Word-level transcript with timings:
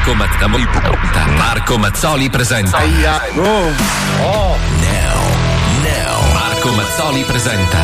Marco 0.00 0.14
Mazzoli, 0.14 0.66
Marco 1.36 1.76
Mazzoli 1.76 2.30
presenta. 2.30 2.78
Oh. 3.34 3.70
Oh. 4.22 4.56
Marco 6.32 6.72
Mazzoli 6.72 7.22
presenta. 7.24 7.76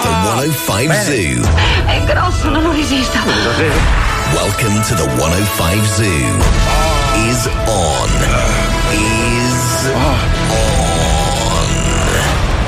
The 0.00 0.54
105 0.56 0.94
Zoo. 1.04 1.46
È 1.84 2.04
grosso, 2.04 2.48
non 2.48 2.62
lo 2.62 2.72
resisto. 2.72 3.18
Welcome 4.32 4.80
to 4.80 4.94
the 4.94 5.06
105 5.18 5.86
Zoo. 5.88 6.06
Is 7.28 7.46
on. 7.66 8.08
Is 8.90 9.90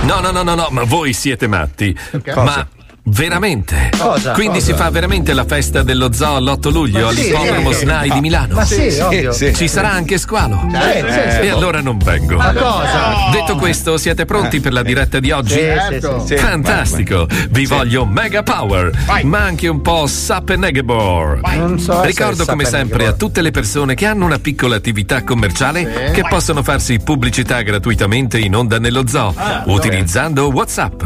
No, 0.02 0.20
no, 0.20 0.30
no, 0.30 0.42
no, 0.42 0.54
no, 0.54 0.68
ma 0.70 0.82
voi 0.84 1.14
siete 1.14 1.46
matti. 1.46 1.98
Ma 2.34 2.66
veramente? 3.04 3.90
Cosa? 3.98 4.32
Quindi 4.32 4.60
Cosa? 4.60 4.72
si 4.72 4.78
fa 4.78 4.90
veramente 4.90 5.32
la 5.32 5.44
festa 5.44 5.82
dello 5.82 6.12
zoo 6.12 6.38
l'8 6.40 6.70
luglio 6.70 7.10
sì, 7.10 7.20
all'ippodromo 7.20 7.72
sì. 7.72 7.78
SNAI 7.80 8.10
di 8.10 8.20
Milano? 8.20 8.54
Ma 8.54 8.64
sì, 8.64 8.98
ovvio. 9.00 9.32
Ci 9.32 9.68
sarà 9.68 9.90
anche 9.90 10.18
squalo. 10.18 10.66
Certo, 10.70 11.12
sì, 11.12 11.30
sì. 11.36 11.40
E 11.40 11.48
allora 11.48 11.80
non 11.80 11.98
vengo. 11.98 12.36
Ma 12.36 12.52
cosa? 12.52 13.30
Detto 13.30 13.56
questo, 13.56 13.96
siete 13.96 14.24
pronti 14.24 14.60
per 14.60 14.72
la 14.72 14.82
diretta 14.82 15.20
di 15.20 15.30
oggi? 15.30 15.54
Sì, 15.54 15.60
sì, 15.90 16.00
sì, 16.00 16.26
sì. 16.26 16.36
Fantastico! 16.36 17.26
Vi 17.50 17.66
voglio 17.66 18.04
mega 18.06 18.42
power, 18.42 18.90
ma 19.24 19.38
anche 19.38 19.68
un 19.68 19.80
po' 19.82 20.06
Sappenegebor. 20.06 21.40
Non 21.56 21.78
so 21.78 22.00
se 22.00 22.06
Ricordo 22.06 22.44
come 22.44 22.64
sempre 22.64 23.06
a 23.06 23.12
tutte 23.12 23.42
le 23.42 23.50
persone 23.50 23.94
che 23.94 24.06
hanno 24.06 24.24
una 24.24 24.38
piccola 24.38 24.76
attività 24.76 25.22
commerciale 25.22 26.10
che 26.12 26.24
possono 26.28 26.62
farsi 26.62 26.98
pubblicità 26.98 27.60
gratuitamente 27.62 28.38
in 28.38 28.54
onda 28.54 28.78
nello 28.78 29.06
zoo 29.06 29.34
utilizzando 29.66 30.48
WhatsApp. 30.48 31.02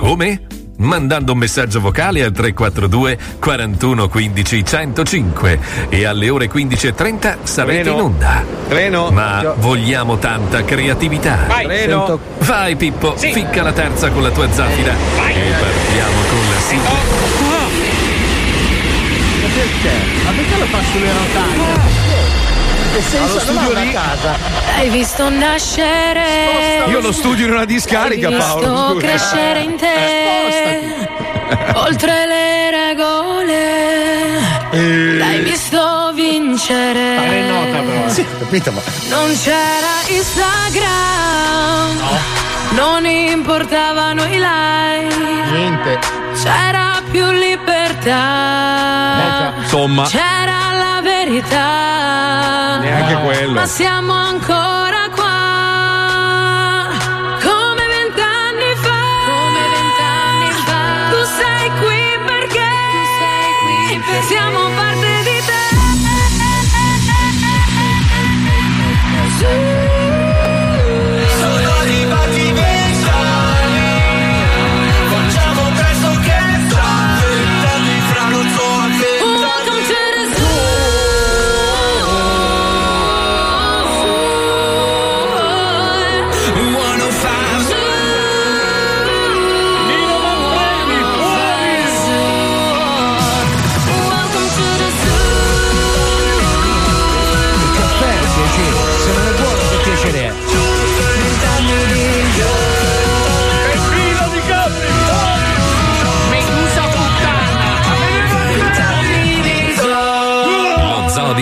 Come? 0.00 0.57
Mandando 0.80 1.32
un 1.32 1.38
messaggio 1.38 1.80
vocale 1.80 2.22
al 2.22 2.30
342 2.30 3.18
41 3.40 4.08
15 4.08 4.64
105 4.64 5.58
e 5.88 6.04
alle 6.04 6.30
ore 6.30 6.48
15.30 6.48 7.36
sarete 7.42 7.82
Treno. 7.82 7.96
in 7.96 8.00
onda. 8.02 8.44
Treno. 8.68 9.10
Ma 9.10 9.54
vogliamo 9.56 10.18
tanta 10.18 10.64
creatività. 10.64 11.38
Vai. 11.48 11.64
Treno. 11.64 12.18
Vai 12.38 12.76
Pippo, 12.76 13.14
Sì. 13.16 13.32
ficca 13.32 13.62
la 13.64 13.72
terza 13.72 14.08
con 14.10 14.22
la 14.22 14.30
tua 14.30 14.48
zaffira 14.52 14.92
e 14.92 15.50
partiamo 15.58 16.20
con 16.28 16.38
la 16.48 16.60
sigla. 16.60 17.96
Ma 20.24 20.30
perché 20.30 20.58
lo 20.58 20.64
fa 20.66 20.78
sulle 20.92 21.12
rotaie? 21.12 22.07
Che 22.98 23.04
senso 23.04 23.52
non 23.52 23.58
ha 23.62 23.68
una 23.68 23.90
casa? 23.92 24.36
Hai 24.76 24.88
visto 24.90 25.28
nascere. 25.28 26.82
Io 26.88 26.98
lo 27.00 27.12
studio 27.12 27.46
in 27.46 27.52
una 27.52 27.64
discarica, 27.64 28.26
Hai 28.26 28.34
visto 28.34 28.58
Paolo. 28.60 28.96
crescere 28.96 29.60
in 29.60 29.76
te. 29.76 31.06
Oltre 31.76 32.26
le 32.26 32.70
regole. 32.72 34.40
L'hai 35.16 35.42
visto 35.42 36.10
vincere. 36.12 37.16
Fare 37.18 37.42
nota 37.42 37.78
però. 37.88 38.08
Sì, 38.08 38.26
capito, 38.36 38.72
ma 38.72 38.80
Non 39.10 39.32
c'era 39.44 40.02
Instagram. 40.08 41.98
Non 42.70 43.06
importavano 43.06 44.24
i 44.24 44.40
like. 44.40 45.14
Niente. 45.52 46.00
C'era 46.42 47.00
più 47.12 47.30
libertà. 47.30 48.16
Insomma, 49.56 50.02
C'era 50.08 50.72
la 50.72 51.00
verità. 51.00 51.97
Neanche 52.78 53.14
quello. 53.24 53.52
Ma 53.52 53.66
siamo 53.66 54.12
ancora 54.12 54.97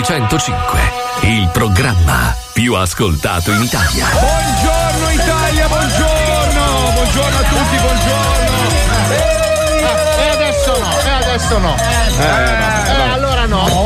105, 0.06 0.78
il 1.22 1.48
programma 1.52 2.32
più 2.52 2.74
ascoltato 2.74 3.50
in 3.50 3.62
Italia. 3.62 4.06
Buongiorno 4.06 5.10
Italia, 5.10 5.66
buongiorno. 5.66 6.90
Buongiorno 6.94 7.38
a 7.38 7.42
tutti, 7.42 7.76
buongiorno. 7.76 8.56
E 10.20 10.28
adesso 10.28 10.78
no, 10.78 11.00
e 11.00 11.10
adesso 11.10 11.58
no. 11.58 11.74
Eh, 12.20 12.24
allora 12.24 13.46
no. 13.46 13.64
Allora, 13.64 13.64
allora, 13.64 13.85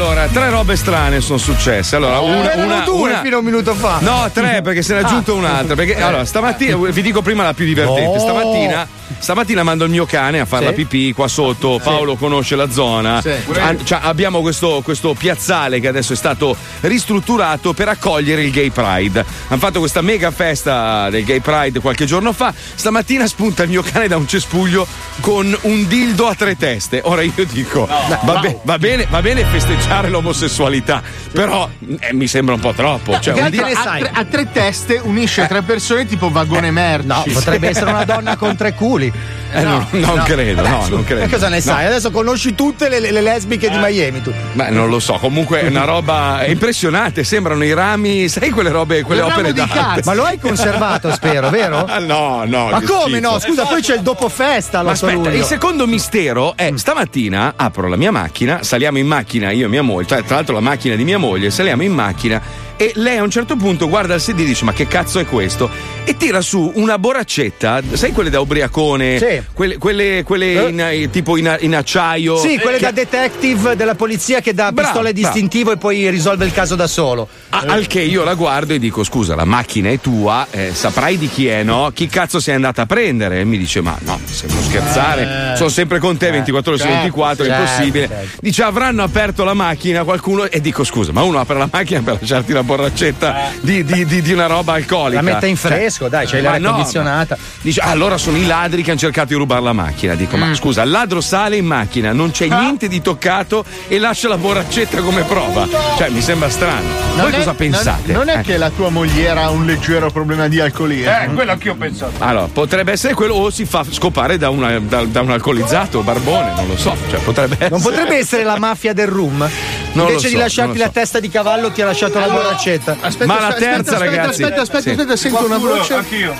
allora, 0.00 0.26
tre 0.28 0.48
robe 0.48 0.76
strane 0.76 1.20
sono 1.20 1.36
successe. 1.38 1.96
Allora, 1.96 2.20
una, 2.20 2.52
Erano 2.52 2.64
una, 2.74 2.84
due 2.84 3.10
una- 3.10 3.20
fino 3.20 3.36
a 3.36 3.38
un 3.40 3.44
minuto 3.44 3.74
fa. 3.74 3.98
No, 4.00 4.30
tre, 4.32 4.62
perché 4.62 4.82
se 4.82 4.94
ne 4.94 5.00
è 5.00 5.02
aggiunto 5.04 5.34
un'altra. 5.34 5.74
Perché 5.74 6.00
allora, 6.00 6.24
stamattina, 6.24 6.74
vi 6.90 7.02
dico 7.02 7.20
prima 7.20 7.44
la 7.44 7.52
più 7.52 7.66
divertente. 7.66 8.16
No. 8.16 8.18
Stamattina, 8.18 8.88
stamattina 9.18 9.62
mando 9.62 9.84
il 9.84 9.90
mio 9.90 10.06
cane 10.06 10.40
a 10.40 10.46
fare 10.46 10.64
Sì. 10.64 10.70
la 10.70 10.74
pipì 10.74 11.12
qua 11.12 11.28
sotto. 11.28 11.78
Paolo 11.82 12.16
conosce 12.16 12.56
la 12.56 12.70
zona. 12.70 13.20
Sì. 13.20 13.30
An- 13.58 13.84
cioè, 13.84 13.98
abbiamo 14.02 14.40
questo, 14.40 14.80
questo 14.82 15.12
piazzale 15.12 15.80
che 15.80 15.88
adesso 15.88 16.14
è 16.14 16.16
stato 16.16 16.56
ristrutturato 16.80 17.74
per 17.74 17.88
accogliere 17.88 18.42
il 18.42 18.50
Gay 18.52 18.70
Pride. 18.70 19.22
Hanno 19.48 19.60
fatto 19.60 19.80
questa 19.80 20.00
mega 20.00 20.30
festa 20.30 21.10
del 21.10 21.24
Gay 21.24 21.40
Pride 21.40 21.80
qualche 21.80 22.06
giorno 22.06 22.32
fa. 22.32 22.54
Stamattina 22.74 23.26
spunta 23.26 23.64
il 23.64 23.68
mio 23.68 23.82
cane 23.82 24.08
da 24.08 24.16
un 24.16 24.26
cespuglio 24.26 24.86
con 25.20 25.54
un 25.62 25.86
dildo 25.86 26.26
a 26.26 26.34
tre 26.34 26.56
teste. 26.56 27.02
Ora 27.04 27.20
io 27.20 27.32
dico, 27.50 27.86
va, 28.22 28.38
be- 28.38 28.58
va 28.62 28.78
bene, 28.78 29.06
va 29.10 29.20
bene 29.20 29.44
festeggiare 29.44 29.88
l'omosessualità, 30.08 31.02
però 31.32 31.68
eh, 31.98 32.12
mi 32.12 32.26
sembra 32.26 32.54
un 32.54 32.60
po' 32.60 32.72
troppo. 32.72 33.18
Cioè, 33.20 33.34
che 33.34 33.40
un 33.40 33.46
altro 33.46 33.64
di- 33.66 33.72
ne 33.72 33.78
A 33.78 33.82
sai? 33.82 34.00
tre, 34.00 34.10
a 34.14 34.24
tre 34.24 34.50
teste 34.52 35.00
unisce 35.02 35.46
tre 35.46 35.62
persone 35.62 36.06
tipo 36.06 36.30
vagone 36.30 36.70
merci. 36.70 37.06
No, 37.06 37.24
potrebbe 37.32 37.68
essere 37.68 37.90
una 37.90 38.04
donna 38.04 38.36
con 38.36 38.56
tre 38.56 38.74
culi. 38.74 39.12
eh, 39.52 39.62
non, 39.62 39.84
non 39.90 40.22
credo, 40.24 40.66
no, 40.66 40.86
non 40.88 41.00
E 41.00 41.04
credo. 41.04 41.28
cosa 41.28 41.48
ne 41.48 41.60
sai? 41.60 41.86
Adesso 41.86 42.10
conosci 42.10 42.54
tutte 42.54 42.88
le, 42.88 43.00
le- 43.00 43.10
le 43.10 43.20
lesbiche 43.20 43.68
di 43.68 43.76
Miami, 43.78 44.22
tu. 44.22 44.32
Beh, 44.52 44.70
non 44.70 44.88
lo 44.88 45.00
so, 45.00 45.14
comunque 45.14 45.60
è 45.62 45.66
una 45.68 45.84
roba 45.84 46.44
impressionante. 46.46 47.24
Sembrano 47.24 47.64
i 47.64 47.72
rami, 47.74 48.28
sai 48.28 48.50
quelle 48.50 48.70
robe, 48.70 49.02
quelle 49.02 49.22
Il 49.22 49.26
opere 49.26 49.52
di 49.52 49.58
d'arte. 49.58 49.74
cazzo. 49.78 50.00
Ma 50.04 50.14
lo 50.14 50.24
hai 50.24 50.38
conservato, 50.38 51.12
spero, 51.12 51.50
vero? 51.50 51.84
Ah, 51.84 51.98
no, 52.00 52.44
no. 52.46 52.68
Ma 52.70 52.80
come 52.82 53.16
schifo. 53.18 53.30
no? 53.30 53.38
Scusa, 53.38 53.64
poi 53.64 53.82
c'è 53.82 53.94
il 53.96 54.02
dopo 54.02 54.28
festa 54.28 54.78
Ma 54.78 54.84
lo 54.84 54.90
aspetta, 54.90 55.12
luglio. 55.14 55.30
il 55.30 55.44
secondo 55.44 55.86
mistero 55.86 56.54
è 56.56 56.70
stamattina 56.76 57.54
apro 57.56 57.88
la 57.88 57.96
mia 57.96 58.10
macchina, 58.12 58.62
saliamo 58.62 58.98
in 58.98 59.06
macchina 59.06 59.50
io 59.50 59.66
e 59.66 59.68
mia 59.68 59.79
moglie, 59.82 60.06
cioè, 60.06 60.22
tra 60.22 60.36
l'altro 60.36 60.54
la 60.54 60.60
macchina 60.60 60.94
di 60.94 61.04
mia 61.04 61.18
moglie, 61.18 61.50
saliamo 61.50 61.82
in 61.82 61.92
macchina 61.92 62.40
e 62.80 62.92
lei 62.94 63.18
a 63.18 63.22
un 63.22 63.30
certo 63.30 63.56
punto 63.56 63.90
guarda 63.90 64.14
il 64.14 64.22
sedile 64.22 64.46
e 64.46 64.48
dice 64.48 64.64
ma 64.64 64.72
che 64.72 64.86
cazzo 64.86 65.18
è 65.18 65.26
questo? 65.26 65.68
E 66.04 66.16
tira 66.16 66.40
su 66.40 66.72
una 66.76 66.98
boraccetta, 66.98 67.82
sai 67.92 68.12
quelle 68.12 68.30
da 68.30 68.40
ubriacone? 68.40 69.18
Sì. 69.18 69.42
Quelle, 69.52 69.76
quelle, 69.76 70.22
quelle 70.24 70.68
in, 70.70 70.80
eh, 70.80 71.10
tipo 71.10 71.36
in, 71.36 71.54
in 71.60 71.76
acciaio. 71.76 72.38
Sì, 72.38 72.58
quelle 72.58 72.78
che- 72.78 72.84
da 72.84 72.90
detective 72.90 73.76
della 73.76 73.94
polizia 73.94 74.40
che 74.40 74.54
dà 74.54 74.72
pistole 74.74 75.12
distintivo 75.12 75.72
e 75.72 75.76
poi 75.76 76.08
risolve 76.08 76.46
il 76.46 76.52
caso 76.52 76.74
da 76.74 76.86
solo. 76.86 77.28
A- 77.50 77.64
al 77.66 77.86
che 77.86 78.00
io 78.00 78.24
la 78.24 78.32
guardo 78.34 78.72
e 78.72 78.78
dico: 78.78 79.04
Scusa, 79.04 79.34
la 79.34 79.44
macchina 79.44 79.90
è 79.90 80.00
tua, 80.00 80.46
eh, 80.50 80.70
saprai 80.72 81.18
di 81.18 81.28
chi 81.28 81.48
è, 81.48 81.62
no? 81.62 81.90
Chi 81.92 82.06
cazzo 82.06 82.40
sei 82.40 82.54
andata 82.54 82.80
a 82.82 82.86
prendere? 82.86 83.40
E 83.40 83.44
mi 83.44 83.58
dice: 83.58 83.82
Ma 83.82 83.94
no, 84.00 84.18
sembra 84.24 84.58
scherzare, 84.62 85.54
sono 85.56 85.68
sempre 85.68 85.98
con 85.98 86.16
te 86.16 86.30
24 86.30 86.70
ore 86.72 86.80
su 86.80 86.86
certo, 86.86 87.00
24, 87.02 87.44
è 87.44 87.46
certo, 87.46 87.62
impossibile. 87.62 88.08
certo. 88.08 88.38
Dice: 88.40 88.62
Avranno 88.62 89.02
aperto 89.02 89.44
la 89.44 89.54
macchina 89.54 90.02
qualcuno. 90.04 90.44
E 90.46 90.60
dico: 90.62 90.82
Scusa, 90.82 91.12
ma 91.12 91.22
uno 91.22 91.38
apre 91.38 91.58
la 91.58 91.68
macchina 91.70 92.00
per 92.00 92.16
lasciarti 92.20 92.52
la 92.52 92.62
borraccetta 92.76 93.50
di, 93.60 93.84
di- 93.84 94.04
di- 94.04 94.22
di 94.22 94.32
una 94.32 94.46
roba 94.46 94.74
alcolica. 94.74 95.20
La 95.20 95.32
mette 95.32 95.46
in 95.48 95.56
Cioè, 95.56 95.70
fresco, 95.72 96.08
dai, 96.08 96.26
ma 96.32 96.40
l'aria 96.40 96.58
no, 96.58 96.74
condizionata. 96.74 97.36
Dice, 97.60 97.80
ah, 97.80 97.88
allora 97.90 98.16
sono 98.16 98.36
i 98.36 98.46
ladri 98.46 98.82
che 98.82 98.90
hanno 98.90 98.98
cercato 99.00 99.28
di 99.28 99.34
rubare 99.34 99.62
la 99.62 99.72
macchina. 99.72 100.14
Dico, 100.14 100.36
Mm. 100.36 100.40
ma 100.40 100.54
scusa, 100.54 100.82
il 100.82 100.90
ladro 100.90 101.20
sale 101.20 101.56
in 101.56 101.66
macchina, 101.66 102.12
non 102.12 102.30
c'è 102.30 102.46
Ah. 102.48 102.60
niente 102.60 102.86
di 102.88 103.00
toccato 103.02 103.64
e 103.88 103.98
lascia 103.98 104.28
la 104.28 104.36
borraccetta 104.38 105.00
come 105.02 105.22
prova. 105.22 105.66
Cioè, 105.96 106.08
mi 106.10 106.20
sembra 106.20 106.48
strano. 106.48 106.86
Non 107.16 107.22
Voi 107.24 107.32
è- 107.32 107.36
cosa 107.36 107.54
pensate? 107.54 108.12
Non, 108.12 108.26
non 108.26 108.28
è 108.36 108.38
Eh. 108.38 108.42
che 108.42 108.56
la 108.56 108.70
tua 108.70 108.88
mogliera 108.90 109.44
ha 109.44 109.50
un 109.50 109.64
leggero 109.66 110.10
problema 110.10 110.46
di 110.48 110.60
alcolismo. 110.60 111.10
Eh, 111.10 111.28
quello 111.34 111.50
anch'io 111.52 111.72
ho 111.72 111.76
pensato. 111.76 112.12
Allora, 112.18 112.46
potrebbe 112.52 112.92
essere 112.92 113.14
quello 113.14 113.34
o 113.34 113.50
si 113.50 113.64
fa 113.64 113.84
scopare 113.90 114.38
da, 114.38 114.48
una- 114.50 114.78
da- 114.78 115.04
da 115.04 115.20
un 115.20 115.30
alcolizzato, 115.30 116.00
barbone, 116.02 116.52
non 116.54 116.66
lo 116.68 116.76
so. 116.76 116.96
Cioè, 117.10 117.18
potrebbe 117.20 117.54
essere. 117.54 117.70
Non 117.70 117.80
potrebbe 117.80 118.16
essere 118.16 118.44
la 118.44 118.58
mafia 118.58 118.92
del 118.92 119.08
rum? 119.08 119.48
Non 119.92 120.06
Invece 120.06 120.28
di 120.28 120.34
so, 120.34 120.38
lasciarti 120.40 120.68
non 120.70 120.78
lo 120.78 120.84
la 120.84 120.90
testa 120.90 121.18
di 121.18 121.28
cavallo, 121.28 121.70
ti 121.72 121.82
ha 121.82 121.84
lasciato 121.86 122.18
la 122.20 122.28
borraccetta. 122.60 122.96
Aspetta, 123.00 123.26
Ma 123.26 123.40
la 123.40 123.46
aspetta, 123.48 123.64
terza, 123.64 123.92
aspetta, 123.92 123.98
ragazzi. 123.98 124.42
Aspetta, 124.42 124.60
aspetta, 124.62 124.82
Sì. 124.82 124.90
aspetta, 124.90 125.16
sento 125.16 125.38
una 125.38 125.46
Qualcuno- 125.48 125.74
voce. 125.74 125.94
Anch'io. 125.94 126.34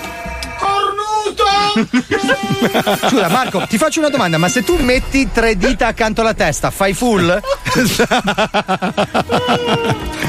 Scusa, 3.09 3.29
Marco, 3.29 3.65
ti 3.67 3.77
faccio 3.77 3.99
una 3.99 4.09
domanda: 4.09 4.37
ma 4.37 4.47
se 4.49 4.63
tu 4.63 4.75
metti 4.77 5.29
tre 5.31 5.55
dita 5.57 5.87
accanto 5.87 6.21
alla 6.21 6.33
testa, 6.33 6.69
fai 6.71 6.93
full? 6.93 7.39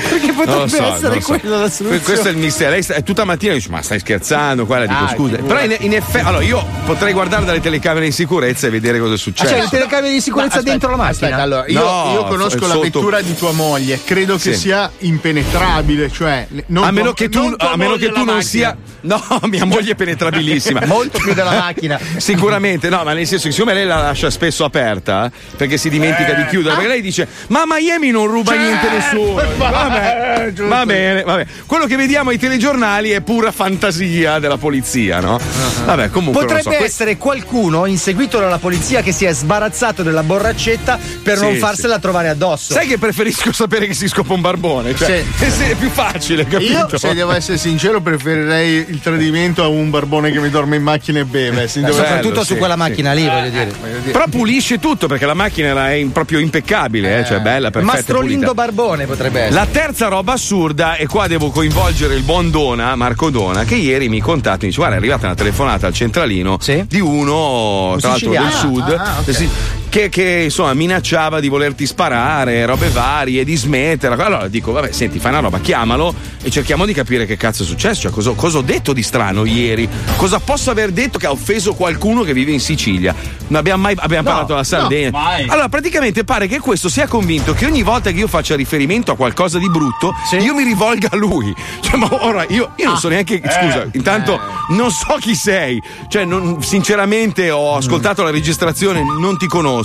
Perché 0.08 0.32
potrebbe 0.32 0.68
so, 0.68 0.84
essere 0.94 1.20
so. 1.20 1.26
quello 1.38 1.58
la 1.60 1.70
soluzione. 1.70 2.00
Questo 2.04 2.28
è 2.28 2.30
il 2.30 2.36
mistero. 2.36 2.70
Lei 2.70 2.82
sta- 2.82 3.00
tutta 3.02 3.24
mattina 3.24 3.54
dice: 3.54 3.68
Ma 3.70 3.82
stai 3.82 3.98
scherzando? 3.98 4.66
Qua 4.66 4.78
la 4.80 4.86
dico 4.86 5.04
Ah, 5.04 5.08
scusa. 5.08 5.36
Però 5.36 5.60
in, 5.62 5.76
in 5.80 5.94
effetti, 5.94 6.24
allora 6.26 6.42
io 6.44 6.64
potrei 6.84 7.12
guardare 7.12 7.44
dalle 7.44 7.60
telecamere 7.60 8.06
di 8.06 8.12
sicurezza 8.12 8.66
e 8.66 8.70
vedere 8.70 8.98
cosa 8.98 9.12
è 9.12 9.14
Ah, 9.14 9.18
successo. 9.18 9.52
c'è 9.54 9.60
le 9.60 9.68
telecamere 9.68 10.12
di 10.12 10.20
sicurezza 10.20 10.58
Aspetta, 10.58 10.70
dentro 10.70 10.90
la 10.90 10.96
macchina? 10.96 11.10
Aspetta, 11.26 11.42
allora, 11.42 11.66
io, 11.66 11.80
No, 11.82 12.10
io 12.12 12.24
conosco 12.24 12.60
la 12.60 12.66
sotto- 12.66 12.80
vettura 12.80 13.20
di 13.20 13.34
tua 13.36 13.52
moglie, 13.52 14.00
credo 14.04 14.34
che 14.36 14.52
Sì. 14.52 14.58
sia 14.58 14.90
impenetrabile, 14.98 16.10
cioè 16.10 16.46
non 16.66 16.84
a 16.84 16.90
meno 16.90 17.12
che 17.12 17.28
tu, 17.28 17.54
meno 17.76 17.96
che 17.96 18.08
tu 18.08 18.24
non 18.24 18.36
macchina. 18.36 18.42
sia. 18.42 18.76
No, 19.02 19.20
mia 19.48 19.64
moglie 19.64 19.92
è 19.92 19.94
penetrabilissima. 19.96 20.86
Molto 20.86 21.18
più 21.22 21.34
della 21.34 21.52
macchina. 21.52 21.98
Sicuramente, 22.16 22.88
no, 22.88 23.02
ma 23.04 23.12
nel 23.12 23.26
senso 23.26 23.46
che 23.48 23.52
siccome 23.54 23.74
lei 23.74 23.86
la 23.86 23.96
lascia 24.00 24.30
spesso 24.30 24.64
aperta, 24.64 25.30
perché 25.56 25.76
si 25.76 25.88
dimentica 25.88 26.32
di 26.34 26.46
chiudere, 26.46 26.74
perché 26.74 26.88
lei 26.88 27.00
dice: 27.00 27.26
Ma 27.48 27.62
Miami 27.66 28.10
non 28.10 28.26
ruba 28.26 28.54
niente 28.54 28.88
nessuno. 28.90 29.42
Vabbè, 29.56 30.52
va 30.62 30.84
bene, 30.86 31.22
vabbè. 31.22 31.46
Quello 31.66 31.86
che 31.86 31.96
vediamo 31.96 32.30
ai 32.30 32.38
telegiornali 32.38 33.10
è 33.10 33.20
pura 33.20 33.52
fantasia 33.52 34.38
della 34.38 34.56
polizia, 34.56 35.20
no? 35.20 35.38
Vabbè, 35.84 36.10
comunque. 36.10 36.42
Potrebbe 36.42 36.76
so, 36.76 36.84
essere 36.84 37.16
qualcuno 37.16 37.86
inseguito 37.86 38.38
dalla 38.38 38.58
polizia 38.58 39.02
che 39.02 39.12
si 39.12 39.24
è 39.24 39.32
sbarazzato 39.32 40.02
della 40.02 40.22
borraccetta 40.22 40.98
per 41.22 41.36
Sì, 41.36 41.42
non 41.44 41.52
sì. 41.54 41.58
farsela 41.58 41.98
trovare 41.98 42.28
addosso. 42.28 42.72
Sai 42.72 42.86
che 42.86 42.98
preferisco 42.98 43.52
sapere 43.52 43.86
che 43.86 43.94
si 43.94 44.08
scopa 44.08 44.32
un 44.32 44.40
barbone? 44.40 44.94
Cioè, 44.94 45.24
Sì. 45.36 45.62
è 45.64 45.74
più 45.74 45.90
facile, 45.90 46.46
capito? 46.46 46.88
Io, 46.90 46.98
se 46.98 47.14
devo 47.14 47.32
essere 47.32 47.58
sincero, 47.58 48.00
preferirei 48.00 48.86
il 48.88 49.00
tradimento 49.00 49.62
a 49.62 49.68
un 49.68 49.90
barbone 49.90 50.30
che 50.30 50.40
mi 50.40 50.50
dorme 50.50 50.76
in 50.76 50.82
macchina 50.82 51.11
e 51.20 51.24
beve. 51.24 51.68
se 51.68 51.80
devo- 51.80 51.92
Soprattutto 51.94 52.28
bello, 52.30 52.44
su 52.44 52.52
sì, 52.52 52.58
quella 52.58 52.74
sì. 52.74 52.78
macchina 52.80 53.12
lì, 53.12 53.26
voglio 53.26 53.48
dire. 53.50 53.72
Però 54.10 54.24
pulisce 54.28 54.78
tutto 54.78 55.06
perché 55.06 55.26
la 55.26 55.34
macchina 55.34 55.92
in- 55.92 56.12
proprio 56.12 56.38
impeccabile, 56.38 57.20
eh, 57.20 57.24
cioè 57.24 57.40
bella, 57.40 57.70
perfetta. 57.70 57.92
e 57.92 57.96
Mastrolindo 57.96 58.52
pulita. 58.52 58.54
Barbone 58.54 59.06
potrebbe 59.06 59.40
essere. 59.40 59.54
La 59.54 59.66
terza 59.66 60.08
roba 60.08 60.32
assurda, 60.32 60.96
e 60.96 61.06
qua 61.06 61.26
devo 61.26 61.50
coinvolgere 61.50 62.14
il 62.14 62.22
buon 62.22 62.50
Dona, 62.50 62.94
Marco 62.96 63.30
Dona, 63.30 63.64
che 63.64 63.74
ieri 63.76 64.08
mi 64.08 64.20
contatta 64.20 64.56
e 64.56 64.58
mi 64.62 64.66
dice: 64.68 64.78
Guarda, 64.78 64.94
è 64.96 64.98
arrivata 64.98 65.26
una 65.26 65.34
telefonata 65.34 65.86
al 65.86 65.92
centralino 65.94 66.58
Sì? 66.60 66.84
di 66.86 67.00
uno, 67.00 67.96
tra 67.98 68.10
l'altro 68.10 68.30
del 68.30 68.50
sud, 68.52 68.88
Ah, 68.98 69.02
ah, 69.16 69.18
ok. 69.20 69.48
Che, 69.92 70.08
che, 70.08 70.40
insomma 70.44 70.72
minacciava 70.72 71.38
di 71.38 71.48
volerti 71.48 71.84
sparare, 71.84 72.64
robe 72.64 72.88
varie, 72.88 73.44
di 73.44 73.54
smetterla. 73.54 74.24
Allora 74.24 74.48
dico: 74.48 74.72
Vabbè, 74.72 74.90
senti, 74.90 75.18
fai 75.18 75.32
una 75.32 75.40
roba, 75.40 75.58
chiamalo 75.58 76.14
e 76.42 76.50
cerchiamo 76.50 76.86
di 76.86 76.94
capire 76.94 77.26
che 77.26 77.36
cazzo 77.36 77.62
è 77.62 77.66
successo. 77.66 78.00
Cioè, 78.00 78.10
cosa, 78.10 78.32
cosa 78.32 78.56
ho 78.56 78.62
detto 78.62 78.94
di 78.94 79.02
strano 79.02 79.44
ieri? 79.44 79.86
Cosa 80.16 80.40
posso 80.40 80.70
aver 80.70 80.92
detto 80.92 81.18
che 81.18 81.26
ha 81.26 81.30
offeso 81.30 81.74
qualcuno 81.74 82.22
che 82.22 82.32
vive 82.32 82.52
in 82.52 82.60
Sicilia? 82.60 83.14
Non 83.48 83.58
abbiamo 83.58 83.82
mai 83.82 83.94
abbiamo 83.98 84.22
parlato 84.22 84.52
della 84.52 84.64
Sardegna. 84.64 85.10
mai. 85.10 85.46
Allora, 85.46 85.68
praticamente 85.68 86.24
pare 86.24 86.46
che 86.46 86.58
questo 86.58 86.88
sia 86.88 87.06
convinto 87.06 87.52
che 87.52 87.66
ogni 87.66 87.82
volta 87.82 88.10
che 88.12 88.18
io 88.18 88.28
faccia 88.28 88.56
riferimento 88.56 89.12
a 89.12 89.16
qualcosa 89.16 89.58
di 89.58 89.68
brutto, 89.68 90.14
io 90.40 90.54
mi 90.54 90.64
rivolga 90.64 91.08
a 91.10 91.16
lui. 91.16 91.54
Cioè, 91.82 91.96
ma 91.98 92.08
ora 92.24 92.46
io, 92.48 92.72
io 92.76 92.86
non 92.86 92.96
so 92.96 93.08
neanche. 93.08 93.42
Scusa, 93.44 93.86
intanto 93.92 94.40
non 94.70 94.90
so 94.90 95.18
chi 95.20 95.34
sei. 95.34 95.82
Cioè, 96.08 96.24
non- 96.24 96.62
sinceramente 96.62 97.50
ho 97.50 97.76
ascoltato 97.76 98.22
la 98.22 98.30
registrazione, 98.30 99.02
non 99.02 99.36
ti 99.36 99.46
conosco. 99.46 99.80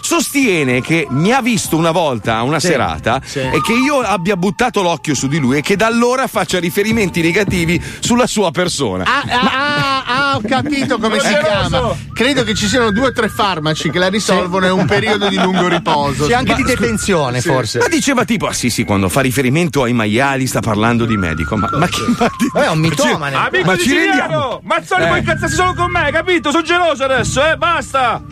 Sostiene 0.00 0.80
che 0.80 1.06
mi 1.10 1.32
ha 1.32 1.40
visto 1.40 1.76
una 1.76 1.90
volta 1.90 2.36
a 2.36 2.42
una 2.42 2.60
serata 2.60 3.20
sì. 3.24 3.38
e 3.40 3.60
che 3.62 3.72
io 3.72 4.00
abbia 4.00 4.36
buttato 4.36 4.82
l'occhio 4.82 5.14
su 5.14 5.28
di 5.28 5.38
lui 5.38 5.58
e 5.58 5.60
che 5.60 5.76
da 5.76 5.86
allora 5.86 6.26
faccia 6.26 6.58
riferimenti 6.58 7.20
negativi 7.22 7.82
sulla 8.00 8.26
sua 8.26 8.50
persona. 8.50 9.04
Ah, 9.04 9.22
ah, 9.28 9.40
ah, 9.40 10.04
ah, 10.06 10.36
ho 10.36 10.40
capito 10.46 10.98
come 10.98 11.18
si 11.20 11.28
chiama. 11.28 11.96
Credo 12.12 12.42
che 12.44 12.54
ci 12.54 12.66
siano 12.66 12.90
due 12.90 13.08
o 13.08 13.12
tre 13.12 13.28
farmaci 13.28 13.90
che 13.90 13.98
la 13.98 14.08
risolvono 14.08 14.66
e 14.66 14.70
un 14.70 14.86
periodo 14.86 15.28
di 15.28 15.36
lungo 15.36 15.68
riposo. 15.68 16.26
C'è 16.26 16.34
anche 16.34 16.50
Ma- 16.52 16.56
di 16.56 16.62
detenzione, 16.64 17.40
forse. 17.40 17.78
Ma 17.78 17.88
diceva 17.88 18.24
tipo, 18.24 18.46
ah 18.46 18.52
sì 18.52 18.68
sì, 18.70 18.84
quando 18.84 19.08
fa 19.08 19.20
riferimento 19.20 19.82
ai 19.82 19.92
maiali 19.92 20.46
sta 20.46 20.60
parlando 20.60 21.04
di 21.04 21.16
medico. 21.16 21.56
Ma, 21.56 21.68
ma 21.72 21.86
che... 21.86 22.00
Ma, 22.18 22.30
Vabbè, 22.52 22.66
è 22.66 22.70
un 22.70 22.78
mitomane. 22.80 23.36
Amico 23.36 23.64
Ma 23.66 23.74
di 23.74 23.82
ci 23.82 23.88
Siciliano! 23.88 24.20
rendiamo? 24.20 24.60
Mazzoli 24.64 25.02
Eh. 25.02 25.06
puoi 25.06 25.18
incazzarsi 25.20 25.54
solo 25.54 25.74
con 25.74 25.90
me, 25.90 26.10
capito? 26.12 26.50
Sono 26.50 26.62
geloso 26.62 27.04
adesso, 27.04 27.44
eh, 27.46 27.56
basta! 27.56 28.22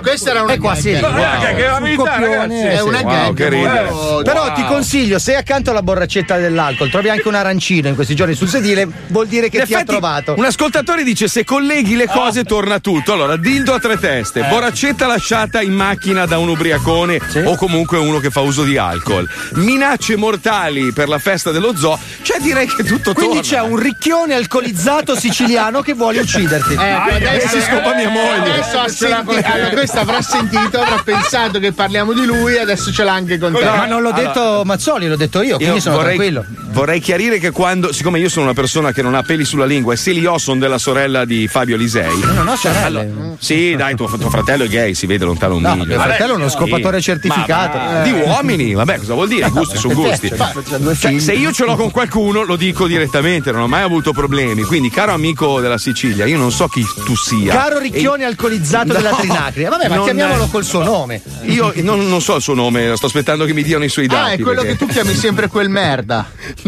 Questa 0.00 0.30
era 0.30 0.42
una 0.42 0.56
qua 0.58 0.72
gag. 0.74 0.80
sì. 0.82 0.92
No, 0.92 1.08
raga, 1.10 1.54
che 1.54 1.64
è 1.64 1.68
la 1.68 1.80
verità, 1.80 2.02
copione. 2.02 2.36
ragazzi! 2.36 2.76
È 2.76 2.80
una 2.80 3.00
Wow, 3.00 3.10
gag 3.10 3.34
che 3.34 3.48
ridere. 3.48 3.90
molto- 3.90 4.22
Però 4.22 4.44
Wow. 4.46 4.54
ti 4.54 4.64
consiglio, 4.66 5.18
se 5.18 5.34
accanto 5.36 5.70
alla 5.70 5.82
borraccetta 5.82 6.36
dell'alcol 6.38 6.90
trovi 6.90 7.08
anche 7.08 7.28
un 7.28 7.34
arancino 7.34 7.88
in 7.88 7.94
questi 7.94 8.14
giorni 8.14 8.34
sul 8.34 8.48
sedile, 8.48 8.86
vuol 9.08 9.26
dire 9.26 9.48
che 9.48 9.58
In 9.58 9.64
ti 9.64 9.72
ha 9.74 9.76
effetti, 9.78 9.90
trovato. 9.92 10.34
Un 10.36 10.44
ascoltatore 10.44 11.02
dice: 11.04 11.28
Se 11.28 11.44
colleghi 11.44 11.96
le 11.96 12.06
cose, 12.06 12.44
torna 12.44 12.78
tutto. 12.78 13.12
Allora, 13.12 13.36
dildo 13.36 13.74
a 13.74 13.78
tre 13.78 13.98
teste, 13.98 14.42
borraccetta 14.44 15.06
lasciata 15.06 15.60
in 15.60 15.72
macchina 15.72 16.26
da 16.26 16.38
un 16.38 16.48
ubriacone 16.48 17.18
o 17.44 17.56
comunque 17.56 17.98
uno 17.98 18.18
che 18.18 18.30
fa 18.30 18.40
uso 18.40 18.64
di 18.64 18.76
alcol, 18.76 19.26
minacce 19.54 20.16
mortali 20.16 20.92
per 20.92 21.08
la 21.08 21.18
festa 21.18 21.50
dello 21.50 21.76
zoo. 21.76 21.98
Cioè, 22.22 22.38
direi 22.40 22.66
che 22.66 22.84
tutto 22.84 23.12
Quindi 23.12 23.40
torna. 23.42 23.50
c'è 23.50 23.60
un 23.60 23.76
ricchione 23.78 24.34
alcolizzato 24.34 25.16
siciliano 25.16 25.80
che 25.82 25.94
vuole 25.94 26.20
ucciderti. 26.20 26.74
Eh, 26.74 26.90
adesso 26.92 27.48
si 27.48 27.62
scopa 27.62 27.94
mia 27.94 28.08
moglie. 28.08 28.52
Adesso 28.52 28.78
ha 28.78 28.88
senti- 28.88 29.44
allora, 29.44 29.68
questo 29.88 29.98
avrà 30.00 30.20
sentito, 30.20 30.80
avrà 30.80 31.00
pensato 31.02 31.58
che 31.58 31.72
parliamo 31.72 32.12
di 32.12 32.26
lui, 32.26 32.58
adesso 32.58 32.92
ce 32.92 33.04
l'ha 33.04 33.12
anche 33.14 33.38
con 33.38 33.52
te. 33.54 33.64
Ma 33.64 33.86
non 33.86 34.02
l'ho 34.02 34.12
detto 34.12 34.62
Mazzoli, 34.64 35.08
l'ho 35.08 35.16
detto 35.16 35.40
io, 35.40 35.56
quindi 35.56 35.76
Io 35.76 35.80
sono 35.80 35.96
vorrei, 35.96 36.16
tranquillo. 36.18 36.44
vorrei 36.72 37.00
chiarire 37.00 37.38
che 37.38 37.50
quando, 37.52 37.90
siccome 37.92 38.18
io 38.18 38.28
sono 38.28 38.44
una 38.44 38.54
persona 38.54 38.92
che 38.92 39.00
non 39.00 39.14
ha 39.14 39.22
peli 39.22 39.44
sulla 39.46 39.64
lingua 39.64 39.94
e 39.94 39.96
se 39.96 40.12
li 40.12 40.26
ho 40.26 40.36
sono 40.36 40.60
della 40.60 40.76
sorella 40.78 41.24
di 41.24 41.48
Fabio 41.48 41.76
Lisei. 41.78 42.18
Non 42.20 42.46
ho 42.48 42.56
sorelle. 42.56 43.36
Sì, 43.38 43.74
dai, 43.76 43.94
tuo, 43.96 44.06
tuo 44.18 44.28
fratello 44.28 44.64
è 44.64 44.68
gay, 44.68 44.94
si 44.94 45.06
vede 45.06 45.24
lontano 45.24 45.54
un 45.56 45.62
No, 45.62 45.72
miglio. 45.74 45.86
mio 45.86 46.00
fratello 46.00 46.32
è 46.34 46.36
uno 46.36 46.48
Sì. 46.48 46.56
scopatore 46.56 47.00
certificato. 47.00 47.78
Ma- 47.78 47.92
ma- 47.92 48.02
di 48.02 48.10
uomini, 48.10 48.74
vabbè, 48.74 48.98
cosa 48.98 49.14
vuol 49.14 49.28
dire? 49.28 49.46
I 49.46 49.50
gusti 49.50 49.78
sono 49.78 49.94
gusti. 49.94 50.28
C'ha 50.28 50.52
due 50.76 50.94
Cioè, 50.94 51.10
figli. 51.12 51.20
se 51.20 51.32
io 51.32 51.50
ce 51.52 51.64
l'ho 51.64 51.76
con 51.76 51.90
qualcuno, 51.90 52.42
lo 52.42 52.56
dico 52.56 52.86
direttamente, 52.86 53.52
non 53.52 53.62
ho 53.62 53.68
mai 53.68 53.82
avuto 53.82 54.12
problemi. 54.12 54.62
Quindi, 54.64 54.90
caro 54.90 55.12
amico 55.12 55.60
della 55.60 55.78
Sicilia, 55.78 56.26
io 56.26 56.36
non 56.36 56.50
so 56.52 56.68
chi 56.68 56.84
tu 57.04 57.16
sia. 57.16 57.52
Caro 57.54 57.78
ricchione 57.78 58.24
alcolizzato 58.24 58.88
No. 58.88 58.92
della 58.94 59.12
Trinacria. 59.14 59.68
Vabbè, 59.78 59.88
ma 59.90 59.94
Non- 59.96 60.04
chiamiamolo 60.04 60.46
col 60.48 60.64
suo 60.64 60.82
nome. 60.82 61.22
Io 61.42 61.72
non, 61.76 62.08
non 62.08 62.20
so 62.20 62.34
il 62.36 62.42
suo 62.42 62.54
nome, 62.54 62.94
sto 62.96 63.06
aspettando 63.06 63.44
che 63.44 63.52
mi 63.54 63.62
diano 63.62 63.84
i 63.84 63.88
suoi 63.88 64.06
dati. 64.08 64.30
Ah, 64.30 64.34
è 64.34 64.38
quello 64.40 64.62
perché- 64.62 64.76
che 64.76 64.84
tu 64.86 64.92
chiami 64.92 65.14
sempre 65.14 65.46
quel 65.48 65.68
merda. 65.68 66.26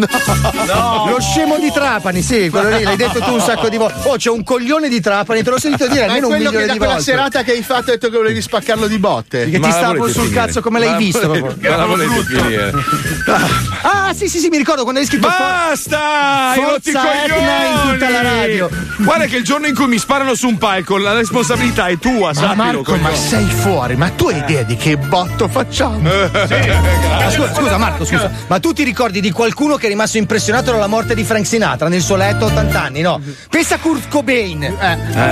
Lo 1.09 1.19
scemo 1.21 1.59
di 1.59 1.71
Trapani, 1.73 2.23
sì, 2.23 2.49
quello 2.51 2.77
lì, 2.77 2.83
l'hai 2.85 2.97
detto 2.97 3.21
tu 3.21 3.33
un 3.33 3.41
sacco 3.41 3.69
di 3.69 3.77
volte. 3.77 4.09
Oh, 4.09 4.17
c'è 4.17 4.31
un 4.31 4.45
coglione 4.45 4.89
di 4.89 5.01
Trapani, 5.01 5.43
te 5.43 5.51
l'ho 5.51 5.59
sentito 5.59 5.87
dire 5.89 6.07
Ma 6.07 6.13
è 6.13 6.17
almeno 6.17 6.27
un 6.29 6.33
quello 6.35 6.51
che 6.51 6.57
milione 6.57 6.67
da 6.67 6.73
di 6.73 6.79
quella 6.79 6.93
volte. 6.95 7.11
serata 7.11 7.43
che 7.43 7.51
hai 7.53 7.63
fatto 7.63 7.91
hai 7.91 7.99
detto 7.99 8.11
che 8.11 8.17
volevi 8.17 8.41
spaccarlo 8.43 8.87
di 8.87 8.99
botte. 8.99 9.51
Che 9.51 9.59
Ma 9.59 9.67
ti 9.67 9.73
stavo 9.73 10.05
sul 10.07 10.23
finire? 10.25 10.35
cazzo 10.35 10.61
come 10.61 10.79
Ma 10.79 10.85
l'hai 10.85 10.93
la 10.95 10.99
visto. 10.99 11.27
volete- 11.27 11.47
proprio. 11.47 11.71
Ma 11.71 11.77
la 11.77 11.87
volete 11.87 12.25
finire? 12.25 12.73
Ah, 13.83 14.13
sì, 14.15 14.29
sì, 14.29 14.39
sì, 14.39 14.49
mi 14.49 14.57
ricordo 14.59 14.83
quando 14.83 15.01
hai 15.01 15.07
scritto 15.07 15.27
Basta! 15.29 16.55
I 16.57 16.61
Forza 16.61 17.25
Etna 17.25 17.67
in 17.67 17.91
tutta 17.93 18.11
la 18.11 18.23
radio. 18.23 18.69
Guarda 18.99 19.25
che 19.27 19.37
il 19.37 19.45
giorno 19.45 19.67
in 19.67 19.75
cui 19.75 19.87
mi 19.87 19.99
sparano 19.99 20.35
su 20.35 20.47
un 20.49 20.59
palco, 20.59 20.97
la 20.99 21.13
responsabilità 21.15 21.87
è 21.87 21.99
tua, 21.99 22.29
Ma 22.29 22.35
sappilo. 22.35 22.63
Marco, 22.63 22.97
ma 23.01 23.15
sei 23.15 23.47
fuori, 23.47 23.97
ma 23.97 24.11
tu 24.11 24.29
hai 24.29 24.39
idea 24.39 24.63
di 24.63 24.77
che 24.77 24.97
botto 24.97 25.49
facciamo? 25.49 25.99
Ma 26.01 27.31
scusa, 27.31 27.55
scusa, 27.55 27.79
Marco, 27.79 28.05
scusa, 28.05 28.31
ma 28.47 28.59
tu 28.59 28.73
ti 28.73 28.85
ricordi 28.85 29.21
di 29.21 29.31
qualcuno 29.31 29.77
che 29.77 29.87
è 29.87 29.89
rimasto 29.89 30.19
impressionato 30.19 30.71
dalla 30.71 30.87
morte 30.87 31.15
di 31.15 31.25
Frank 31.25 31.47
Sinatra 31.47 31.89
nel 31.89 32.03
suo 32.03 32.17
letto 32.17 32.45
a 32.45 32.49
80 32.49 32.83
anni, 32.83 33.01
no? 33.01 33.21
Pensa 33.49 33.77
a 33.77 33.79
Kurt 33.79 34.09
Cobain. 34.09 34.77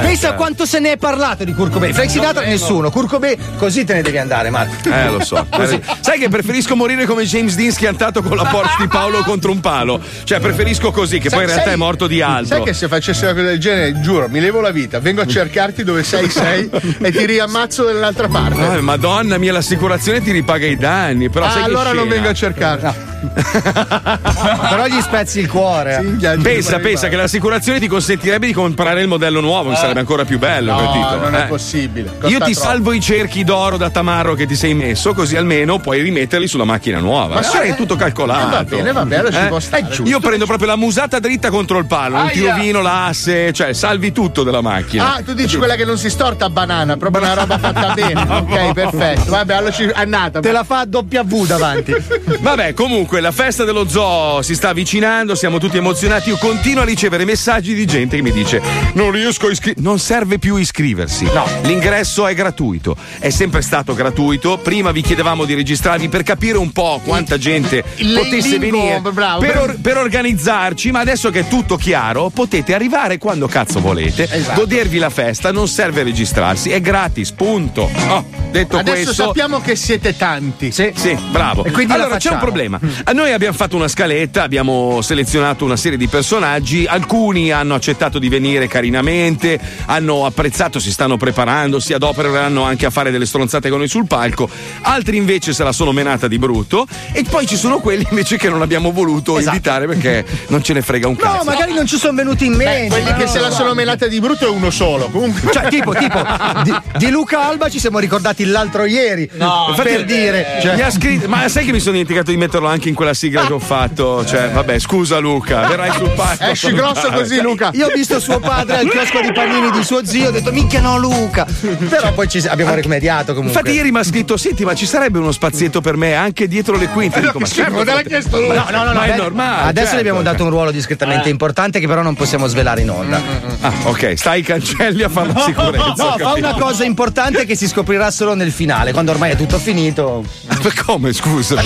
Pensa 0.02 0.30
a 0.30 0.32
quanto 0.34 0.66
se 0.66 0.78
ne 0.78 0.92
è 0.92 0.96
parlato 0.96 1.44
di 1.44 1.52
Kurt 1.54 1.72
Cobain. 1.72 1.92
Frank 1.94 2.10
Sinatra 2.10 2.44
nessuno, 2.44 2.90
Kurt 2.90 3.08
Cobain 3.08 3.36
così 3.56 3.84
te 3.84 3.94
ne 3.94 4.02
devi 4.02 4.18
andare, 4.18 4.50
Marco. 4.50 4.88
Eh, 4.88 5.10
lo 5.10 5.24
so. 5.24 5.46
Eh, 5.68 5.80
Sai 6.00 6.18
che 6.18 6.28
preferisco 6.28 6.76
morire 6.76 7.04
come 7.04 7.24
James 7.24 7.54
Dean 7.54 7.72
schiantato 7.72 8.22
con 8.22 8.36
la 8.36 8.44
Porsche 8.44 8.82
di 8.82 8.88
Paolo 8.88 9.22
contro 9.22 9.50
un 9.50 9.60
palo. 9.60 10.00
Cioè, 10.24 10.40
preferisco 10.40 10.90
così, 10.92 11.18
che 11.18 11.28
poi 11.28 11.40
in 11.40 11.46
realtà 11.46 11.64
Sai- 11.64 11.72
è 11.74 11.76
morto 11.76 12.06
di 12.06 12.22
altro. 12.22 12.56
Sai 12.56 12.64
che 12.64 12.72
se 12.72 12.88
facessi 12.88 13.24
una 13.24 13.34
cosa 13.34 13.44
del 13.46 13.58
genere, 13.58 14.00
giuro, 14.00 14.28
mi 14.28 14.40
levo 14.40 14.60
la 14.60 14.70
vita, 14.70 15.00
vengo 15.00 15.20
a 15.20 15.26
cercarti 15.26 15.84
dove 15.84 16.04
sei, 16.04 16.30
sei 16.30 16.70
e 17.00 17.10
ti 17.10 17.26
riammazzo 17.26 17.57
dall'altra 17.66 18.28
parte. 18.28 18.60
Ah, 18.62 18.80
Madonna 18.80 19.38
mia, 19.38 19.52
l'assicurazione 19.52 20.20
ti 20.22 20.30
ripaga 20.30 20.66
i 20.66 20.76
danni. 20.76 21.28
Però 21.28 21.44
Ah, 21.46 21.50
sai 21.50 21.62
che 21.64 21.68
allora 21.68 21.92
non 21.92 22.08
vengo 22.08 22.28
a 22.28 22.34
cercarti. 22.34 23.07
Però 24.68 24.86
gli 24.86 25.00
spezzi 25.00 25.40
il 25.40 25.48
cuore. 25.48 26.16
Pensa, 26.42 26.78
pensa 26.78 27.08
che 27.08 27.16
l'assicurazione 27.16 27.78
ti 27.80 27.86
consentirebbe 27.88 28.46
di 28.46 28.52
comprare 28.52 29.00
il 29.00 29.08
modello 29.08 29.40
nuovo, 29.40 29.70
che 29.70 29.76
sarebbe 29.76 30.00
ancora 30.00 30.24
più 30.24 30.38
bello, 30.38 30.72
No, 30.72 30.78
capito? 30.78 31.16
non 31.20 31.34
è 31.34 31.40
Eh. 31.42 31.46
possibile. 31.46 32.08
Costa 32.08 32.26
Io 32.28 32.38
ti 32.44 32.52
troppo. 32.52 32.68
salvo 32.68 32.92
i 32.92 33.00
cerchi 33.00 33.44
d'oro 33.44 33.76
da 33.76 33.90
tamarro 33.90 34.34
che 34.34 34.46
ti 34.46 34.54
sei 34.54 34.74
messo, 34.74 35.14
così 35.14 35.36
almeno 35.36 35.78
puoi 35.78 36.00
rimetterli 36.02 36.46
sulla 36.46 36.64
macchina 36.64 36.98
nuova. 36.98 37.36
Ma 37.36 37.42
sì, 37.42 37.56
è 37.58 37.74
tutto 37.74 37.96
calcolato. 37.96 38.46
eh, 38.46 38.50
va 38.50 38.64
bene, 38.64 38.92
va 38.92 39.04
bene, 39.04 39.32
ci 39.32 39.38
può 39.48 39.58
stare. 39.60 39.86
Io 40.04 40.20
prendo 40.20 40.46
proprio 40.46 40.68
la 40.68 40.76
musata 40.76 41.18
dritta 41.18 41.50
contro 41.50 41.78
il 41.78 41.86
palo, 41.86 42.16
Aia. 42.16 42.54
rovino 42.54 42.80
l'asse, 42.82 43.52
cioè 43.52 43.72
salvi 43.72 44.12
tutto 44.12 44.42
della 44.42 44.60
macchina. 44.60 45.14
Ah, 45.16 45.22
tu 45.22 45.32
dici 45.34 45.56
quella 45.56 45.74
che 45.74 45.84
non 45.84 45.98
si 45.98 46.10
storta 46.10 46.44
a 46.46 46.50
banana, 46.50 46.96
proprio 46.96 47.22
una 47.22 47.34
roba 47.34 47.58
fatta 47.58 47.92
bene. 47.94 48.26
Ok, 48.38 48.72
perfetto. 48.72 49.30
Vabbè, 49.30 49.54
allora 49.54 49.72
ci 49.72 49.84
è 49.84 50.04
nata. 50.04 50.40
Te 50.40 50.52
la 50.52 50.62
fa 50.64 50.80
a 50.80 50.86
W 50.90 51.44
davanti. 51.46 51.94
Vabbè, 52.40 52.74
comunque 52.74 53.07
la 53.20 53.32
festa 53.32 53.64
dello 53.64 53.88
zoo 53.88 54.42
si 54.42 54.54
sta 54.54 54.68
avvicinando, 54.68 55.34
siamo 55.34 55.58
tutti 55.58 55.76
emozionati. 55.78 56.28
Io 56.28 56.36
continuo 56.36 56.82
a 56.82 56.84
ricevere 56.86 57.24
messaggi 57.24 57.74
di 57.74 57.86
gente 57.86 58.16
che 58.16 58.22
mi 58.22 58.30
dice: 58.32 58.60
Non 58.94 59.10
riesco 59.10 59.46
a 59.46 59.50
iscrivermi. 59.50 59.82
Non 59.82 59.98
serve 59.98 60.38
più 60.38 60.56
iscriversi. 60.56 61.24
No. 61.32 61.46
L'ingresso 61.62 62.26
è 62.26 62.34
gratuito. 62.34 62.96
È 63.18 63.30
sempre 63.30 63.62
stato 63.62 63.94
gratuito. 63.94 64.58
Prima 64.58 64.90
vi 64.92 65.00
chiedevamo 65.00 65.44
di 65.44 65.54
registrarvi 65.54 66.08
per 66.08 66.22
capire 66.22 66.58
un 66.58 66.70
po' 66.70 67.00
quanta 67.04 67.38
gente 67.38 67.82
Il 67.96 68.12
potesse 68.14 68.58
lingo, 68.58 68.78
venire 68.78 69.00
bravo. 69.12 69.40
per, 69.40 69.56
or- 69.58 69.80
per 69.80 69.96
organizzarci. 69.96 70.90
Ma 70.90 71.00
adesso 71.00 71.30
che 71.30 71.40
è 71.40 71.48
tutto 71.48 71.76
chiaro, 71.76 72.28
potete 72.30 72.74
arrivare 72.74 73.18
quando 73.18 73.46
cazzo 73.48 73.80
volete, 73.80 74.28
Esatto. 74.30 74.60
godervi 74.60 74.98
la 74.98 75.10
festa. 75.10 75.50
Non 75.50 75.66
serve 75.68 76.02
registrarsi, 76.02 76.70
è 76.70 76.80
gratis. 76.80 77.32
Punto. 77.32 77.90
Oh, 78.08 78.24
detto 78.50 78.78
Adesso 78.78 79.04
questo. 79.04 79.12
sappiamo 79.24 79.60
che 79.60 79.76
siete 79.76 80.16
tanti. 80.16 80.70
Sì. 80.72 80.92
Sì, 80.94 81.16
bravo. 81.30 81.64
E 81.64 81.70
quindi 81.70 81.92
allora 81.92 82.16
c'è 82.18 82.30
un 82.30 82.38
problema. 82.38 82.78
A 83.04 83.12
Noi 83.12 83.32
abbiamo 83.32 83.54
fatto 83.56 83.76
una 83.76 83.88
scaletta, 83.88 84.42
abbiamo 84.42 85.00
selezionato 85.02 85.64
una 85.64 85.76
serie 85.76 85.96
di 85.96 86.08
personaggi, 86.08 86.84
alcuni 86.86 87.50
hanno 87.50 87.74
accettato 87.74 88.18
di 88.18 88.28
venire 88.28 88.66
carinamente, 88.66 89.58
hanno 89.86 90.26
apprezzato, 90.26 90.78
si 90.78 90.90
stanno 90.90 91.16
preparando, 91.16 91.80
si 91.80 91.92
adopereranno 91.94 92.62
anche 92.64 92.86
a 92.86 92.90
fare 92.90 93.10
delle 93.10 93.24
stronzate 93.24 93.68
con 93.70 93.78
noi 93.78 93.88
sul 93.88 94.06
palco, 94.06 94.48
altri 94.82 95.16
invece 95.16 95.52
se 95.52 95.64
la 95.64 95.72
sono 95.72 95.92
menata 95.92 96.28
di 96.28 96.38
brutto 96.38 96.86
e 97.12 97.24
poi 97.28 97.46
ci 97.46 97.56
sono 97.56 97.78
quelli 97.78 98.06
invece 98.10 98.36
che 98.36 98.48
non 98.48 98.62
abbiamo 98.62 98.90
voluto 98.92 99.38
Esatto. 99.38 99.54
invitare 99.56 99.86
perché 99.86 100.24
non 100.48 100.62
ce 100.62 100.72
ne 100.74 100.82
frega 100.82 101.08
un 101.08 101.16
No, 101.18 101.30
cazzo. 101.30 101.44
magari 101.44 101.72
non 101.72 101.86
ci 101.86 101.96
sono 101.96 102.14
venuti 102.16 102.44
in 102.46 102.54
mente. 102.54 102.88
Beh, 102.88 102.88
quelli 102.88 103.10
ma 103.10 103.16
che 103.16 103.24
no, 103.24 103.30
se 103.30 103.40
la 103.40 103.48
no. 103.48 103.54
sono 103.54 103.74
menata 103.74 104.06
di 104.06 104.20
brutto 104.20 104.46
è 104.46 104.50
uno 104.50 104.70
solo. 104.70 105.08
Comunque. 105.08 105.50
Cioè, 105.52 105.68
tipo, 105.68 105.92
tipo, 105.94 106.22
di, 106.62 106.74
di 106.98 107.10
Luca 107.10 107.46
Alba 107.46 107.68
ci 107.70 107.78
siamo 107.78 107.98
ricordati 107.98 108.44
l'altro 108.44 108.84
ieri. 108.84 109.28
No, 109.34 109.66
Infatti, 109.70 109.88
per 109.88 110.04
dire. 110.04 110.58
Cioè, 110.60 110.74
mi 110.74 110.82
ha 110.82 110.90
scritto- 110.90 111.28
ma 111.28 111.48
sai 111.48 111.64
che 111.64 111.72
mi 111.72 111.78
sono 111.80 111.92
dimenticato 111.92 112.30
di 112.30 112.36
metterlo 112.36 112.66
anche 112.68 112.87
in 112.88 112.94
quella 112.94 113.14
sigla 113.14 113.46
che 113.46 113.52
ho 113.52 113.58
fatto? 113.58 114.24
Cioè, 114.24 114.50
vabbè, 114.50 114.78
scusa 114.78 115.18
Luca, 115.18 115.66
verrai 115.66 115.92
sul 115.92 116.10
palco. 116.10 116.44
Esci 116.50 116.72
grosso 116.72 117.10
così, 117.10 117.40
Luca. 117.40 117.70
Io 117.74 117.86
ho 117.86 117.90
visto 117.94 118.18
suo 118.20 118.40
padre 118.40 118.78
al 118.78 118.88
chiosco 118.88 119.20
di 119.20 119.32
panini 119.32 119.70
di 119.70 119.84
suo 119.84 120.04
zio, 120.04 120.28
ho 120.28 120.30
detto 120.30 120.52
minchia 120.52 120.80
no 120.80 120.98
Luca. 120.98 121.46
Però 121.88 122.12
poi 122.12 122.28
ci 122.28 122.38
abbiamo 122.46 122.74
rimediato 122.74 123.34
comunque. 123.34 123.58
Infatti 123.58 123.76
ieri 123.76 123.90
mi 123.90 123.98
ha 123.98 124.04
scritto, 124.04 124.36
senti, 124.36 124.64
ma 124.64 124.74
ci 124.74 124.86
sarebbe 124.86 125.18
uno 125.18 125.32
spazietto 125.32 125.80
per 125.80 125.96
me 125.96 126.14
anche 126.14 126.48
dietro 126.48 126.76
le 126.76 126.88
quinte? 126.88 127.20
Dico, 127.20 127.38
ma 127.38 127.46
certo, 127.46 127.84
te 127.84 127.92
l'ha 127.92 128.02
chiesto 128.02 128.38
lui. 128.38 128.48
No, 128.48 128.66
no, 128.70 128.84
no, 128.84 128.92
no, 128.92 128.92
ma 128.94 129.04
è 129.04 129.10
beh, 129.10 129.16
normale. 129.16 129.68
Adesso 129.68 129.86
certo. 129.86 129.96
gli 129.96 130.00
abbiamo 130.00 130.22
dato 130.22 130.44
un 130.44 130.50
ruolo 130.50 130.70
discretamente 130.70 131.28
importante 131.28 131.80
che 131.80 131.86
però 131.86 132.02
non 132.02 132.14
possiamo 132.14 132.46
svelare 132.46 132.80
in 132.80 132.90
onda. 132.90 133.20
Ah, 133.60 133.72
ok, 133.84 134.14
stai 134.16 134.38
ai 134.38 134.42
cancelli 134.42 135.02
a 135.02 135.08
fare 135.08 135.32
la 135.32 135.40
sicurezza. 135.44 135.94
No, 135.96 136.16
fa 136.18 136.32
una 136.34 136.54
cosa 136.54 136.84
importante 136.84 137.44
che 137.44 137.54
si 137.54 137.68
scoprirà 137.68 138.10
solo 138.10 138.34
nel 138.34 138.52
finale, 138.52 138.92
quando 138.92 139.12
ormai 139.12 139.32
è 139.32 139.36
tutto 139.36 139.58
finito. 139.58 140.24
Ma 140.46 140.56
come, 140.86 141.12
scusa? 141.12 141.60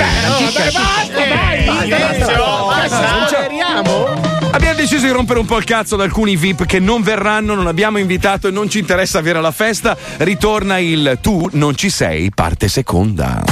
Abbiamo 4.53 4.75
deciso 4.75 5.07
di 5.07 5.13
rompere 5.13 5.39
un 5.39 5.47
po' 5.47 5.59
il 5.59 5.65
cazzo 5.65 5.95
ad 5.95 6.03
alcuni 6.03 6.37
VIP 6.37 6.67
che 6.67 6.79
non 6.79 7.03
verranno, 7.03 7.55
non 7.55 7.67
abbiamo 7.67 7.99
invitato 7.99 8.49
e 8.49 8.51
non 8.51 8.69
ci 8.69 8.79
interessa 8.79 9.19
avere 9.19 9.41
la 9.41 9.51
festa. 9.51 9.97
Ritorna 10.19 10.79
il 10.79 11.19
Tu 11.21 11.49
non 11.53 11.75
ci 11.75 11.91
sei, 11.91 12.31
parte 12.31 12.69
seconda. 12.69 13.43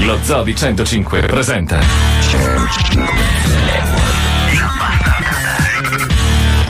Lo 0.00 0.18
Zoo 0.22 0.42
di 0.42 0.56
105 0.56 1.20
presenta 1.20 1.78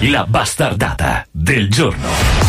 La 0.00 0.26
bastardata 0.28 1.24
del 1.30 1.70
giorno. 1.70 2.41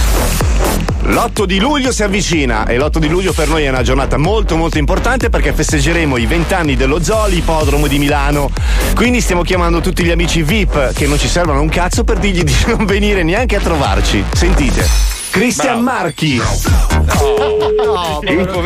L'8 1.05 1.43
di 1.43 1.59
luglio 1.59 1.91
si 1.91 2.01
avvicina 2.01 2.65
e 2.65 2.77
l'8 2.77 2.97
di 2.97 3.09
luglio 3.09 3.33
per 3.33 3.49
noi 3.49 3.63
è 3.63 3.69
una 3.69 3.81
giornata 3.81 4.17
molto 4.17 4.55
molto 4.55 4.77
importante 4.77 5.29
perché 5.29 5.51
festeggeremo 5.51 6.15
i 6.15 6.25
20 6.25 6.53
anni 6.53 6.75
dello 6.77 7.03
Zoo, 7.03 7.27
ippodromo 7.27 7.87
di 7.87 7.99
Milano. 7.99 8.49
Quindi 8.95 9.19
stiamo 9.19 9.41
chiamando 9.41 9.81
tutti 9.81 10.03
gli 10.05 10.11
amici 10.11 10.43
VIP 10.43 10.93
che 10.93 11.05
non 11.05 11.19
ci 11.19 11.27
servono 11.27 11.59
un 11.59 11.69
cazzo 11.69 12.05
per 12.05 12.19
dirgli 12.19 12.43
di 12.43 12.55
non 12.67 12.85
venire 12.85 13.21
neanche 13.23 13.57
a 13.57 13.59
trovarci. 13.59 14.23
Sentite. 14.31 15.22
Cristian 15.33 15.81
Marchi. 15.81 16.39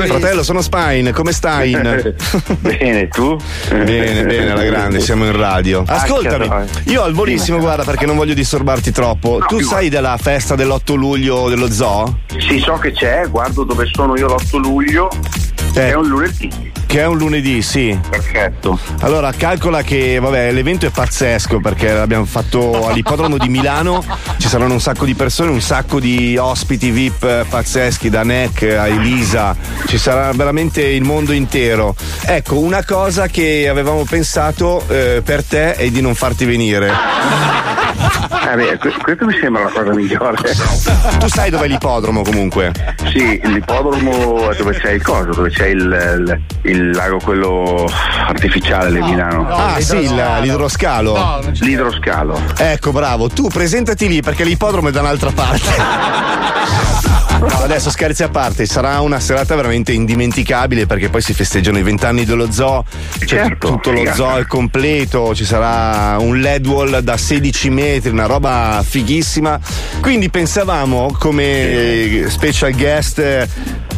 Fratello, 0.06 0.44
sono 0.44 0.62
Spine, 0.62 1.14
come 1.14 1.32
stai? 1.32 1.72
Bene, 2.60 3.08
tu? 3.08 3.38
Bene, 3.70 4.26
bene, 4.26 4.52
alla 4.52 4.66
grande, 4.66 5.00
siamo 5.00 5.24
in 5.24 5.34
radio. 5.34 5.86
Ascoltami, 5.88 6.50
io 6.88 7.04
al 7.04 7.14
volissimo, 7.14 7.60
guarda, 7.60 7.86
perché 7.86 8.06
non 8.06 8.18
voglio 8.18 8.34
disturbarti 8.34 8.92
troppo. 8.92 9.40
Tu 9.48 9.62
sai 9.62 9.88
della 9.88 10.18
festa 10.18 10.56
dell'8 10.56 10.96
luglio 10.96 11.48
dello 11.48 11.72
zoo? 11.72 12.20
Sì, 12.38 12.60
so 12.60 12.74
che 12.74 12.92
c'è, 12.92 13.30
guardo 13.30 13.64
dove 13.64 13.88
sono 13.90 14.18
io 14.18 14.28
l'8 14.28 14.58
luglio. 14.60 15.10
Eh. 15.74 15.92
È 15.92 15.94
un 15.94 16.06
lunedì. 16.06 16.50
Che 16.88 17.01
è 17.01 17.06
un 17.06 17.17
lunedì, 17.17 17.62
sì. 17.62 18.00
Perfetto. 18.10 18.79
Allora, 19.01 19.32
calcola 19.34 19.82
che, 19.84 20.20
vabbè, 20.20 20.51
l'evento 20.51 20.86
è 20.86 20.89
pazzesco 20.89 21.60
perché 21.60 21.91
l'abbiamo 21.91 22.24
fatto 22.24 22.88
all'ippodromo 22.88 23.38
di 23.38 23.50
Milano. 23.50 24.03
Ci 24.38 24.48
saranno 24.48 24.72
un 24.74 24.79
sacco 24.79 25.03
di 25.03 25.13
persone, 25.13 25.51
un 25.51 25.60
sacco 25.62 26.00
di 26.00 26.38
ospiti 26.38 26.89
VIP 26.89 27.46
pazzeschi, 27.50 28.10
da 28.10 28.24
NEC 28.24 28.63
a 28.79 28.88
Elisa. 28.88 29.53
Ci 29.86 29.98
sarà 29.98 30.32
veramente 30.32 30.82
il 30.82 31.03
mondo 31.03 31.34
intero. 31.34 31.94
Ecco, 32.25 32.58
una 32.58 32.84
cosa 32.86 33.27
che 33.27 33.67
avevamo 33.70 34.06
pensato 34.06 34.82
eh, 34.88 35.22
per 35.24 35.44
te 35.44 35.74
è 35.74 35.89
di 35.89 36.00
non 36.00 36.15
farti 36.15 36.46
venire. 36.46 36.89
Eh 38.50 38.56
beh, 38.56 38.77
que- 38.77 38.94
questo 39.01 39.25
mi 39.25 39.38
sembra 39.41 39.63
la 39.63 39.70
cosa 39.72 39.94
migliore. 39.94 40.38
Tu 41.20 41.27
sai 41.27 41.50
dov'è 41.50 41.67
l'ippodromo 41.67 42.22
comunque? 42.22 42.72
Sì, 43.12 43.39
l'ippodromo 43.44 44.50
è 44.51 44.56
dove 44.56 44.74
c'è 44.79 44.91
il 44.91 45.01
coso, 45.01 45.32
dove 45.32 45.50
c'è 45.50 45.67
il, 45.67 45.82
il- 45.82 46.41
il 46.72 46.77
lago 46.94 47.20
quello 47.20 47.90
artificiale 48.28 48.92
di 48.92 49.00
Milano. 49.02 49.48
ah, 49.50 49.80
sì, 49.80 49.98
il- 49.98 50.38
l'idroscalo. 50.42 51.42
L'idroscalo. 51.60 52.40
Ecco, 52.58 52.92
bravo, 52.92 53.30
tu 53.30 53.48
presentati 53.50 54.08
lì 54.08 54.22
perché 54.22 54.44
l'ippodromo 54.44 54.90
è 54.90 54.92
da 54.92 55.02
un'altra 55.02 55.32
parte. 55.32 56.36
No, 57.40 57.46
adesso 57.46 57.92
scherzi 57.92 58.24
a 58.24 58.30
parte, 58.30 58.66
sarà 58.66 59.00
una 59.02 59.20
serata 59.20 59.56
veramente 59.56 59.92
indimenticabile 59.92 60.88
perché 60.88 61.10
poi 61.10 61.22
si 61.22 61.34
festeggiano 61.34 61.78
i 61.78 61.84
vent'anni 61.84 62.26
dello 62.26 62.52
zoo, 62.52 62.84
c'è 63.20 63.26
Certo, 63.28 63.68
tutto 63.68 63.92
lo 63.92 63.98
figata. 64.00 64.16
zoo 64.16 64.30
al 64.30 64.48
completo, 64.48 65.36
ci 65.36 65.46
sarà 65.46 66.18
un 66.18 66.40
LED 66.40 66.66
wall 66.66 66.98
da 67.00 67.16
16 67.16 67.70
metri, 67.70 68.10
una 68.10 68.26
roba 68.26 68.84
fighissima. 68.84 69.60
Quindi 70.02 70.32
pensavamo 70.32 71.16
come 71.20 72.26
special 72.28 72.72
guest 72.74 73.48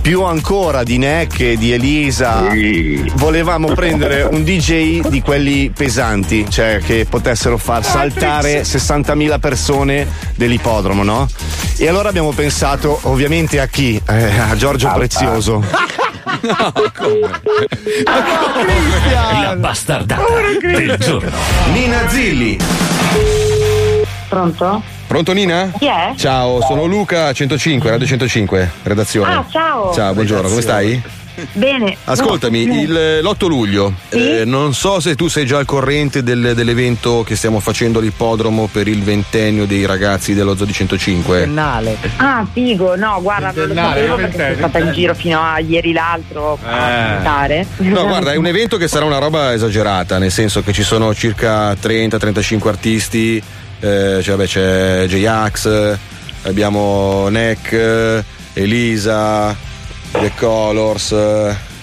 più 0.02 0.24
ancora 0.24 0.84
di 0.84 0.98
Neck 0.98 1.40
e 1.42 1.58
di 1.58 1.72
Elisa, 1.74 2.50
Sì. 2.52 3.12
volevamo 3.16 3.74
prendere 3.74 4.24
un 4.24 4.44
DJ 4.44 5.02
di 5.08 5.22
quelli 5.22 5.72
pesanti, 5.76 6.46
cioè 6.50 6.80
che 6.84 7.06
potessero 7.10 7.58
far 7.58 7.84
saltare 7.84 8.64
60.000 8.64 9.40
persone 9.40 10.08
dell'ippodromo, 10.36 11.04
no? 11.04 11.28
E 11.78 11.88
allora 11.88 12.10
abbiamo 12.10 12.32
pensato 12.32 13.00
ovviamente 13.04 13.60
a 13.60 13.68
chi? 13.68 14.02
Eh, 14.08 14.40
a 14.40 14.56
Giorgio 14.56 14.92
Prezioso. 14.94 15.64
La 19.42 19.56
bastardata 19.58 20.24
del 20.62 20.96
giorno. 21.00 21.32
Nina 21.74 22.08
Zilli. 22.10 22.58
Pronto? 24.28 24.84
Pronto 25.10 25.34
Nina? 25.34 25.72
Chi 25.76 25.88
è? 25.88 26.14
Ciao, 26.16 26.62
sono 26.62 26.86
Luca 26.86 27.34
105, 27.34 27.90
Radio 27.90 28.06
105, 28.06 28.70
redazione. 28.84 29.34
Ah, 29.34 29.46
ciao. 29.50 29.92
Ciao, 29.92 30.14
buongiorno, 30.14 30.48
come 30.48 30.62
stai? 30.62 31.02
Bene. 31.54 31.98
Ascoltami, 32.04 32.66
No. 32.66 32.74
il- 32.80 33.20
l'8 33.24 33.48
luglio, 33.48 33.94
Sì? 34.10 34.42
eh, 34.42 34.46
non 34.46 34.76
so 34.76 35.00
se 35.00 35.16
tu 35.16 35.28
sei 35.28 35.48
già 35.48 35.58
al 35.58 35.66
corrente 35.66 36.22
del- 36.22 36.52
dell'evento 36.54 37.24
che 37.26 37.36
stiamo 37.36 37.60
facendo 37.60 37.98
all'ippodromo 37.98 38.68
per 38.72 38.88
il 38.88 39.02
ventennio 39.02 39.66
dei 39.66 39.88
ragazzi 39.88 40.36
dello 40.36 40.56
Zoo 40.56 40.66
di 40.68 40.74
105. 40.74 41.38
Biennale. 41.38 41.98
Ah, 42.18 42.46
figo, 42.52 42.96
no, 42.96 43.18
guarda, 43.24 43.48
non 43.48 43.56
lo 43.56 43.62
Ventennale, 43.74 43.96
sapevo 43.96 44.16
perché 44.16 44.32
sono 44.32 44.44
ventennale, 44.48 44.70
stata 44.70 44.78
in 44.86 44.92
giro 44.94 45.16
fino 45.16 45.42
a 45.42 45.58
ieri 45.60 45.92
l'altro 45.92 46.60
a 46.64 46.70
Eh. 46.88 47.02
ascoltare. 47.14 47.66
No, 47.78 48.06
guarda, 48.06 48.32
è 48.34 48.36
un 48.36 48.46
evento 48.46 48.78
che 48.78 48.88
sarà 48.88 49.06
una 49.06 49.18
roba 49.18 49.54
esagerata, 49.54 50.20
nel 50.20 50.32
senso 50.32 50.62
che 50.62 50.72
ci 50.72 50.84
sono 50.84 51.16
circa 51.16 51.74
30-35 51.76 52.70
artisti, 52.70 53.42
eh, 53.80 54.20
cioè, 54.22 54.36
vabbè, 54.36 54.46
c'è 54.48 55.06
J-Ax, 55.08 55.98
abbiamo 56.44 57.28
Neck, 57.30 58.24
Elisa, 58.54 59.56
The 60.12 60.32
Colors, 60.38 61.16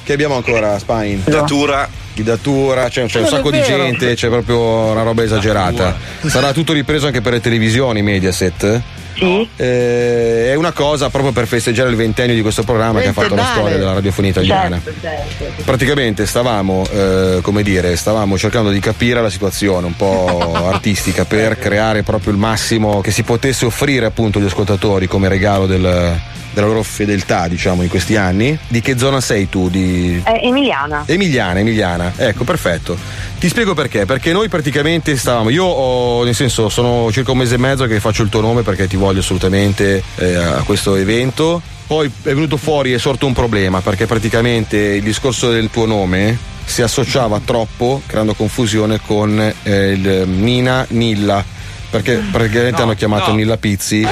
Che 0.03 0.13
abbiamo 0.13 0.37
ancora, 0.37 0.79
Spine? 0.79 1.21
Datura. 1.25 1.89
Di 2.15 2.23
datura, 2.23 2.89
c'è, 2.89 3.05
c'è 3.05 3.21
un 3.21 3.27
sacco 3.27 3.51
di 3.51 3.61
gente, 3.61 4.15
c'è 4.15 4.29
proprio 4.29 4.59
una 4.91 5.03
roba 5.03 5.23
esagerata. 5.23 5.95
Sarà 6.27 6.53
tutto 6.53 6.73
ripreso 6.73 7.05
anche 7.07 7.21
per 7.21 7.35
le 7.35 7.41
televisioni, 7.41 8.01
Mediaset? 8.01 8.83
Sì. 9.17 9.49
Eh, 9.57 10.51
è 10.51 10.55
una 10.55 10.73
cosa 10.73 11.09
proprio 11.11 11.33
per 11.33 11.47
festeggiare 11.47 11.89
il 11.91 11.97
ventennio 11.97 12.35
di 12.35 12.43
questo 12.43 12.63
programma 12.63 13.01
che 13.01 13.09
ha 13.09 13.13
fatto 13.13 13.35
la 13.35 13.45
storia 13.45 13.77
della 13.77 13.95
radiofonia 13.95 14.31
italiana. 14.31 14.81
Certo, 14.83 15.01
certo. 15.01 15.63
Praticamente 15.65 16.27
stavamo, 16.27 16.87
eh, 16.91 17.39
come 17.43 17.63
dire, 17.63 17.97
stavamo 17.97 18.37
cercando 18.37 18.71
di 18.71 18.81
capire 18.81 19.23
la 19.23 19.31
situazione 19.31 19.87
un 19.87 19.97
po' 19.97 20.53
artistica 20.69 21.25
per 21.25 21.59
creare 21.59 22.03
proprio 22.03 22.33
il 22.33 22.39
massimo 22.39 23.01
che 23.01 23.11
si 23.11 23.23
potesse 23.23 23.65
offrire 23.65 24.07
appunto 24.07 24.39
agli 24.39 24.47
ascoltatori 24.47 25.07
come 25.07 25.29
regalo 25.29 25.67
del- 25.67 26.21
della 26.57 26.69
loro 26.69 26.83
fedeltà, 26.83 27.49
diciamo, 27.49 27.83
in 27.83 27.89
questi 27.91 28.17
anni. 28.17 28.59
Di 28.67 28.81
che 28.81 28.97
zona 28.97 29.21
sei 29.21 29.47
tu? 29.51 29.69
Di... 29.69 30.23
Eh, 30.25 30.47
Emiliana. 30.47 31.03
Emiliana, 31.05 31.59
Emiliana, 31.61 32.13
ecco, 32.17 32.45
perfetto. 32.45 32.97
Ti 33.39 33.47
spiego 33.49 33.75
perché, 33.75 34.07
perché 34.07 34.33
noi 34.33 34.49
praticamente 34.49 35.15
stavamo, 35.19 35.51
io 35.51 35.65
ho, 35.67 36.25
nel 36.25 36.35
senso, 36.35 36.71
sono 36.71 37.13
circa 37.13 37.33
un 37.33 37.39
mese 37.39 37.57
e 37.57 37.59
mezzo 37.59 37.85
che 37.87 38.01
faccio 38.01 38.23
il 38.23 38.31
tuo 38.31 38.41
nome 38.41 38.63
perché 38.63 38.87
ti 38.87 38.97
voglio 38.97 39.06
assolutamente 39.15 40.03
eh, 40.17 40.35
a 40.35 40.63
questo 40.63 40.97
evento. 40.97 41.61
Poi 41.87 42.07
è 42.07 42.35
venuto 42.35 42.57
fuori, 42.57 42.93
è 42.93 42.99
sorto 42.99 43.27
un 43.27 43.33
problema 43.33 43.81
perché 43.81 44.07
praticamente 44.07 44.77
il 44.77 45.03
discorso 45.03 45.51
del 45.51 45.71
tuo 45.71 45.87
nome 45.87 46.37
si 46.65 46.83
associava 46.83 47.41
troppo, 47.45 48.03
creando 48.07 48.35
confusione 48.35 49.01
con 49.01 49.41
eh, 49.63 49.93
il 49.93 50.29
Nina 50.29 50.85
Nilla. 50.91 51.45
Perché 51.89 52.17
praticamente 52.31 52.83
hanno 52.83 52.95
chiamato 52.95 53.33
Nilla 53.33 53.57
Pizzi. 53.57 54.07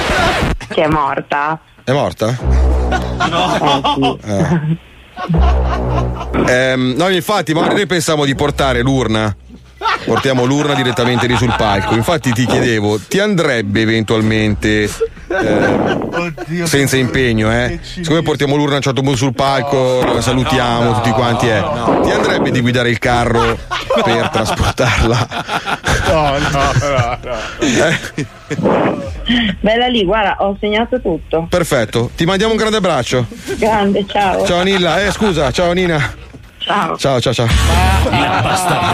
Che 0.69 0.81
è 0.81 0.87
morta. 0.87 1.59
È 1.83 1.91
morta? 1.91 2.37
No. 3.29 4.17
Eh. 4.25 4.77
Ehm, 6.47 6.93
no, 6.97 7.09
infatti, 7.09 7.53
ma 7.53 7.67
noi 7.67 7.85
pensavamo 7.85 8.25
di 8.25 8.35
portare 8.35 8.81
l'urna. 8.81 9.35
Portiamo 10.05 10.45
l'urna 10.45 10.73
direttamente 10.75 11.25
lì 11.25 11.35
sul 11.35 11.53
palco. 11.57 11.95
Infatti 11.95 12.31
ti 12.31 12.45
chiedevo, 12.45 12.99
ti 12.99 13.19
andrebbe 13.19 13.81
eventualmente 13.81 14.83
eh, 14.83 16.33
senza 16.63 16.95
impegno, 16.95 17.51
eh? 17.51 17.79
Siccome 17.81 18.21
portiamo 18.21 18.55
l'urna 18.55 18.73
a 18.73 18.77
un 18.77 18.81
certo 18.83 19.01
punto 19.01 19.17
sul 19.17 19.33
palco, 19.33 20.21
salutiamo 20.21 20.93
tutti 20.93 21.09
quanti, 21.09 21.47
eh. 21.47 21.63
Ti 22.03 22.11
andrebbe 22.11 22.51
di 22.51 22.61
guidare 22.61 22.89
il 22.89 22.99
carro 22.99 23.57
per 24.03 24.29
trasportarla? 24.29 25.27
No, 26.07 26.37
no, 26.37 26.71
no, 26.79 27.17
no. 27.23 27.35
Bella 29.59 29.87
lì, 29.87 30.05
guarda, 30.05 30.35
ho 30.39 30.55
segnato 30.59 31.01
tutto. 31.01 31.47
Perfetto, 31.49 32.11
ti 32.15 32.25
mandiamo 32.25 32.51
un 32.51 32.59
grande 32.59 32.77
abbraccio. 32.77 33.25
Grande, 33.57 34.05
ciao. 34.07 34.45
Ciao 34.45 34.61
Nilla, 34.61 35.03
eh 35.03 35.11
scusa, 35.11 35.49
ciao 35.51 35.71
Nina. 35.71 36.23
Ciao. 36.65 36.97
Ciao, 36.97 37.19
ciao, 37.21 37.31
ciao. 37.33 37.47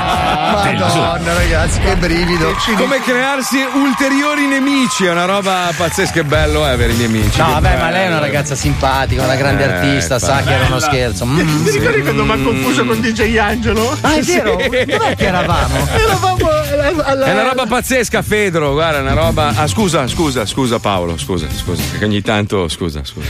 Madonna, 0.01 1.33
ragazzi, 1.33 1.79
che 1.79 1.95
brivido. 1.95 2.53
Come 2.75 2.99
crearsi 3.01 3.57
ulteriori 3.73 4.45
nemici, 4.47 5.05
è 5.05 5.11
una 5.11 5.23
roba 5.25 5.71
pazzesca 5.75 6.19
e 6.19 6.23
bello 6.25 6.65
eh, 6.67 6.71
avere 6.71 6.91
i 6.93 6.97
nemici. 6.97 7.39
No, 7.39 7.51
vabbè, 7.51 7.73
ma 7.77 7.83
bello. 7.83 7.91
lei 7.91 8.03
è 8.03 8.07
una 8.07 8.19
ragazza 8.19 8.55
simpatica, 8.55 9.23
una 9.23 9.35
grande 9.35 9.63
Eh, 9.63 9.71
artista, 9.73 10.19
sa 10.19 10.31
infatti. 10.39 10.47
che 10.49 10.53
era 10.55 10.65
uno 10.65 10.79
scherzo. 10.79 11.25
Mm, 11.31 11.63
Ti 11.63 11.71
sì. 11.71 11.77
ricordi 11.79 12.01
quando 12.01 12.23
mi 12.25 12.31
ha 12.31 12.37
confuso 12.43 12.85
con 12.85 12.99
DJ 12.99 13.37
Angelo? 13.37 13.97
Ah, 14.01 14.15
è 14.15 14.21
vero? 14.21 14.55
Dov'è 14.59 15.15
che 15.15 15.25
eravamo? 15.25 15.87
Eravamo 15.93 16.35
alla, 16.71 17.05
alla- 17.05 17.25
È 17.25 17.31
una 17.33 17.43
roba 17.43 17.65
pazzesca, 17.65 18.21
Fedro. 18.21 18.71
Guarda, 18.73 18.97
è 18.99 19.01
una 19.01 19.13
roba. 19.13 19.53
Ah, 19.55 19.67
scusa, 19.67 20.07
scusa, 20.07 20.45
scusa, 20.45 20.79
Paolo. 20.79 21.17
Scusa, 21.17 21.47
scusa. 21.53 21.81
Perché 21.89 22.05
ogni 22.05 22.21
tanto. 22.21 22.67
Scusa, 22.67 23.03
scusa. 23.03 23.27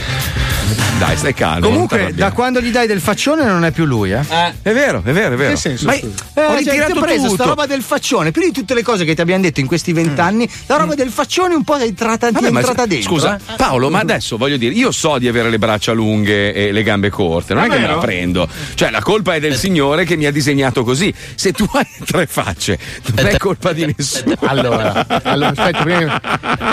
Dai, 0.98 1.16
stai 1.16 1.34
calmo. 1.34 1.66
Comunque, 1.68 2.12
da 2.14 2.30
quando 2.32 2.60
gli 2.60 2.70
dai 2.70 2.86
del 2.86 3.00
faccione 3.00 3.44
non 3.44 3.64
è 3.64 3.72
più 3.72 3.84
lui, 3.84 4.12
eh? 4.12 4.20
È 4.62 4.72
vero, 4.72 5.02
è 5.04 5.10
vero, 5.10 5.34
è 5.34 5.36
vero. 5.36 5.50
Che 5.50 5.56
senso, 5.56 5.86
Ma 5.86 5.94
scusa? 5.94 6.14
ho 6.34 6.40
Eh, 6.40 6.46
cioè, 6.46 6.56
ritirato 6.58 6.92
ti 6.92 6.98
ho 6.98 7.00
preso 7.00 7.22
tutto. 7.22 7.34
sta 7.34 7.44
roba 7.44 7.66
del 7.66 7.82
faccione. 7.82 8.30
Più 8.30 8.42
di 8.42 8.52
tutte 8.52 8.74
le 8.74 8.82
cose 8.82 9.04
che 9.04 9.14
ti 9.14 9.20
abbiamo 9.20 9.42
detto 9.42 9.60
in 9.60 9.66
questi 9.66 9.92
vent'anni, 9.92 10.48
la 10.66 10.76
roba 10.76 10.94
del 10.94 11.10
faccione 11.10 11.54
un 11.54 11.64
po' 11.64 11.76
è 11.76 11.82
è 11.82 11.92
Vabbè, 11.92 12.50
ma 12.50 12.58
entrata 12.60 12.86
dentro. 12.86 13.10
Scusa, 13.10 13.36
eh. 13.36 13.54
Paolo, 13.56 13.90
ma 13.90 13.98
adesso 13.98 14.36
voglio 14.36 14.56
dire, 14.56 14.74
io 14.74 14.92
so 14.92 15.18
di 15.18 15.26
avere 15.28 15.50
le 15.50 15.58
braccia 15.58 15.92
lunghe 15.92 16.52
e 16.54 16.72
le 16.72 16.82
gambe 16.82 17.10
corte, 17.10 17.54
non 17.54 17.64
è 17.64 17.68
che 17.68 17.78
me 17.78 17.86
la 17.86 17.98
prendo. 17.98 18.48
Cioè, 18.74 18.90
la 18.90 19.02
colpa 19.02 19.34
è 19.34 19.40
del 19.40 19.56
Signore 19.56 20.04
che 20.04 20.16
mi 20.16 20.26
ha 20.26 20.32
disegnato 20.32 20.84
così. 20.84 21.12
Se 21.34 21.52
tu 21.52 21.68
hai 21.72 21.86
tre 22.04 22.26
facce, 22.26 22.78
non 23.16 23.26
è 23.26 23.31
colpa 23.38 23.72
di 23.72 23.86
nessuno. 23.96 24.34
Allora, 24.44 25.06
allora, 25.22 25.50
aspetta, 25.50 25.82
prima. 25.82 26.20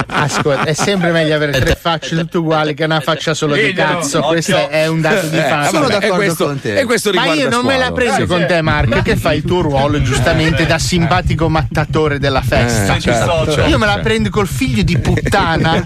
Ascolta, 0.07 0.63
è 0.65 0.73
sempre 0.73 1.11
meglio 1.11 1.35
avere 1.35 1.59
tre 1.59 1.75
facce 1.79 2.15
tutte 2.17 2.37
uguali 2.37 2.73
che 2.73 2.83
una 2.83 2.99
faccia 2.99 3.33
solo 3.33 3.55
di 3.55 3.73
cazzo. 3.73 4.21
Questo 4.21 4.69
è 4.69 4.87
un 4.87 5.01
dato 5.01 5.27
di 5.27 5.37
Eh, 5.37 5.41
fatto. 5.41 5.67
Sono 5.69 5.87
vabbè, 5.87 5.93
d'accordo 5.99 6.13
e 6.13 6.25
questo- 6.25 6.45
con 6.45 6.59
te. 6.59 6.79
e 6.79 6.83
questo 6.85 7.11
Ma 7.13 7.25
io 7.33 7.49
non 7.49 7.65
me 7.65 7.77
la 7.77 7.85
Squalo. 7.85 7.93
prendo 7.95 8.23
Eh, 8.23 8.25
con 8.27 8.45
te, 8.47 8.61
Marco, 8.61 9.01
che 9.01 9.15
fai 9.15 9.37
il 9.37 9.43
tuo 9.43 9.61
ruolo 9.61 10.01
giustamente 10.01 10.65
da 10.65 10.77
simpatico 10.79 11.49
mattatore 11.49 12.19
della 12.19 12.41
festa. 12.41 12.95
Eh, 12.95 12.99
certo, 12.99 13.45
certo, 13.51 13.69
io 13.69 13.77
me 13.77 13.85
la 13.85 13.93
certo. 13.93 14.07
prendo 14.07 14.29
col 14.29 14.47
figlio 14.47 14.83
di 14.83 14.97
puttana, 14.97 15.85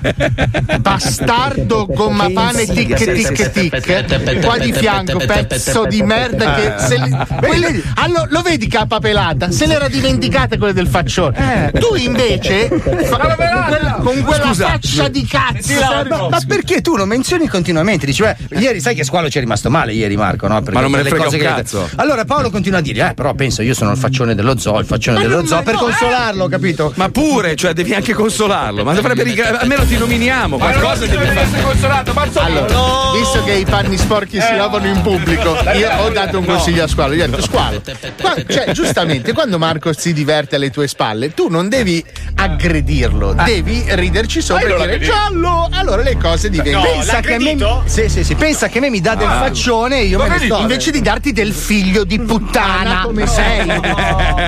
bastardo 0.80 1.86
gomma 1.88 2.30
pane 2.34 2.66
tic 2.66 2.94
tic 2.96 3.52
tic. 3.52 4.40
Qua 4.46 4.58
di 4.58 4.74
fianco, 4.74 5.18
pezzo 5.18 5.86
di 5.86 6.02
merda 6.04 6.54
che 6.56 6.74
se 6.78 6.98
li- 6.98 7.18
quelle- 7.42 7.82
Allo- 7.96 8.26
lo 8.30 8.42
vedi 8.42 8.68
capa 8.68 9.00
pelata? 9.00 9.52
Se 9.52 9.66
l'era 9.66 9.88
dimenticata 9.88 10.58
quella 10.64 10.74
del 10.74 10.88
faccione. 10.88 11.72
Tu 11.78 11.96
invece 11.96 12.68
fa- 12.70 13.36
quella- 13.36 13.98
con 14.02 14.22
quella 14.24 14.46
Scusa. 14.46 14.68
faccia 14.70 15.08
di 15.10 15.26
cazzo. 15.26 15.74
Ma, 16.08 16.28
ma 16.30 16.40
perché 16.48 16.82
tu 16.82 16.96
lo 16.96 17.06
menzioni 17.06 17.48
continuamente? 17.48 18.06
Dici, 18.06 18.22
beh, 18.22 18.38
ieri 18.60 18.80
sai 18.80 18.96
che 18.96 19.04
Squalo 19.04 19.30
ci 19.30 19.38
è 19.38 19.42
rimasto 19.42 19.70
male 19.70 19.92
ieri, 19.94 20.16
Marco, 20.16 20.48
no? 20.48 20.60
Perché 20.62 20.74
Ma 20.76 20.82
non 20.82 20.92
me 20.92 21.02
ne 21.02 21.10
frega 21.10 21.24
cose 21.26 21.36
un 21.36 21.42
che- 21.42 21.48
cazzo. 21.48 21.90
Allora 21.98 22.24
Paolo 22.26 22.50
continua 22.50 22.80
a 22.80 22.82
dire, 22.82 23.10
eh, 23.10 23.14
però 23.14 23.34
penso 23.34 23.62
io 23.62 23.74
sono 23.74 23.92
il 23.92 23.98
faccione 23.98 24.36
dello 24.36 24.58
zoo, 24.58 24.80
il 24.80 24.86
faccione 24.86 25.18
Ma 25.18 25.24
dello 25.24 25.36
non- 25.38 25.48
zoo, 25.48 25.58
ma 25.58 25.64
per 25.64 25.74
no, 25.74 25.80
consolarlo, 25.82 26.48
capito? 26.48 26.94
Ma 26.96 27.10
pure, 27.10 27.56
cioè 27.56 27.74
devi 27.74 27.94
anche 27.94 28.14
consolarlo, 28.14 28.84
ma 28.86 28.94
dovrebbe 28.94 29.24
riga- 29.24 29.60
almeno 29.60 29.84
ti 29.86 29.98
nominiamo, 29.98 30.58
qualcosa 30.58 31.06
devi 31.06 31.26
fare. 31.26 32.02
Allora, 32.36 33.12
visto 33.18 33.44
che 33.44 33.54
i 33.54 33.66
panni 33.66 33.98
sporchi 33.98 34.40
si 34.40 34.56
lavano 34.56 34.88
in 34.88 35.02
pubblico, 35.02 35.58
io 35.76 35.90
ho 36.00 36.10
dato 36.10 36.40
un 36.40 36.46
consiglio 36.46 36.84
a 36.84 36.88
Squalo. 36.88 37.14
Gli 37.16 37.22
ho 37.22 37.28
detto, 37.28 37.42
Squalo, 37.42 37.82
qua- 38.20 38.36
cioè, 38.48 38.72
giustamente, 38.72 39.34
quando 39.34 39.58
Marco 39.58 39.92
si 39.94 40.14
diverte 40.14 40.53
alle 40.56 40.70
tue 40.70 40.88
spalle, 40.88 41.34
tu 41.34 41.48
non 41.50 41.70
devi 41.70 42.04
aggredirlo, 42.36 43.34
devi 43.34 43.84
riderci 43.90 44.42
sopra 44.42 44.66
Ah, 44.66 44.68
io 44.70 44.84
e 44.84 44.86
dire 44.88 45.00
giallo. 45.00 45.68
Allora 45.72 46.02
le 46.02 46.18
cose 46.18 46.50
diventano. 46.50 46.84
pensa, 46.84 47.20
che 47.22 47.38
me, 47.40 47.58
sì, 47.86 48.10
sì, 48.10 48.24
sì, 48.24 48.36
pensa 48.36 48.68
che 48.70 48.78
a 48.78 48.82
me 48.82 48.90
mi 48.90 49.02
dà 49.02 49.16
del 49.16 49.28
Ah. 49.28 49.40
faccione 49.40 50.00
e 50.00 50.04
io 50.06 50.20
me 50.20 50.28
ne 50.30 50.40
sto. 50.40 50.60
Invece 50.60 50.92
di 50.92 51.02
darti 51.02 51.32
del 51.32 51.54
figlio 51.54 52.04
di 52.04 52.20
puttana 52.20 53.02
come 53.04 53.26
sei, 53.28 53.66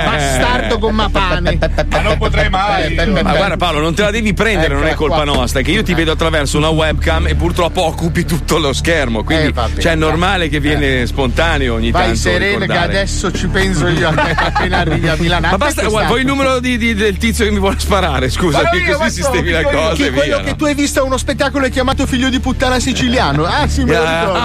bastardo 0.06 0.80
con 0.80 0.96
mapane. 0.96 1.58
Ma 1.90 2.00
non 2.02 2.18
potrei 2.18 2.50
mai. 2.50 2.94
Ma 2.96 3.22
guarda 3.36 3.58
Paolo, 3.58 3.80
non 3.80 3.94
te 3.94 4.04
la 4.04 4.12
devi 4.12 4.34
prendere, 4.34 4.74
non 4.74 4.84
è 4.86 4.92
Eccola 4.92 5.16
colpa 5.16 5.24
qua. 5.32 5.40
nostra, 5.40 5.60
è 5.60 5.64
che 5.64 5.72
io 5.72 5.84
ti 5.84 5.94
vedo 5.94 6.12
attraverso 6.12 6.58
una 6.58 6.70
webcam 6.70 7.28
e 7.28 7.36
purtroppo 7.36 7.84
occupi 7.84 8.26
tutto 8.26 8.58
lo 8.58 8.74
schermo, 8.74 9.24
quindi 9.24 9.48
Eh, 9.48 9.52
vabbè. 9.52 9.82
cioè, 9.82 9.92
è 9.94 9.96
normale 9.96 10.48
che 10.50 10.60
viene 10.60 11.06
spontaneo 11.06 11.74
ogni 11.76 11.92
Vai 11.92 12.04
tanto. 12.04 12.18
sereno 12.20 12.58
che 12.60 12.66
ricordare. 12.66 12.86
adesso 12.98 13.32
ci 13.32 13.48
penso 13.48 13.88
io 13.88 14.10
appena 14.10 14.78
arrivi 14.80 15.08
a 15.08 15.16
Milano. 15.18 15.48
Ma 15.50 15.58
basta, 15.58 15.82
guarda, 15.84 15.95
vuoi 16.04 16.20
il 16.22 16.26
numero 16.26 16.60
di- 16.60 16.78
di- 16.78 16.94
del 16.94 17.18
tizio 17.18 17.46
che 17.46 17.52
mi 17.52 17.60
vuole 17.60 17.80
sparare? 17.80 18.30
Scusa, 18.30 18.70
che 18.70 18.78
io, 18.78 18.98
così 18.98 18.98
vado, 18.98 19.12
sistemi 19.12 19.52
la 19.52 19.60
io. 19.62 19.70
cosa 19.70 19.94
Chi, 19.94 20.04
e 20.06 20.12
quello 20.12 20.40
che 20.42 20.56
tu 20.56 20.66
hai 20.66 20.74
visto 20.76 21.00
a 21.00 21.04
uno 21.04 21.18
spettacolo 21.18 21.68
chiamato 21.70 22.06
Figlio 22.06 22.30
di 22.30 22.40
puttana 22.40 22.80
siciliano. 22.80 23.46
Ah, 23.46 23.68
sì, 23.68 23.84
me 23.84 23.94
lo 23.96 24.04
ricordo. 24.04 24.40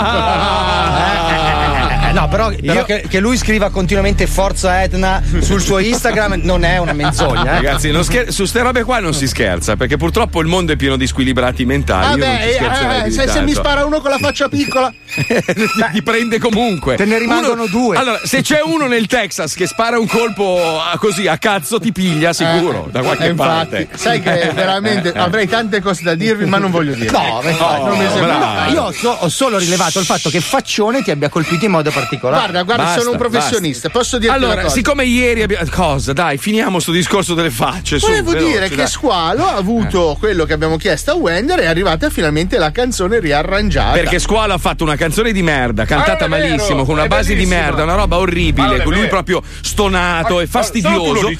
Eh, 2.11 2.13
no, 2.13 2.27
però, 2.29 2.51
però 2.61 2.85
che, 2.85 3.05
che 3.09 3.21
lui 3.21 3.37
scriva 3.37 3.71
continuamente 3.71 4.27
Forza 4.27 4.83
Etna 4.83 5.23
sul 5.41 5.61
suo 5.61 5.79
Instagram 5.79 6.41
non 6.43 6.65
è 6.65 6.79
una 6.79 6.93
menzogna. 6.93 7.43
Eh? 7.53 7.63
Ragazzi, 7.63 7.91
non 7.93 8.03
scher- 8.03 8.31
su 8.31 8.45
ste 8.47 8.63
robe 8.63 8.83
qua 8.83 8.99
non 8.99 9.15
si 9.15 9.29
scherza, 9.29 9.77
perché 9.77 9.97
purtroppo 9.97 10.41
il 10.41 10.49
mondo 10.49 10.73
è 10.73 10.77
pieno 10.77 10.97
di 10.97 11.07
squilibrati 11.07 11.65
mentali. 11.65 12.19
Io 12.19 12.27
non 12.27 12.29
Vabbè, 12.35 12.47
ci 12.49 12.53
scherzerei 12.55 12.97
eh, 12.99 13.03
più 13.03 13.11
di 13.11 13.15
se, 13.17 13.29
se 13.29 13.41
mi 13.43 13.53
spara 13.53 13.85
uno 13.85 14.01
con 14.01 14.11
la 14.11 14.19
faccia 14.19 14.49
piccola. 14.51 14.93
ti 15.93 16.03
prende 16.03 16.39
comunque. 16.41 16.97
Te 16.97 17.05
ne 17.05 17.19
rimangono 17.19 17.67
due. 17.67 17.97
Allora, 17.97 18.19
se 18.25 18.43
c'è 18.43 18.61
uno 18.65 18.87
nel 18.89 19.07
Texas 19.07 19.55
che 19.55 19.67
spara 19.69 19.99
un 19.99 20.07
colpo 20.09 20.81
a- 20.81 20.99
così 20.99 21.29
a 21.29 21.39
cazzo, 21.39 21.79
ti 21.79 21.93
piglia 21.93 22.33
sicuro 22.33 22.89
da 22.91 23.03
qualche 23.03 23.27
Eh, 23.27 23.31
infatti, 23.31 23.69
parte. 23.87 23.89
sai 23.97 24.21
che 24.21 24.51
veramente 24.55 25.13
avrei 25.13 25.47
tante 25.47 25.81
cose 25.81 26.03
da 26.03 26.15
dirvi, 26.17 26.45
ma 26.47 26.59
non 26.59 26.73
voglio 26.73 26.95
dire. 26.95 27.11
No, 27.13 27.41
no, 27.41 27.95
sembra. 27.95 28.37
bravo. 28.37 28.73
io 28.73 28.83
ho, 28.83 28.91
so- 28.93 29.17
ho 29.21 29.29
solo 29.29 29.59
rilevato 29.59 30.01
il 30.01 30.05
fatto 30.05 30.29
che 30.29 30.41
Faccione 30.41 31.03
ti 31.03 31.11
abbia 31.13 31.29
colpito 31.29 31.65
in 31.67 31.71
modo 31.71 31.83
particolare. 31.85 31.99
Guarda, 32.19 32.63
guarda, 32.63 32.83
Basta, 32.85 32.99
sono 33.01 33.13
un 33.13 33.19
professionista, 33.19 33.89
posso 33.91 34.19
dirti 34.19 34.35
una 34.37 34.47
Allora, 34.47 34.63
cosa? 34.63 34.75
siccome 34.75 35.05
ieri 35.05 35.43
abbiamo. 35.43 35.65
Cosa? 35.71 36.13
Dai, 36.13 36.39
finiamo 36.39 36.79
sto 36.81 36.93
discorso 36.93 37.35
delle 37.35 37.51
facce. 37.51 37.99
Su, 37.99 38.07
Volevo 38.07 38.33
veloce, 38.33 38.53
dire 38.53 38.69
che 38.69 38.77
dai. 38.77 38.87
Squalo 38.89 39.45
ha 39.47 39.55
avuto 39.55 40.17
quello 40.19 40.45
che 40.45 40.53
abbiamo 40.53 40.77
chiesto 40.77 41.11
a 41.13 41.15
Wender 41.15 41.59
e 41.61 41.63
è 41.63 41.67
arrivata 41.67 42.11
finalmente 42.11 42.59
la 42.59 42.71
canzone 42.71 43.21
riarrangiata. 43.21 43.93
Perché 43.93 44.19
Squalo 44.19 44.53
ha 44.55 44.59
fatto 44.59 44.85
una 44.85 44.97
canzone 44.97 45.33
di 45.33 45.43
merda, 45.43 45.85
cantata 45.85 46.25
Ah, 46.25 46.29
vero, 46.29 46.49
malissimo, 46.49 46.85
con 46.85 46.95
una 46.95 47.07
base 47.07 47.29
di 47.35 47.45
bellissima. 47.45 47.61
merda, 47.63 47.83
una 47.85 47.95
roba 47.95 48.17
orribile, 48.19 48.83
con 48.83 48.93
lui 48.93 49.03
vero. 49.03 49.09
proprio 49.09 49.43
stonato 49.63 50.41
e 50.41 50.47
tu 50.47 50.51
lo 50.57 50.59
fastidioso. 50.63 51.33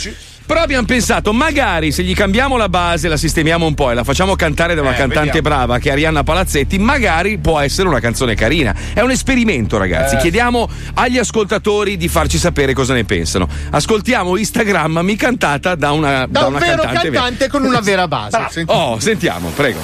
Però 0.51 0.63
abbiamo 0.63 0.85
pensato, 0.85 1.33
magari 1.33 1.93
se 1.93 2.03
gli 2.03 2.13
cambiamo 2.13 2.57
la 2.57 2.69
base, 2.69 3.07
la 3.07 3.17
sistemiamo 3.17 3.67
un 3.67 3.75
po' 3.75 3.93
e 3.93 3.95
la 3.95 4.03
facciamo 4.03 4.35
cantare 4.35 4.75
da 4.75 4.81
una 4.81 4.95
Eh, 4.95 4.97
cantante 4.97 5.27
vediamo. 5.41 5.49
brava 5.49 5.79
che 5.79 5.91
è 5.91 5.93
Arianna 5.93 6.25
Palazzetti, 6.25 6.77
magari 6.77 7.39
può 7.39 7.61
essere 7.61 7.87
una 7.87 8.01
canzone 8.01 8.35
carina. 8.35 8.75
È 8.93 8.99
un 9.01 9.13
esperimento, 9.13 9.79
ragazzi. 9.79 10.17
Eh. 10.17 10.19
Chiediamo 10.19 10.69
agli 10.95 11.19
ascoltatori 11.19 11.97
di 11.97 12.09
farci 12.09 12.37
sapere 12.37 12.73
cosa 12.75 12.95
ne 12.95 13.05
pensano. 13.05 13.47
Ascoltiamo 13.71 14.37
Instagrammami 14.37 15.15
cantata 15.15 15.77
da 15.77 15.93
una, 15.93 16.27
Da 16.29 16.47
un 16.47 16.55
una 16.55 16.59
vero 16.59 16.83
cantante 16.83 17.11
cantante 17.13 17.49
con 17.49 17.63
una 17.65 17.79
vera 17.79 18.09
base. 18.09 18.45
Senti- 18.51 18.73
Oh, 18.75 18.99
sentiamo, 18.99 19.51
prego. 19.51 19.79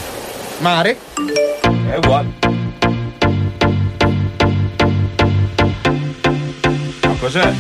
Mare? 0.59 0.97
È 1.93 1.97
uguale. 1.97 2.27
Ma 7.03 7.15
cos'è? 7.21 7.53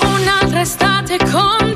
Un'altra 0.00 0.60
estate 0.60 1.16
con 1.18 1.75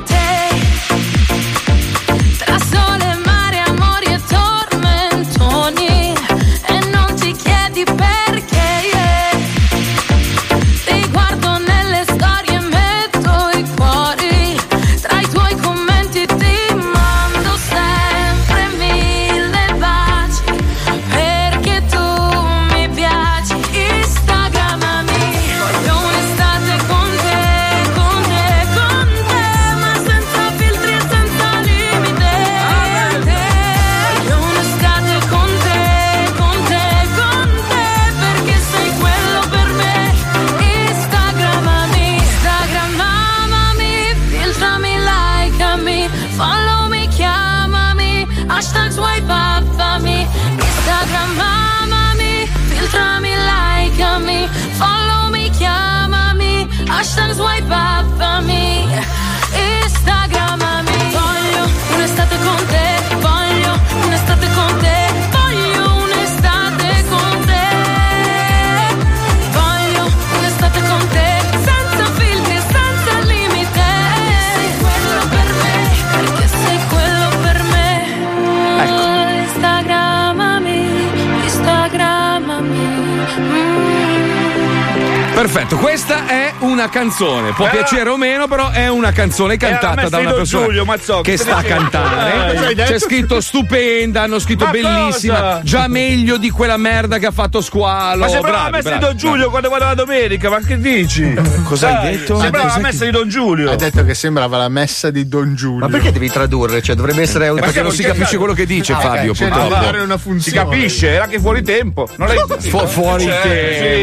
Perfetto, 85.41 85.75
questa 85.77 86.27
è 86.27 86.50
una 86.61 86.89
canzone. 86.89 87.51
Può 87.53 87.67
Eh. 87.67 87.69
piacere 87.69 88.09
o 88.09 88.17
meno, 88.17 88.47
però 88.47 88.69
è 88.71 88.87
una 88.89 89.11
canzone 89.11 89.57
cantata 89.57 89.95
messa 89.95 90.09
da 90.09 90.17
una 90.19 90.31
persona 90.33 90.65
Giulio, 90.65 90.85
Mazzocchi, 90.85 91.29
che 91.31 91.37
sta 91.37 91.57
a 91.57 91.63
cantare. 91.63 92.53
Eh, 92.53 92.57
hai? 92.65 92.75
C'è 92.75 92.99
scritto 92.99 93.39
stupenda, 93.41 94.23
hanno 94.23 94.39
scritto 94.39 94.65
Ma 94.65 94.71
bellissima, 94.71 95.35
cosa? 95.39 95.61
già 95.63 95.87
meglio 95.87 96.37
di 96.37 96.49
quella 96.49 96.77
merda 96.77 97.17
che 97.17 97.25
ha 97.27 97.31
fatto 97.31 97.61
squalo. 97.61 98.21
Ma 98.21 98.27
sembrava 98.29 98.63
la 98.63 98.69
messa 98.69 98.91
di. 98.93 98.99
Don 98.99 99.17
Giulio 99.17 99.49
quando 99.49 99.69
vado 99.69 99.85
la 99.85 99.93
domenica, 99.93 100.49
ma 100.49 100.59
che 100.59 100.77
dici? 100.79 101.33
Cosa 101.63 101.99
hai 102.01 102.11
detto? 102.17 102.39
Sembrava 102.39 102.67
la 102.67 102.77
messa 102.79 102.99
che- 102.99 103.05
di 103.05 103.11
Don 103.11 103.29
Giulio. 103.29 103.71
Ha 103.71 103.75
detto 103.75 104.03
che 104.05 104.13
sembrava 104.13 104.57
la 104.57 104.69
messa 104.69 105.09
di 105.09 105.27
Don 105.27 105.55
Giulio. 105.55 105.79
Ma 105.85 105.87
perché 105.91 106.11
devi 106.11 106.29
tradurre? 106.29 106.81
Cioè, 106.81 106.95
dovrebbe 106.95 107.21
essere 107.21 107.45
Perché 107.47 107.61
perché 107.61 107.81
non 107.81 107.91
si 107.91 108.03
capisce 108.03 108.37
quello 108.37 108.53
che 108.53 108.65
dice 108.65 108.93
Ah, 108.93 108.99
Fabio, 108.99 109.33
da 109.33 109.45
purtroppo. 109.45 109.69
dare 109.69 109.99
una 110.01 110.19
Si 110.37 110.51
capisce, 110.51 111.09
era 111.09 111.23
anche 111.23 111.39
fuori 111.39 111.61
tempo. 111.63 112.07
Non 112.17 112.27
l'hai 112.27 112.37
Fu- 112.59 112.85
fuori 112.87 113.23
Cioè, 113.23 113.41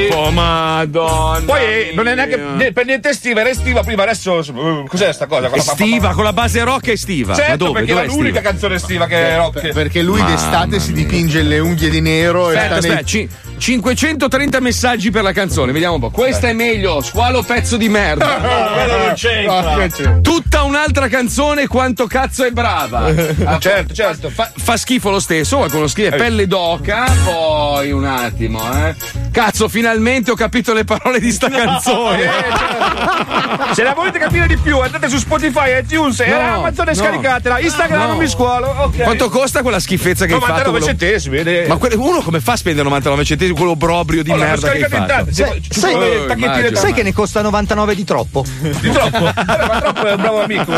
tempo, 0.09 0.31
madonna. 0.31 1.44
Poi 1.44 1.61
eh, 1.62 1.92
non 1.94 2.09
è 2.09 2.14
neanche 2.14 2.38
ne- 2.56 2.72
per 2.72 2.84
niente 2.87 3.08
estiva, 3.11 3.40
era 3.40 3.50
estiva 3.50 3.82
prima, 3.82 4.02
adesso 4.04 4.38
eh, 4.40 4.84
cos'è 4.87 5.12
sta 5.12 5.26
cosa? 5.26 5.48
Con 5.48 5.58
la 5.58 5.64
Estiva, 5.64 6.12
con 6.12 6.24
la 6.24 6.32
base 6.32 6.62
rock 6.64 6.88
estiva. 6.88 7.28
Ma 7.32 7.34
Certo, 7.34 7.56
dove? 7.56 7.72
perché 7.80 7.92
Dov'è 7.92 8.04
era 8.04 8.12
l'unica 8.12 8.28
estiva? 8.37 8.50
canzone 8.50 8.74
estiva 8.76 9.06
che 9.06 9.28
è 9.30 9.37
rock. 9.37 9.72
Perché 9.72 10.02
lui 10.02 10.18
Mamma 10.20 10.30
d'estate 10.34 10.80
si 10.80 10.92
dipinge 10.92 11.42
le 11.42 11.58
unghie 11.58 11.90
di 11.90 12.00
nero 12.00 12.46
Aspetta, 12.48 12.74
e 12.74 12.78
aspetta, 12.78 13.02
ci- 13.02 13.28
530 13.59 14.61
messaggi 14.61 15.11
per 15.11 15.23
la 15.23 15.33
canzone, 15.33 15.73
vediamo 15.73 15.94
un 15.94 16.01
po'. 16.01 16.11
Questa 16.11 16.49
è 16.49 16.53
meglio, 16.53 17.01
squalo 17.03 17.42
pezzo 17.42 17.77
di 17.77 17.88
merda. 17.88 18.27
Quello 18.73 18.97
non 19.05 19.12
c'entra. 19.14 20.18
Tutta 20.23 20.62
un'altra 20.62 21.09
canzone, 21.09 21.66
quanto 21.66 22.07
cazzo 22.07 22.44
è 22.44 22.51
brava. 22.51 23.07
Ah, 23.49 23.59
Certo, 23.59 23.94
certo. 23.94 24.31
Fa, 24.31 24.51
fa 24.57 24.77
schifo 24.77 25.11
lo 25.11 25.21
stesso, 25.21 25.57
qualcuno 25.57 25.87
scrive 25.87 26.11
pelle 26.16 26.47
d'oca, 26.47 27.05
poi 27.25 27.90
un 27.92 28.05
attimo, 28.05 28.61
eh. 28.87 28.94
Cazzo, 29.31 29.68
finalmente 29.68 30.31
ho 30.31 30.35
capito 30.35 30.73
le 30.73 30.85
parole 30.85 31.18
di 31.21 31.31
sta 31.33 31.49
canzone. 31.51 32.23
Eh, 32.25 32.29
certo. 32.29 33.75
Se 33.75 33.83
la 33.83 33.94
volete 33.94 34.18
capire 34.18 34.47
di 34.47 34.57
più, 34.57 34.79
andate 34.81 35.09
su 35.09 35.16
Spotify, 35.18 35.79
iTunes 35.79 36.21
e 36.21 36.29
No, 36.29 36.38
Amazon 36.38 36.88
e 36.88 36.92
no. 36.92 36.97
scaricatela. 36.97 37.59
Instagram 37.61 38.09
No. 38.11 38.16
mi 38.16 38.29
scuolo. 38.29 38.68
Ok. 38.79 39.03
Quanto 39.03 39.29
costa 39.29 39.62
quella 39.62 39.81
schifezza 39.81 40.27
che 40.27 40.35
hai 40.35 40.40
fatto? 40.40 40.71
99 40.71 40.79
quello- 40.79 40.87
centesimi. 40.87 41.66
Ma 41.66 41.79
uno 42.09 42.21
come 42.21 42.40
fa 42.40 42.53
a 42.53 42.57
spendere 42.57 42.85
99 42.85 43.25
centesimi 43.25 43.47
quello 43.54 43.76
brobrio 43.76 44.22
di 44.22 44.30
Oh, 44.30 44.37
l'hanno 44.37 44.50
merda 44.50 44.70
che 44.70 44.84
hai 44.84 44.90
fatto? 44.90 45.26
Sai, 45.32 45.62
sai- 45.68 46.26
da- 46.70 46.76
sai 46.80 46.92
che 46.92 47.02
ne 47.02 47.12
costa 47.12 47.42
99 47.42 47.94
di 47.94 48.04
troppo? 48.04 48.44
Di 48.61 48.90
troppo. 48.90 49.18
Ma 49.34 49.80
troppo 49.80 50.06
è 50.06 50.12
un 50.14 50.20
bravo 50.20 50.42
amico. 50.42 50.72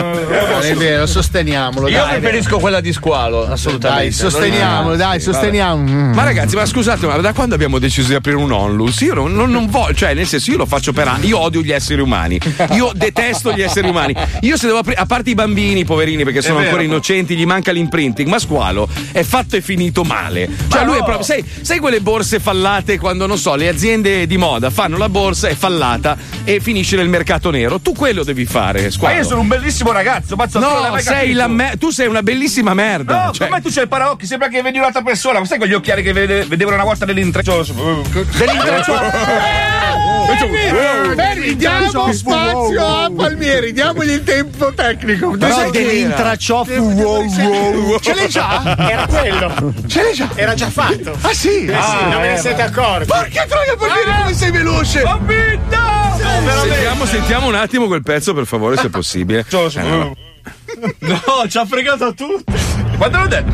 È 0.60 0.74
vero, 0.74 1.06
sosteniamolo. 1.06 1.88
Io 1.88 2.04
dai. 2.04 2.18
preferisco 2.20 2.58
quella 2.58 2.80
di 2.80 2.92
squalo, 2.92 3.46
assolutamente. 3.46 4.04
Dai, 4.04 4.12
sosteniamolo, 4.12 4.96
dai, 4.96 5.20
sosteniamo. 5.20 5.82
Mm. 5.82 6.12
Ma 6.14 6.24
ragazzi, 6.24 6.56
ma 6.56 6.66
scusate, 6.66 7.06
ma 7.06 7.16
da 7.18 7.32
quando 7.32 7.54
abbiamo 7.54 7.78
deciso 7.78 8.08
di 8.08 8.14
aprire 8.14 8.36
un 8.36 8.52
onlus? 8.52 9.00
Io 9.00 9.14
non, 9.14 9.32
non- 9.34 9.50
non 9.50 9.68
voglio, 9.68 9.94
cioè, 9.94 10.14
nel 10.14 10.26
senso, 10.26 10.50
io 10.50 10.56
lo 10.58 10.66
faccio 10.66 10.92
per 10.92 11.08
anni. 11.08 11.26
Io 11.26 11.38
odio 11.38 11.60
gli 11.62 11.72
esseri 11.72 12.00
umani. 12.00 12.38
Io 12.72 12.92
detesto 12.94 13.52
gli 13.52 13.62
esseri 13.62 13.88
umani. 13.88 14.14
Io 14.40 14.56
se 14.56 14.66
devo 14.66 14.78
aprire, 14.78 15.00
a 15.00 15.06
parte 15.06 15.30
i 15.30 15.34
bambini, 15.34 15.84
poverini, 15.84 16.24
perché 16.24 16.40
sono 16.42 16.56
vero. 16.56 16.66
ancora 16.68 16.82
innocenti, 16.84 17.36
gli 17.36 17.46
manca 17.46 17.72
l'imprinting. 17.72 18.28
Ma 18.28 18.38
squalo 18.38 18.88
è 19.12 19.22
fatto 19.22 19.56
e 19.56 19.60
finito 19.60 20.02
male. 20.04 20.48
Cioè, 20.68 20.80
Ma 20.80 20.84
lui 20.84 20.96
è 20.96 20.98
no. 20.98 21.04
proprio. 21.04 21.24
Sai, 21.24 21.44
sai 21.62 21.78
quelle 21.78 22.00
borse 22.00 22.38
fallate 22.60 22.98
quando, 22.98 23.26
non 23.26 23.38
so, 23.38 23.54
le 23.54 23.68
aziende 23.68 24.26
di 24.26 24.36
moda 24.36 24.68
fanno 24.68 24.98
la 24.98 25.08
borsa, 25.08 25.48
è 25.48 25.54
fallata 25.54 26.14
e 26.44 26.60
finisce 26.60 26.94
nel 26.94 27.08
mercato 27.08 27.50
nero. 27.50 27.80
Tu 27.80 27.94
quello 27.94 28.22
devi 28.22 28.44
fare, 28.44 28.82
Ma 28.82 28.90
squalo. 28.90 29.16
io 29.16 29.24
sono 29.24 29.40
un 29.40 29.48
bellissimo 29.48 29.92
ragazzo, 29.92 30.36
l'hai 30.36 30.58
No, 30.58 30.98
sei 30.98 31.32
me- 31.48 31.76
tu 31.78 31.88
sei 31.88 32.06
una 32.06 32.22
bellissima 32.22 32.74
merda. 32.74 33.24
No, 33.24 33.32
cioè, 33.32 33.48
come 33.48 33.62
tu 33.62 33.70
c'hai 33.72 33.84
il 33.84 33.88
paraocchi, 33.88 34.26
sembra 34.26 34.48
che 34.48 34.60
vedi 34.60 34.76
un'altra 34.76 35.00
persona. 35.00 35.38
Ma 35.38 35.46
sai 35.46 35.56
quegli 35.56 35.72
occhiali 35.72 36.02
che 36.02 36.12
vede- 36.12 36.44
vedevano 36.44 36.76
una 36.76 36.84
volta 36.84 37.06
nell'intreccio? 37.06 37.64
Fermi, 41.16 41.56
diamo 41.56 42.12
spazio 42.12 42.86
a 42.86 43.10
Palmieri, 43.14 43.72
diamogli 43.72 44.10
il 44.10 44.22
tempo 44.22 44.72
tecnico. 44.74 45.34
Dell'intraccioffu 45.36 46.72
wow 46.72 47.24
wow. 47.24 47.98
Ce 48.00 48.14
l'hai 48.14 48.28
già? 48.28 48.76
Era 48.76 49.06
quello. 49.06 49.72
Ce 49.86 50.02
l'hai 50.02 50.14
già? 50.14 50.28
Era 50.34 50.54
già 50.54 50.68
fatto. 50.68 51.16
Ah 51.22 51.32
sì? 51.32 51.64
Eh 51.64 51.78
sì, 51.82 52.08
non 52.10 52.20
ve 52.20 52.28
ne 52.28 52.38
siete 52.50 52.62
accorti. 52.62 53.06
Porca 53.06 53.46
troia, 53.46 53.76
Palmieri, 53.76 54.10
come 54.18 54.34
sei 54.34 54.50
veloce! 54.50 55.02
Ho 55.02 55.18
vinto! 55.22 55.78
sentiamo, 56.62 57.04
sentiamo 57.06 57.46
un 57.46 57.54
attimo 57.54 57.86
quel 57.86 58.02
pezzo, 58.02 58.34
per 58.34 58.46
favore, 58.46 58.76
se 58.76 58.86
è 58.86 58.90
possibile. 58.90 59.44
Eh, 59.60 59.82
no. 59.82 60.16
No, 61.00 61.48
ci 61.48 61.58
ha 61.58 61.66
fregato 61.66 62.14
tutto. 62.14 62.52
Quando 62.96 63.18
l'ho 63.18 63.26
detto? 63.26 63.52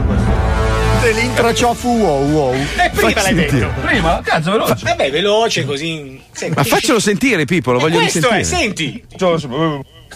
Dell'intraccioffu 1.00 1.88
wow 1.88 2.30
wow. 2.30 2.54
E 2.54 2.90
prima 2.94 3.22
l'hai 3.22 3.34
detto. 3.34 3.68
Prima? 3.80 4.20
Cazzo, 4.22 4.52
veloce. 4.52 4.84
Vabbè, 4.84 5.10
veloce 5.10 5.64
così. 5.64 6.20
Senti. 6.30 6.54
Ma 6.56 6.62
faccelo 6.62 7.00
sentire, 7.00 7.44
Pippo, 7.44 7.72
lo 7.72 7.78
E 7.78 7.80
voglio 7.80 7.98
questo 7.98 8.28
risentire. 8.30 8.40
è, 8.40 8.60
senti. 8.60 9.04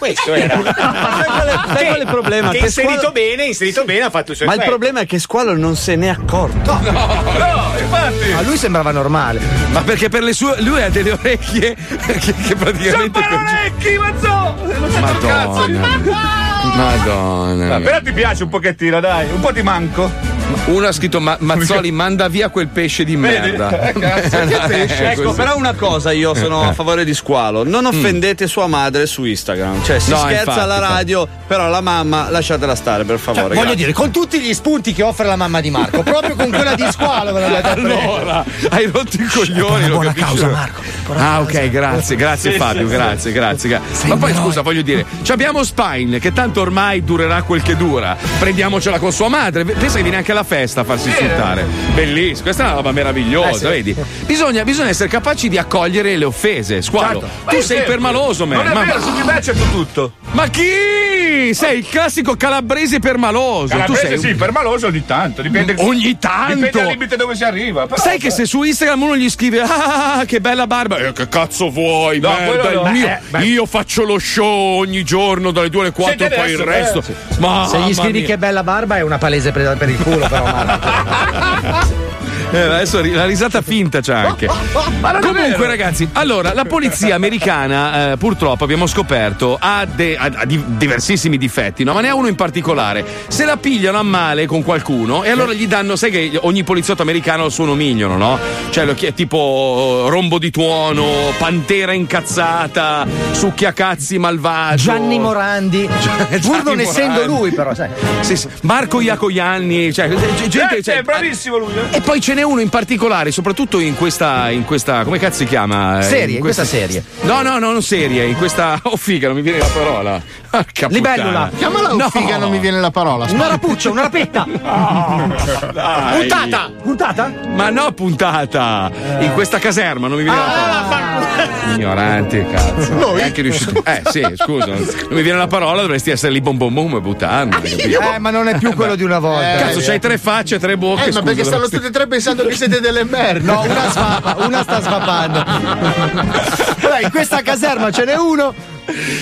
Questo 0.01 0.33
era. 0.33 0.55
Sai 0.55 0.63
qual 0.63 1.45
è, 1.47 1.59
sai 1.75 1.85
qual 1.85 1.97
è 1.97 1.99
il 1.99 2.07
problema? 2.07 2.49
Che 2.49 2.57
Che 2.57 2.65
inserito 2.65 2.93
Squalo- 2.93 3.11
bene, 3.11 3.43
inserito 3.45 3.83
bene, 3.85 4.01
ha 4.01 4.09
fatto 4.09 4.31
il 4.31 4.37
suo 4.37 4.45
Ma 4.47 4.53
il 4.53 4.59
effetto. 4.59 4.75
problema 4.75 4.99
è 5.01 5.05
che 5.05 5.19
Squalo 5.19 5.55
non 5.55 5.75
se 5.75 5.95
n'è 5.95 6.07
accorto. 6.07 6.73
No, 6.81 7.71
infatti. 7.79 8.31
A 8.35 8.41
lui 8.41 8.57
sembrava 8.57 8.89
normale. 8.91 9.39
Ma 9.71 9.81
perché 9.81 10.09
per 10.09 10.23
le 10.23 10.33
sue. 10.33 10.59
Lui 10.61 10.81
ha 10.81 10.89
delle 10.89 11.11
orecchie 11.11 11.75
che, 12.07 12.13
che 12.17 12.33
Sono 12.33 12.55
praticamente. 12.57 13.19
parolecchi, 13.19 13.97
mazzo! 13.99 14.55
Non 14.79 14.89
c'è 14.91 14.99
un 14.99 15.17
cazzo. 15.19 16.50
Madonna. 16.63 17.79
Però 17.79 18.01
ti 18.01 18.11
piace 18.11 18.43
un 18.43 18.49
pochettino, 18.49 18.99
dai, 18.99 19.27
un 19.31 19.39
po' 19.39 19.51
ti 19.51 19.61
manco. 19.61 20.39
Uno 20.65 20.85
ha 20.85 20.91
scritto 20.91 21.21
Ma- 21.21 21.37
Mazzoli, 21.39 21.91
manda 21.93 22.27
via 22.27 22.49
quel 22.49 22.67
pesce 22.67 23.03
di 23.05 23.15
merda. 23.15 23.89
Eh, 23.89 23.93
cazzo, 23.93 24.37
che 24.47 24.59
pesce? 24.67 25.03
Eh, 25.03 25.11
ecco, 25.11 25.31
però 25.33 25.55
una 25.55 25.73
cosa 25.73 26.11
io 26.11 26.33
sono 26.35 26.61
a 26.61 26.73
favore 26.73 27.05
di 27.05 27.13
Squalo. 27.13 27.63
Non 27.63 27.85
offendete 27.85 28.47
sua 28.47 28.67
madre 28.67 29.05
su 29.05 29.23
Instagram. 29.23 29.81
Cioè, 29.83 29.99
si 29.99 30.09
No, 30.11 30.17
scherza 30.17 30.39
infatti, 30.39 30.59
alla 30.59 30.75
infatti. 30.75 30.93
radio, 30.93 31.27
però 31.47 31.69
la 31.69 31.79
mamma 31.81 32.29
lasciatela 32.29 32.75
stare, 32.75 33.05
per 33.05 33.17
favore. 33.17 33.55
Cioè, 33.55 33.63
voglio 33.63 33.75
dire, 33.75 33.93
con 33.93 34.11
tutti 34.11 34.39
gli 34.41 34.53
spunti 34.53 34.93
che 34.93 35.03
offre 35.03 35.25
la 35.27 35.37
mamma 35.37 35.61
di 35.61 35.69
Marco, 35.71 36.03
proprio 36.03 36.35
con 36.35 36.49
quella 36.49 36.75
di 36.75 36.85
squalo 36.91 37.31
ve. 37.33 37.49
Allora, 37.71 38.43
hai 38.71 38.85
rotto 38.91 39.15
i 39.15 39.25
coglioni. 39.25 39.87
lo 39.87 39.95
buona 39.95 40.13
capisco. 40.13 40.27
causa, 40.27 40.47
Marco. 40.49 40.81
Ah, 41.15 41.39
ok, 41.41 41.69
grazie, 41.69 42.15
grazie 42.15 42.51
Sì, 42.51 42.57
Fabio, 42.57 42.87
sì, 42.87 42.93
grazie, 42.93 43.31
grazie. 43.31 43.79
Ma 44.07 44.17
poi 44.17 44.33
scusa, 44.33 44.61
voglio 44.61 44.81
dire, 44.81 45.05
ci 45.21 45.31
abbiamo 45.31 45.63
Spine, 45.63 46.19
che 46.19 46.33
tanto 46.33 46.50
ormai 46.59 47.03
durerà 47.03 47.41
quel 47.43 47.61
che 47.61 47.75
dura. 47.75 48.17
Prendiamocela 48.39 48.99
con 48.99 49.11
sua 49.11 49.29
madre. 49.29 49.63
Pensa 49.63 49.95
che 49.97 50.01
viene 50.01 50.17
anche 50.17 50.31
alla 50.31 50.43
festa 50.43 50.81
a 50.81 50.83
farsi 50.83 51.09
insultare. 51.09 51.65
Bellissimo, 51.93 52.41
questa 52.43 52.63
è 52.63 52.65
una 52.67 52.75
roba 52.75 52.91
meravigliosa, 52.91 53.49
Eh, 53.49 53.53
sì. 53.57 53.65
vedi? 53.65 53.95
Bisogna, 54.25 54.63
bisogna 54.63 54.89
essere 54.89 55.09
capaci 55.09 55.49
di 55.49 55.57
accogliere 55.57 56.15
le 56.17 56.25
offese. 56.25 56.81
Squalo, 56.81 57.19
Certo. 57.21 57.55
tu 57.55 57.61
sei 57.61 57.77
è 57.79 57.83
permaloso, 57.83 58.45
man. 58.45 58.57
Non 58.57 58.67
è 58.71 58.73
Ma- 58.73 58.83
vero, 58.83 59.01
su 59.01 59.13
di 59.13 59.21
me 59.23 59.39
c'è 59.39 59.53
tutto. 59.71 60.13
Ma 60.31 60.47
chi? 60.47 61.53
Sei 61.53 61.79
il 61.79 61.87
classico 61.89 62.35
calabrese 62.35 62.99
permaloso. 62.99 63.67
Calabrese 63.67 64.15
tu 64.15 64.21
sei 64.21 64.31
sì, 64.31 64.35
permaloso 64.35 64.87
ogni 64.87 65.05
tanto. 65.05 65.41
Dipende, 65.41 65.75
Ogni 65.79 66.17
tanto? 66.19 66.55
Dipende 66.55 66.81
al 66.81 66.87
limite 66.87 67.15
dove 67.17 67.35
si 67.35 67.43
arriva. 67.43 67.85
però- 67.87 67.99
Sai 68.01 68.17
che 68.19 68.29
se 68.29 68.45
su 68.45 68.63
Instagram 68.63 69.01
uno 69.01 69.17
gli 69.17 69.29
scrive 69.29 69.59
Ah, 69.61 70.23
che 70.25 70.39
bella 70.39 70.67
barba, 70.67 70.97
eh, 70.97 71.13
che 71.13 71.27
cazzo 71.27 71.69
vuoi? 71.69 72.19
No, 72.19 72.29
merda, 72.39 72.71
no. 72.71 72.91
mio- 72.91 73.07
Eh, 73.07 73.19
beh. 73.29 73.43
io 73.45 73.65
faccio 73.65 74.03
lo 74.03 74.17
show 74.19 74.79
ogni 74.79 75.03
giorno 75.03 75.51
dalle 75.51 75.69
2 75.69 75.81
alle 75.81 75.91
4 75.91 76.17
Siete 76.17 76.33
e 76.35 76.37
poi 76.41 76.51
il 76.51 76.57
resto. 76.59 77.03
eh. 77.07 77.39
Ma 77.39 77.67
Se 77.69 77.79
gli 77.81 77.93
scrivi 77.93 78.23
che 78.23 78.37
bella 78.37 78.63
barba 78.63 78.97
è 78.97 79.01
una 79.01 79.17
palese 79.17 79.51
presa 79.51 79.75
per 79.75 79.89
il 79.89 79.97
culo, 79.97 80.27
però 80.27 80.43
Marco. 80.43 81.99
Eh, 82.53 82.59
adesso 82.59 83.01
la 83.03 83.25
risata 83.25 83.61
finta 83.61 84.01
c'è 84.01 84.13
anche. 84.13 84.45
Comunque, 85.01 85.31
vero. 85.49 85.65
ragazzi, 85.65 86.07
allora 86.13 86.53
la 86.53 86.65
polizia 86.65 87.15
americana, 87.15 88.11
eh, 88.11 88.17
purtroppo 88.17 88.63
abbiamo 88.65 88.87
scoperto, 88.87 89.57
ha, 89.59 89.85
de- 89.85 90.17
ha- 90.17 90.29
ha 90.35 90.45
di- 90.45 90.61
diversissimi 90.67 91.37
difetti, 91.37 91.83
no? 91.83 91.93
ma 91.93 92.01
ne 92.01 92.09
ha 92.09 92.15
uno 92.15 92.27
in 92.27 92.35
particolare. 92.35 93.05
Se 93.27 93.45
la 93.45 93.55
pigliano 93.57 93.97
a 93.99 94.03
male 94.03 94.45
con 94.47 94.63
qualcuno, 94.63 95.23
e 95.23 95.29
allora 95.29 95.53
gli 95.53 95.65
danno, 95.67 95.95
sai 95.95 96.11
che 96.11 96.37
ogni 96.41 96.63
poliziotto 96.63 97.01
americano 97.01 97.43
ha 97.43 97.45
il 97.45 97.51
suo 97.53 97.65
nomignolo, 97.65 98.17
no? 98.17 98.37
Cioè, 98.69 98.85
lo 98.85 98.93
chi- 98.95 99.13
tipo 99.13 100.07
rombo 100.09 100.37
di 100.37 100.51
tuono, 100.51 101.05
pantera 101.37 101.93
incazzata, 101.93 103.05
succhiacazzi 103.31 104.17
malvagio. 104.17 104.91
Gianni 104.91 105.19
Morandi. 105.19 105.87
Pur 105.87 106.39
Gianni 106.39 106.63
non 106.63 106.79
essendo 106.81 107.25
lui, 107.25 107.51
però, 107.51 107.73
sai. 107.73 107.89
Sì, 108.21 108.35
sì. 108.35 108.47
Marco 108.63 108.99
Iacoianni, 108.99 109.93
cioè, 109.93 110.09
g- 110.09 110.47
gente, 110.47 110.77
Eh, 110.77 110.83
cioè, 110.83 110.97
è 110.97 111.01
bravissimo 111.01 111.57
lui. 111.57 111.71
eh. 111.91 111.97
e 111.97 112.01
poi 112.01 112.19
ce 112.19 112.33
n'è 112.33 112.40
uno 112.43 112.61
in 112.61 112.69
particolare, 112.69 113.31
soprattutto 113.31 113.79
in 113.79 113.95
questa, 113.95 114.49
in 114.49 114.65
questa 114.65 115.03
come 115.03 115.19
cazzo 115.19 115.39
si 115.39 115.45
chiama? 115.45 116.01
Serie, 116.01 116.35
in 116.35 116.41
questa 116.41 116.65
serie. 116.65 117.03
No, 117.21 117.41
no, 117.41 117.59
no, 117.59 117.71
non 117.71 117.83
serie, 117.83 118.25
in 118.25 118.35
questa. 118.35 118.79
Oh, 118.91 118.97
figa, 118.97 119.27
non 119.27 119.37
mi 119.37 119.41
viene 119.41 119.59
la 119.59 119.67
parola. 119.67 120.21
Porca 120.51 120.87
Libellula. 120.87 121.49
Chiamala 121.57 121.93
No. 121.93 122.09
figa, 122.09 122.37
non 122.37 122.51
mi 122.51 122.59
viene 122.59 122.79
la 122.79 122.91
parola. 122.91 123.25
Una 123.29 123.47
rapuccia, 123.47 123.89
una 123.89 124.01
rapetta. 124.03 124.45
Dai. 125.73 126.19
Puntata. 126.19 126.71
Puntata? 126.81 127.31
Ma 127.55 127.69
no, 127.69 127.91
puntata! 127.93 128.91
In 129.19 129.31
questa 129.33 129.59
caserma, 129.59 130.07
non 130.07 130.17
mi 130.17 130.23
viene 130.23 130.37
la 130.37 130.85
parola. 130.89 131.75
Ignoranti, 131.75 132.45
cazzo. 132.51 132.93
Noi? 132.93 133.15
Neanche 133.15 133.41
riuscito. 133.41 133.83
Eh, 133.85 134.01
sì, 134.09 134.25
scusa, 134.35 134.65
non 134.67 134.85
mi 135.11 135.21
viene 135.21 135.37
la 135.37 135.47
parola, 135.47 135.81
dovresti 135.81 136.09
essere 136.11 136.33
lì 136.33 136.41
bom 136.41 136.57
bom 136.57 136.73
bom 136.73 136.95
e 136.95 136.99
buttarmi. 137.01 137.51
capito? 137.51 137.99
Eh, 138.01 138.19
ma 138.19 138.29
non 138.29 138.47
è 138.47 138.57
più 138.57 138.73
quello 138.75 138.95
di 138.95 139.03
una 139.03 139.19
volta. 139.19 139.55
Cazzo, 139.57 139.79
c'hai 139.79 139.99
tre 139.99 140.17
facce, 140.17 140.59
tre 140.59 140.77
bocche. 140.77 141.03
Eh, 141.03 141.05
ma 141.07 141.11
scusa, 141.11 141.23
perché 141.23 141.43
stanno 141.43 141.67
tutti 141.69 141.85
e 141.85 141.89
tre 141.91 142.07
pensando 142.07 142.45
che 142.45 142.55
siete 142.55 142.79
delle 142.81 143.03
merde. 143.05 143.39
No, 143.45 143.61
una 143.61 143.89
svapa, 143.89 144.35
una 144.45 144.63
sta 144.63 144.81
svapando. 144.81 145.43
Vabbè, 146.81 147.03
in 147.03 147.09
questa 147.11 147.41
caserma 147.41 147.89
ce 147.91 148.03
n'è 148.05 148.15
uno. 148.15 148.53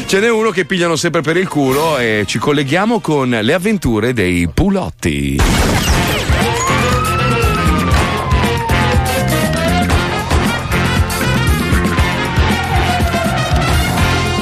Ce 0.05 0.19
n'è 0.19 0.29
uno 0.29 0.49
che 0.49 0.65
pigliano 0.65 0.95
sempre 0.95 1.21
per 1.21 1.37
il 1.37 1.47
culo 1.47 1.97
e 1.97 2.23
ci 2.25 2.39
colleghiamo 2.39 2.99
con 2.99 3.29
le 3.29 3.53
avventure 3.53 4.13
dei 4.13 4.49
pulotti. 4.53 5.39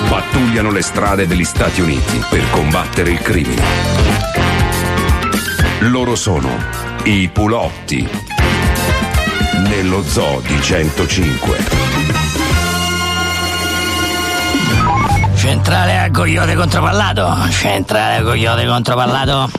Pattugliano 0.10 0.72
le 0.72 0.82
strade 0.82 1.28
degli 1.28 1.44
Stati 1.44 1.82
Uniti 1.82 2.24
per 2.30 2.50
combattere 2.50 3.12
il 3.12 3.20
crimine. 3.20 3.64
Loro 5.80 6.16
sono 6.16 6.50
i 7.04 7.30
pulotti. 7.32 8.08
Nello 9.68 10.04
zoo 10.04 10.42
di 10.46 10.62
105. 10.62 11.97
Centrale 15.48 15.98
a 15.98 16.12
Coyote 16.12 16.56
contropallato. 16.56 17.48
Centrale 17.52 18.18
a 18.18 18.22
Coyote 18.22 18.66
contropallato. 18.66 19.50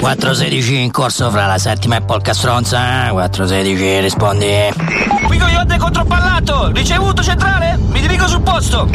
416 0.00 0.82
in 0.82 0.90
corso 0.90 1.30
fra 1.30 1.46
la 1.46 1.56
settima 1.56 1.94
e 1.94 2.00
Polca 2.00 2.34
Stronza. 2.34 3.06
416 3.10 4.00
rispondi. 4.00 4.50
Qui 5.28 5.38
Coyote 5.38 5.78
contropallato! 5.78 6.72
Ricevuto 6.72 7.22
centrale? 7.22 7.78
Mi 7.90 8.00
dirigo 8.00 8.26
sul 8.26 8.40
posto! 8.40 8.88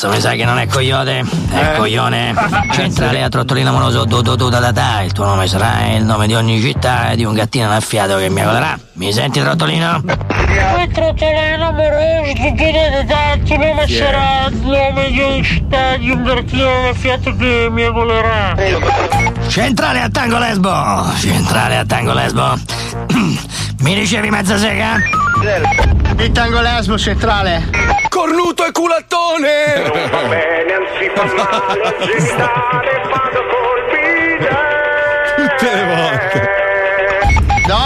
Questo 0.00 0.14
mi 0.14 0.22
sa 0.22 0.34
che 0.34 0.44
non 0.44 0.60
è 0.60 0.66
Coyote, 0.68 1.24
è 1.50 1.72
Eh. 1.72 1.76
Coglione. 1.76 2.32
Centrale 2.70 3.20
a 3.20 3.28
Trottolino 3.28 3.72
Moloso 3.72 4.04
do 4.04 4.22
do 4.22 4.36
do 4.36 4.48
da 4.48 4.60
da 4.60 4.70
da. 4.70 5.00
Il 5.02 5.10
tuo 5.10 5.24
nome 5.24 5.48
sarà 5.48 5.88
il 5.96 6.04
nome 6.04 6.28
di 6.28 6.34
ogni 6.36 6.60
città 6.60 7.10
e 7.10 7.16
di 7.16 7.24
un 7.24 7.34
gattino 7.34 7.64
annaffiato 7.64 8.16
che 8.16 8.28
mi 8.30 8.40
agolerà. 8.40 8.78
Mi 8.92 9.12
senti 9.12 9.40
Trottolino? 9.40 10.00
Poi 10.04 10.88
Trottolino 10.92 11.66
amoroso, 11.66 12.32
chiedete 12.54 13.06
Chi 13.44 13.54
è? 13.54 13.86
sarà 13.88 14.46
il 14.46 14.56
nome 14.58 15.10
di 15.10 15.18
una 15.20 15.42
città, 15.42 15.96
di 15.96 16.10
un 16.10 16.22
gattino 16.22 16.68
annaffiato 16.68 17.34
che 17.36 17.68
mi 17.68 17.82
agolerà. 17.82 18.54
Centrale 19.48 20.02
a 20.02 20.08
Tango 20.10 20.38
Lesbo! 20.38 21.12
Centrale 21.16 21.78
a 21.78 21.84
Tango 21.84 22.12
Lesbo! 22.12 22.58
Mi 23.80 23.94
ricevi 23.94 24.28
mezza 24.28 24.58
sega? 24.58 24.96
Il 26.18 26.32
tango 26.32 26.60
lesbo 26.60 26.98
centrale. 26.98 27.70
Cornuto 28.08 28.66
e 28.66 28.72
culattone! 28.72 29.82
Non 29.86 30.10
va 30.10 30.28
bene, 30.28 30.72
anzi 30.74 31.10
fa 31.14 31.24
male, 31.24 31.94
vado 33.08 33.40
col 33.48 33.77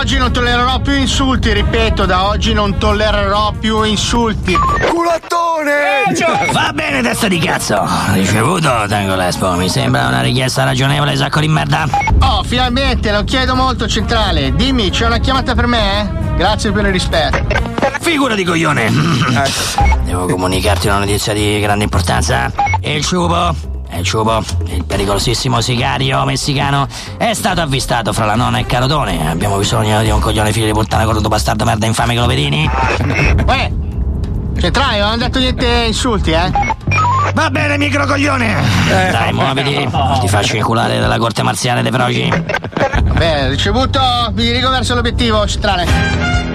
oggi 0.03 0.19
non 0.19 0.33
tollererò 0.33 0.81
più 0.81 0.95
insulti, 0.95 1.53
ripeto, 1.53 2.07
da 2.07 2.27
oggi 2.27 2.53
non 2.53 2.77
tollererò 2.77 3.53
più 3.53 3.83
insulti. 3.85 4.53
Culattone! 4.91 6.03
Va 6.51 6.73
bene, 6.75 7.03
testa 7.03 7.29
di 7.29 7.39
cazzo! 7.39 7.87
Ricevuto, 8.13 8.85
Tango 8.89 9.15
Lesbo. 9.15 9.53
Mi 9.53 9.69
sembra 9.69 10.09
una 10.09 10.21
richiesta 10.21 10.65
ragionevole, 10.65 11.15
sacco 11.15 11.39
di 11.39 11.47
merda. 11.47 11.87
Oh, 12.19 12.43
finalmente, 12.43 13.13
lo 13.13 13.23
chiedo 13.23 13.55
molto 13.55 13.87
centrale. 13.87 14.53
Dimmi, 14.57 14.91
c'è 14.91 15.07
una 15.07 15.19
chiamata 15.19 15.55
per 15.55 15.69
me? 15.69 16.01
eh? 16.01 16.35
Grazie 16.35 16.73
per 16.73 16.87
il 16.87 16.91
rispetto. 16.93 17.47
Figura 18.01 18.35
di 18.35 18.43
coglione! 18.43 18.91
Devo 20.03 20.27
comunicarti 20.27 20.89
una 20.89 20.99
notizia 20.99 21.33
di 21.33 21.61
grande 21.61 21.85
importanza. 21.85 22.51
Il 22.81 23.05
ciubo, 23.05 23.55
è 23.93 23.99
il 23.99 24.05
ciubo, 24.05 24.43
il 24.69 24.85
pericolosissimo 24.85 25.61
sicario 25.61 26.25
messicano, 26.25 26.89
è 27.19 27.35
stato 27.35 27.61
avvistato 27.61 28.15
fra 28.15 28.25
la 28.25 28.35
nonna 28.35 28.59
e 28.59 28.65
Carotone. 28.65 29.31
Abbiamo 29.31 29.59
bisogno 29.59 30.01
di 30.01 30.09
un 30.09 30.19
coglione 30.19 30.51
figlio 30.51 30.65
di 30.65 30.73
puttana 30.73 31.05
cornuto 31.05 31.29
bastardo 31.29 31.65
merda 31.65 31.85
infame 31.85 32.15
che 32.15 32.21
lo 32.21 32.27
vedini. 32.27 32.69
Uè, 33.47 33.71
centrale, 34.59 34.99
non 34.99 35.09
hanno 35.09 35.17
detto 35.19 35.39
niente 35.39 35.67
insulti, 35.87 36.31
eh? 36.31 36.51
Va 37.35 37.51
bene, 37.51 37.77
microcoglione! 37.77 38.57
Dai, 38.89 39.33
muoviti, 39.33 39.89
ti 40.21 40.29
faccio 40.29 40.57
inculare 40.57 40.99
dalla 40.99 41.19
corte 41.19 41.43
marziale 41.43 41.83
dei 41.83 41.91
feroci. 41.91 42.45
Bene, 43.13 43.51
ricevuto, 43.51 44.01
mi 44.33 44.43
dirigo 44.43 44.71
verso 44.71 44.95
l'obiettivo, 44.95 45.47
centrale. 45.47 46.52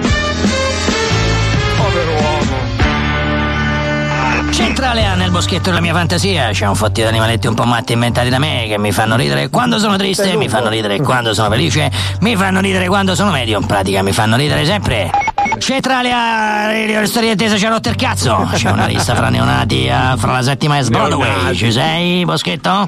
Centrale 4.58 5.04
A 5.04 5.14
nel 5.14 5.30
boschetto 5.30 5.68
della 5.68 5.80
mia 5.80 5.94
fantasia. 5.94 6.50
C'è 6.50 6.66
un 6.66 6.74
fottio 6.74 7.04
di 7.04 7.08
animaletti 7.08 7.46
un 7.46 7.54
po' 7.54 7.62
matti 7.62 7.92
inventati 7.92 8.28
da 8.28 8.40
me 8.40 8.66
che 8.66 8.76
mi 8.76 8.90
fanno 8.90 9.14
ridere 9.14 9.50
quando 9.50 9.78
sono 9.78 9.96
triste, 9.96 10.34
mi 10.34 10.48
fanno 10.48 10.68
ridere 10.68 10.98
quando 10.98 11.32
sono 11.32 11.48
felice, 11.48 11.88
mi 12.22 12.34
fanno 12.34 12.58
ridere 12.58 12.88
quando 12.88 13.14
sono 13.14 13.30
medio, 13.30 13.60
in 13.60 13.66
pratica 13.66 14.02
mi 14.02 14.10
fanno 14.10 14.34
ridere 14.34 14.64
sempre. 14.64 15.27
Centrale 15.58 16.12
a 16.12 16.66
Radio 16.66 17.04
Storia 17.06 17.32
Intesa 17.32 17.56
ci 17.56 17.66
ha 17.66 17.68
rotto 17.70 17.88
il 17.88 17.96
cazzo. 17.96 18.48
C'è 18.54 18.70
una 18.70 18.86
lista 18.86 19.14
fra 19.14 19.28
neonati 19.28 19.86
eh, 19.86 20.14
fra 20.16 20.32
la 20.32 20.42
settima 20.42 20.78
e 20.78 20.84
Broadway. 20.84 21.54
Ci 21.54 21.72
sei, 21.72 22.24
Boschetto? 22.24 22.86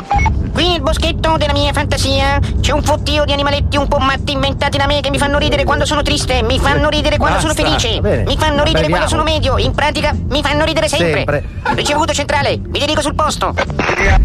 Qui 0.53 0.69
nel 0.69 0.83
boschetto 0.83 1.37
della 1.37 1.53
mia 1.53 1.73
fantasia 1.73 2.39
c'è 2.61 2.73
un 2.73 2.83
fottio 2.83 3.25
di 3.25 3.33
animaletti 3.33 3.77
un 3.77 3.87
po' 3.89 3.99
matti 3.99 4.33
inventati 4.33 4.77
da 4.77 4.87
me 4.87 5.01
che 5.01 5.09
mi 5.11 5.17
fanno 5.19 5.39
ridere 5.39 5.65
quando 5.65 5.87
sono 5.87 6.03
triste, 6.03 6.43
mi 6.43 6.59
fanno 6.59 6.89
ridere 6.89 7.17
quando 7.19 7.39
Basta, 7.39 7.55
sono 7.55 7.69
felice, 7.69 8.01
mi 8.01 8.37
fanno 8.37 8.63
ridere 8.65 8.87
Beviamo. 8.87 8.89
quando 8.89 9.09
sono 9.09 9.23
medio, 9.23 9.59
in 9.59 9.73
pratica 9.73 10.15
mi 10.29 10.43
fanno 10.43 10.65
ridere 10.65 10.89
sempre. 10.89 11.25
Sempre. 11.25 11.45
Ricevuto 11.75 12.13
centrale, 12.13 12.59
vi 12.61 12.79
dedico 12.79 13.01
sul 13.01 13.15
posto. 13.15 13.55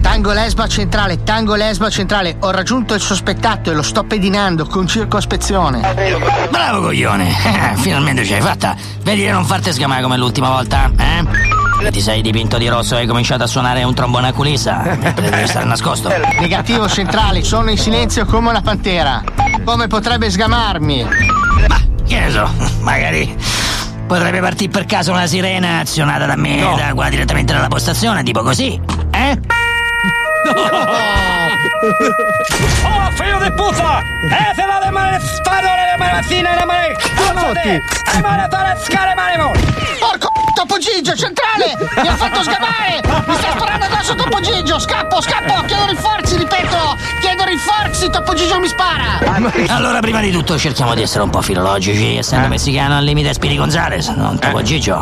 Tango 0.01 0.31
lesba 0.33 0.67
centrale, 0.67 1.23
tango 1.23 1.55
lesba 1.55 1.89
centrale. 1.89 2.37
Ho 2.39 2.51
raggiunto 2.51 2.95
il 2.95 3.01
sospettato 3.01 3.71
e 3.71 3.73
lo 3.73 3.83
sto 3.83 4.03
pedinando 4.03 4.65
con 4.65 4.87
circospezione. 4.87 5.81
Bravo 6.49 6.81
coglione, 6.81 7.33
finalmente 7.77 8.23
ce 8.35 8.41
l'hai 8.41 8.41
fatta. 8.41 8.75
Vedi 9.03 9.21
di 9.21 9.29
non 9.29 9.45
farti 9.45 9.71
sgamare 9.71 10.01
come 10.01 10.17
l'ultima 10.17 10.49
volta, 10.49 10.91
eh? 10.97 11.91
Ti 11.91 12.01
sei 12.01 12.21
dipinto 12.21 12.57
di 12.57 12.67
rosso 12.67 12.95
e 12.95 13.01
hai 13.01 13.05
cominciato 13.05 13.43
a 13.43 13.47
suonare 13.47 13.83
un 13.83 13.93
trombone 13.93 14.29
a 14.29 14.33
culissa, 14.33 14.81
mentre 14.97 15.29
devi 15.29 15.47
stare 15.47 15.65
nascosto. 15.65 16.09
Negativo 16.39 16.87
centrale, 16.89 17.43
sono 17.43 17.69
in 17.69 17.77
silenzio 17.77 18.25
come 18.25 18.49
una 18.49 18.61
pantera. 18.61 19.23
Come 19.63 19.87
potrebbe 19.87 20.29
sgamarmi? 20.29 21.07
Che 22.07 22.19
ne 22.19 22.31
so, 22.31 22.49
magari 22.81 23.35
potrebbe 24.07 24.39
partire 24.39 24.71
per 24.71 24.85
caso 24.85 25.11
una 25.11 25.25
sirena 25.25 25.79
azionata 25.79 26.25
da 26.25 26.35
me 26.35 26.57
da 26.75 26.93
qua 26.93 27.09
direttamente 27.09 27.53
dalla 27.53 27.67
postazione, 27.67 28.23
tipo 28.23 28.41
così, 28.41 28.79
eh? 29.11 29.39
Oh, 32.83 33.11
figlio 33.15 33.39
di 33.39 33.51
puzza! 33.51 33.99
Eh, 33.99 34.53
se 34.53 34.65
la 34.65 34.79
le 34.83 34.91
mani 34.91 35.19
spadole 35.19 35.85
le 35.91 35.97
magazzine 35.97 36.55
le 36.55 36.65
mani! 36.65 36.95
Alzate! 37.17 37.81
Le 38.13 38.21
mani 38.21 38.41
a 38.41 38.47
fare 38.49 38.77
scale 38.79 39.15
manimo! 39.15 39.53
Topo 40.55 40.77
Gigio, 40.77 41.13
centrale! 41.15 41.75
Mi 42.01 42.07
ha 42.07 42.15
fatto 42.15 42.41
sgamare! 42.41 43.01
Mi 43.27 43.35
sta 43.35 43.51
sparando 43.51 43.85
addosso 43.85 44.15
Topo 44.15 44.39
Gigio! 44.39 44.79
Scappo, 44.79 45.21
scappo! 45.21 45.65
Chiedo 45.65 45.85
rinforzi, 45.85 46.37
ripeto! 46.37 46.97
Chiedo 47.19 47.43
rinforzi! 47.43 48.09
Topo 48.09 48.33
Gigio 48.33 48.59
mi 48.59 48.67
spara! 48.67 49.19
Allora, 49.67 49.99
prima 49.99 50.21
di 50.21 50.31
tutto 50.31 50.57
cerchiamo 50.57 50.95
di 50.95 51.01
essere 51.01 51.23
un 51.23 51.29
po' 51.29 51.41
filologici, 51.41 52.15
essendo 52.17 52.47
messicano 52.47 52.95
al 52.97 53.03
limite 53.03 53.33
Spiri 53.33 53.57
Gonzales, 53.57 54.07
non 54.07 54.39
Topo 54.39 54.61
Gigio. 54.61 55.01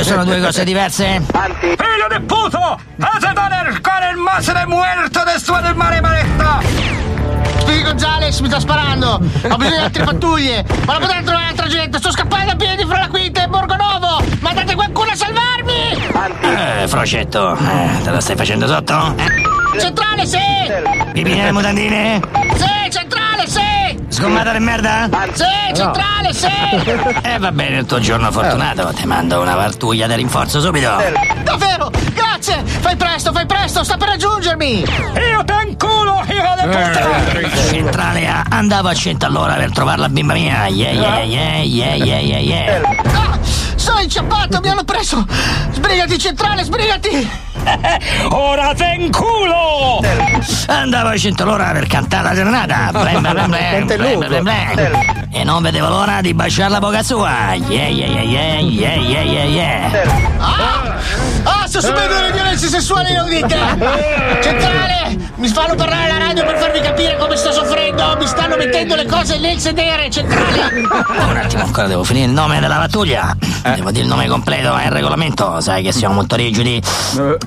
Sono 0.00 0.24
due 0.24 0.40
cose 0.40 0.62
diverse. 0.64 1.22
Figlio 1.60 2.08
di 2.10 2.20
puto! 2.26 2.78
Hace 3.00 3.32
doler 3.32 3.80
con 3.80 4.02
el 4.02 4.16
más 4.16 4.46
de 4.46 4.66
muerto 4.66 5.24
después 5.24 5.62
del 5.62 5.74
mare 5.74 6.00
maretta! 6.02 7.05
Spiri 7.66 7.82
Gonzales 7.82 8.38
mi 8.38 8.46
sta 8.46 8.60
sparando! 8.60 9.14
Ho 9.14 9.56
bisogno 9.56 9.76
di 9.76 9.82
altre 9.82 10.04
pattuglie! 10.04 10.64
Ma 10.84 10.92
non 10.92 11.02
potrei 11.02 11.24
trovare 11.24 11.46
altra 11.48 11.66
gente! 11.66 11.98
Sto 11.98 12.12
scappando 12.12 12.52
a 12.52 12.54
piedi 12.54 12.84
fra 12.84 13.00
la 13.00 13.08
quinta 13.08 13.42
e 13.42 13.48
Borgonovo! 13.48 14.22
Mandate 14.38 14.76
qualcuno 14.76 15.10
a 15.10 15.16
salvarmi! 15.16 16.82
Eh, 16.82 16.86
Frocetto, 16.86 17.56
eh, 17.56 18.02
te 18.04 18.10
la 18.10 18.20
stai 18.20 18.36
facendo 18.36 18.68
sotto? 18.68 19.14
Eh? 19.16 19.80
Centrale, 19.80 20.26
sì! 20.26 20.38
Nelle 21.20 21.50
mutandine? 21.50 22.20
Sì, 22.54 22.90
centrale! 22.90 23.35
Sgommata 24.16 24.50
di 24.52 24.60
merda? 24.60 25.10
Sì, 25.34 25.44
centrale, 25.74 26.32
sì! 26.32 26.46
Eh, 27.20 27.38
va 27.38 27.52
bene, 27.52 27.80
il 27.80 27.84
tuo 27.84 27.98
giorno 27.98 28.32
fortunato, 28.32 28.90
ti 28.94 29.04
mando 29.04 29.42
una 29.42 29.54
partuglia 29.54 30.06
di 30.06 30.14
rinforzo 30.14 30.58
subito. 30.58 30.90
Davvero! 31.44 31.90
Grazie! 32.14 32.62
Fai 32.64 32.96
presto, 32.96 33.30
fai 33.32 33.44
presto! 33.44 33.84
Sta 33.84 33.98
per 33.98 34.08
raggiungermi! 34.08 34.78
Io 34.80 35.44
t'inculo, 35.44 36.24
hijo 36.28 36.54
de 36.56 36.66
puta! 36.66 37.56
Centrale 37.68 38.26
A, 38.26 38.46
andavo 38.48 38.88
a 38.88 38.94
100 38.94 39.26
all'ora 39.26 39.52
per 39.52 39.70
trovare 39.72 40.00
la 40.00 40.08
bimba 40.08 40.32
mia. 40.32 40.66
Yeah, 40.68 40.92
yeah, 40.92 41.22
yeah, 41.22 41.60
yeah, 41.60 41.94
yeah, 41.94 42.18
yeah, 42.18 42.38
yeah. 42.38 42.80
Ah, 43.12 43.38
sono 43.74 44.00
inciampato, 44.00 44.60
mi 44.60 44.70
hanno 44.70 44.84
preso! 44.84 45.26
Sbrigati, 45.72 46.18
centrale, 46.18 46.64
sbrigati! 46.64 47.44
Ora 48.30 48.74
t'inculo! 48.74 50.00
Andavo 50.66 51.08
a 51.08 51.16
100 51.16 51.42
all'ora 51.42 51.72
per 51.72 51.86
cantare 51.86 52.28
la 52.28 52.34
serenata. 52.34 52.90
Blem, 52.98 53.20
blem, 53.20 53.34
blem, 53.34 53.86
blem, 53.86 53.86
blem, 53.86 54.18
blem, 54.18 54.42
blem. 54.42 55.26
E 55.30 55.44
non 55.44 55.62
vedevo 55.62 55.88
l'ora 55.88 56.20
di 56.20 56.34
baciare 56.34 56.70
la 56.70 56.78
bocca 56.78 57.02
sua. 57.02 57.54
Yeah, 57.54 57.88
yeah, 57.88 58.08
yeah, 58.08 58.22
yeah, 58.22 58.60
yeah, 58.60 58.94
yeah, 58.96 59.22
yeah, 59.22 59.44
yeah. 59.44 60.36
Ah! 60.38 61.35
Subendo 61.78 62.14
delle 62.14 62.32
violenze 62.32 62.68
sessuali 62.68 63.10
inaudite! 63.10 63.56
Centrale! 64.42 64.94
Mi 65.36 65.48
fanno 65.48 65.74
parlare 65.74 66.10
alla 66.10 66.26
radio 66.26 66.44
per 66.44 66.56
farvi 66.56 66.80
capire 66.80 67.16
come 67.18 67.36
sto 67.36 67.52
soffrendo! 67.52 68.16
Mi 68.18 68.26
stanno 68.26 68.56
mettendo 68.56 68.94
le 68.94 69.04
cose 69.04 69.38
nel 69.38 69.58
sedere, 69.58 70.10
centrale! 70.10 70.70
Un 70.72 71.36
attimo, 71.36 71.62
ancora 71.64 71.86
devo 71.86 72.04
finire 72.04 72.26
il 72.26 72.32
nome 72.32 72.60
della 72.60 72.76
pattuglia. 72.76 73.36
Devo 73.74 73.90
dire 73.90 74.04
il 74.04 74.08
nome 74.08 74.28
completo, 74.28 74.74
è 74.76 74.84
il 74.86 74.92
regolamento. 74.92 75.60
Sai 75.60 75.82
che 75.82 75.92
siamo 75.92 76.14
molto 76.14 76.36
rigidi. 76.36 76.80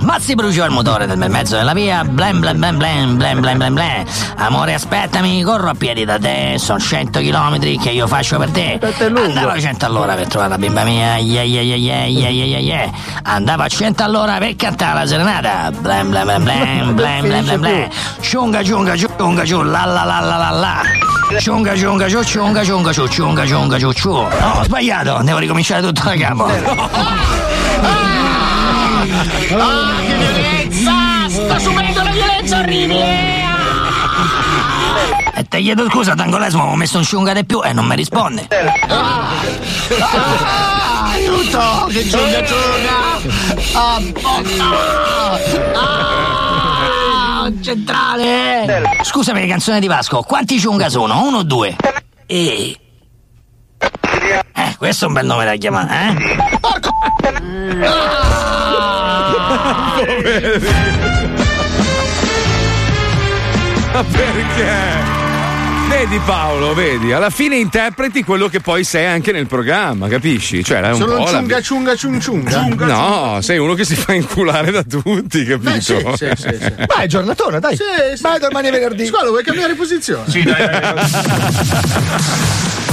Mazzi 0.01 0.35
bruciò 0.35 0.65
il 0.65 0.71
motore 0.71 1.05
nel 1.05 1.17
bel 1.17 1.29
mezzo 1.29 1.55
della 1.55 1.73
via. 1.73 2.03
Blem, 2.03 2.39
blem, 2.39 2.59
blem, 2.59 2.77
blem, 2.77 3.17
blem, 3.17 3.39
blem, 3.39 3.57
blem, 3.57 3.73
blem. 3.73 4.05
Amore, 4.35 4.73
aspettami, 4.73 5.41
corro 5.43 5.69
a 5.69 5.73
piedi 5.73 6.05
da 6.05 6.19
te. 6.19 6.55
Sono 6.57 6.79
100 6.79 7.19
chilometri 7.19 7.77
che 7.77 7.89
io 7.89 8.05
faccio 8.05 8.37
per 8.37 8.49
te. 8.49 8.79
Andavo 8.81 9.49
a 9.49 9.59
100 9.59 9.85
all'ora 9.85 10.13
per 10.15 10.27
trovare 10.27 10.51
la 10.51 10.57
bimba 10.57 10.83
mia. 10.83 11.15
Yeah, 11.17 11.43
yeah, 11.43 11.61
yeah, 11.61 11.75
yeah, 11.75 12.05
yeah, 12.05 12.29
yeah, 12.29 12.59
yeah. 12.59 12.91
Andavo 13.23 13.63
a 13.63 13.67
100 13.67 14.03
all'ora 14.03 14.18
per 14.25 14.55
cantare 14.55 14.99
la 14.99 15.05
serenata. 15.07 15.71
Blem, 15.79 16.09
blem, 16.09 16.25
blem, 16.25 16.43
blem, 16.43 16.95
blem, 16.95 17.21
blem, 17.21 17.45
blem, 17.45 17.61
blem. 17.61 17.89
Ciunga, 18.21 18.63
ciunga, 18.63 18.95
ciunga, 18.95 19.45
ciu, 19.45 19.61
la 19.61 19.85
la 19.85 20.03
la 20.03 20.19
la 20.19 20.37
la 20.37 20.49
la. 20.49 20.81
Ciunga, 21.39 21.75
ciunga, 21.75 22.09
ciu, 22.09 22.23
ciunga, 22.23 22.63
ciunga, 22.63 22.91
ciu, 22.91 23.07
ciunga, 23.07 23.45
ciunga, 23.45 23.79
ciu, 23.79 23.93
ciu. 23.93 24.11
No, 24.11 24.59
ho 24.59 24.63
sbagliato, 24.63 25.21
devo 25.23 25.37
ricominciare 25.37 25.81
tutto 25.81 26.03
da 26.03 26.15
capo. 26.15 26.45
Ah, 29.51 29.99
che 30.05 30.15
violenza! 30.15 31.29
Sto 31.29 31.59
subendo 31.59 32.01
una 32.01 32.11
violenza 32.11 32.59
orribile! 32.59 33.38
E 35.35 35.43
te 35.47 35.61
chiedo 35.61 35.89
scusa, 35.89 36.15
Tangolesmo, 36.15 36.63
ho 36.63 36.75
messo 36.75 36.97
un 36.97 37.03
ciunga 37.03 37.33
di 37.33 37.45
più 37.45 37.63
e 37.63 37.71
non 37.71 37.85
mi 37.85 37.95
risponde. 37.95 38.47
Ah, 38.87 39.29
aiuto! 41.11 41.87
Che 41.89 42.07
giunga, 42.07 42.43
giunga! 42.43 43.17
Ah, 43.73 44.01
oh, 44.21 44.43
ah, 45.75 47.51
centrale! 47.61 48.83
Scusami, 49.03 49.47
canzone 49.47 49.79
di 49.79 49.87
Vasco, 49.87 50.21
quanti 50.23 50.59
ciunga 50.59 50.89
sono? 50.89 51.23
Uno 51.23 51.37
o 51.37 51.43
due? 51.43 51.75
E... 52.25 52.77
Eh, 54.53 54.75
questo 54.77 55.05
è 55.05 55.07
un 55.07 55.13
bel 55.13 55.25
nome 55.25 55.45
da 55.45 55.55
chiamare, 55.55 56.09
eh? 56.09 56.59
Porco! 56.59 56.89
Ma 63.93 64.03
perché? 64.09 65.17
Vedi 65.89 66.19
Paolo, 66.23 66.75
vedi, 66.75 67.11
alla 67.11 67.31
fine 67.31 67.55
interpreti 67.55 68.23
quello 68.23 68.47
che 68.47 68.59
poi 68.59 68.83
sei 68.83 69.07
anche 69.07 69.31
nel 69.31 69.47
programma, 69.47 70.07
capisci? 70.07 70.63
Cioè, 70.63 70.81
è 70.81 70.89
un 70.91 70.95
Sono 70.99 71.17
un 71.17 71.23
la- 71.23 71.29
ciunga 71.31 71.61
ciunga 71.61 71.95
ciun 71.95 72.21
ciunga. 72.21 72.85
No, 72.85 73.39
sei 73.41 73.57
uno 73.57 73.73
che 73.73 73.83
si 73.85 73.95
fa 73.95 74.13
inculare 74.13 74.69
da 74.69 74.83
tutti, 74.83 75.43
capito? 75.45 75.71
Beh, 75.71 75.81
sì, 75.81 75.97
sì, 76.15 76.29
sì, 76.35 76.57
sì. 76.61 76.73
Vai, 76.95 77.07
giornatona, 77.07 77.57
dai. 77.59 77.75
Sì, 77.75 77.83
sì. 78.15 78.21
Vai 78.21 78.39
domani 78.39 78.67
è 78.67 78.71
venerdì. 78.71 79.07
Squalo, 79.07 79.29
vuoi 79.29 79.43
cambiare 79.43 79.73
posizione? 79.73 80.29
Sì, 80.29 80.43
dai. 80.43 80.69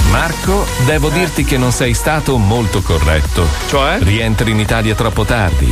Marco, 0.09 0.65
devo 0.85 1.09
dirti 1.09 1.43
che 1.43 1.57
non 1.57 1.71
sei 1.71 1.93
stato 1.93 2.37
molto 2.37 2.81
corretto. 2.81 3.47
Cioè? 3.67 3.97
Rientri 3.99 4.49
in 4.51 4.59
Italia 4.59 4.95
troppo 4.95 5.23
tardi. 5.23 5.71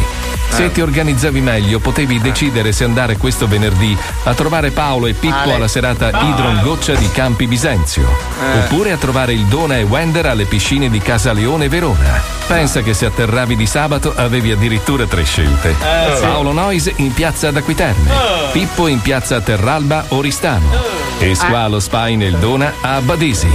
Se 0.56 0.66
Eh. 0.66 0.72
ti 0.72 0.80
organizzavi 0.82 1.42
meglio, 1.42 1.80
potevi 1.80 2.20
decidere 2.22 2.72
se 2.72 2.86
andare 2.86 3.18
questo 3.18 3.46
venerdì 3.48 3.96
a 4.24 4.34
trovare 4.34 4.72
Paolo 4.72 5.08
e 5.08 5.14
Pippo 5.14 5.36
Ale. 5.36 5.54
alla 5.56 5.68
serata 5.68 6.08
Idron 6.08 6.62
Goccia 6.64 6.94
di 6.94 7.10
Campi 7.12 7.46
Bisenzio. 7.46 8.04
Eh. 8.42 8.60
Oppure 8.60 8.92
a 8.94 8.98
trovare 8.98 9.34
il 9.34 9.44
Dona 9.46 9.78
e 9.78 9.84
Wender 9.84 10.26
alle 10.28 10.46
piscine 10.46 10.90
di 10.90 11.00
Casa 11.00 11.34
Leone 11.34 11.68
Verona. 11.68 12.22
Pensa 12.48 12.82
che 12.82 12.94
se 12.94 13.06
atterravi 13.06 13.56
di 13.56 13.66
sabato 13.66 14.14
avevi 14.16 14.52
addirittura 14.52 15.06
tre 15.06 15.24
scelte. 15.26 15.72
Eh, 15.72 16.16
sì. 16.16 16.22
Paolo 16.22 16.52
Nois 16.54 16.90
in 16.98 17.14
piazza 17.14 17.50
ad 17.50 17.58
Aquiterme. 17.58 18.10
Eh. 18.10 18.52
Pippo 18.52 18.88
in 18.88 19.02
piazza 19.02 19.42
Terralba 19.42 20.06
Oristano. 20.10 21.04
E 21.18 21.34
Squalo 21.34 21.80
Spine 21.80 22.26
e 22.26 22.28
il 22.28 22.36
Dona 22.38 22.74
a 22.82 23.00
Badesi. 23.02 23.48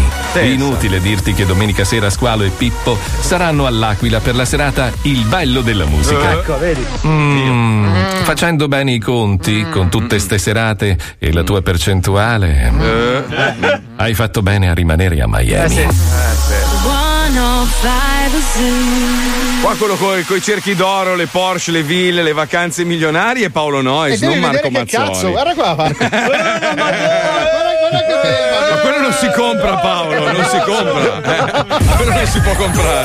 Inutile 0.42 0.98
dirti 1.00 1.34
che 1.34 1.44
domenica 1.44 1.84
sera 1.84 2.08
Squalo 2.08 2.42
e 2.42 2.48
Pippo 2.48 2.98
saranno 3.20 3.66
all'Aquila 3.66 4.20
per 4.20 4.34
la 4.34 4.46
serata 4.46 4.90
Il 5.02 5.24
bello 5.26 5.60
della 5.60 5.84
musica. 5.84 6.32
Ecco, 6.32 6.58
vedi. 6.58 6.84
Mm, 7.06 7.94
facendo 8.24 8.68
bene 8.68 8.92
i 8.92 8.98
conti 8.98 9.66
con 9.70 9.88
tutte 9.88 10.18
ste 10.18 10.38
serate 10.38 10.96
e 11.18 11.32
la 11.32 11.42
tua 11.42 11.62
percentuale, 11.62 12.72
Eh. 12.78 13.80
hai 13.96 14.14
fatto 14.14 14.42
bene 14.42 14.68
a 14.68 14.74
rimanere 14.74 15.20
a 15.20 15.26
Miami. 15.26 15.74
105 15.74 15.88
Zoo. 18.52 19.62
Qua 19.62 19.74
quello 19.76 19.94
con 19.96 20.18
i 20.36 20.40
cerchi 20.42 20.74
d'oro, 20.74 21.14
le 21.14 21.26
Porsche, 21.26 21.70
le 21.70 21.82
ville, 21.82 22.22
le 22.22 22.32
vacanze 22.32 22.84
milionarie 22.84 23.46
è 23.46 23.50
Paolo 23.50 23.80
Noyes, 23.82 24.20
non 24.22 24.38
Marco 24.38 24.70
Mazzoli. 24.70 25.08
cazzo, 25.08 25.30
guarda 25.30 25.54
qua, 25.54 25.74
Marco. 25.74 25.96
guarda, 26.08 26.28
guarda, 26.28 26.70
guarda 27.78 28.70
Ma 28.70 28.76
quello 28.80 29.00
non 29.00 29.12
si 29.12 29.30
compra, 29.34 29.76
Paolo, 29.76 30.32
non 30.32 30.44
si 30.44 30.58
compra. 30.64 31.22
Eh, 31.22 31.64
quello 31.96 32.12
non 32.14 32.26
si 32.26 32.40
può 32.40 32.54
comprare. 32.54 33.04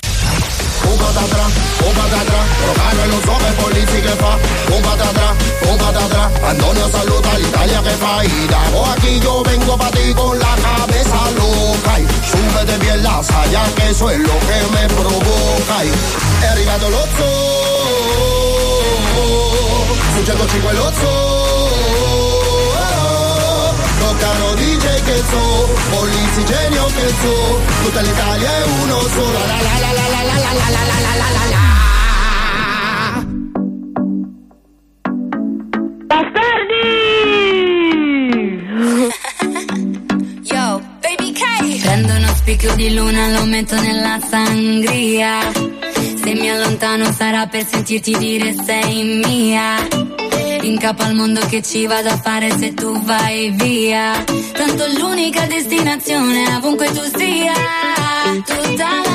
Un 1.15 1.21
patatra, 1.21 1.47
un 1.85 1.93
patatra, 1.93 2.39
Rocano 2.65 3.05
non 3.05 3.21
so 3.23 3.35
che 3.37 3.51
polizi 3.53 4.01
che 4.01 4.15
fa. 4.19 4.37
Un 4.67 4.81
patatra, 4.81 5.35
un 5.61 5.77
patatra, 5.77 6.29
Antonio 6.41 6.89
saluta 6.91 7.37
l'Italia 7.37 7.81
che 7.81 7.89
fa. 7.91 8.21
Y 8.21 8.47
davo 8.47 8.83
aquí 8.83 9.19
yo 9.21 9.41
vengo 9.43 9.77
pa' 9.77 9.89
ti 9.91 10.13
con 10.13 10.37
la 10.37 10.55
cabeza 10.61 11.31
loca. 11.37 11.99
Y 11.99 12.05
Súbete 12.29 12.77
bien 12.79 13.01
la 13.01 13.23
saya 13.23 13.63
que 13.75 13.91
eso 13.91 14.09
es 14.09 14.19
lo 14.19 14.37
que 14.47 14.59
me 14.73 14.87
provoca. 14.93 15.85
Y 15.85 15.91
È 16.41 16.47
arrivato 16.47 16.89
lo 16.89 17.07
zoo 17.15 17.95
Su 20.15 20.23
105 20.25 20.73
lo 20.73 20.91
zoo 20.99 21.75
Toccano 23.99 24.54
Che 24.85 25.23
so, 25.29 25.69
Polizzi 25.91 26.45
genio 26.45 26.85
che 26.85 27.07
so, 27.21 27.59
tutta 27.83 28.01
l'Italia 28.01 28.49
è 28.49 28.63
uno 28.81 28.99
solo. 29.01 29.31
La 29.33 29.45
la 29.45 29.77
la 29.79 29.91
la 29.91 30.07
la 30.09 30.21
la 30.23 30.35
la 30.35 30.51
la 30.53 30.69
la 30.69 30.81
la 30.85 30.99
la 31.05 31.29
la 31.35 31.45
la 31.51 31.63
Yo, 40.43 40.81
baby 41.01 41.31
K. 41.33 41.41
Prendo 41.81 42.13
uno 42.13 42.33
spicchio 42.35 42.75
di 42.75 42.93
luna, 42.95 43.27
lo 43.29 43.45
metto 43.45 43.79
nella 43.79 44.19
sangria. 44.27 45.51
Se 45.51 46.33
mi 46.33 46.49
allontano 46.49 47.11
sarà 47.11 47.45
per 47.45 47.63
sentirti 47.65 48.17
dire 48.17 48.55
sei 48.65 49.21
mia. 49.23 50.14
In 50.65 50.79
capo 50.79 51.03
al 51.03 51.13
mondo 51.13 51.41
che 51.45 51.61
ci 51.61 51.85
vado 51.85 52.09
a 52.09 52.17
fare 52.17 52.49
se 52.57 52.73
tu 52.73 52.99
vai 53.03 53.51
via. 53.51 54.23
Tanto 54.51 54.87
l'unica 54.97 55.45
destinazione 55.45 56.55
ovunque 56.55 56.87
tu 56.87 57.03
sia. 57.15 57.53
Tutta 58.43 58.87
la 59.05 59.14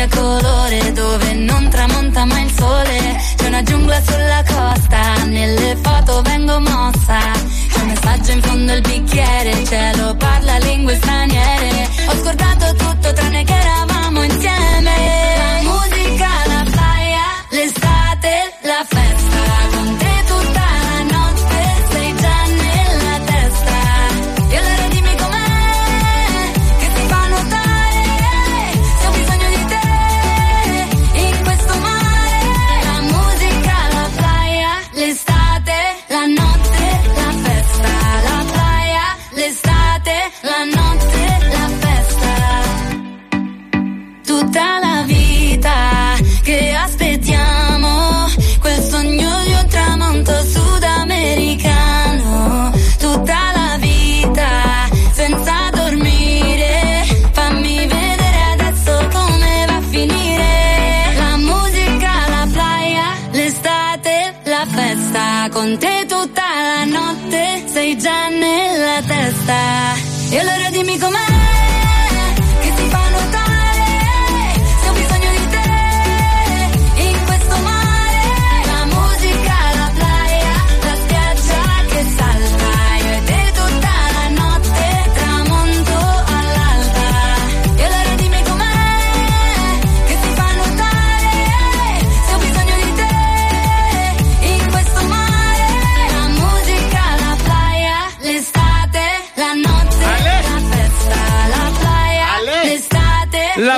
cambia 0.00 0.08
colore 0.08 0.92
dove 0.92 1.32
non 1.34 1.68
tramonta 1.68 2.24
mai 2.24 2.44
il 2.44 2.52
sole. 2.52 3.20
C'è 3.36 3.46
una 3.48 3.62
giungla 3.62 4.00
sulla 4.00 4.42
costa, 4.46 5.24
nelle 5.24 5.76
foto 5.82 6.22
vengo 6.22 6.58
mossa. 6.60 7.18
C'è 7.72 7.80
un 7.80 7.86
messaggio 7.88 8.32
in 8.32 8.42
fondo 8.42 8.72
al 8.72 8.80
bicchiere, 8.80 9.50
il 9.50 9.68
cielo 9.68 10.14
parla 10.16 10.58
lingue 10.58 10.96
straniere. 10.96 11.88
Ho 12.06 12.16
scordato 12.16 12.74
tutto 12.76 13.12
tranne 13.12 13.44
che 13.44 13.52
eravamo 13.52 13.89
testa. 69.30 69.94
E 70.30 70.38
allora 70.38 70.70
dimmi 70.70 70.98
com'è 70.98 71.59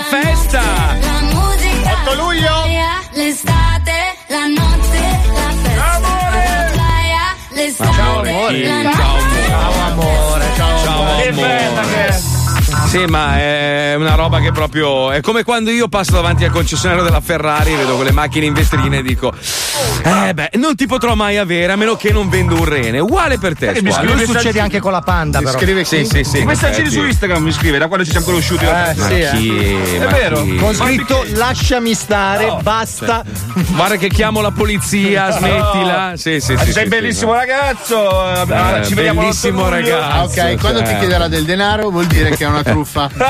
La 0.02 0.18
festa! 0.18 0.60
la 1.00 1.20
musica, 1.30 1.92
8 2.02 2.14
luglio. 2.16 2.64
l'estate, 3.12 4.16
la 4.26 4.46
notte, 4.48 4.98
la 5.32 5.50
festa. 5.62 5.98
La 6.00 6.70
playa, 6.72 7.36
l'estate, 7.50 7.92
Ciao, 7.94 8.18
amore. 8.18 8.66
la 8.66 8.82
Ciao, 8.90 9.16
notte. 9.16 9.46
Ciao 9.46 9.72
amore, 9.86 10.46
ciao, 10.56 10.82
Ciao, 10.82 11.02
amore. 11.02 11.28
amore. 11.28 12.21
Sì, 12.92 13.06
ma 13.06 13.38
è 13.38 13.94
una 13.96 14.14
roba 14.16 14.38
che 14.40 14.52
proprio. 14.52 15.12
È 15.12 15.22
come 15.22 15.44
quando 15.44 15.70
io 15.70 15.88
passo 15.88 16.12
davanti 16.12 16.44
al 16.44 16.50
concessionario 16.50 17.02
della 17.02 17.22
Ferrari, 17.22 17.74
vedo 17.74 17.94
quelle 17.96 18.12
macchine 18.12 18.44
in 18.44 18.52
vetrina 18.52 18.96
e 18.98 19.02
dico: 19.02 19.32
Eh 20.02 20.34
beh, 20.34 20.50
non 20.56 20.74
ti 20.76 20.86
potrò 20.86 21.14
mai 21.14 21.38
avere 21.38 21.72
a 21.72 21.76
meno 21.76 21.94
che 21.96 22.12
non 22.12 22.28
vendo 22.28 22.54
un 22.54 22.66
rene. 22.66 22.98
Uguale 22.98 23.38
per 23.38 23.56
te. 23.56 23.64
Perché 23.66 23.80
mi 23.82 23.92
scrive 23.92 24.12
Lui 24.12 24.26
succede 24.26 24.60
anche 24.60 24.78
con 24.78 24.92
la 24.92 25.00
panda, 25.00 25.38
Mi 25.38 25.46
però. 25.46 25.58
scrive 25.58 25.84
Sì, 25.84 26.04
sì, 26.04 26.22
sì. 26.22 26.44
Messaggini 26.44 26.88
Eh, 26.88 26.90
su 26.90 27.02
Instagram 27.02 27.42
mi 27.42 27.52
scrive 27.52 27.78
da 27.78 27.86
quando 27.86 28.04
ci 28.04 28.10
siamo 28.10 28.26
conosciuti. 28.26 28.64
Eh, 28.66 28.70
Ma 28.70 28.92
sì, 29.06 29.20
eh. 29.20 29.30
chi? 29.30 29.74
È 29.94 29.98
Ma 29.98 30.06
vero. 30.10 30.42
chi? 30.42 30.56
Con 30.56 30.74
scritto 30.74 31.24
lasciami 31.32 31.94
stare, 31.94 32.58
basta. 32.60 33.22
Guarda 33.72 33.96
che 33.96 34.08
chiamo 34.08 34.42
la 34.42 34.50
polizia, 34.50 35.30
smettila. 35.30 36.12
Sì, 36.16 36.40
sì, 36.40 36.54
sì. 36.58 36.72
sei 36.72 36.82
sì, 36.84 36.88
bellissimo 36.90 37.32
sì. 37.32 37.38
ragazzo. 37.38 38.30
Eh, 38.80 38.84
ci 38.84 38.92
vediamo 38.92 39.20
bellissimo 39.22 39.66
l'8 39.70 39.78
luglio. 39.78 39.98
Ah, 39.98 40.24
ok, 40.24 40.60
quando 40.60 40.82
ti 40.82 40.90
Eh. 40.90 40.98
chiederà 40.98 41.26
del 41.28 41.44
denaro 41.46 41.88
vuol 41.88 42.04
dire 42.06 42.28
che 42.36 42.44
è 42.44 42.46
una 42.48 42.62
truffa. 42.62 42.80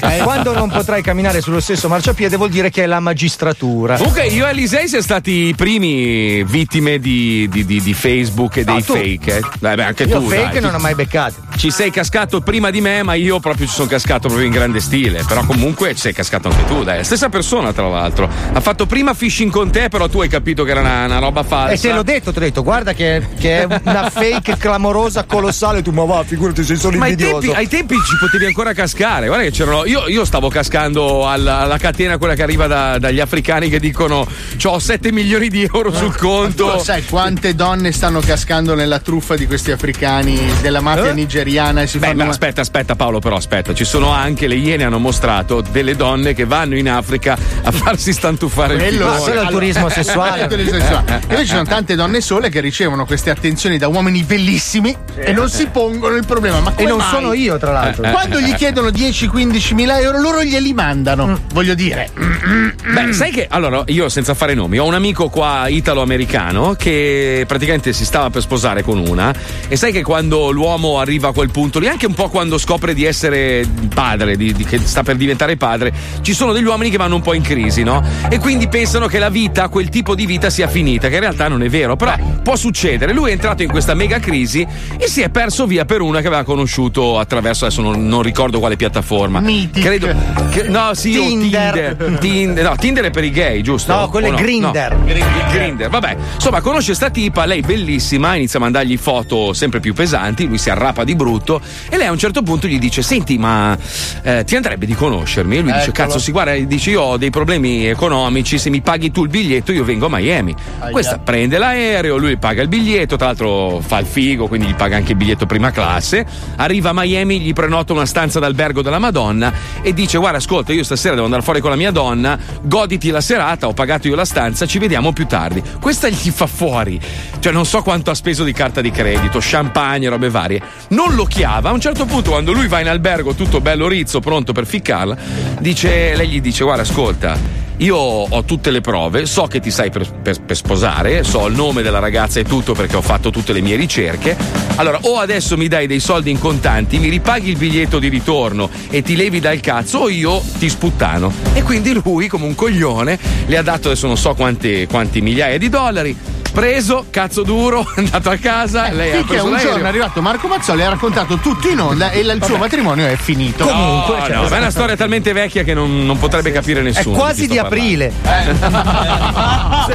Eh, 0.00 0.18
Quando 0.22 0.52
non 0.54 0.68
potrai 0.70 1.02
camminare 1.02 1.40
sullo 1.40 1.60
stesso 1.60 1.88
marciapiede 1.88 2.36
vuol 2.36 2.50
dire 2.50 2.70
che 2.70 2.84
è 2.84 2.86
la 2.86 3.00
magistratura. 3.00 3.96
Comunque 3.96 4.26
io 4.26 4.46
e 4.46 4.50
Elisei 4.50 4.88
siamo 4.88 5.02
stati 5.02 5.30
i 5.48 5.54
primi 5.54 6.42
vittime 6.44 6.98
di, 6.98 7.48
di- 7.50 7.64
di- 7.64 7.80
di 7.80 7.94
Facebook 7.94 8.56
e 8.56 8.64
No, 8.64 8.74
dei 8.74 8.84
tu. 8.84 8.92
fake. 8.94 9.36
eh. 9.38 9.40
Beh, 9.58 9.82
anche 9.84 10.04
Io 10.04 10.20
tu. 10.20 10.28
fake 10.28 10.52
dai. 10.52 10.60
non 10.60 10.74
ho 10.74 10.78
mai 10.78 10.94
beccato. 10.94 11.34
Ci 11.56 11.70
sei 11.70 11.90
cascato 11.90 12.40
prima 12.40 12.70
di 12.70 12.80
me, 12.80 13.02
ma 13.02 13.14
io 13.14 13.40
proprio 13.40 13.66
ci 13.66 13.72
sono 13.72 13.88
cascato 13.88 14.28
proprio 14.28 14.46
in 14.46 14.52
grande 14.52 14.80
stile. 14.80 15.24
Però 15.26 15.44
comunque 15.44 15.94
ci 15.94 16.00
sei 16.00 16.12
cascato 16.12 16.48
anche 16.48 16.64
tu, 16.66 16.82
dai. 16.84 16.98
La 16.98 17.04
stessa 17.04 17.28
persona, 17.28 17.72
tra 17.72 17.88
l'altro. 17.88 18.28
Ha 18.52 18.60
fatto 18.60 18.86
prima 18.86 19.14
phishing 19.14 19.50
con 19.50 19.70
te, 19.70 19.88
però 19.88 20.08
tu 20.08 20.20
hai 20.20 20.28
capito 20.28 20.64
che 20.64 20.70
era 20.70 20.80
una, 20.80 21.04
una 21.04 21.18
roba 21.18 21.42
falsa. 21.42 21.72
E 21.74 21.78
te 21.78 21.92
l'ho 21.92 22.02
detto, 22.02 22.32
ti 22.32 22.38
ho 22.38 22.40
detto, 22.40 22.62
guarda 22.62 22.92
che, 22.92 23.26
che 23.38 23.62
è 23.62 23.80
una 23.84 24.08
fake 24.10 24.56
clamorosa, 24.56 25.24
colossale. 25.24 25.82
Tu, 25.82 25.90
ma 25.90 26.04
va, 26.04 26.22
figurati, 26.24 26.62
sei 26.64 26.76
solo 26.76 26.98
Ma 26.98 27.04
ai 27.06 27.10
invidioso. 27.12 27.40
tempi, 27.40 27.56
ai 27.56 27.68
tempi 27.68 27.94
ci 27.96 28.16
potevi 28.18 28.46
ancora 28.46 28.65
ancora 28.66 28.72
cascare. 28.72 29.26
Guarda 29.26 29.44
che 29.44 29.50
c'erano. 29.50 29.84
Io, 29.86 30.08
io 30.08 30.24
stavo 30.24 30.48
cascando 30.48 31.28
alla, 31.28 31.58
alla 31.58 31.78
catena, 31.78 32.18
quella 32.18 32.34
che 32.34 32.42
arriva 32.42 32.66
da- 32.66 32.98
dagli 32.98 33.20
africani 33.20 33.68
che 33.68 33.78
dicono: 33.78 34.26
ho 34.64 34.78
7 34.78 35.12
milioni 35.12 35.48
di 35.48 35.62
euro 35.62 35.92
sul 35.92 36.12
Tu 36.14 36.18
conto. 36.26 36.66
lo 36.66 36.78
sai 36.78 37.04
quante 37.04 37.54
donne 37.54 37.92
stanno 37.92 38.20
cascando 38.20 38.74
nella 38.74 38.98
truffa 38.98 39.36
di 39.36 39.46
questi 39.46 39.70
africani 39.72 40.38
della 40.60 40.80
mafia 40.80 41.10
Eh? 41.10 41.14
nigeriana 41.14 41.82
e 41.82 41.86
si 41.86 41.98
Beh, 41.98 42.08
fanno 42.08 42.24
ma 42.24 42.30
aspetta, 42.30 42.60
aspetta 42.60 42.96
Paolo, 42.96 43.18
però 43.20 43.36
aspetta, 43.36 43.74
ci 43.74 43.84
sono 43.84 44.10
anche 44.10 44.46
le 44.46 44.56
iene 44.56 44.84
hanno 44.84 44.98
mostrato 44.98 45.60
delle 45.60 45.94
donne 45.96 46.34
che 46.34 46.44
vanno 46.44 46.76
in 46.76 46.88
Africa 46.88 47.36
a 47.62 47.70
farsi 47.70 48.12
stantuffare 48.12 48.74
il 48.74 48.80
Quello- 48.80 49.14
quello 49.20 49.40
è 49.40 49.44
il 49.44 49.48
turismo 49.50 49.88
sessuale. 49.88 50.44
E 50.46 51.26
poi 51.26 51.38
ci 51.40 51.46
sono 51.46 51.64
tante 51.64 51.94
donne 51.94 52.20
sole 52.20 52.48
che 52.48 52.60
ricevono 52.60 53.04
queste 53.06 53.30
attenzioni 53.30 53.78
da 53.78 53.88
uomini 53.88 54.22
bellissimi 54.22 54.96
e 55.16 55.32
non 55.32 55.48
si 55.48 55.66
pongono 55.66 56.16
il 56.16 56.24
problema. 56.26 56.60
Ma 56.60 56.72
come 56.72 56.88
non 56.88 56.98
mai? 56.98 57.08
sono 57.10 57.32
io, 57.32 57.58
tra 57.58 57.72
l'altro. 57.72 58.04
Eh, 58.04 58.08
eh, 58.08 58.12
Quando 58.12 58.38
eh, 58.38 58.42
gli 58.42 58.50
eh. 58.50 58.55
Chiedono 58.56 58.88
10-15 58.88 59.74
mila 59.74 60.00
euro, 60.00 60.20
loro 60.20 60.42
glieli 60.42 60.72
mandano. 60.72 61.40
Voglio 61.52 61.74
dire. 61.74 62.10
Beh, 62.14 63.12
sai 63.12 63.30
che 63.30 63.46
allora 63.50 63.82
io 63.86 64.08
senza 64.08 64.34
fare 64.34 64.54
nomi 64.54 64.78
ho 64.78 64.84
un 64.84 64.94
amico 64.94 65.28
qua 65.28 65.68
italo-americano 65.68 66.74
che 66.74 67.44
praticamente 67.46 67.92
si 67.92 68.04
stava 68.04 68.30
per 68.30 68.42
sposare 68.42 68.82
con 68.82 68.98
una 69.06 69.34
e 69.68 69.76
sai 69.76 69.92
che 69.92 70.02
quando 70.02 70.50
l'uomo 70.50 70.98
arriva 70.98 71.28
a 71.28 71.32
quel 71.32 71.50
punto 71.50 71.78
lì, 71.78 71.88
anche 71.88 72.06
un 72.06 72.14
po' 72.14 72.28
quando 72.28 72.58
scopre 72.58 72.94
di 72.94 73.04
essere 73.04 73.66
padre, 73.92 74.36
di- 74.36 74.52
di- 74.52 74.64
che 74.64 74.78
sta 74.78 75.02
per 75.02 75.16
diventare 75.16 75.56
padre, 75.56 75.92
ci 76.22 76.32
sono 76.32 76.52
degli 76.52 76.64
uomini 76.64 76.90
che 76.90 76.96
vanno 76.96 77.16
un 77.16 77.22
po' 77.22 77.34
in 77.34 77.42
crisi, 77.42 77.82
no? 77.82 78.02
E 78.30 78.38
quindi 78.38 78.68
pensano 78.68 79.06
che 79.06 79.18
la 79.18 79.28
vita, 79.28 79.68
quel 79.68 79.88
tipo 79.88 80.14
di 80.14 80.24
vita 80.26 80.48
sia 80.50 80.68
finita, 80.68 81.08
che 81.08 81.14
in 81.14 81.20
realtà 81.20 81.48
non 81.48 81.62
è 81.62 81.68
vero, 81.68 81.96
però 81.96 82.14
può 82.42 82.56
succedere. 82.56 83.12
Lui 83.12 83.30
è 83.30 83.32
entrato 83.32 83.62
in 83.62 83.68
questa 83.68 83.94
mega 83.94 84.18
crisi 84.18 84.66
e 84.96 85.08
si 85.08 85.20
è 85.20 85.28
perso 85.28 85.66
via 85.66 85.84
per 85.84 86.00
una 86.00 86.20
che 86.20 86.28
aveva 86.28 86.44
conosciuto 86.44 87.18
attraverso 87.18 87.64
adesso 87.64 87.82
non, 87.82 88.06
non 88.06 88.22
ricordo 88.22 88.44
quale 88.58 88.76
piattaforma. 88.76 89.40
Credo 89.80 90.08
che- 90.50 90.68
no, 90.68 90.94
sì, 90.94 91.12
Tinder. 91.12 91.96
Tinder. 91.96 92.18
Tinder. 92.18 92.64
No, 92.64 92.76
Tinder 92.76 93.04
è 93.04 93.10
per 93.10 93.24
i 93.24 93.30
gay, 93.30 93.60
giusto? 93.62 93.94
No, 93.94 94.08
quello 94.08 94.28
è. 94.28 94.30
No. 94.30 94.36
Il 94.36 95.44
Grindr, 95.50 95.88
vabbè. 95.88 96.16
Insomma, 96.34 96.60
conosce 96.60 96.94
sta 96.94 97.10
tipa, 97.10 97.44
lei 97.44 97.60
bellissima, 97.60 98.34
inizia 98.34 98.58
a 98.58 98.62
mandargli 98.62 98.96
foto 98.96 99.52
sempre 99.52 99.80
più 99.80 99.94
pesanti, 99.94 100.46
lui 100.46 100.58
si 100.58 100.70
arrapa 100.70 101.04
di 101.04 101.14
brutto 101.14 101.60
e 101.88 101.96
lei 101.96 102.06
a 102.06 102.10
un 102.12 102.18
certo 102.18 102.42
punto 102.42 102.66
gli 102.66 102.78
dice 102.78 103.02
"Senti, 103.02 103.38
ma 103.38 103.76
eh, 104.22 104.44
ti 104.44 104.56
andrebbe 104.56 104.86
di 104.86 104.94
conoscermi?" 104.94 105.56
E 105.56 105.60
lui 105.60 105.72
dice 105.72 105.90
Eccolo. 105.90 106.06
"Cazzo, 106.08 106.18
si 106.18 106.32
guarda, 106.32 106.54
dice 106.56 106.90
io 106.90 107.02
ho 107.02 107.16
dei 107.16 107.30
problemi 107.30 107.86
economici, 107.86 108.58
se 108.58 108.70
mi 108.70 108.80
paghi 108.80 109.10
tu 109.10 109.22
il 109.24 109.30
biglietto 109.30 109.72
io 109.72 109.84
vengo 109.84 110.06
a 110.06 110.10
Miami". 110.10 110.54
Questa 110.90 111.18
prende 111.18 111.58
l'aereo, 111.58 112.16
lui 112.16 112.36
paga 112.36 112.62
il 112.62 112.68
biglietto, 112.68 113.16
tra 113.16 113.26
l'altro 113.26 113.80
fa 113.84 113.98
il 113.98 114.06
figo, 114.06 114.46
quindi 114.46 114.66
gli 114.66 114.74
paga 114.74 114.96
anche 114.96 115.12
il 115.12 115.16
biglietto 115.18 115.46
prima 115.46 115.70
classe. 115.70 116.24
Arriva 116.56 116.90
a 116.90 116.92
Miami, 116.94 117.40
gli 117.40 117.52
prenota 117.52 117.92
una 117.92 118.06
stanza 118.06 118.35
d'albergo 118.38 118.82
della 118.82 118.98
Madonna 118.98 119.52
e 119.82 119.92
dice 119.92 120.18
"Guarda, 120.18 120.38
ascolta, 120.38 120.72
io 120.72 120.84
stasera 120.84 121.14
devo 121.14 121.24
andare 121.24 121.42
fuori 121.42 121.60
con 121.60 121.70
la 121.70 121.76
mia 121.76 121.90
donna, 121.90 122.38
goditi 122.62 123.10
la 123.10 123.20
serata, 123.20 123.66
ho 123.66 123.72
pagato 123.72 124.08
io 124.08 124.14
la 124.14 124.24
stanza, 124.24 124.66
ci 124.66 124.78
vediamo 124.78 125.12
più 125.12 125.26
tardi". 125.26 125.62
Questa 125.80 126.08
gli 126.08 126.30
fa 126.30 126.46
fuori. 126.46 127.00
Cioè 127.38 127.52
non 127.52 127.64
so 127.64 127.82
quanto 127.82 128.10
ha 128.10 128.14
speso 128.14 128.44
di 128.44 128.52
carta 128.52 128.80
di 128.80 128.90
credito, 128.90 129.38
champagne, 129.40 130.08
robe 130.08 130.30
varie. 130.30 130.60
Non 130.88 131.14
lo 131.14 131.24
chiava. 131.24 131.70
A 131.70 131.72
un 131.72 131.80
certo 131.80 132.04
punto 132.04 132.30
quando 132.30 132.52
lui 132.52 132.68
va 132.68 132.80
in 132.80 132.88
albergo 132.88 133.34
tutto 133.34 133.60
bello 133.60 133.88
rizzo, 133.88 134.20
pronto 134.20 134.52
per 134.52 134.66
ficcarla, 134.66 135.16
dice 135.60 136.14
lei 136.14 136.28
gli 136.28 136.40
dice 136.40 136.64
"Guarda, 136.64 136.82
ascolta, 136.82 137.38
io 137.78 137.96
ho 137.96 138.44
tutte 138.44 138.70
le 138.70 138.80
prove, 138.80 139.26
so 139.26 139.46
che 139.46 139.60
ti 139.60 139.70
sai 139.70 139.90
per, 139.90 140.10
per- 140.10 140.40
per 140.40 140.56
sposare, 140.56 141.24
so 141.24 141.46
il 141.46 141.54
nome 141.54 141.82
della 141.82 141.98
ragazza 141.98 142.40
e 142.40 142.44
tutto 142.44 142.72
perché 142.72 142.96
ho 142.96 143.02
fatto 143.02 143.30
tutte 143.30 143.52
le 143.52 143.60
mie 143.60 143.76
ricerche. 143.76 144.36
Allora, 144.76 144.98
o 145.02 145.18
adesso 145.18 145.56
mi 145.56 145.68
dai 145.68 145.86
dei 145.86 146.00
soldi 146.00 146.30
in 146.30 146.38
contanti, 146.38 146.98
mi 146.98 147.08
ripaghi 147.08 147.50
il 147.50 147.56
biglietto 147.56 147.98
di 147.98 148.08
ritorno 148.08 148.70
e 148.90 149.02
ti 149.02 149.16
levi 149.16 149.40
dal 149.40 149.60
cazzo, 149.60 149.98
o 149.98 150.08
io 150.08 150.42
ti 150.58 150.68
sputtano. 150.68 151.32
E 151.52 151.62
quindi 151.62 151.92
lui, 152.02 152.28
come 152.28 152.46
un 152.46 152.54
coglione, 152.54 153.18
le 153.46 153.56
ha 153.56 153.62
dato 153.62 153.88
adesso 153.88 154.06
non 154.06 154.16
so 154.16 154.34
quanti, 154.34 154.86
quanti 154.88 155.20
migliaia 155.20 155.58
di 155.58 155.68
dollari. 155.68 156.16
Preso, 156.52 157.06
cazzo 157.10 157.42
duro, 157.42 157.80
è 157.94 157.98
andato 158.00 158.30
a 158.30 158.36
casa, 158.36 158.90
lei 158.90 159.12
ha 159.18 159.24
preso 159.24 159.44
un 159.44 159.50
l'aereo. 159.52 159.70
giorno 159.72 159.84
è 159.84 159.88
arrivato 159.88 160.22
Marco 160.22 160.48
Mazzoli 160.48 160.80
e 160.80 160.84
ha 160.84 160.88
raccontato 160.90 161.36
tutto 161.36 161.68
in 161.68 161.78
onda 161.78 162.10
e 162.10 162.20
il 162.20 162.30
suo 162.38 162.38
Vabbè. 162.54 162.58
matrimonio 162.58 163.06
è 163.06 163.16
finito. 163.16 163.64
no, 163.64 164.06
no, 164.06 164.48
ma 164.48 164.56
è 164.56 164.58
una 164.58 164.70
storia 164.70 164.96
talmente 164.96 165.32
vecchia 165.34 165.62
che 165.64 165.74
non, 165.74 166.06
non 166.06 166.18
potrebbe 166.18 166.50
capire 166.52 166.80
nessuno. 166.80 167.14
quasi 167.16 167.46
chi 167.46 167.54
sto 167.54 167.54
di 167.54 167.58
parlando. 167.58 168.04
aprile. 168.06 168.12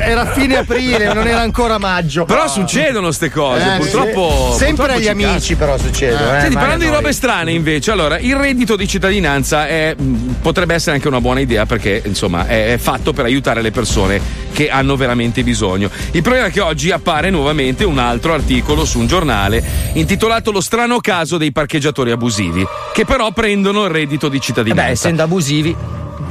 Era 0.02 0.26
fine 0.34 0.58
aprile, 0.58 1.14
non 1.14 1.28
era 1.28 1.42
ancora 1.42 1.78
maggio. 1.80 2.26
Però 2.26 2.48
succedono 2.48 3.08
queste 3.08 3.30
cose, 3.32 3.76
Eh, 3.76 3.78
purtroppo. 3.78 4.50
sì. 4.52 4.58
Sempre 4.60 4.86
purtroppo 4.86 4.92
agli 4.94 5.04
ci 5.04 5.10
amici, 5.10 5.56
casca. 5.56 5.56
però 5.56 5.78
succedono. 5.78 6.24
eh, 6.36 6.40
Senti, 6.42 6.54
mai 6.54 6.64
parlando 6.64 6.86
di 6.86 6.92
robe 6.92 7.14
strane, 7.14 7.52
invece, 7.52 7.92
allora, 7.92 8.20
il 8.20 8.36
reddito 8.36 8.76
di 8.76 8.88
cittadinanza 8.88 9.68
è, 9.68 9.96
potrebbe 10.42 10.74
essere 10.76 10.96
anche 10.96 11.08
una 11.08 11.22
buona 11.22 11.40
idea 11.40 11.66
perché, 11.66 12.02
insomma, 12.06 12.46
è, 12.48 12.74
è 12.74 12.78
fatto 12.78 13.14
per 13.14 13.26
aiutare 13.26 13.62
le 13.62 13.72
persone 13.72 14.22
che 14.54 14.70
hanno 14.70 14.96
veramente 14.96 15.44
bisogno. 15.44 15.90
Il 16.12 16.22
problema 16.22 16.41
è 16.46 16.52
che 16.52 16.62
oggi 16.62 16.92
appare 16.92 17.30
nuovamente 17.30 17.84
un 17.84 17.98
altro 17.98 18.34
articolo 18.34 18.86
su 18.86 19.00
un 19.00 19.08
giornale 19.08 19.64
intitolato 19.94 20.52
Lo 20.52 20.62
strano 20.62 21.00
caso 21.00 21.38
dei 21.38 21.52
parcheggiatori 21.52 22.12
abusivi, 22.12 22.66
che 22.94 23.06
però 23.06 23.32
prendono 23.32 23.86
il 23.86 23.92
reddito 23.92 24.30
di 24.30 24.40
cittadinanza. 24.40 24.86
Beh, 24.86 24.92
essendo 24.92 25.24
abusivi. 25.24 25.76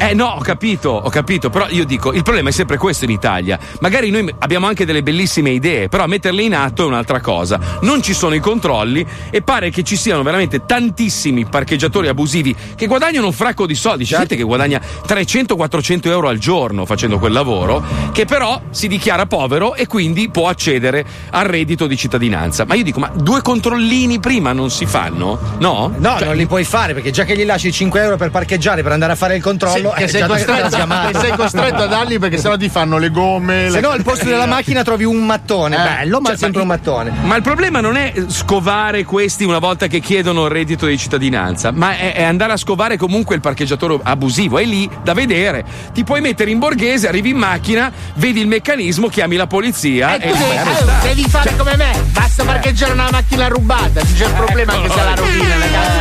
Eh 0.03 0.15
no, 0.15 0.29
ho 0.29 0.41
capito, 0.41 0.89
ho 0.91 1.11
capito, 1.11 1.51
però 1.51 1.67
io 1.69 1.85
dico, 1.85 2.15
il 2.15 2.23
problema 2.23 2.49
è 2.49 2.53
sempre 2.53 2.79
questo 2.79 3.05
in 3.05 3.11
Italia. 3.11 3.59
Magari 3.81 4.09
noi 4.09 4.35
abbiamo 4.39 4.67
anche 4.67 4.87
delle 4.87 5.03
bellissime 5.03 5.51
idee, 5.51 5.91
però 5.91 6.07
metterle 6.07 6.41
in 6.43 6.55
atto 6.55 6.85
è 6.85 6.87
un'altra 6.87 7.21
cosa. 7.21 7.61
Non 7.83 8.03
ci 8.03 8.15
sono 8.15 8.35
i 8.35 8.41
controlli 8.41 9.07
e 9.31 9.43
pare 9.43 9.69
che 9.69 9.83
ci 9.83 9.97
siano 9.97 10.23
veramente 10.23 10.65
tantissimi 10.65 11.45
parcheggiatori 11.45 12.09
abusivi 12.09 12.57
che 12.75 12.87
guadagnano 12.87 13.27
un 13.27 13.33
fracco 13.35 13.67
di 13.67 13.75
soldi. 13.75 14.05
C'è 14.05 14.17
gente 14.17 14.37
che 14.37 14.43
guadagna 14.43 14.81
300-400 15.07 16.07
euro 16.09 16.29
al 16.29 16.39
giorno 16.39 16.87
facendo 16.87 17.19
quel 17.19 17.33
lavoro, 17.33 17.83
che 18.13 18.25
però 18.25 18.59
si 18.71 18.89
dichiara 18.89 19.27
povero 19.27 19.75
e 19.75 19.87
quindi 19.87 20.31
può 20.31 20.49
accedere 20.49 21.05
al 21.31 21.45
reddito 21.45 21.87
di 21.87 21.97
cittadinanza. 21.99 22.65
Ma 22.65 22.75
io 22.75 22.85
dico, 22.85 23.01
ma 23.01 23.11
due 23.15 23.43
controllini 23.43 24.19
prima 24.19 24.53
non 24.53 24.71
si 24.71 24.87
fanno? 24.87 25.39
No? 25.59 25.93
No, 25.99 26.17
Cioè, 26.17 26.27
non 26.27 26.37
li 26.37 26.47
puoi 26.47 26.65
fare 26.65 26.95
perché 26.95 27.11
già 27.11 27.25
che 27.25 27.37
gli 27.37 27.45
lasci 27.45 27.71
5 27.71 28.01
euro 28.03 28.17
per 28.17 28.31
parcheggiare 28.31 28.83
per 28.83 28.93
andare 28.93 29.13
a 29.13 29.17
fare 29.17 29.37
il 29.37 29.43
controllo, 29.43 29.90
Che 29.97 30.05
eh, 30.05 30.09
sei 30.09 30.27
costretto, 30.27 30.77
che 31.13 31.19
sei 31.19 31.33
costretto 31.37 31.83
a 31.83 31.87
darli 31.87 32.19
perché 32.19 32.39
sennò 32.39 32.57
ti 32.57 32.69
fanno 32.69 32.99
le 32.99 33.11
gomme. 33.11 33.67
Se 33.69 33.77
le- 33.77 33.81
no 33.81 33.91
al 33.91 34.03
posto 34.03 34.25
della 34.27 34.47
macchina 34.47 34.83
trovi 34.83 35.05
un 35.05 35.25
mattone, 35.25 35.77
Eh, 35.77 35.83
bello, 35.83 36.21
ma 36.21 36.29
cioè, 36.31 36.39
sempre 36.39 36.65
ma- 36.65 36.75
un 36.75 36.81
mattone. 36.81 37.13
Ma 37.23 37.37
il 37.37 37.43
problema 37.43 37.81
non 37.81 37.97
è 37.97 38.13
scovare 38.29 39.05
questi 39.05 39.45
una 39.45 39.59
volta 39.59 39.87
che 39.87 40.01
chiedono 40.01 40.45
il 40.47 40.51
reddito 40.51 40.87
di 40.87 40.97
cittadinanza, 40.99 41.71
ma 41.73 41.97
è, 41.97 42.15
è 42.15 42.23
andare 42.23 42.53
a 42.53 42.57
scovare 42.57 42.97
comunque 42.97 43.35
il 43.35 43.41
parcheggiatore 43.41 43.99
abusivo. 44.03 44.59
È 44.59 44.65
lì 44.65 44.89
da 45.03 45.13
vedere. 45.15 45.65
Ti 45.93 46.05
puoi 46.05 46.21
mettere 46.21 46.51
in 46.51 46.59
borghese, 46.59 47.09
arrivi 47.09 47.31
in 47.31 47.37
macchina, 47.37 47.91
vedi 48.15 48.41
il 48.41 48.47
meccanismo, 48.47 49.09
chiami 49.09 49.37
la 49.37 49.47
polizia 49.47 50.17
E 50.17 50.29
e 50.29 50.33
tu 50.33 50.39
devi, 50.39 50.55
eh, 50.55 51.09
devi 51.09 51.25
fare 51.29 51.57
come 51.57 51.77
me, 51.77 51.93
basta 52.13 52.45
parcheggiare 52.45 52.93
una 52.93 53.09
macchina 53.11 53.49
rubata, 53.49 54.01
non 54.03 54.13
c'è 54.17 54.27
il 54.27 54.33
problema 54.33 54.73
anche 54.75 54.89
se 54.91 54.97
la 55.03 55.15
rovina 55.15 55.57
la 55.57 55.67
casa. 55.67 55.99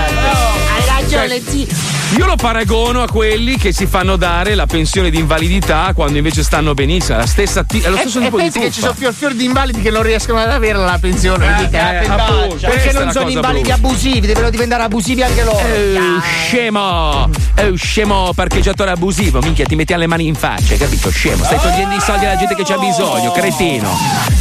Hai 0.75 1.01
ragione, 1.01 1.41
zio. 1.41 1.98
Io 2.17 2.25
lo 2.25 2.35
paragono 2.35 3.03
a 3.03 3.07
quelli 3.07 3.55
che 3.57 3.71
si 3.71 3.85
fanno 3.85 4.15
dare 4.15 4.55
la 4.55 4.65
pensione 4.65 5.11
di 5.11 5.19
invalidità 5.19 5.91
quando 5.93 6.17
invece 6.17 6.41
stanno 6.43 6.73
benissimo. 6.73 7.17
La 7.19 7.27
stessa 7.27 7.63
ti- 7.63 7.79
è 7.81 7.87
lo 7.89 7.97
E, 7.97 7.99
stesso 7.99 8.19
e 8.19 8.23
tipo 8.23 8.37
di 8.37 8.43
pensi 8.43 8.59
che 8.59 8.71
ci 8.71 8.79
sono 8.79 8.93
fior 8.93 9.13
fior 9.13 9.33
di 9.33 9.45
invalidi 9.45 9.79
che 9.81 9.91
non 9.91 10.01
riescono 10.01 10.39
ad 10.39 10.49
avere 10.49 10.79
la 10.79 10.97
pensione. 10.99 11.69
Eh, 11.69 11.77
eh, 11.77 12.07
appunto, 12.07 12.55
Perché 12.67 12.91
non 12.93 13.11
sono 13.11 13.29
invalidi 13.29 13.69
brutta. 13.69 13.75
abusivi, 13.75 14.25
devono 14.27 14.49
diventare 14.49 14.83
abusivi 14.83 15.21
anche 15.21 15.43
loro. 15.43 15.59
Eh, 15.59 15.99
scemo! 16.47 17.29
Eh, 17.55 17.73
scemo 17.75 18.31
parcheggiatore 18.33 18.89
abusivo, 18.89 19.39
minchia, 19.41 19.65
ti 19.65 19.75
mettiamo 19.75 20.01
le 20.01 20.07
mani 20.07 20.25
in 20.25 20.35
faccia, 20.35 20.73
hai 20.73 20.79
capito? 20.79 21.11
Scemo, 21.11 21.43
stai 21.43 21.59
togliendo 21.61 21.93
i 21.95 22.01
soldi 22.01 22.25
alla 22.25 22.37
gente 22.37 22.55
che 22.55 22.63
c'ha 22.63 22.77
bisogno, 22.77 23.31
cretino. 23.31 23.95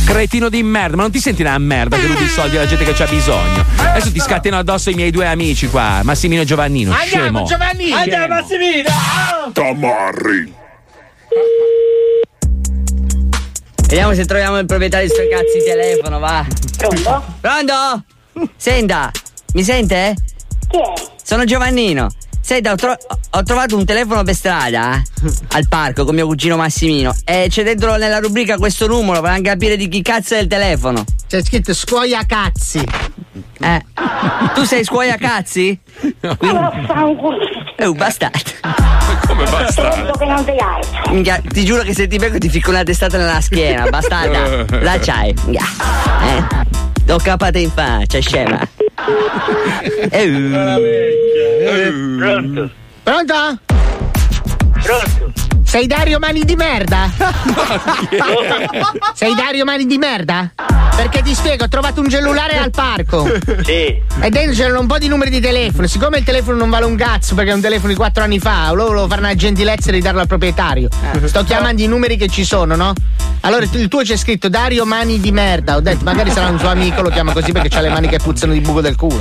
Cretino 0.06 0.48
di 0.48 0.62
merda, 0.62 0.96
ma 0.96 1.02
non 1.02 1.10
ti 1.10 1.20
senti 1.20 1.42
una 1.42 1.58
merda 1.58 1.98
che 1.98 2.06
rubi 2.06 2.22
i 2.24 2.28
soldi 2.28 2.56
alla 2.56 2.66
gente 2.66 2.84
che 2.84 2.92
c'ha 2.94 3.04
bisogno? 3.04 3.62
Adesso 3.76 4.10
ti 4.10 4.20
scatteno 4.20 4.56
addosso 4.56 4.88
i 4.88 4.94
miei 4.94 5.10
due 5.10 5.26
amici 5.26 5.68
qua, 5.68 6.00
Massimino 6.02 6.40
e 6.42 6.44
Giovannino, 6.46 6.92
Andiamo, 6.92 7.44
scemo. 7.46 7.57
Giovanni! 7.58 7.92
Andiamo, 7.92 8.26
Massimino! 8.28 8.88
Tamarri. 9.52 10.54
Vediamo 13.88 14.14
se 14.14 14.24
troviamo 14.26 14.58
il 14.58 14.66
proprietario 14.66 15.08
di 15.08 15.12
sto 15.12 15.22
cazzo 15.28 15.58
di 15.58 15.64
telefono, 15.64 16.20
va. 16.20 16.46
Pronto? 16.76 17.24
Pronto? 17.40 18.04
Senta, 18.56 19.10
mi 19.54 19.64
sente? 19.64 20.14
Chi 20.68 20.76
è? 20.78 20.92
Sono 21.20 21.44
Giovannino. 21.44 22.08
Senta, 22.40 22.72
ho, 22.72 22.76
tro- 22.76 22.96
ho 23.30 23.42
trovato 23.42 23.76
un 23.76 23.84
telefono 23.84 24.22
per 24.22 24.34
strada 24.34 24.94
eh, 24.94 25.30
al 25.48 25.68
parco 25.68 26.04
con 26.04 26.14
mio 26.14 26.26
cugino 26.26 26.56
Massimino 26.56 27.14
e 27.24 27.48
c'è 27.50 27.62
dentro 27.62 27.96
nella 27.96 28.20
rubrica 28.20 28.56
questo 28.56 28.86
numero 28.86 29.20
per 29.20 29.38
capire 29.42 29.76
di 29.76 29.88
chi 29.88 30.00
cazzo 30.00 30.34
è 30.36 30.38
il 30.38 30.46
telefono. 30.46 31.04
C'è 31.26 31.42
scritto 31.42 31.74
scuoia 31.74 32.24
cazzi. 32.24 32.82
Eh, 33.60 33.84
tu 34.54 34.64
sei 34.64 34.84
scuoia 34.84 35.16
cazzi? 35.16 35.78
È 37.76 37.84
un 37.84 37.96
bastardo. 37.96 38.38
Come 39.26 39.44
bastardo? 39.44 40.12
Minchia, 41.10 41.40
ti 41.46 41.64
giuro 41.64 41.82
che 41.82 41.94
se 41.94 42.06
ti 42.06 42.18
becco 42.18 42.38
ti 42.38 42.48
ficco 42.48 42.70
una 42.70 42.82
testata 42.82 43.16
nella 43.16 43.40
schiena, 43.40 43.88
bastarda. 43.88 44.64
La 44.80 44.98
c'hai. 44.98 45.34
Eh? 45.50 47.12
Ho 47.12 47.18
capate 47.18 47.58
in 47.60 47.70
faccia, 47.70 48.20
scema. 48.20 48.60
Eh, 50.10 50.28
uh. 50.28 52.18
Pronto? 52.18 52.70
Pronto? 53.02 53.58
Pronto? 54.82 55.47
Sei 55.68 55.86
Dario 55.86 56.18
Mani 56.18 56.44
di 56.46 56.56
merda? 56.56 57.10
Sei 59.12 59.34
Dario 59.34 59.66
Mani 59.66 59.84
di 59.84 59.98
merda? 59.98 60.50
Perché 60.96 61.20
ti 61.20 61.34
spiego, 61.34 61.64
ho 61.64 61.68
trovato 61.68 62.00
un 62.00 62.08
cellulare 62.08 62.56
al 62.56 62.70
parco. 62.70 63.30
Sì. 63.64 64.00
E 64.20 64.30
dentro 64.30 64.54
c'erano 64.54 64.80
un 64.80 64.86
po' 64.86 64.96
di 64.96 65.08
numeri 65.08 65.28
di 65.28 65.40
telefono. 65.40 65.86
Siccome 65.86 66.18
il 66.18 66.24
telefono 66.24 66.56
non 66.56 66.70
vale 66.70 66.86
un 66.86 66.96
cazzo 66.96 67.34
perché 67.34 67.50
è 67.50 67.54
un 67.54 67.60
telefono 67.60 67.88
di 67.88 67.98
4 67.98 68.24
anni 68.24 68.38
fa, 68.38 68.66
allora 68.66 68.88
volevo 68.88 69.08
fare 69.08 69.20
una 69.20 69.34
gentilezza 69.34 69.90
di 69.90 70.00
darlo 70.00 70.20
al 70.20 70.26
proprietario. 70.26 70.88
Sto 71.26 71.44
chiamando 71.44 71.82
i 71.82 71.86
numeri 71.86 72.16
che 72.16 72.28
ci 72.28 72.44
sono, 72.44 72.74
no? 72.74 72.94
Allora 73.42 73.66
il 73.70 73.88
tuo 73.88 74.00
c'è 74.00 74.16
scritto 74.16 74.48
Dario 74.48 74.86
Mani 74.86 75.20
di 75.20 75.30
merda. 75.32 75.76
Ho 75.76 75.80
detto 75.80 76.02
magari 76.02 76.30
sarà 76.30 76.48
un 76.48 76.58
suo 76.58 76.68
amico, 76.68 77.02
lo 77.02 77.10
chiama 77.10 77.32
così 77.34 77.52
perché 77.52 77.76
ha 77.76 77.80
le 77.82 77.90
mani 77.90 78.08
che 78.08 78.18
puzzano 78.18 78.54
di 78.54 78.60
buco 78.60 78.80
del 78.80 78.96
culo. 78.96 79.20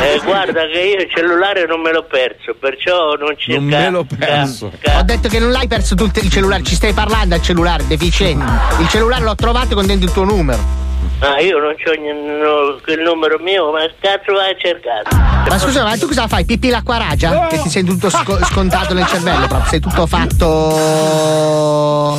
Eh, 0.00 0.20
guarda 0.24 0.60
che 0.72 0.80
io 0.80 1.02
il 1.02 1.10
cellulare 1.12 1.66
non 1.66 1.80
me 1.80 1.92
l'ho 1.92 2.04
perso, 2.04 2.54
perciò 2.58 3.16
non 3.16 3.34
c'è 3.36 3.54
Non 3.54 3.64
me 3.64 3.90
l'ho 3.90 4.04
perso. 4.04 4.72
Ho 4.96 5.02
detto 5.02 5.28
che 5.28 5.38
non 5.40 5.50
l'hai 5.50 5.66
perso 5.66 5.79
tu 5.82 6.10
il 6.12 6.30
cellulare, 6.30 6.62
ci 6.62 6.74
stai 6.74 6.92
parlando 6.92 7.34
al 7.34 7.42
cellulare, 7.42 7.86
deficiente. 7.86 8.44
Il 8.80 8.88
cellulare 8.88 9.24
l'ho 9.24 9.34
trovato 9.34 9.74
con 9.74 9.86
dentro 9.86 10.06
il 10.06 10.12
tuo 10.12 10.24
numero. 10.24 10.89
Ah, 11.22 11.38
io 11.40 11.58
non 11.58 11.74
c'ho 11.76 11.92
no, 12.00 12.80
il 12.94 13.00
numero 13.02 13.36
mio, 13.40 13.70
ma 13.72 13.80
cazzo 14.00 14.32
vai 14.32 14.52
a 14.52 14.56
cercare? 14.58 15.04
Ma 15.48 15.58
scusa, 15.58 15.82
ma 15.84 15.94
tu 15.98 16.06
cosa 16.06 16.26
fai? 16.26 16.46
Pipì 16.46 16.70
l'acqua 16.70 16.96
ragia? 16.96 17.46
Che 17.48 17.60
ti 17.60 17.68
sei 17.68 17.84
tutto 17.84 18.08
sco- 18.08 18.42
scontato 18.44 18.94
nel 18.94 19.04
cervello 19.06 19.46
proprio, 19.46 19.68
sei 19.68 19.80
tutto 19.80 20.06
fatto. 20.06 22.16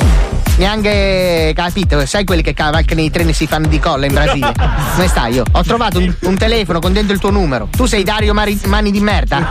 Neanche 0.58 1.52
capito, 1.56 2.06
sai 2.06 2.24
quelli 2.24 2.42
che 2.42 2.54
cavalcano 2.54 3.00
i 3.00 3.10
treni 3.10 3.30
e 3.30 3.32
si 3.32 3.48
fanno 3.48 3.66
di 3.66 3.80
colla 3.80 4.06
in 4.06 4.12
Brasile? 4.12 4.52
Come 4.94 5.08
stai 5.08 5.32
io? 5.34 5.42
Ho 5.50 5.62
trovato 5.64 5.98
un, 5.98 6.14
un 6.20 6.38
telefono 6.38 6.78
con 6.78 6.92
dentro 6.92 7.12
il 7.14 7.18
tuo 7.20 7.30
numero. 7.30 7.68
Tu 7.74 7.86
sei 7.86 8.04
Dario 8.04 8.32
Mari- 8.34 8.60
Mani 8.66 8.92
di 8.92 9.00
merda? 9.00 9.50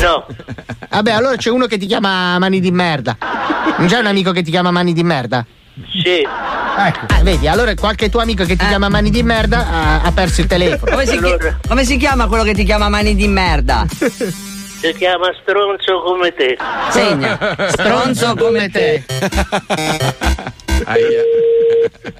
No. 0.00 0.26
Vabbè, 0.90 1.12
allora 1.12 1.36
c'è 1.36 1.50
uno 1.50 1.66
che 1.66 1.78
ti 1.78 1.86
chiama 1.86 2.36
Mani 2.40 2.58
di 2.58 2.72
merda. 2.72 3.16
Non 3.78 3.86
c'è 3.86 3.98
un 3.98 4.06
amico 4.06 4.32
che 4.32 4.42
ti 4.42 4.50
chiama 4.50 4.72
Mani 4.72 4.92
di 4.92 5.04
merda? 5.04 5.46
Sì. 6.02 6.22
Ah, 6.26 6.92
vedi, 7.22 7.48
allora 7.48 7.74
qualche 7.74 8.10
tuo 8.10 8.20
amico 8.20 8.44
che 8.44 8.56
ti 8.56 8.66
chiama 8.66 8.88
Mani 8.90 9.08
di 9.10 9.22
merda 9.22 9.66
ha, 9.66 10.02
ha 10.02 10.12
perso 10.12 10.42
il 10.42 10.46
telefono. 10.46 10.90
Come 10.92 11.06
si, 11.06 11.18
chi- 11.18 11.36
come 11.66 11.84
si 11.84 11.96
chiama 11.96 12.26
quello 12.26 12.42
che 12.44 12.52
ti 12.54 12.64
chiama 12.64 12.88
mani 12.90 13.14
di 13.14 13.26
merda? 13.28 13.86
Si 13.88 14.92
chiama 14.98 15.30
stronzo 15.40 16.02
come 16.02 16.34
te. 16.34 16.58
Segna. 16.90 17.38
Stronzo 17.68 18.34
come 18.36 18.68
te. 18.68 19.04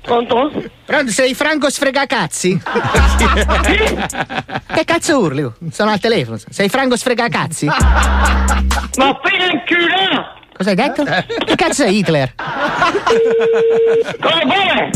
Pronto? 0.03 0.53
Pronto, 0.85 1.11
sei 1.11 1.35
Franco 1.35 1.69
Sfregacazzi? 1.71 2.61
che 4.75 4.85
cazzo 4.85 5.19
urli? 5.19 5.51
Sono 5.71 5.91
al 5.91 5.99
telefono. 6.01 6.39
Sei 6.49 6.69
Franco 6.69 6.97
Sfregacazzi? 6.97 7.67
Ma 7.67 9.09
appena 9.09 9.45
in 9.51 9.63
culo! 9.67 10.41
Cosa 10.63 10.71
hai 10.71 10.77
detto? 10.77 11.03
Che 11.45 11.57
cazzo 11.57 11.83
è 11.83 11.89
Hitler? 11.89 12.35
Come? 14.21 14.91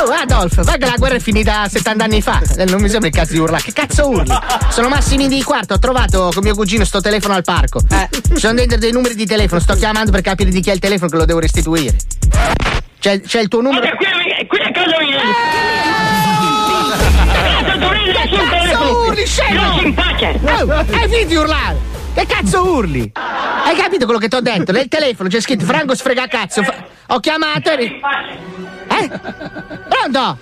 Oh, 0.00 0.12
Adolf, 0.12 0.78
che 0.78 0.86
la 0.86 0.94
guerra 0.96 1.16
è 1.16 1.18
finita 1.18 1.66
70 1.68 2.04
anni 2.04 2.22
fa. 2.22 2.40
Eh, 2.56 2.64
Non 2.66 2.80
mi 2.80 2.88
sembra 2.88 3.08
il 3.08 3.14
cazzo 3.14 3.32
di 3.32 3.38
urlare. 3.40 3.64
Che 3.64 3.72
cazzo 3.72 4.08
urli? 4.08 4.32
Sono 4.68 4.88
Massimi 4.88 5.26
di 5.26 5.42
quarto, 5.42 5.74
ho 5.74 5.78
trovato 5.80 6.30
con 6.32 6.44
mio 6.44 6.54
cugino 6.54 6.84
sto 6.84 7.00
telefono 7.00 7.34
al 7.34 7.42
parco. 7.42 7.80
Ci 7.80 8.36
sono 8.38 8.54
dentro 8.54 8.78
dei 8.78 8.92
numeri 8.92 9.16
di 9.16 9.26
telefono, 9.26 9.60
sto 9.60 9.74
chiamando 9.74 10.12
per 10.12 10.20
capire 10.20 10.50
di 10.50 10.60
chi 10.60 10.70
è 10.70 10.74
il 10.74 10.78
telefono 10.78 11.10
che 11.10 11.16
lo 11.16 11.24
devo 11.24 11.40
restituire. 11.40 11.96
C'è, 13.00 13.20
c'è 13.20 13.40
il 13.40 13.48
tuo 13.48 13.60
numero. 13.60 13.88
Qui, 13.96 14.06
qui 14.46 14.58
è 14.60 14.70
casa 14.70 14.96
mia! 15.00 15.18
Che 18.28 18.36
cazzo 18.48 19.04
urli, 19.08 19.26
scemo? 19.26 19.60
Lasci 19.62 19.84
in 19.84 19.94
pace! 19.94 20.38
Oh, 20.44 20.72
hai 20.72 21.08
finito 21.08 21.26
di 21.26 21.34
urlare? 21.34 21.76
Che 22.14 22.26
cazzo 22.26 22.62
urli? 22.64 23.12
Hai 23.68 23.76
capito 23.76 24.06
quello 24.06 24.18
che 24.18 24.28
ti 24.28 24.36
ho 24.36 24.40
detto? 24.40 24.72
Nel 24.72 24.88
telefono 24.88 25.28
c'è 25.28 25.42
scritto 25.42 25.66
Franco 25.66 25.94
sfregacazzo. 25.94 26.62
Fa- 26.62 26.86
ho 27.08 27.20
chiamato 27.20 27.70
e. 27.70 27.84
Eh? 27.84 29.10
Pronto? 29.88 30.38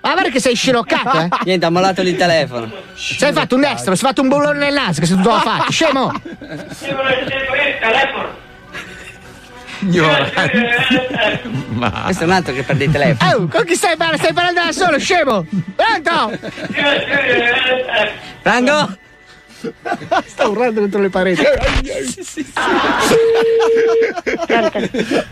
Ma 0.00 0.12
guarda 0.12 0.30
che 0.30 0.38
sei 0.38 0.54
sciroccato, 0.54 1.18
eh? 1.18 1.28
Niente, 1.46 1.66
ha 1.66 1.70
mollato 1.70 2.02
il 2.02 2.14
telefono. 2.14 2.70
Sei 2.94 3.32
fatto 3.32 3.56
un 3.56 3.64
estro, 3.64 3.96
sei 3.96 4.06
fatto 4.06 4.22
un 4.22 4.28
bullone 4.28 4.58
nel 4.58 4.72
naso 4.72 5.00
che 5.00 5.06
sei 5.06 5.16
tutto 5.16 5.36
fatto, 5.40 5.72
scemo! 5.72 6.12
Ma. 11.70 11.90
Questo 12.04 12.22
è 12.22 12.26
un 12.26 12.32
altro 12.32 12.54
che 12.54 12.62
perde 12.62 12.84
il 12.84 12.92
telefono. 12.92 13.32
Oh, 13.32 13.48
con 13.48 13.64
chi 13.64 13.74
stai 13.74 13.96
parlando? 13.96 14.22
Stai 14.22 14.32
parlando 14.32 14.60
da 14.62 14.70
solo, 14.70 14.98
scemo! 15.00 15.44
Pronto? 15.74 16.38
Franco? 18.42 19.02
Sta 20.26 20.48
urlando 20.48 20.80
contro 20.80 21.00
le 21.00 21.10
pareti. 21.10 21.42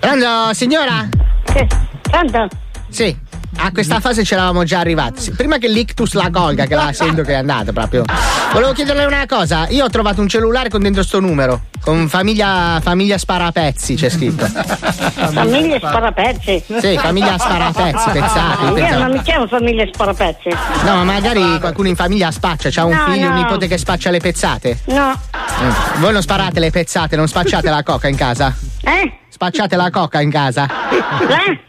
Pronto, 0.01 0.55
signora? 0.55 1.09
Pronto? 2.03 2.49
Sì. 2.89 3.22
A 3.57 3.71
questa 3.71 4.01
fase 4.01 4.23
c'eravamo 4.23 4.65
già 4.65 4.81
arrivati. 4.81 5.31
Prima 5.31 5.59
che 5.59 5.69
l'ictus 5.69 6.15
la 6.15 6.31
colga, 6.33 6.67
che 6.67 6.75
la 6.75 6.93
sento 6.93 7.23
che 7.23 7.33
è 7.33 7.37
andata 7.37 7.73
proprio. 7.73 8.05
Volevo 8.53 8.73
chiederle 8.73 9.05
una 9.05 9.25
cosa. 9.27 9.69
Io 9.69 9.85
ho 9.85 9.89
trovato 9.91 10.21
un 10.21 10.29
cellulare 10.29 10.69
con 10.69 10.83
dentro 10.83 11.03
sto 11.03 11.21
numero. 11.21 11.63
Con 11.81 12.09
famiglia, 12.09 12.81
famiglia 12.83 13.19
Sparapezzi 13.19 13.95
c'è 13.95 14.09
scritto. 14.09 14.47
Famiglia 14.47 15.79
Sparapezzi? 15.79 16.63
Sì, 16.81 16.97
famiglia 16.99 17.39
Sparapezzi, 17.39 18.11
pezzati. 18.11 18.65
Io 18.65 18.73
pezzati. 18.75 19.03
non 19.03 19.11
mi 19.13 19.23
chiamo 19.23 19.47
famiglia 19.47 19.85
Sparapezzi. 19.93 20.49
No, 20.85 20.95
ma 20.97 21.05
magari 21.05 21.59
qualcuno 21.61 21.89
in 21.89 21.97
famiglia 21.97 22.31
spaccia, 22.31 22.69
c'ha 22.71 22.85
un 22.85 22.95
No, 22.95 23.13
figlio, 23.13 23.27
un 23.29 23.35
no. 23.35 23.39
nipote 23.43 23.67
che 23.69 23.79
spaccia 23.79 24.11
le 24.11 24.19
pezzate. 24.19 24.79
No. 24.87 25.13
Eh, 25.33 25.99
Voi 26.01 26.13
non 26.13 26.23
sparate 26.23 26.59
le 26.59 26.71
pezzate, 26.71 27.17
non 27.17 27.29
spacciate 27.29 27.69
la 27.71 27.83
coca 27.83 28.09
in 28.09 28.17
casa? 28.17 28.55
Eh? 28.83 29.19
Spacciate 29.29 29.77
la 29.77 29.91
coca 29.91 30.21
in 30.21 30.31
casa? 30.31 30.69
Eh? 30.91 31.61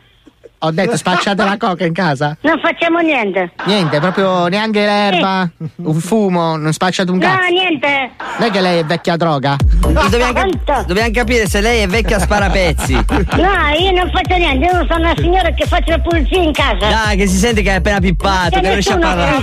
Ho 0.66 0.72
detto 0.72 0.96
spacciate 0.96 1.44
la 1.44 1.58
coca 1.58 1.86
in 1.86 1.92
casa? 1.92 2.38
Non 2.42 2.58
facciamo 2.62 3.00
niente. 3.00 3.52
Niente, 3.66 4.00
proprio 4.00 4.48
neanche 4.48 4.80
l'erba, 4.86 5.50
un 5.76 6.00
fumo, 6.00 6.56
non 6.56 6.72
spacciate 6.72 7.12
un 7.12 7.18
No, 7.18 7.26
cazzo. 7.28 7.50
niente. 7.52 8.12
Non 8.40 8.48
è 8.48 8.50
che 8.52 8.62
lei 8.62 8.80
è 8.80 8.86
vecchia 8.86 9.18
droga? 9.18 9.58
Dobbiamo, 9.60 10.32
cap- 10.32 10.86
dobbiamo 10.86 11.12
capire 11.12 11.48
se 11.50 11.60
lei 11.60 11.82
è 11.82 11.88
vecchia 11.88 12.18
sparapezzi. 12.18 12.94
No, 12.94 13.52
io 13.78 13.92
non 13.92 14.10
faccio 14.14 14.38
niente. 14.38 14.66
Io 14.66 14.86
sono 14.88 15.00
una 15.04 15.14
signora 15.18 15.52
che 15.52 15.66
faccio 15.68 15.92
la 15.92 16.00
pulizia 16.00 16.42
in 16.42 16.54
casa. 16.54 16.88
Dai, 16.88 17.18
che 17.18 17.28
si 17.28 17.36
sente 17.38 17.62
che 17.62 17.70
hai 17.72 17.76
appena 17.78 18.00
pippato, 18.00 18.52
che 18.52 18.62
non 18.62 18.72
riesci 18.72 18.92
a 18.94 18.98
parlare. 18.98 19.40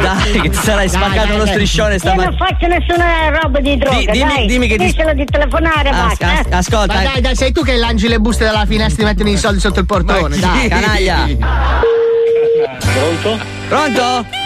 Dai, 0.00 0.40
che 0.40 0.48
ti 0.50 0.56
sarai 0.56 0.88
Dai, 0.88 0.96
spaccato 1.00 1.26
dai, 1.28 1.34
uno 1.36 1.44
dai. 1.44 1.52
striscione 1.52 1.92
Io 1.92 1.98
stamattina. 2.00 2.28
non 2.28 2.36
faccio 2.36 2.66
nessuna 2.66 3.28
roba 3.40 3.60
di 3.60 3.76
droga, 3.76 3.96
Di- 3.98 4.06
dimmi- 4.10 4.34
dai. 4.34 4.46
dimmi 4.46 4.66
che 4.66 4.76
ti- 4.78 4.84
Dicelo 4.86 5.12
di 5.14 5.24
telefonare, 5.24 5.90
As- 5.90 5.96
basta. 5.96 6.26
as- 6.40 6.46
eh. 6.50 6.54
ascolta, 6.56 6.94
Ma 6.94 7.02
dai, 7.04 7.20
dai, 7.20 7.36
sei 7.36 7.52
tu 7.52 7.62
che 7.62 7.76
lanci 7.76 8.08
le 8.08 8.18
buste 8.18 8.44
dalla 8.44 8.66
finestra 8.66 8.88
e 9.02 9.06
ti 9.06 9.12
mettono 9.22 9.28
i 9.30 9.38
soldi 9.38 9.60
sotto 9.60 9.78
il 9.78 9.86
portone, 9.86 10.39
dai. 10.40 10.68
Canaglia. 10.68 11.28
Pronto? 12.80 13.38
Pronto? 13.68 14.39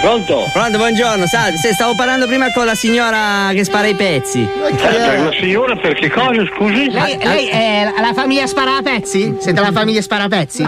Pronto? 0.00 0.50
Pronto, 0.52 0.78
buongiorno, 0.78 1.26
salve. 1.26 1.56
Se 1.58 1.72
stavo 1.74 1.94
parlando 1.94 2.26
prima 2.26 2.50
con 2.52 2.64
la 2.64 2.74
signora 2.74 3.50
che 3.52 3.62
spara 3.64 3.86
i 3.86 3.94
pezzi. 3.94 4.48
la 4.60 5.30
signora 5.38 5.76
per 5.76 5.94
che 5.94 6.10
cosa, 6.10 6.44
scusi? 6.54 6.90
Lei, 6.90 7.16
lei 7.22 7.46
è 7.46 7.92
la 8.00 8.12
famiglia 8.12 8.46
Sparapezzi? 8.48 9.36
Siete 9.38 9.60
la 9.60 9.70
famiglia 9.70 10.00
Sparapezzi? 10.02 10.62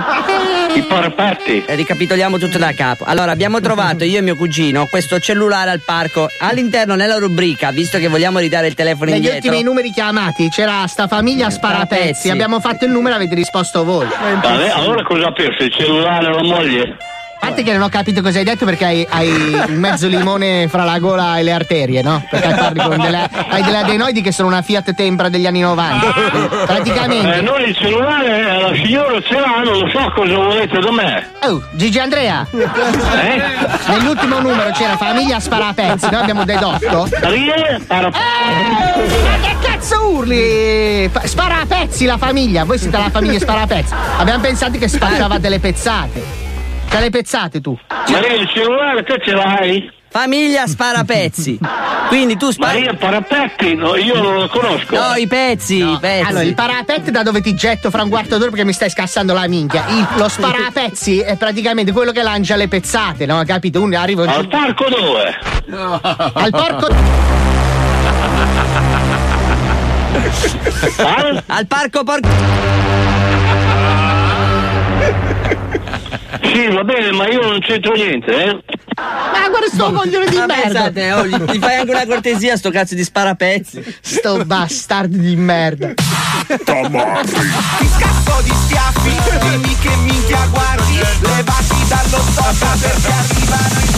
I 0.75 0.83
parapatti. 0.83 1.65
Eh, 1.67 1.75
Ricapitoliamo 1.75 2.39
tutto 2.39 2.59
da 2.59 2.73
capo. 2.75 3.05
Allora, 3.07 3.33
abbiamo 3.33 3.61
trovato 3.61 4.05
io 4.05 4.19
e 4.19 4.23
mio 4.23 4.37
cugino 4.37 4.87
questo 4.89 5.19
cellulare 5.19 5.71
al 5.71 5.81
parco. 5.85 6.29
All'interno, 6.39 6.95
nella 6.95 7.19
rubrica, 7.19 7.71
visto 7.73 7.99
che 7.99 8.07
vogliamo 8.07 8.39
ridare 8.39 8.69
il 8.69 8.75
telefono 8.75 9.11
Negli 9.11 9.25
indietro. 9.25 9.49
ultimi 9.49 9.63
numeri 9.65 9.91
chiamati 9.91 10.49
c'era 10.49 10.87
sta 10.87 11.09
famiglia 11.09 11.51
Sparapezzi. 11.51 11.95
Sparapezzi. 11.95 12.31
Abbiamo 12.31 12.61
fatto 12.61 12.85
il 12.85 12.93
numero 12.93 13.15
e 13.15 13.17
avete 13.19 13.35
risposto 13.35 13.83
voi. 13.85 14.07
Vabbè, 14.07 14.69
allora 14.71 15.03
cosa 15.03 15.27
ha 15.27 15.33
perso? 15.33 15.65
Il 15.65 15.73
cellulare 15.73 16.27
o 16.29 16.31
la 16.37 16.43
moglie? 16.43 16.97
A 17.45 17.49
parte 17.49 17.63
che 17.63 17.73
non 17.73 17.83
ho 17.83 17.89
capito 17.91 18.23
cosa 18.23 18.39
hai 18.39 18.45
detto 18.45 18.65
perché 18.65 18.85
hai, 18.87 19.07
hai 19.11 19.65
mezzo 19.69 20.07
limone 20.09 20.67
fra 20.69 20.85
la 20.85 20.99
gola 20.99 21.37
e 21.39 21.43
le 21.43 21.53
arterie, 21.53 22.01
no? 22.01 22.25
Perché 22.31 22.55
parli 22.55 22.81
con 22.83 22.97
delle, 22.99 23.29
hai 23.51 23.63
delle 23.63 23.77
adenoidi 23.79 24.23
che 24.23 24.33
sono 24.33 24.49
una 24.49 24.63
Fiat 24.63 24.95
Tempra 24.95 25.29
degli 25.29 25.47
anni 25.47 25.61
90. 25.61 26.13
Praticamente. 26.67 27.37
Eh, 27.37 27.41
noi 27.43 27.69
il 27.69 27.77
cellulare, 27.77 28.39
eh, 28.57 28.61
la 28.61 28.75
signora 28.83 29.21
ce 29.21 29.35
l'ha, 29.39 29.63
non 29.63 29.79
lo 29.79 29.89
so 29.91 30.11
cosa 30.15 30.35
volete 30.35 30.79
da 30.79 30.91
me. 30.91 31.27
Oh, 31.43 31.63
Gigi 31.73 31.99
Andrea! 31.99 32.47
Eh? 32.51 33.43
Nell'ultimo 33.89 34.41
numero 34.41 34.71
c'era 34.71 34.97
famiglia 34.97 35.39
Sparapezzi, 35.39 36.09
noi 36.11 36.23
abbiamo 36.23 36.45
dedotto. 36.45 37.07
Rie, 37.21 37.79
para- 37.87 38.09
Ma 38.11 39.39
che 39.43 39.57
cazzo 39.61 40.09
urli? 40.09 41.11
Spara 41.25 41.61
a 41.61 41.67
pezzi 41.67 42.07
la 42.07 42.17
famiglia, 42.17 42.65
voi 42.65 42.79
siete 42.79 42.97
la 42.97 43.11
famiglia 43.11 43.39
Spara 43.39 43.63
a 43.63 43.67
pezzi. 43.67 43.93
Abbiamo 44.17 44.41
pensato 44.41 44.79
che 44.79 44.89
spaccavate 44.89 45.49
le 45.51 45.59
pezzate. 45.61 46.44
C'è 46.95 47.01
le 47.01 47.11
pezzate 47.11 47.61
tu. 47.61 47.77
Maria, 48.09 48.35
il 48.35 48.49
cellulare 48.49 49.03
te 49.03 49.21
ce 49.25 49.33
l'hai? 49.33 49.91
Famiglia 50.11 50.69
spara 50.69 51.03
pezzi. 51.03 51.59
Quindi 52.07 52.37
tu 52.37 52.53
spari. 52.53 52.83
Maria 52.85 52.95
Parapetti, 52.95 53.75
no, 53.75 53.97
io 53.97 54.23
non 54.23 54.35
lo 54.37 54.47
conosco. 54.49 54.95
No, 54.95 55.15
i 55.17 55.27
pezzi, 55.27 55.79
i 55.83 55.99
pezzi. 56.01 56.29
Allora, 56.29 56.45
il 56.45 56.55
parapet 56.55 57.11
da 57.11 57.25
dove 57.25 57.41
ti 57.41 57.53
getto 57.57 57.91
fra 57.91 58.05
un 58.05 58.11
quarto 58.11 58.39
d'ora 58.39 58.51
perché 58.51 58.65
mi 58.65 58.73
stai 58.73 58.91
scassando 58.91 59.35
la 59.35 59.49
minchia. 59.49 59.87
Il- 59.89 60.07
lo 60.15 60.29
sparapezzi 60.29 61.19
è 61.19 61.37
praticamente 61.37 61.91
quello 61.91 62.13
che 62.13 62.23
lancia 62.23 62.55
le 62.55 62.69
pezzate, 62.69 63.27
no? 63.27 63.43
Capito? 63.45 63.83
Uno 63.83 63.99
arriva 63.99 64.23
Al 64.33 64.47
parco 64.47 64.85
dove? 64.89 65.37
al 66.35 66.51
porco. 66.51 66.89
Al 71.47 71.67
parco 71.67 72.05
porco. 72.05 72.29
Sì, 76.55 76.69
va 76.69 76.85
bene, 76.85 77.11
ma 77.11 77.27
io 77.29 77.41
non 77.43 77.59
c'entro 77.59 77.95
niente, 77.95 78.31
eh. 78.33 78.63
Ma 78.97 79.49
guarda 79.49 79.67
sto 79.73 79.91
coglione 79.91 80.27
di 80.27 80.37
Ma 80.37 80.47
merda. 80.47 80.63
pensate, 80.63 81.13
oh, 81.13 81.27
gli, 81.27 81.35
gli 81.35 81.59
fai 81.59 81.75
anche 81.79 81.91
una 81.91 82.07
cortesia 82.07 82.57
sto 82.57 82.71
cazzo 82.71 82.95
di 82.95 83.03
sparapezzi. 83.03 83.83
Sto 84.01 84.45
bastardo 84.45 85.17
di 85.17 85.35
merda. 85.35 85.95
Ti 85.95 86.55
scappo 86.55 88.41
di 88.43 88.53
schiaffi, 88.67 89.17
dimmi 89.41 89.77
che 89.79 89.97
minchia 89.97 90.47
guardi, 90.53 90.99
levati 91.23 91.87
dallo 91.89 92.23
soffa 92.33 92.77
perché 92.81 93.13
arrivano 93.13 93.81
i 93.81 93.93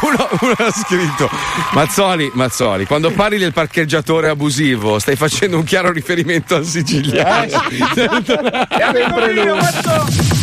Uno, 0.00 0.28
uno 0.42 0.54
ha 0.56 0.70
scritto 0.70 1.28
Mazzoli, 1.72 2.30
Mazzoli, 2.34 2.84
quando 2.86 3.10
parli 3.10 3.38
del 3.38 3.52
parcheggiatore 3.52 4.28
abusivo 4.28 5.00
stai 5.00 5.16
facendo 5.16 5.56
un 5.56 5.64
chiaro 5.64 5.90
riferimento 5.90 6.54
al 6.54 6.64
siciliano. 6.64 7.48
Sempre 7.96 9.32
lui. 9.32 10.39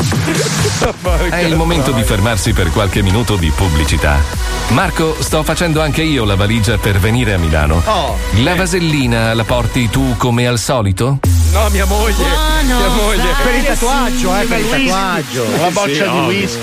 È 1.29 1.37
il 1.37 1.55
momento 1.55 1.91
di 1.91 2.03
fermarsi 2.03 2.53
per 2.53 2.69
qualche 2.71 3.01
minuto 3.01 3.35
di 3.35 3.49
pubblicità. 3.55 4.17
Marco, 4.69 5.15
sto 5.19 5.43
facendo 5.43 5.81
anche 5.81 6.01
io 6.01 6.23
la 6.25 6.35
valigia 6.35 6.77
per 6.77 6.99
venire 6.99 7.33
a 7.33 7.37
Milano. 7.37 7.81
Oh. 7.85 8.17
La 8.41 8.55
vasellina 8.55 9.33
la 9.33 9.43
porti 9.43 9.89
tu 9.89 10.15
come 10.17 10.45
al 10.47 10.59
solito? 10.59 11.19
No, 11.51 11.69
mia 11.69 11.85
moglie. 11.85 12.25
Mia 12.65 12.89
moglie. 12.89 13.23
Per 13.43 13.55
il 13.55 13.63
tatuaggio, 13.65 14.37
eh, 14.39 14.45
per 14.45 14.59
il 14.59 14.69
tatuaggio. 14.69 15.45
Una 15.57 15.69
boccia 15.71 16.03
Sì, 16.05 16.11
di 16.11 16.19
whisky. 16.19 16.59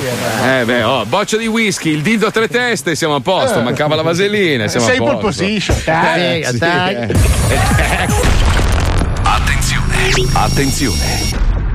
Eh 0.46 0.64
beh, 0.64 0.82
oh, 0.82 1.04
boccia 1.06 1.36
di 1.36 1.46
whisky, 1.46 1.90
il 1.90 2.02
dildo 2.02 2.26
a 2.26 2.30
tre 2.30 2.48
teste, 2.48 2.94
siamo 2.94 3.14
a 3.16 3.20
posto, 3.20 3.58
Eh. 3.60 3.62
mancava 3.62 3.94
la 3.94 4.02
vasellina, 4.02 4.68
siamo 4.68 4.86
Sei 4.86 4.96
a 4.96 4.98
pole 4.98 5.16
posto. 5.16 5.42
position. 5.42 5.76
Dai, 5.84 6.40
Eh, 6.40 6.46
sì, 6.50 6.58
dai. 6.58 6.94
eh. 6.94 7.14
Attenzione, 9.22 10.28
attenzione. 10.34 11.33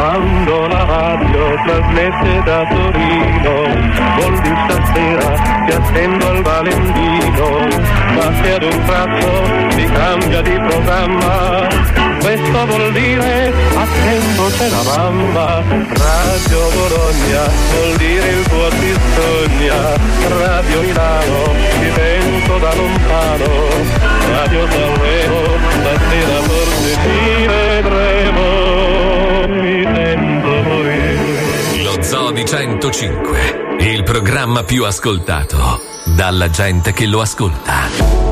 Quando 0.00 0.66
la 0.66 0.84
radio 0.84 1.54
trasmette 1.62 2.42
da 2.46 2.66
Torino, 2.70 3.52
vuol 4.16 4.40
dire 4.40 4.56
stasera 4.64 5.28
ti 5.66 5.72
attendo 5.72 6.26
al 6.26 6.42
Valentino, 6.42 7.48
ma 8.14 8.32
se 8.40 8.54
ad 8.54 8.62
un 8.62 8.84
tratto 8.86 9.44
si 9.76 9.84
cambia 9.92 10.40
di 10.40 10.58
programma, 10.58 11.68
questo 12.18 12.66
vuol 12.66 12.92
dire 12.92 13.52
a 13.76 13.86
tempo 14.02 14.46
c'è 14.56 14.68
la 14.70 14.82
mamma. 14.84 15.62
Radio 15.68 16.60
Bologna 16.72 17.42
vuol 17.70 17.96
dire 17.98 18.26
il 18.26 18.42
tuo 18.48 18.68
ti 18.70 18.94
sogna, 19.14 19.80
Radio 20.44 20.80
Milano 20.80 21.54
ti 21.78 21.90
vento 21.90 22.56
da 22.56 22.74
lontano, 22.74 23.68
Radio 24.32 24.66
Sanremo 24.70 25.40
stasera 25.68 26.40
forse 26.40 26.96
ti 27.02 27.46
vedremo. 27.46 28.59
Morire. 32.10 32.16
Lo 32.16 32.16
Zoo 32.16 32.32
di 32.32 32.44
105, 32.44 33.76
il 33.80 34.02
programma 34.02 34.64
più 34.64 34.84
ascoltato 34.84 35.80
dalla 36.16 36.50
gente 36.50 36.92
che 36.92 37.06
lo 37.06 37.20
ascolta. 37.20 38.29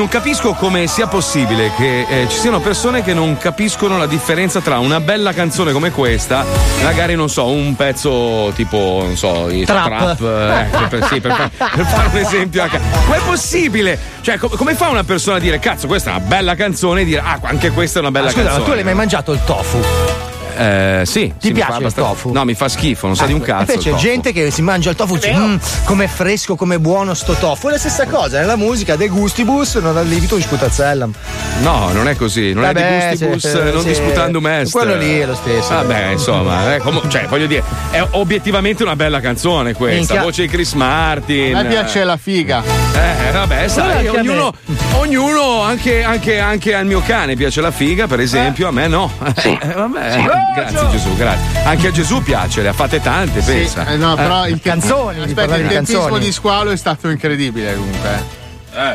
Non, 0.00 0.08
capisco 0.08 0.54
come 0.54 0.86
sia 0.86 1.06
possibile 1.06 1.72
che 1.76 2.06
eh, 2.08 2.26
ci 2.28 2.38
siano 2.38 2.60
persone 2.60 3.02
che 3.02 3.12
non 3.12 3.36
capiscono 3.36 3.98
la 3.98 4.06
differenza 4.06 4.60
tra 4.60 4.78
una 4.78 4.98
bella 4.98 5.34
canzone 5.34 5.72
come 5.72 5.90
questa, 5.90 6.42
magari 6.82 7.14
non 7.14 7.28
so, 7.28 7.46
un 7.48 7.76
pezzo 7.76 8.50
tipo, 8.54 9.02
non 9.04 9.14
so, 9.16 9.50
i 9.50 9.64
Trap. 9.66 9.84
trap, 9.86 10.20
eh, 10.22 10.86
per, 10.88 11.04
sì, 11.04 11.20
per, 11.20 11.32
far- 11.32 11.50
per 11.76 11.84
fare 11.84 12.08
un 12.08 12.16
esempio. 12.16 12.62
a 12.62 12.68
ca- 12.68 12.80
Com'è 13.04 13.18
possibile? 13.26 13.98
Cioè, 14.22 14.38
co- 14.38 14.48
come 14.48 14.74
fa 14.74 14.88
una 14.88 15.04
persona 15.04 15.36
a 15.36 15.40
dire, 15.40 15.58
cazzo, 15.58 15.86
questa 15.86 16.12
è 16.12 16.16
una 16.16 16.24
bella 16.24 16.54
canzone 16.54 17.02
e 17.02 17.04
dire, 17.04 17.20
ah, 17.20 17.38
anche 17.42 17.70
questa 17.70 17.98
è 17.98 18.00
una 18.00 18.10
bella 18.10 18.26
Ma 18.26 18.30
scusa, 18.32 18.42
ma 18.44 18.48
canzone? 18.52 18.68
tu 18.70 18.74
l'hai 18.76 18.84
mai 18.84 18.94
mangiato 18.94 19.32
il 19.32 19.40
tofu? 19.44 20.19
Eh, 20.60 21.02
sì. 21.06 21.32
Ti 21.38 21.46
sì, 21.48 21.52
piace 21.52 21.82
il 21.82 21.94
tofu? 21.94 22.32
No, 22.32 22.44
mi 22.44 22.52
fa 22.52 22.68
schifo, 22.68 23.06
non 23.06 23.16
sa 23.16 23.24
di 23.24 23.32
un 23.32 23.40
cazzo. 23.40 23.72
Invece 23.72 23.92
c'è 23.92 23.96
gente 23.96 24.32
che 24.32 24.50
si 24.50 24.60
mangia 24.60 24.90
il 24.90 24.96
tofu 24.96 25.14
e 25.14 25.18
dice 25.18 25.34
"Mm, 25.34 25.56
com'è 25.84 26.06
fresco, 26.06 26.54
com'è 26.54 26.76
buono 26.76 27.14
sto 27.14 27.32
tofu. 27.32 27.68
È 27.68 27.70
la 27.70 27.78
stessa 27.78 28.06
cosa, 28.06 28.40
nella 28.40 28.56
musica, 28.56 28.94
de 28.94 29.08
gustibus, 29.08 29.76
non 29.76 29.96
al 29.96 30.06
lievito 30.06 30.36
di 30.36 30.42
sputazellam. 30.42 31.14
No, 31.62 31.90
non 31.92 32.08
è 32.08 32.16
così, 32.16 32.52
non 32.52 32.64
Vabbè, 32.64 33.10
è 33.10 33.16
di 33.16 33.24
gustibus, 33.26 33.50
sì, 33.50 33.72
non 33.72 33.80
sì. 33.82 33.88
disputando 33.88 34.40
est. 34.48 34.70
Quello 34.72 34.96
lì 34.96 35.18
è 35.18 35.24
lo 35.24 35.34
stesso. 35.34 35.68
Vabbè, 35.72 36.06
insomma, 36.08 36.74
è 36.76 36.78
com- 36.78 37.08
cioè, 37.08 37.26
voglio 37.26 37.46
dire, 37.46 37.62
è 37.90 38.04
obiettivamente 38.10 38.82
una 38.82 38.96
bella 38.96 39.20
canzone 39.20 39.72
questa. 39.72 39.96
Minchia. 39.98 40.22
Voce 40.22 40.42
di 40.42 40.48
Chris 40.48 40.72
Martin. 40.74 41.54
A 41.56 41.62
me 41.62 41.68
piace 41.68 42.04
la 42.04 42.18
figa. 42.18 42.62
Eh, 42.94 43.30
vabbè, 43.32 43.66
sai, 43.68 44.08
ognuno, 44.08 44.52
ognuno 44.94 45.62
anche, 45.62 46.02
anche, 46.02 46.38
anche 46.38 46.74
al 46.74 46.86
mio 46.86 47.00
cane 47.00 47.34
piace 47.36 47.60
la 47.60 47.70
figa, 47.70 48.06
per 48.06 48.20
esempio, 48.20 48.68
a 48.68 48.70
me 48.70 48.86
no. 48.88 49.10
Eh, 49.42 49.72
vabbè, 49.74 50.12
Sì. 50.12 50.22
grazie 50.54 50.88
Gesù, 50.90 51.16
grazie. 51.16 51.62
Anche 51.64 51.86
a 51.88 51.90
Gesù 51.90 52.22
piace, 52.22 52.62
le 52.62 52.68
ha 52.68 52.72
fatte 52.72 53.00
tante, 53.00 53.40
Sì, 53.42 53.52
pensa. 53.52 53.86
eh, 53.86 53.96
no, 53.96 54.14
però 54.14 54.46
il 54.46 54.60
canzoni, 54.60 55.16
di 55.16 55.22
Aspetta, 55.30 55.56
il 55.56 55.66
tempismo 55.68 56.18
di 56.18 56.32
squalo 56.32 56.70
è 56.70 56.76
stato 56.76 57.08
incredibile 57.08 57.74
comunque. 57.74 58.39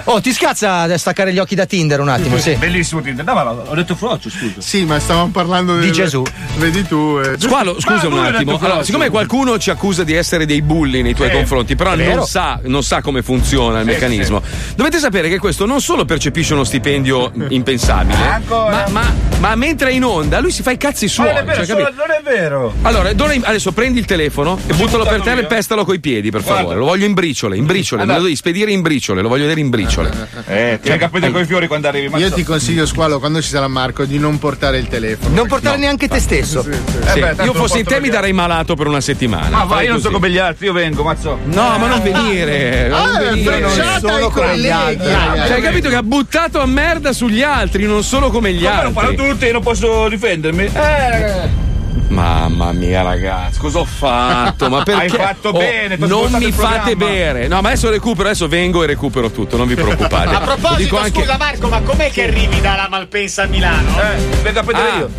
Oh, 0.06 0.22
ti 0.22 0.32
scazza 0.34 0.82
a 0.82 0.98
staccare 0.98 1.34
gli 1.34 1.40
occhi 1.40 1.56
da 1.56 1.66
Tinder 1.66 2.00
un 2.00 2.10
attimo, 2.10 2.38
sì. 2.38 2.56
Bellissimo 2.56 3.02
Tinder. 3.02 3.26
No, 3.26 3.34
ma 3.34 3.50
ho 3.52 3.76
detto 3.76 3.96
Froccio, 3.96 4.30
scusa. 4.30 4.60
Sì, 4.60 4.86
ma 4.86 5.00
stavamo 5.00 5.30
parlando 5.32 5.76
Di 5.76 5.86
del- 5.88 5.92
Gesù. 5.92 6.24
Vedi 6.58 6.84
tu. 6.88 7.20
eh. 7.24 7.36
Squalo, 7.40 7.80
scusa 7.80 8.08
un 8.08 8.18
attimo. 8.20 8.58
Allora, 8.58 8.84
siccome 8.84 9.10
qualcuno 9.10 9.58
ci 9.58 9.70
accusa 9.70 10.04
di 10.04 10.14
essere 10.14 10.46
dei 10.46 10.62
bulli 10.62 11.02
nei 11.02 11.14
tuoi 11.14 11.30
Eh, 11.30 11.32
confronti, 11.34 11.76
però 11.76 11.96
non 11.96 12.26
sa, 12.26 12.60
non 12.64 12.84
sa 12.84 13.02
come 13.02 13.22
funziona 13.22 13.80
il 13.80 13.86
Sì, 13.86 13.92
meccanismo, 13.92 14.42
dovete 14.76 14.98
sapere 15.00 15.30
che 15.30 15.40
questo 15.40 15.66
non 15.66 15.82
solo 15.82 16.06
percepisce 16.06 16.54
uno 16.54 16.64
stipendio 16.64 17.32
impensabile, 17.50 18.16
Ancora? 18.28 18.86
ma, 18.90 19.02
ma- 19.02 19.14
ma 19.40 19.56
mentre 19.56 19.90
è 19.90 19.94
in 19.94 20.04
onda 20.06 20.40
lui 20.40 20.52
si 20.52 20.62
fa 20.64 20.72
i 20.72 20.78
cazzi 20.78 21.06
Ma 21.06 21.12
suoi. 21.12 21.28
non 21.28 21.38
è 21.38 21.44
vero, 21.44 21.66
cioè, 21.66 21.76
non 21.82 21.92
è 22.18 22.22
vero. 22.24 22.74
Allora, 22.84 23.10
adesso 23.10 23.72
prendi 23.74 24.00
il 24.00 24.06
telefono 24.06 24.58
e 24.68 24.74
buttalo 24.74 25.04
per 25.06 25.22
terra 25.22 25.42
e 25.42 25.46
pestalo 25.46 25.84
coi 25.86 26.00
piedi, 26.00 26.32
per 26.32 26.42
Guarda. 26.42 26.62
favore. 26.62 26.80
Lo 26.80 26.86
voglio 26.86 27.06
in 27.06 27.14
briciole, 27.14 27.58
in 27.58 27.66
briciole, 27.66 28.02
me 28.02 28.08
lo 28.08 28.14
Allora. 28.14 28.28
devi 28.28 28.38
spedire 28.38 28.72
in 28.72 28.82
briciole, 28.82 29.22
lo 29.22 29.28
voglio 29.28 29.44
vedere 29.44 29.60
in 29.60 29.65
briciole. 29.70 30.12
Eh, 30.48 30.80
ti 30.82 30.92
hai 30.92 30.98
capito 30.98 31.32
con 31.32 31.42
i 31.42 31.46
fiori 31.46 31.68
quando 31.68 31.88
arrivi. 31.88 32.18
Io 32.18 32.32
ti 32.32 32.44
consiglio, 32.44 32.86
Squalo, 32.86 33.20
quando 33.20 33.42
ci 33.42 33.50
sarà 33.50 33.68
Marco, 33.68 34.06
di 34.06 34.20
non 34.20 34.38
portare 34.40 34.78
il 34.78 34.88
telefono. 34.88 35.34
Non 35.36 35.48
portare 35.48 35.78
neanche 35.78 36.08
te 36.08 36.20
stesso. 36.20 36.62
Sì, 36.64 36.70
beh, 36.70 37.20
tanto 37.20 37.44
io 37.44 37.54
lo 37.54 37.60
fossi 37.60 37.80
in 37.80 37.86
te 37.86 38.00
mi 38.00 38.10
darei 38.10 38.34
malato 38.34 38.76
per 38.76 38.88
una 38.88 39.02
settimana. 39.02 39.50
Ma 39.50 39.64
vai, 39.66 39.68
Fai 39.78 39.86
io 39.86 39.92
non 39.94 40.02
so 40.02 40.10
come 40.12 40.30
gli 40.30 40.38
altri, 40.38 40.66
io 40.68 40.74
vengo, 40.74 41.04
mazzo. 41.04 41.38
No, 41.46 41.78
ma 41.78 41.88
non 41.88 42.02
venire. 42.02 42.88
non 42.88 43.00
Ah, 43.16 43.20
venire. 43.20 43.58
è 43.58 43.62
frecciata 43.68 44.14
ai 44.16 44.30
colleghi. 44.32 45.04
Cioè, 45.04 45.52
hai 45.52 45.62
capito 45.62 45.90
che 45.90 45.96
ha 45.96 46.04
buttato 46.04 46.60
a 46.62 46.66
merda 46.66 47.14
sugli 47.14 47.42
altri, 47.42 47.86
non 47.86 48.04
solo 48.04 48.30
come 48.30 48.54
gli 48.54 48.64
Ma 48.64 48.84
lo 48.84 48.92
fanno 48.92 49.10
altri. 49.10 49.28
tutti 49.30 49.46
e 49.48 49.52
non 49.52 49.62
posso 49.62 50.08
difendermi. 50.10 50.64
Eh, 50.66 51.64
Mamma 52.08 52.72
mia, 52.72 53.02
ragazzi, 53.02 53.60
cosa 53.60 53.80
ho 53.80 53.86
fatto? 53.86 54.70
Ma 54.70 54.84
perché? 54.86 55.02
Hai 55.02 55.10
fatto 55.10 55.50
Oh, 55.50 55.58
bene, 55.58 55.96
non 55.98 56.32
mi 56.34 56.52
fate 56.52 56.96
bere. 56.96 57.48
No, 57.48 57.62
ma 57.62 57.70
adesso 57.70 57.90
recupero, 57.90 58.30
adesso 58.30 58.48
vengo 58.48 58.84
e 58.84 58.88
recupero 58.88 59.32
tutto, 59.32 59.58
non 59.58 59.68
vi 59.68 59.74
preoccupate. 59.76 60.36
A 60.36 60.40
proposito, 60.40 60.76
dico 60.76 60.98
anche- 60.98 61.20
scusa 61.22 61.38
Marco, 61.38 61.68
ma 61.68 61.82
com'è 61.82 62.12
che 62.12 62.24
arrivi 62.24 62.62
dalla 62.62 62.88
Malpensa 62.90 63.44
a 63.44 63.48
Milano? 63.48 63.90
Eh, 64.00 64.18
vengo 64.44 64.60
a 64.60 64.64
prendere 64.64 64.90
Ah, 64.92 64.98
io. 64.98 65.10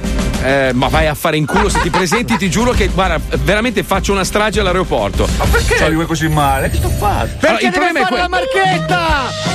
Eh, 0.42 0.70
ma 0.74 0.88
vai 0.88 1.06
a 1.06 1.14
fare 1.14 1.36
in 1.36 1.46
culo 1.46 1.68
se 1.68 1.80
ti 1.80 1.90
presenti, 1.90 2.36
ti 2.36 2.48
giuro 2.50 2.72
che 2.72 2.88
guarda, 2.88 3.18
veramente 3.42 3.82
faccio 3.82 4.12
una 4.12 4.24
strage 4.24 4.60
all'aeroporto. 4.60 5.28
Ma 5.38 5.44
perché 5.44 5.82
arrivi 5.82 6.04
così 6.06 6.28
male? 6.28 6.70
Che 6.70 6.76
sto 6.76 6.88
fatto? 6.90 7.46
Allora, 7.46 7.60
il 7.62 7.70
problema 7.70 8.00
è 8.00 8.04
que- 8.06 8.16
la 8.16 8.28
marchetta! 8.28 9.04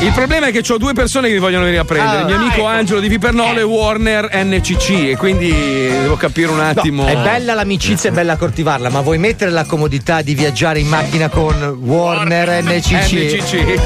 Il 0.01 0.11
problema 0.13 0.47
è 0.47 0.51
che 0.51 0.63
ho 0.73 0.77
due 0.77 0.93
persone 0.93 1.27
che 1.27 1.33
mi 1.35 1.39
vogliono 1.39 1.63
venire 1.63 1.81
a 1.81 1.85
prendere, 1.85 2.17
Ah, 2.17 2.19
il 2.21 2.25
mio 2.25 2.35
amico 2.37 2.55
ecco. 2.55 2.65
Angelo 2.65 2.99
di 2.99 3.07
Vipernolo 3.07 3.59
e 3.59 3.63
Warner 3.63 4.29
NCC 4.33 4.89
e 5.09 5.15
quindi 5.17 5.51
devo 5.51 6.15
capire 6.17 6.51
un 6.51 6.59
attimo. 6.59 7.05
È 7.05 7.15
bella 7.15 7.53
l'amicizia, 7.53 8.09
è 8.09 8.13
bella 8.13 8.35
coltivarla, 8.35 8.89
ma 8.89 9.01
vuoi 9.01 9.19
mettere 9.19 9.51
la 9.51 9.63
comodità 9.65 10.21
di 10.23 10.33
viaggiare 10.33 10.79
in 10.79 10.87
macchina 10.87 11.29
con 11.29 11.77
Warner 11.83 12.63
NCC? 12.63 13.11
NCC. 13.13 13.79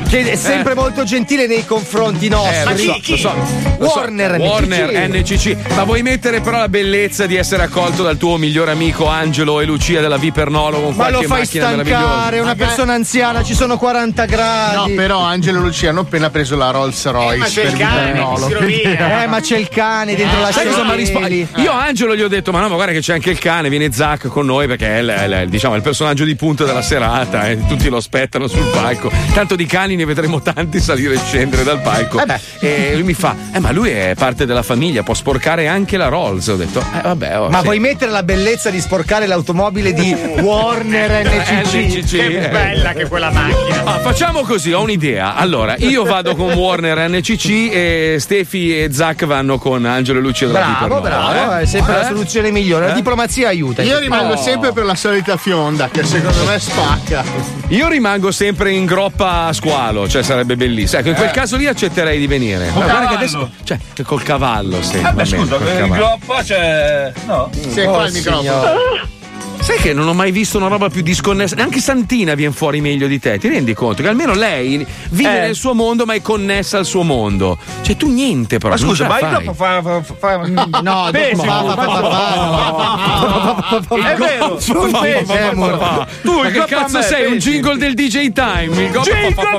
Che 0.10 0.30
è 0.32 0.36
sempre 0.36 0.74
molto 0.74 1.04
gentile 1.04 1.46
nei 1.46 1.64
confronti 1.64 2.26
Eh, 2.26 2.30
nostri. 2.30 2.86
lo 2.86 2.92
so, 2.94 3.10
lo 3.10 3.16
so, 3.16 3.34
lo 3.78 3.88
so. 3.88 3.98
Warner 3.98 4.38
NCC. 4.38 4.48
Warner 4.48 5.08
NCC. 5.08 5.49
Ma 5.74 5.84
vuoi 5.84 6.02
mettere 6.02 6.40
però 6.40 6.58
la 6.58 6.68
bellezza 6.68 7.26
di 7.26 7.36
essere 7.36 7.62
accolto 7.62 8.02
dal 8.02 8.16
tuo 8.16 8.36
migliore 8.36 8.70
amico 8.72 9.06
Angelo 9.06 9.60
e 9.60 9.64
Lucia 9.64 10.00
della 10.00 10.16
Vipernolo 10.16 10.80
con 10.80 10.94
Ma 10.94 11.10
lo 11.10 11.18
qualche 11.18 11.26
fai 11.26 11.38
macchina 11.40 11.64
stancare, 11.68 11.90
meravigliosa? 11.90 12.42
una 12.42 12.54
persona 12.54 12.92
anziana, 12.94 13.42
ci 13.42 13.54
sono 13.54 13.76
40 13.78 14.24
gradi. 14.26 14.76
No, 14.90 14.94
però 14.96 15.20
Angelo 15.20 15.58
e 15.58 15.62
Lucia 15.62 15.90
hanno 15.90 16.00
appena 16.00 16.30
preso 16.30 16.56
la 16.56 16.70
Rolls 16.70 17.04
Royce. 17.10 17.38
ma 17.38 17.44
c'è 17.46 17.64
il 17.64 17.76
cane. 17.76 18.08
Eh, 19.20 19.26
ma 19.26 19.40
c'è 19.40 19.56
il 19.56 19.68
cane 19.68 20.14
dentro 20.14 20.40
la 20.40 20.46
cosa 20.48 20.62
mi 20.62 20.68
ha 20.70 20.74
sedile. 20.74 20.96
risposto? 20.96 21.60
Io 21.60 21.72
a 21.72 21.82
Angelo 21.84 22.14
gli 22.16 22.22
ho 22.22 22.28
detto: 22.28 22.52
Ma 22.52 22.60
no, 22.60 22.68
ma 22.68 22.74
guarda 22.74 22.92
che 22.92 23.00
c'è 23.00 23.14
anche 23.14 23.30
il 23.30 23.38
cane, 23.38 23.68
viene 23.68 23.90
Zac 23.92 24.28
con 24.28 24.46
noi 24.46 24.66
perché 24.66 24.86
è 24.86 24.98
il, 25.00 25.08
è 25.08 25.42
il- 25.42 25.48
diciamo, 25.48 25.74
è 25.74 25.76
il 25.78 25.82
personaggio 25.82 26.24
di 26.24 26.34
punta 26.36 26.64
della 26.64 26.82
serata, 26.82 27.48
e 27.48 27.58
tutti 27.66 27.88
lo 27.88 27.96
aspettano 27.98 28.46
sul 28.46 28.64
palco. 28.72 29.10
Tanto 29.32 29.56
di 29.56 29.66
cani 29.66 29.96
ne 29.96 30.04
vedremo 30.04 30.40
tanti 30.40 30.80
salire 30.80 31.14
e 31.14 31.18
scendere 31.24 31.64
dal 31.64 31.80
palco. 31.80 32.22
e 32.60 32.92
lui 32.94 33.02
mi 33.04 33.14
fa: 33.14 33.34
Eh, 33.52 33.58
ma 33.60 33.70
lui 33.72 33.90
è 33.90 34.14
parte 34.16 34.46
della 34.46 34.62
famiglia, 34.62 35.02
può 35.02 35.14
sporcare 35.14 35.38
anche 35.48 35.96
la 35.96 36.08
Rolls. 36.08 36.46
Ho 36.48 36.56
detto: 36.56 36.80
Eh, 36.80 37.00
vabbè, 37.02 37.38
oh, 37.40 37.48
Ma 37.48 37.58
sì. 37.58 37.64
vuoi 37.64 37.78
mettere 37.78 38.10
la 38.10 38.22
bellezza 38.22 38.70
di 38.70 38.80
sporcare 38.80 39.26
l'automobile 39.26 39.92
di 39.92 40.12
Warner 40.40 41.24
NCC? 41.26 41.74
NCC, 41.74 42.10
Che 42.10 42.44
eh. 42.44 42.48
bella 42.48 42.92
che 42.92 43.06
quella 43.08 43.30
macchina. 43.30 43.82
Ah, 43.84 43.98
facciamo 44.00 44.42
così, 44.42 44.72
ho 44.72 44.82
un'idea. 44.82 45.34
Allora, 45.34 45.74
io 45.78 46.04
vado 46.04 46.34
con 46.34 46.52
Warner 46.52 47.08
NCC 47.08 47.48
e 47.72 48.16
Stefi 48.18 48.78
e 48.82 48.92
Zac 48.92 49.24
vanno 49.26 49.58
con 49.58 49.84
Angelo 49.84 50.18
e 50.18 50.22
Lucia 50.22 50.46
Bravo, 50.46 51.00
bravo, 51.00 51.56
eh? 51.56 51.60
è 51.62 51.66
sempre 51.66 51.94
la 51.94 52.02
Eh? 52.02 52.06
soluzione 52.06 52.50
migliore. 52.50 52.86
La 52.86 52.92
Eh? 52.92 52.94
diplomazia 52.94 53.48
aiuta. 53.48 53.82
Io 53.82 53.98
rimango 53.98 54.32
Oh. 54.34 54.36
sempre 54.42 54.72
per 54.72 54.84
la 54.84 54.94
solita 54.94 55.36
fionda, 55.36 55.88
che 55.90 56.04
secondo 56.04 56.44
me 56.44 56.58
spacca. 56.58 57.24
Io 57.68 57.88
rimango 57.88 58.30
sempre 58.32 58.72
in 58.72 58.84
groppa 58.84 59.46
a 59.46 59.52
squalo, 59.52 60.08
cioè 60.08 60.22
sarebbe 60.22 60.56
bellissimo. 60.56 61.00
Ecco, 61.00 61.10
in 61.10 61.14
quel 61.14 61.28
Eh. 61.28 61.32
caso 61.32 61.56
lì 61.56 61.66
accetterei 61.66 62.18
di 62.18 62.26
venire. 62.26 62.68
Col 62.72 62.82
Ma 62.84 62.88
guarda 62.90 63.08
che 63.08 63.14
adesso. 63.14 63.50
Cioè, 63.64 63.78
col 64.02 64.22
cavallo, 64.22 64.82
sì. 64.82 64.96
Eh 64.96 65.00
va 65.02 65.10
beh, 65.12 65.22
bene, 65.24 65.29
scusa, 65.36 65.56
col 65.56 65.66
il 65.66 65.88
groppa 65.88 66.42
c'è. 66.42 67.12
No. 67.26 67.50
Sì, 67.52 67.80
Oh, 67.80 67.90
qua 67.92 68.06
il 68.06 68.12
microfono. 68.12 69.18
Sai 69.60 69.76
che 69.78 69.92
non 69.92 70.08
ho 70.08 70.14
mai 70.14 70.32
visto 70.32 70.56
una 70.56 70.68
roba 70.68 70.88
più 70.88 71.02
disconnessa? 71.02 71.54
Neanche 71.54 71.80
Santina 71.80 72.34
viene 72.34 72.52
fuori 72.52 72.80
meglio 72.80 73.06
di 73.06 73.18
te. 73.20 73.38
Ti 73.38 73.48
rendi 73.48 73.72
conto 73.74 74.02
che 74.02 74.08
almeno 74.08 74.32
lei 74.34 74.84
vive 75.10 75.36
Eh. 75.36 75.40
nel 75.42 75.54
suo 75.54 75.74
mondo, 75.74 76.06
ma 76.06 76.14
è 76.14 76.22
connessa 76.22 76.78
al 76.78 76.86
suo 76.86 77.02
mondo. 77.02 77.58
Cioè, 77.82 77.94
tu 77.96 78.10
niente, 78.10 78.58
però. 78.58 78.70
Ma 78.72 78.78
scusa, 78.78 79.06
ma 79.06 79.18
groppa 79.18 79.52
fa. 79.52 79.82
fa, 79.82 80.02
fa, 80.18 80.36
No, 80.82 81.08
pesi. 81.12 81.44
fa- 81.44 81.64
fa- 81.64 81.74
fa- 81.74 82.00
fa- 82.00 83.82
fa- 83.82 84.10
È 84.10 84.16
vero, 84.16 84.56
tu 84.56 86.42
il 86.42 86.52
che 86.52 86.64
cazzo 86.66 87.02
sei? 87.02 87.30
Un 87.30 87.38
jingle 87.38 87.76
del 87.76 87.94
DJ 87.94 88.32
Time. 88.32 88.64
Il 88.82 88.90
Jingle 88.90 89.02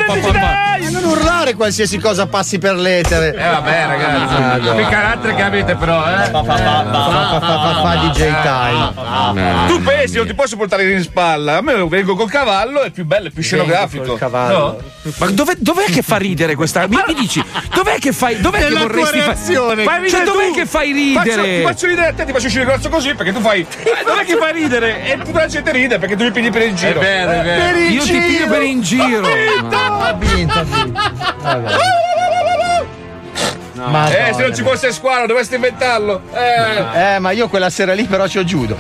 del 0.08 0.22
DJ 0.22 0.32
Ma 0.32 1.00
non 1.00 1.04
urlare 1.06 1.54
qualsiasi 1.54 2.00
cosa 2.00 2.26
passi 2.28 2.58
per 2.58 2.76
l'etere. 2.76 3.34
Eh 3.36 3.50
vabbè 3.50 3.86
ragazzi, 3.88 4.34
Ah, 4.72 4.76
che 4.76 4.84
carattere 4.90 5.36
che 5.36 5.42
avete 5.44 5.76
però, 5.76 6.04
eh? 6.06 6.30
Fa, 6.32 6.44
fa, 6.44 6.56
fa, 6.56 7.40
fa, 7.40 7.82
fa 7.82 7.96
DJ 8.10 8.42
time. 8.42 9.68
Tu 9.68 9.80
pesi, 9.98 10.18
non 10.18 10.28
ti 10.28 10.34
posso 10.34 10.56
portare 10.58 10.90
in 10.92 11.02
spalla. 11.02 11.58
A 11.58 11.62
me 11.62 11.86
vengo 11.88 12.16
col 12.16 12.30
cavallo, 12.30 12.82
è 12.82 12.90
più 12.92 13.06
bello, 13.06 13.28
è 13.28 13.32
più 13.32 13.42
scenografico. 13.44 14.04
col 14.04 14.18
cavallo. 14.18 14.58
No? 15.04 15.12
Ma 15.18 15.26
dov'è, 15.28 15.54
dov'è 15.58 15.86
che 15.86 16.02
fa 16.02 16.18
ridere 16.18 16.56
questa? 16.56 16.88
Mi, 16.88 16.98
mi 17.08 17.14
dici, 17.14 17.44
dov'è 17.74 17.98
che 18.00 18.12
fai? 18.12 18.40
Dov'è 18.40 18.58
che 18.60 18.64
Nella 18.66 18.80
tua 18.82 18.88
vorresti 18.90 19.20
fare? 19.20 20.10
Cioè, 20.10 20.24
dov'è 20.24 20.48
tu. 20.48 20.54
che 20.54 20.66
fai 20.66 21.14
Faccio- 21.14 21.30
ridere? 21.42 21.58
ti 21.58 21.64
faccio 21.64 21.86
ridere 21.88 22.08
a 22.08 22.14
te, 22.14 22.26
ti 22.26 22.32
faccio 22.32 22.46
uscire 22.48 22.66
grosso 22.66 22.90
così 22.90 23.14
perché 23.16 23.34
tu 23.34 23.40
fai. 23.42 23.66
Eh, 23.92 24.04
dov'è 24.06 24.26
che 24.26 24.36
fai 24.38 24.54
ridere? 24.54 25.04
E 25.06 25.18
tutta 25.18 25.40
la 25.40 25.48
gente 25.48 25.72
ride 25.72 26.00
perché 26.00 26.16
tu 26.16 26.24
mi 26.24 26.32
pigli 26.32 26.50
per 26.50 26.62
il 26.64 26.74
giro. 26.76 27.00
È 27.00 27.04
vero, 27.04 27.32
è 27.32 27.78
il 27.78 27.94
Io 27.94 28.02
ti 28.04 28.12
piglio 28.12 28.28
giro. 28.38 28.48
per 28.50 28.62
in 28.64 28.82
giro. 28.82 29.28
Ha 29.28 30.14
vinto, 30.18 30.54
ha 30.54 30.64
vinto. 30.64 30.66
Vabbè. 31.42 31.76
Madonna. 33.74 34.28
Eh, 34.28 34.34
se 34.34 34.42
non 34.44 34.56
ci 34.56 34.62
fosse 34.62 34.92
squalo, 34.92 35.26
dovresti 35.26 35.56
inventarlo. 35.56 36.22
Eh. 36.34 37.16
Eh, 37.16 37.20
ma 37.20 37.32
io 37.32 37.48
quella 37.48 37.70
sera 37.70 37.94
lì 37.94 38.04
però 38.04 38.28
ci 38.28 38.38
ho 38.38 38.44
giudo. 38.44 38.76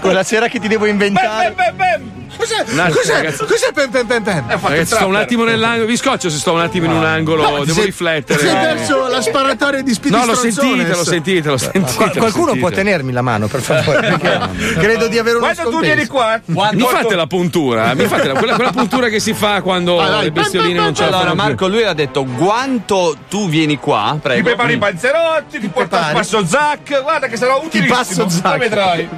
Quella 0.00 0.22
sera 0.22 0.48
che 0.48 0.58
ti 0.58 0.68
devo 0.68 0.86
inventare. 0.86 1.52
bam, 1.52 1.76
bam, 1.76 1.76
bam. 1.76 2.18
Cos'è? 2.40 2.60
Attimo, 2.60 2.88
Cos'è? 2.94 3.12
ragazzi. 3.12 3.44
Cos'è 3.44 3.72
pem 3.72 3.90
pem 3.90 4.06
pem 4.06 4.22
pem? 4.22 4.44
Ragazzi, 4.62 4.94
sto 4.94 5.06
un 5.06 5.16
attimo 5.16 5.44
nell'angolo. 5.44 5.84
Vi 5.86 5.96
scoccio 5.98 6.30
se 6.30 6.38
sto 6.38 6.52
un 6.52 6.60
attimo 6.60 6.86
in 6.86 6.92
un 6.92 7.04
angolo, 7.04 7.42
No, 7.42 7.48
ti 7.58 7.64
devo 7.66 7.72
sei- 7.74 7.84
riflettere. 7.84 8.38
Sei 8.38 8.54
verso 8.54 9.08
la 9.08 9.20
sparatoria 9.20 9.82
di 9.82 9.92
Speedy 9.92 10.16
No, 10.16 10.24
l'ho 10.24 10.34
Stronzones. 10.34 10.70
sentita, 10.72 10.96
l'ho 10.96 11.04
sentita, 11.04 11.50
l'ho 11.50 11.56
sentita. 11.58 11.92
Qua- 11.96 12.06
l'ho 12.06 12.12
qualcuno 12.12 12.44
sentita. 12.46 12.66
può 12.66 12.74
tenermi 12.76 13.12
la 13.12 13.20
mano, 13.22 13.46
per 13.48 13.60
favore? 13.60 14.18
Credo 14.78 15.08
di 15.08 15.18
avere 15.18 15.36
uno 15.36 15.50
Quando 15.52 15.70
tu 15.70 15.80
vieni 15.80 16.06
qua, 16.06 16.40
Mi 16.46 16.80
fate 16.80 17.14
la 17.14 17.26
puntura, 17.26 17.92
mi 17.94 18.06
fate 18.06 18.28
la- 18.28 18.38
quella, 18.38 18.54
quella 18.54 18.72
puntura 18.72 19.08
che 19.08 19.20
si 19.20 19.34
fa 19.34 19.60
quando 19.60 19.96
Vai, 19.96 20.08
vai. 20.10 20.22
le 20.22 20.30
bestioline 20.32 20.80
non 20.80 20.94
ce 20.94 21.10
la 21.10 21.18
Allora. 21.18 21.34
Marco, 21.34 21.68
lui 21.68 21.82
ha 21.84 21.92
detto 21.92 22.24
quanto 22.24 23.16
tu 23.28 23.50
vieni 23.50 23.76
qua, 23.78 24.12
ti 24.14 24.18
prego. 24.20 24.42
prepari 24.44 24.72
i 24.74 24.78
panzerotti, 24.78 25.58
ti 25.60 25.68
porto 25.68 25.96
al 25.96 26.12
passo 26.14 26.46
Zac, 26.46 27.02
guarda 27.02 27.26
che 27.26 27.36
sarà 27.36 27.56
utilissimo. 27.56 27.94
passo 27.96 28.28
Zac. 28.30 28.56
Vedrai. 28.56 29.08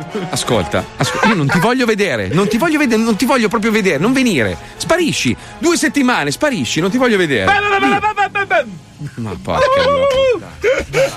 Ascolta, 0.72 0.84
ascolta, 0.96 1.28
io 1.28 1.34
non 1.34 1.48
ti 1.48 1.58
voglio 1.58 1.84
vedere, 1.84 2.28
non 2.28 2.48
ti 2.48 2.56
voglio 2.56 2.78
vedere, 2.78 3.02
non 3.02 3.16
ti 3.16 3.26
voglio 3.26 3.48
proprio 3.48 3.70
vedere, 3.70 3.98
non 3.98 4.12
venire. 4.12 4.56
Sparisci. 4.76 5.36
Due 5.58 5.76
settimane, 5.76 6.30
sparisci, 6.30 6.80
non 6.80 6.90
ti 6.90 6.96
voglio 6.96 7.18
vedere. 7.18 7.44
Ma 9.16 9.36
porca 9.42 9.66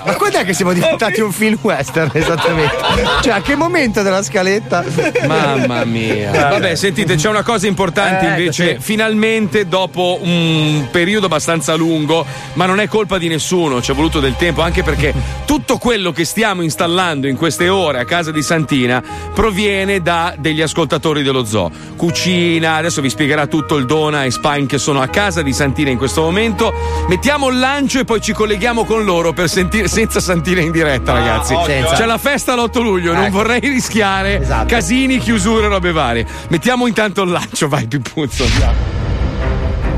Ma 0.04 0.14
quando 0.14 0.38
è 0.38 0.44
che 0.44 0.52
siamo 0.54 0.72
diventati 0.72 1.20
un 1.20 1.32
film 1.32 1.58
western 1.60 2.10
esattamente? 2.12 2.74
Cioè, 3.22 3.32
a 3.34 3.40
che 3.40 3.54
momento 3.56 4.02
della 4.02 4.22
scaletta? 4.22 4.84
Mamma 5.26 5.84
mia. 5.84 6.30
Vabbè, 6.30 6.74
sentite, 6.74 7.16
c'è 7.16 7.28
una 7.28 7.42
cosa 7.42 7.66
importante 7.66 8.26
Eh, 8.26 8.28
invece. 8.28 8.76
sì. 8.76 8.82
Finalmente, 8.82 9.66
dopo 9.68 10.18
un 10.22 10.88
periodo 10.90 11.26
abbastanza 11.26 11.74
lungo, 11.74 12.24
ma 12.54 12.66
non 12.66 12.80
è 12.80 12.88
colpa 12.88 13.18
di 13.18 13.28
nessuno, 13.28 13.80
ci 13.82 13.90
è 13.90 13.94
voluto 13.94 14.20
del 14.20 14.36
tempo, 14.36 14.62
anche 14.62 14.82
perché 14.82 15.12
tutto 15.44 15.78
quello 15.78 16.12
che 16.12 16.24
stiamo 16.24 16.62
installando 16.62 17.26
in 17.26 17.36
queste 17.36 17.68
ore 17.68 17.98
a 18.00 18.04
casa 18.04 18.30
di 18.30 18.42
Santina 18.42 19.02
proviene 19.34 20.00
da 20.02 20.34
degli 20.36 20.62
ascoltatori 20.62 21.22
dello 21.22 21.44
zoo. 21.44 21.70
Cucina, 21.96 22.74
adesso 22.76 23.00
vi 23.00 23.10
spiegherà 23.10 23.46
tutto 23.46 23.76
il 23.76 23.86
Dona 23.86 24.24
e 24.24 24.30
Spine 24.30 24.66
che 24.66 24.78
sono 24.78 25.00
a 25.00 25.08
casa 25.08 25.42
di 25.42 25.52
Santina 25.52 25.90
in 25.90 25.98
questo 25.98 26.22
momento. 26.22 26.72
Mettiamo 27.08 27.48
il 27.48 27.58
lancio 27.76 28.00
e 28.00 28.04
poi 28.04 28.22
ci 28.22 28.32
colleghiamo 28.32 28.84
con 28.86 29.04
loro 29.04 29.34
per 29.34 29.50
sentire 29.50 29.86
senza 29.86 30.18
Santina 30.18 30.62
in 30.62 30.70
diretta, 30.70 31.12
ragazzi. 31.12 31.52
occhio, 31.52 31.90
C'è 31.94 32.02
eh. 32.02 32.06
la 32.06 32.16
festa 32.16 32.54
l'8 32.54 32.80
luglio, 32.80 33.12
non 33.12 33.24
Ecco. 33.24 33.36
vorrei 33.36 33.60
rischiare 33.60 34.40
Esatto. 34.40 34.64
casini, 34.66 35.18
chiusure, 35.18 35.68
robe 35.68 35.92
varie. 35.92 36.26
Mettiamo 36.48 36.86
intanto 36.86 37.20
il 37.22 37.30
lancio, 37.32 37.68
vai 37.68 37.86
Pippuzzo. 37.86 38.44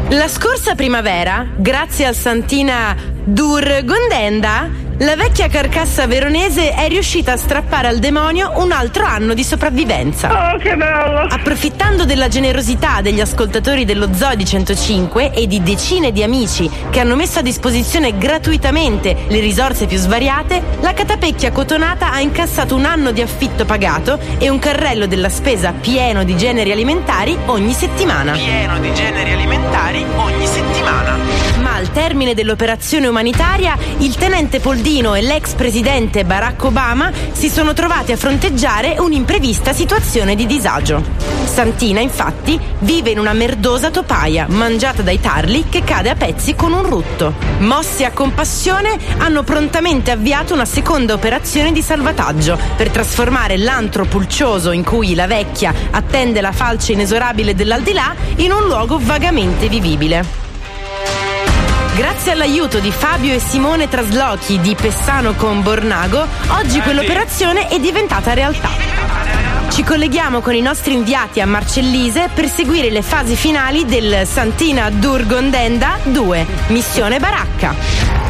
La 0.08 0.26
scorsa 0.26 0.74
primavera, 0.74 1.46
grazie 1.56 2.06
al 2.06 2.16
Santina 2.16 2.96
Dur 3.30 3.84
Gondenda, 3.84 4.70
la 5.00 5.14
vecchia 5.14 5.48
carcassa 5.48 6.06
veronese 6.06 6.72
è 6.72 6.88
riuscita 6.88 7.32
a 7.32 7.36
strappare 7.36 7.86
al 7.86 7.98
demonio 7.98 8.52
un 8.54 8.72
altro 8.72 9.04
anno 9.04 9.34
di 9.34 9.44
sopravvivenza. 9.44 10.54
Oh, 10.54 10.56
che 10.56 10.74
bello! 10.74 11.26
Approfittando 11.28 12.06
della 12.06 12.28
generosità 12.28 13.02
degli 13.02 13.20
ascoltatori 13.20 13.84
dello 13.84 14.14
Zoo 14.14 14.34
di 14.34 14.46
105 14.46 15.32
e 15.34 15.46
di 15.46 15.62
decine 15.62 16.10
di 16.10 16.22
amici 16.22 16.70
che 16.88 17.00
hanno 17.00 17.16
messo 17.16 17.40
a 17.40 17.42
disposizione 17.42 18.16
gratuitamente 18.16 19.14
le 19.28 19.40
risorse 19.40 19.84
più 19.84 19.98
svariate, 19.98 20.62
la 20.80 20.94
Catapecchia 20.94 21.52
Cotonata 21.52 22.10
ha 22.10 22.20
incassato 22.20 22.74
un 22.74 22.86
anno 22.86 23.10
di 23.10 23.20
affitto 23.20 23.66
pagato 23.66 24.18
e 24.38 24.48
un 24.48 24.58
carrello 24.58 25.06
della 25.06 25.28
spesa 25.28 25.74
pieno 25.78 26.24
di 26.24 26.34
generi 26.34 26.72
alimentari 26.72 27.36
ogni 27.44 27.74
settimana. 27.74 28.32
Pieno 28.32 28.78
di 28.78 28.94
generi 28.94 29.32
alimentari 29.32 30.02
ogni 30.16 30.46
settimana. 30.46 31.27
Al 31.88 31.94
termine 31.94 32.34
dell'operazione 32.34 33.06
umanitaria, 33.06 33.74
il 33.98 34.14
tenente 34.14 34.60
Poldino 34.60 35.14
e 35.14 35.22
l'ex 35.22 35.54
presidente 35.54 36.22
Barack 36.22 36.62
Obama 36.64 37.10
si 37.32 37.48
sono 37.48 37.72
trovati 37.72 38.12
a 38.12 38.16
fronteggiare 38.18 38.96
un'imprevista 38.98 39.72
situazione 39.72 40.34
di 40.34 40.44
disagio. 40.44 41.02
Santina, 41.46 42.00
infatti, 42.00 42.60
vive 42.80 43.10
in 43.10 43.18
una 43.18 43.32
merdosa 43.32 43.90
topaia 43.90 44.46
mangiata 44.50 45.00
dai 45.00 45.18
tarli 45.18 45.64
che 45.70 45.82
cade 45.82 46.10
a 46.10 46.14
pezzi 46.14 46.54
con 46.54 46.74
un 46.74 46.82
rutto. 46.82 47.32
Mossi 47.60 48.04
a 48.04 48.12
compassione, 48.12 48.98
hanno 49.16 49.42
prontamente 49.42 50.10
avviato 50.10 50.52
una 50.52 50.66
seconda 50.66 51.14
operazione 51.14 51.72
di 51.72 51.80
salvataggio 51.80 52.58
per 52.76 52.90
trasformare 52.90 53.56
l'antro 53.56 54.04
pulcioso 54.04 54.72
in 54.72 54.84
cui 54.84 55.14
la 55.14 55.26
vecchia 55.26 55.72
attende 55.90 56.42
la 56.42 56.52
falce 56.52 56.92
inesorabile 56.92 57.54
dell'aldilà 57.54 58.14
in 58.36 58.52
un 58.52 58.66
luogo 58.66 58.98
vagamente 59.00 59.68
vivibile. 59.68 60.47
Grazie 61.98 62.30
all'aiuto 62.30 62.78
di 62.78 62.92
Fabio 62.92 63.34
e 63.34 63.40
Simone 63.40 63.88
Traslochi 63.88 64.60
di 64.60 64.76
Pessano 64.76 65.34
con 65.34 65.64
Bornago, 65.64 66.24
oggi 66.50 66.78
quell'operazione 66.80 67.66
è 67.66 67.80
diventata 67.80 68.34
realtà. 68.34 68.68
Ci 69.68 69.82
colleghiamo 69.82 70.40
con 70.40 70.54
i 70.54 70.60
nostri 70.60 70.92
inviati 70.92 71.40
a 71.40 71.46
Marcellise 71.46 72.30
per 72.32 72.48
seguire 72.48 72.90
le 72.90 73.02
fasi 73.02 73.34
finali 73.34 73.84
del 73.84 74.24
Santina 74.28 74.90
Durgondenda 74.90 75.98
2, 76.04 76.46
Missione 76.68 77.18
Baracca. 77.18 78.27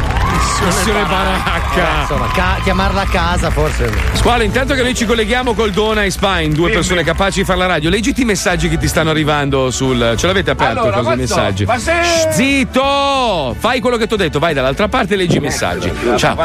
Missione 0.64 1.04
baracca. 1.04 2.00
Insomma, 2.00 2.26
ca- 2.32 2.58
chiamarla 2.62 3.02
a 3.02 3.06
casa 3.06 3.50
forse. 3.50 3.90
Squalo, 4.14 4.42
intanto 4.42 4.74
che 4.74 4.82
noi 4.82 4.94
ci 4.94 5.06
colleghiamo 5.06 5.54
col 5.54 5.70
Dona 5.70 6.02
e 6.04 6.10
Spine, 6.10 6.48
due 6.48 6.70
persone 6.70 7.04
capaci 7.04 7.40
di 7.40 7.44
fare 7.44 7.58
la 7.58 7.66
radio, 7.66 7.88
leggiti 7.90 8.22
i 8.22 8.24
messaggi 8.24 8.68
che 8.68 8.76
ti 8.76 8.88
stanno 8.88 9.10
arrivando 9.10 9.70
sul. 9.70 10.14
Ce 10.16 10.26
l'avete 10.26 10.50
aperto 10.50 10.80
Allora, 10.80 10.96
cosa 10.98 11.12
i 11.12 11.16
messaggi? 11.16 11.64
ma 11.64 11.78
se- 11.78 11.92
Zitto! 12.30 13.54
Fai 13.58 13.80
quello 13.80 13.96
che 13.96 14.06
ti 14.06 14.14
ho 14.14 14.16
detto, 14.16 14.38
vai 14.38 14.52
dall'altra 14.54 14.88
parte 14.88 15.14
e 15.14 15.16
leggi 15.16 15.36
i 15.36 15.40
messaggi. 15.40 15.90
Ciao. 16.16 16.36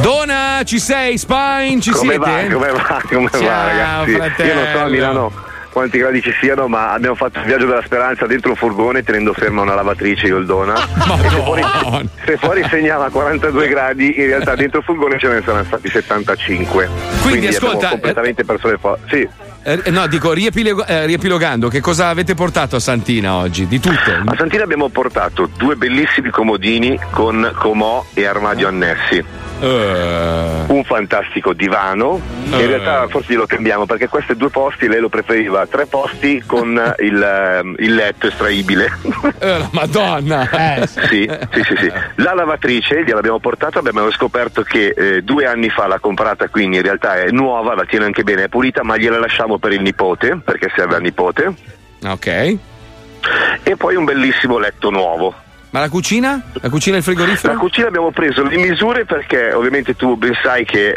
Dona, 0.00 0.60
ci 0.64 0.78
sei? 0.78 1.16
Spine, 1.18 1.80
ci 1.80 1.90
come 1.90 2.12
siete? 2.12 2.18
va? 2.48 2.54
Come 2.54 2.70
va? 2.72 3.02
Come 3.08 3.30
Ciao, 3.30 3.40
va, 3.42 3.64
ragazzi? 3.64 4.12
fratello. 4.12 4.48
Io 4.48 4.54
non 4.54 4.66
so 4.72 4.78
a 4.80 4.86
Milano 4.88 5.32
quanti 5.76 5.98
gradi 5.98 6.22
ci 6.22 6.32
siano, 6.40 6.68
ma 6.68 6.92
abbiamo 6.92 7.14
fatto 7.14 7.38
il 7.38 7.44
viaggio 7.44 7.66
della 7.66 7.82
speranza 7.84 8.24
dentro 8.24 8.48
un 8.48 8.56
furgone 8.56 9.02
tenendo 9.02 9.34
ferma 9.34 9.60
una 9.60 9.74
lavatrice 9.74 10.28
io 10.28 10.38
il 10.38 10.46
Dona. 10.46 10.74
Se, 11.20 11.28
fuori, 11.42 11.62
se 12.24 12.36
fuori 12.38 12.66
segnava 12.70 13.10
42 13.10 13.68
gradi, 13.68 14.18
in 14.18 14.26
realtà 14.26 14.54
dentro 14.56 14.78
il 14.78 14.84
furgone 14.84 15.18
ce 15.18 15.28
ne 15.28 15.42
sono 15.44 15.62
stati 15.64 15.90
75. 15.90 16.88
Quindi, 17.20 17.48
ascolta, 17.48 17.74
abbiamo 17.74 17.90
completamente 17.90 18.44
perso 18.44 18.68
le 18.68 18.78
forze. 18.78 19.04
Sì. 19.10 19.28
Eh, 19.64 19.90
no, 19.90 20.06
dico, 20.06 20.32
riepilego- 20.32 20.86
eh, 20.86 21.04
riepilogando, 21.04 21.68
che 21.68 21.82
cosa 21.82 22.08
avete 22.08 22.34
portato 22.34 22.76
a 22.76 22.80
Santina 22.80 23.34
oggi? 23.34 23.66
Di 23.66 23.78
tutto? 23.78 24.12
A 24.24 24.34
Santina 24.34 24.62
abbiamo 24.62 24.88
portato 24.88 25.50
due 25.58 25.76
bellissimi 25.76 26.30
comodini 26.30 26.98
con 27.10 27.52
comò 27.54 28.02
e 28.14 28.24
armadio 28.24 28.68
annessi. 28.68 29.22
Eh. 29.58 30.64
Un 30.66 30.84
fantastico 30.84 31.52
divano, 31.52 32.20
Eh. 32.50 32.60
in 32.60 32.66
realtà 32.66 33.06
forse 33.08 33.32
glielo 33.32 33.46
cambiamo 33.46 33.86
perché 33.86 34.08
questi 34.08 34.36
due 34.36 34.50
posti 34.50 34.86
lei 34.88 35.00
lo 35.00 35.08
preferiva, 35.08 35.66
tre 35.66 35.86
posti 35.86 36.42
con 36.46 36.94
il, 36.98 37.22
ehm, 37.22 37.74
il 37.78 37.94
letto 37.94 38.26
estraibile. 38.26 38.90
Eh, 39.38 39.58
la 39.58 39.68
Madonna! 39.72 40.46
sì, 40.86 41.28
sì, 41.52 41.62
sì, 41.62 41.76
sì. 41.78 41.92
La 42.16 42.34
lavatrice 42.34 43.04
gliel'abbiamo 43.04 43.38
portata, 43.38 43.78
abbiamo 43.78 44.10
scoperto 44.10 44.62
che 44.62 44.88
eh, 44.96 45.22
due 45.22 45.46
anni 45.46 45.70
fa 45.70 45.86
l'ha 45.86 45.98
comprata, 45.98 46.48
quindi 46.48 46.76
in 46.76 46.82
realtà 46.82 47.16
è 47.16 47.30
nuova, 47.30 47.74
la 47.74 47.84
tiene 47.84 48.04
anche 48.04 48.22
bene, 48.22 48.44
è 48.44 48.48
pulita, 48.48 48.82
ma 48.82 48.96
gliela 48.96 49.18
lasciamo 49.18 49.58
per 49.58 49.72
il 49.72 49.80
nipote, 49.80 50.38
perché 50.44 50.70
serve 50.74 50.96
al 50.96 51.02
nipote. 51.02 51.54
Ok. 52.04 52.26
E 53.62 53.76
poi 53.76 53.96
un 53.96 54.04
bellissimo 54.04 54.58
letto 54.58 54.90
nuovo. 54.90 55.34
Ma 55.70 55.80
la 55.80 55.88
cucina? 55.88 56.40
La 56.52 56.70
cucina 56.70 56.94
e 56.94 56.98
il 56.98 57.04
frigorifero? 57.04 57.52
La 57.52 57.58
cucina 57.58 57.88
abbiamo 57.88 58.10
preso 58.10 58.42
le 58.42 58.56
misure 58.56 59.04
perché 59.04 59.52
ovviamente 59.52 59.96
tu 59.96 60.16
ben 60.16 60.36
sai 60.42 60.64
che 60.64 60.88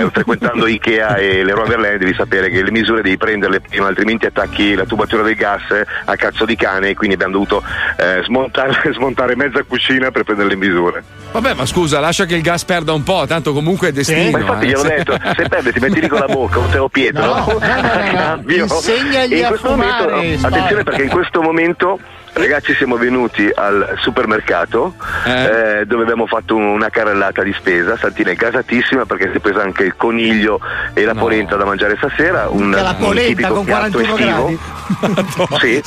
eh, 0.00 0.08
frequentando 0.10 0.66
Ikea 0.66 1.16
e 1.16 1.44
Leroy 1.44 1.68
Merlin 1.68 1.98
devi 1.98 2.14
sapere 2.14 2.48
che 2.48 2.62
le 2.62 2.70
misure 2.70 3.02
devi 3.02 3.16
prenderle 3.16 3.60
prima, 3.60 3.88
altrimenti 3.88 4.26
attacchi 4.26 4.74
la 4.74 4.84
tubatura 4.84 5.22
del 5.22 5.34
gas 5.34 5.62
a 6.04 6.16
cazzo 6.16 6.44
di 6.44 6.56
cane 6.56 6.90
e 6.90 6.94
quindi 6.94 7.14
abbiamo 7.14 7.32
dovuto 7.32 7.62
eh, 7.96 8.22
smontare, 8.24 8.92
smontare 8.94 9.36
mezza 9.36 9.62
cucina 9.64 10.10
per 10.10 10.22
prendere 10.22 10.48
le 10.50 10.56
misure. 10.56 11.02
Vabbè, 11.32 11.54
ma 11.54 11.66
scusa, 11.66 11.98
lascia 11.98 12.24
che 12.24 12.36
il 12.36 12.42
gas 12.42 12.64
perda 12.64 12.92
un 12.92 13.02
po', 13.02 13.24
tanto 13.26 13.52
comunque 13.52 13.88
è 13.88 13.92
destino. 13.92 14.30
Ma 14.30 14.38
infatti 14.38 14.66
eh. 14.66 14.68
gliel'ho 14.68 14.82
detto, 14.82 15.18
se 15.34 15.48
perde 15.48 15.72
ti 15.72 15.80
metti 15.80 16.00
lì 16.00 16.08
con 16.08 16.20
la 16.20 16.26
bocca, 16.26 16.58
un 16.58 16.70
teo 16.70 16.88
Pietro. 16.88 17.24
No, 17.24 17.46
no, 17.46 17.58
no, 17.58 18.42
no. 18.44 18.52
Insegnagli 18.52 19.34
in 19.34 19.44
a 19.44 19.48
questo 19.48 19.68
fumare, 19.68 20.10
momento, 20.10 20.46
attenzione 20.46 20.82
perché 20.84 21.02
in 21.02 21.10
questo 21.10 21.42
momento 21.42 21.98
Ragazzi 22.34 22.74
siamo 22.74 22.96
venuti 22.96 23.50
al 23.54 23.96
supermercato 24.00 24.94
eh, 25.26 25.84
dove 25.86 26.02
abbiamo 26.02 26.26
fatto 26.26 26.56
un- 26.56 26.64
una 26.64 26.88
carrellata 26.88 27.42
di 27.42 27.52
spesa, 27.52 27.96
Santina 27.98 28.30
è 28.30 28.34
gasatissima 28.34 29.04
perché 29.04 29.30
si 29.30 29.36
è 29.36 29.40
presa 29.40 29.60
anche 29.62 29.82
il 29.84 29.94
coniglio 29.96 30.58
e 30.94 31.04
la 31.04 31.14
polenta 31.14 31.56
da 31.56 31.66
mangiare 31.66 31.94
stasera, 31.98 32.48
un, 32.48 32.70
la 32.70 32.90
un 32.90 32.96
polenta 33.04 33.26
tipico 33.28 33.52
con 33.54 33.64
piatto 33.64 33.98
41 33.98 34.16
estivo. 34.16 35.58
Sì. 35.58 35.82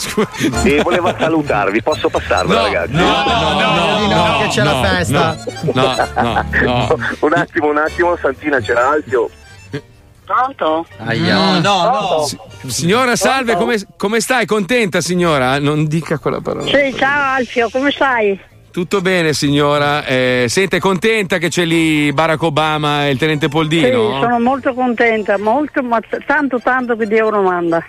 E 0.76 0.82
voleva 0.84 1.16
salutarvi, 1.18 1.82
posso 1.82 2.10
passarvela 2.10 2.62
ragazzi? 2.62 2.94
no, 2.94 3.04
no, 3.04 4.08
no, 4.08 4.38
che 4.42 4.48
c'è 4.50 4.64
la 4.64 4.82
festa. 4.84 5.38
No, 5.74 5.96
no, 6.22 6.46
no. 6.62 7.00
un 7.22 7.34
attimo, 7.34 7.68
un 7.70 7.78
attimo, 7.78 8.18
Santina 8.22 8.60
c'era 8.60 8.90
Alfio. 8.92 9.30
Pronto? 10.26 10.86
No, 10.98 11.60
no, 11.60 12.24
Si- 12.26 12.38
signora, 12.66 13.16
salve, 13.16 13.56
come, 13.56 13.78
come 13.96 14.20
stai? 14.20 14.46
Contenta, 14.46 15.00
signora? 15.02 15.60
Non 15.60 15.86
dica 15.86 16.18
quella 16.18 16.42
parola. 16.42 16.66
Sì, 16.66 16.94
ciao 16.98 17.36
Alfio, 17.36 17.70
come 17.70 17.92
stai? 17.92 18.40
Tutto 18.72 19.00
bene, 19.00 19.32
signora. 19.34 20.04
Eh, 20.04 20.48
sente, 20.50 20.80
contenta 20.80 21.38
che 21.38 21.48
c'è 21.48 21.64
lì 21.64 22.12
Barack 22.12 22.42
Obama 22.42 23.06
e 23.06 23.12
il 23.12 23.18
tenente 23.18 23.48
Poldino? 23.48 24.16
Sì, 24.16 24.20
sono 24.22 24.40
molto 24.40 24.74
contenta, 24.74 25.38
molto, 25.38 25.82
ma 25.82 26.00
tanto 26.26 26.60
tanto 26.60 26.98
che 26.98 27.08
Dio 27.08 27.30
lo 27.30 27.42
manda. 27.42 27.82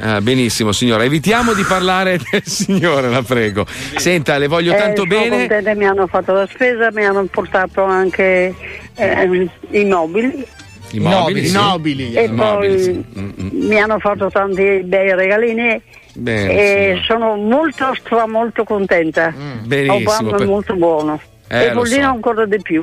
Ah, 0.00 0.20
benissimo, 0.20 0.70
signora. 0.70 1.02
Evitiamo 1.02 1.54
di 1.54 1.64
parlare 1.64 2.20
del 2.30 2.44
signore, 2.44 3.08
la 3.08 3.22
prego. 3.22 3.66
Senta, 3.96 4.38
le 4.38 4.46
voglio 4.46 4.76
tanto 4.76 5.02
Eh, 5.02 5.08
sono 5.08 5.20
bene. 5.22 5.38
contenta, 5.38 5.74
mi 5.74 5.86
hanno 5.86 6.06
fatto 6.06 6.32
la 6.32 6.46
spesa, 6.46 6.90
mi 6.92 7.04
hanno 7.04 7.24
portato 7.24 7.82
anche 7.82 8.54
eh, 8.94 9.48
i 9.70 9.84
mobili. 9.86 10.46
I 10.90 11.00
mobili, 11.00 11.46
sì. 11.46 12.16
E 12.16 12.24
I 12.24 12.28
mobili, 12.28 12.74
poi 12.74 12.82
sì. 12.82 13.04
Mm, 13.18 13.30
mm. 13.40 13.66
mi 13.68 13.78
hanno 13.80 13.98
fatto 13.98 14.30
tanti 14.30 14.80
bei 14.84 15.14
regalini 15.14 15.80
Bene, 16.14 16.52
e 16.52 17.00
sono 17.06 17.36
molto, 17.36 17.94
stra 17.94 18.26
molto 18.26 18.64
contenta. 18.64 19.32
benissimo, 19.64 19.94
Obama 20.10 20.30
per- 20.30 20.40
è 20.40 20.44
molto 20.46 20.74
buono. 20.74 21.20
Eh, 21.48 21.64
e 21.64 21.68
lo 21.72 21.80
Pollino 21.80 22.02
so. 22.04 22.08
ancora 22.10 22.44
di 22.46 22.60
più. 22.60 22.82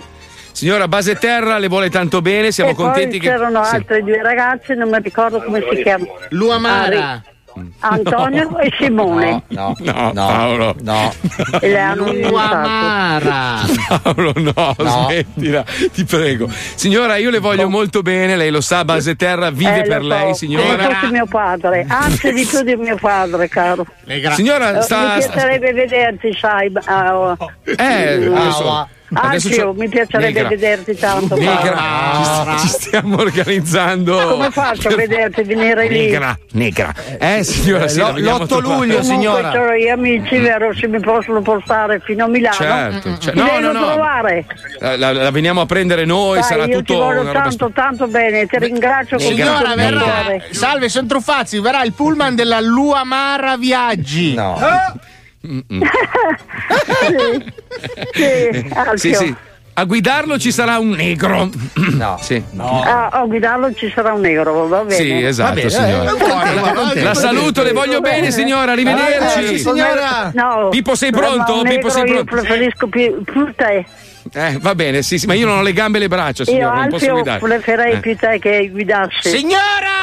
Signora 0.51 0.87
Base 0.87 1.15
Terra, 1.15 1.57
le 1.57 1.67
vuole 1.67 1.89
tanto 1.89 2.21
bene, 2.21 2.51
siamo 2.51 2.71
e 2.71 2.75
contenti 2.75 3.17
poi 3.17 3.19
che. 3.19 3.27
c'erano 3.33 3.63
Sì. 3.65 3.75
altre 3.75 4.01
due 4.03 4.21
ragazze, 4.21 4.73
non 4.75 4.89
mi 4.89 4.97
ricordo 5.01 5.41
come 5.41 5.61
si 5.69 5.81
chiamano. 5.81 6.11
Luamara. 6.29 7.21
Antonio 7.79 8.57
e 8.59 8.71
Simone. 8.77 9.43
No, 9.47 9.75
no, 9.79 10.11
Paolo. 10.13 10.75
No. 10.81 11.13
E 11.61 11.67
le 11.69 11.79
hanno 11.79 12.11
Luamara. 12.11 13.61
Paolo, 14.03 14.33
no, 14.35 14.75
smettila, 14.77 15.63
ti 15.91 16.03
prego. 16.05 16.49
Signora, 16.75 17.17
io 17.17 17.29
le 17.29 17.39
voglio 17.39 17.69
molto 17.69 18.01
bene, 18.01 18.35
lei 18.35 18.49
lo 18.51 18.61
sa, 18.61 18.83
Base 18.85 19.15
Terra 19.15 19.49
vive 19.51 19.83
Eh, 19.83 19.87
per 19.87 20.01
so, 20.01 20.07
lei, 20.07 20.35
signora. 20.35 20.75
Come 20.83 20.93
fosse 20.95 21.11
mio 21.11 21.25
padre, 21.27 21.85
anzi 21.87 22.33
di 22.33 22.45
più 22.45 22.61
di 22.61 22.75
mio 22.75 22.97
padre, 22.97 23.47
caro. 23.47 23.85
Signora, 24.33 24.77
Eh, 24.79 24.81
sta- 24.81 25.15
Mi 25.15 25.23
piacerebbe 25.25 25.73
vederti, 25.73 26.33
sai. 26.39 26.71
ah, 26.85 27.17
oh. 27.17 27.37
Eh, 27.63 28.17
Mm. 28.25 28.33
Anzi, 29.13 29.49
c'ho- 29.55 29.73
mi 29.73 29.87
piacerebbe 29.87 30.31
Negra. 30.33 30.47
vederti 30.49 30.95
tanto. 30.97 31.35
Negra, 31.35 31.73
caro. 31.75 32.57
ci, 32.57 32.67
ci 32.67 32.67
stiamo 32.67 33.17
organizzando. 33.19 34.17
Come 34.29 34.49
faccio 34.49 34.87
a 34.89 34.95
vederti 34.95 35.43
venire 35.43 35.87
lì? 35.87 35.99
Negra, 36.09 36.37
negra. 36.53 36.93
Eh, 37.19 37.43
signora, 37.43 37.87
sì, 37.87 37.99
la 37.99 38.11
veniamo 38.11 38.43
a 38.43 38.47
trovare. 38.47 38.97
Comunque, 38.97 39.79
gli 39.81 39.87
amici, 39.87 40.37
vero, 40.39 40.73
se 40.73 40.87
mi 40.87 40.99
possono 40.99 41.41
portare 41.41 41.99
fino 42.03 42.25
a 42.25 42.27
Milano. 42.27 42.55
Certo, 42.55 43.17
cioè- 43.19 43.33
Mi 43.35 43.41
no, 43.41 43.59
no, 43.59 43.71
no. 43.71 43.85
trovare. 43.85 44.45
La, 44.79 44.97
la- 44.97 45.13
la 45.13 45.31
veniamo 45.31 45.61
a 45.61 45.65
prendere 45.65 46.05
noi, 46.05 46.39
Dai, 46.39 46.43
sarà 46.43 46.65
io 46.65 46.77
tutto 46.79 46.93
ti 46.93 46.99
voglio 46.99 47.31
tanto, 47.31 47.71
tanto 47.73 48.07
bene, 48.07 48.47
ti 48.47 48.57
ringrazio 48.57 49.19
Signora, 49.19 49.73
il 49.73 49.79
mio 49.79 49.89
verrà. 49.89 50.23
Salve, 50.51 50.89
sono 50.89 51.07
Truffazzi. 51.07 51.59
Verrà 51.59 51.83
il 51.83 51.93
pullman 51.93 52.33
della 52.35 52.59
Luamara 52.59 53.55
Viaggi. 53.57 54.33
No. 54.33 54.57
Sì. 58.13 58.65
Sì, 58.95 59.13
sì. 59.15 59.35
A 59.77 59.83
guidarlo 59.83 60.39
ci 60.39 60.51
sarà 60.53 60.77
un 60.79 60.89
negro. 60.91 61.49
No. 61.95 62.17
Sì. 62.21 62.41
Ah, 62.57 63.07
a 63.09 63.25
guidarlo 63.25 63.73
ci 63.73 63.91
sarà 63.93 64.13
un 64.13 64.21
negro, 64.21 64.67
va 64.67 64.83
bene. 64.83 64.95
Sì, 64.95 65.23
esatto, 65.23 65.53
bene, 65.55 65.69
signora. 65.69 66.03
eh, 66.11 66.17
contenta, 66.17 66.73
contenta. 66.73 67.03
La 67.03 67.13
saluto, 67.13 67.63
le 67.63 67.71
voglio 67.73 67.99
Va 67.99 68.09
bene, 68.09 68.31
signora. 68.31 68.71
Arrivederci. 68.73 69.53
Eh, 69.53 69.57
signora. 69.57 70.31
No, 70.33 70.69
Pippo, 70.69 70.95
sei 70.95 71.11
pronto? 71.11 71.61
Pippo, 71.63 71.89
sei 71.89 72.05
Io 72.05 72.23
pronto? 72.23 72.35
preferisco 72.35 72.87
più, 72.87 73.23
più 73.23 73.53
te. 73.55 73.85
Eh, 74.33 74.57
va 74.59 74.73
bene, 74.75 75.01
sì, 75.03 75.19
sì, 75.19 75.27
ma 75.27 75.33
io 75.35 75.45
non 75.45 75.59
ho 75.59 75.61
le 75.61 75.71
gambe 75.71 75.97
e 75.97 76.01
le 76.01 76.07
braccia, 76.07 76.43
Io 76.43 76.49
signora, 76.51 76.75
non 76.79 76.89
posso 76.89 77.11
guidare. 77.11 77.39
preferirei 77.39 77.93
Eh. 77.93 77.99
più 77.99 78.15
te 78.17 78.39
che 78.39 78.69
guidassi. 78.71 79.29
Signora! 79.29 79.93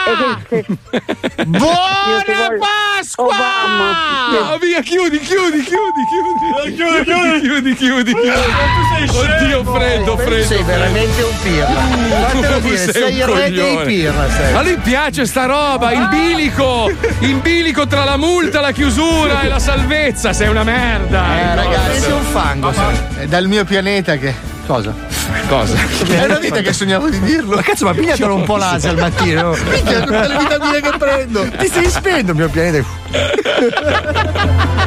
Buona 1.46 2.48
Pasqua! 2.58 3.34
Ah, 3.34 4.58
via, 4.60 4.80
chiudi, 4.80 5.18
chiudi, 5.18 5.62
chiudi, 5.62 6.04
chiudi. 6.08 6.74
Chiudi, 6.76 7.04
chiudi, 7.04 7.40
chiudi, 7.40 7.74
chiudi, 7.74 8.12
chiudi. 8.14 9.18
Oddio, 9.18 9.64
freddo, 9.64 10.16
freddo. 10.16 10.44
Sei 10.46 10.62
veramente 10.62 11.22
un 11.22 11.34
pirla. 11.42 12.60
Dire, 12.60 12.76
sei 12.78 12.92
sei 12.92 13.16
il 13.16 13.24
re 13.26 13.50
dei 13.50 13.76
pirla. 13.84 14.30
sei. 14.30 14.54
A 14.54 14.62
lui 14.62 14.76
piace 14.76 15.26
sta 15.26 15.44
roba, 15.46 15.92
il 15.92 16.08
bilico, 16.08 16.90
il 17.20 17.34
bilico 17.36 17.86
tra 17.86 18.04
la 18.04 18.16
multa, 18.16 18.60
la 18.60 18.70
chiusura 18.72 19.42
e 19.42 19.48
la 19.48 19.58
salvezza, 19.58 20.32
sei 20.32 20.48
una 20.48 20.62
merda. 20.62 21.24
Eh, 21.40 21.54
ragazzi, 21.56 22.00
Cosa? 22.00 22.14
un 22.14 22.22
fango. 22.24 22.72
È 23.18 23.26
dal 23.26 23.46
mio 23.48 23.64
pianeta 23.64 24.16
che. 24.22 24.34
Cosa? 24.66 24.94
Cosa? 25.48 25.74
È 26.06 26.24
una 26.24 26.38
vita 26.38 26.60
che 26.60 26.72
sognavo 26.72 27.08
di 27.08 27.20
dirlo. 27.20 27.56
Ma 27.56 27.62
cazzo, 27.62 27.84
ma 27.84 27.92
pigliatelo 27.92 28.34
un 28.34 28.44
po' 28.44 28.56
l'ansia 28.56 28.90
al 28.90 28.98
mattino. 28.98 29.50
Minchia, 29.70 30.00
tutte 30.00 30.28
le 30.28 30.38
vitamine 30.38 30.80
che 30.80 30.96
prendo. 30.98 31.48
Ti 31.58 31.66
stai 31.66 31.90
spento, 31.90 32.30
il 32.32 32.36
mio 32.36 32.48
pianeta. 32.48 32.84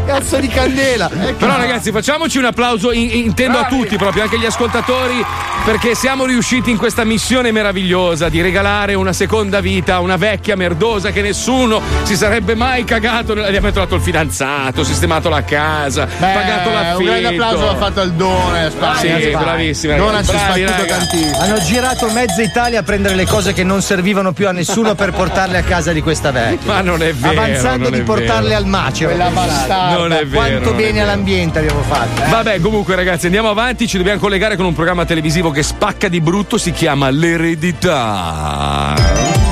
Cazzo 0.06 0.38
di 0.38 0.48
candela. 0.48 1.10
Però 1.38 1.58
ragazzi 1.58 1.92
facciamoci 1.92 2.38
un 2.38 2.46
applauso, 2.46 2.92
in- 2.92 3.10
intendo 3.12 3.58
a 3.58 3.66
tutti 3.66 3.98
proprio, 3.98 4.24
anche 4.24 4.38
gli 4.40 4.46
ascoltatori, 4.46 5.24
perché 5.64 5.96
siamo 5.96 6.26
riusciti 6.26 6.70
in 6.70 6.78
questa 6.78 7.04
missione 7.04 7.52
meravigliosa 7.52 8.30
di 8.30 8.42
regalare 8.42 8.94
una 8.94 9.14
seconda 9.14 9.60
vita 9.62 9.96
a 9.96 10.00
una 10.00 10.18
vecchia 10.18 10.56
merdosa 10.56 11.12
che 11.12 11.22
nessuno 11.22 11.82
si 12.04 12.16
sarebbe 12.16 12.56
mai 12.56 12.84
cagato. 12.84 13.36
Gli 13.36 13.40
abbiamo 13.40 13.72
trovato 13.72 13.96
il 13.96 14.02
fidanzato, 14.02 14.84
sistemato 14.84 15.30
la 15.30 15.44
casa, 15.44 16.06
pagato 16.06 16.70
l'affitto. 16.72 17.00
Un 17.00 17.06
grande 17.06 17.28
applauso 17.28 17.66
l'ha 17.66 17.76
fatto 17.76 18.02
al 18.02 18.12
Done. 18.14 18.72
Sì, 19.00 19.30
bravissimi, 19.32 19.96
Dona 19.96 20.24
ragazzi, 20.36 20.60
ci 20.60 20.66
bravi, 20.66 20.72
sbattuto 20.74 20.82
raga. 20.82 20.98
tantissimo. 20.98 21.38
Hanno 21.40 21.60
girato 21.60 22.10
mezza 22.12 22.42
Italia 22.42 22.80
a 22.80 22.84
prendere 22.84 23.16
le 23.16 23.26
cose 23.26 23.54
che 23.54 23.64
non 23.64 23.82
servivano 23.82 24.34
più 24.34 24.48
a 24.48 24.52
nessuno 24.52 24.96
per 24.96 25.12
portarle 25.14 25.58
a 25.58 25.64
casa 25.64 25.92
di 25.94 26.02
questa 26.02 26.32
vecchia. 26.32 26.74
Ma 26.74 26.82
non 26.82 27.02
è 27.02 27.14
vero, 27.14 27.40
Avanzando 27.42 27.90
di 27.90 28.02
portarle 28.02 28.50
vero. 28.50 28.60
al 28.62 28.66
macero. 28.68 29.10
Quella 29.10 29.30
bastarda. 29.30 29.98
Non 29.98 30.12
è 30.14 30.26
vero, 30.26 30.46
Quanto 30.46 30.74
bene 30.74 30.92
vero. 30.92 31.04
all'ambiente 31.06 31.60
abbiamo 31.60 31.82
fatto. 31.84 32.24
eh? 32.24 32.30
Vabbè, 32.30 32.60
comunque, 32.60 32.96
ragazzi, 32.96 33.26
andiamo 33.26 33.50
avanti. 33.50 33.88
Ci 33.88 33.98
dobbiamo 33.98 34.20
collegare 34.20 34.56
con 34.56 34.66
un 34.66 34.74
programma 34.74 35.06
televisivo 35.06 35.52
che 35.52 35.64
spacca 35.64 36.08
di 36.08 36.22
brutto. 36.22 36.58
Si 36.58 36.72
chiama 36.72 37.10
L'eredità. 37.10 39.45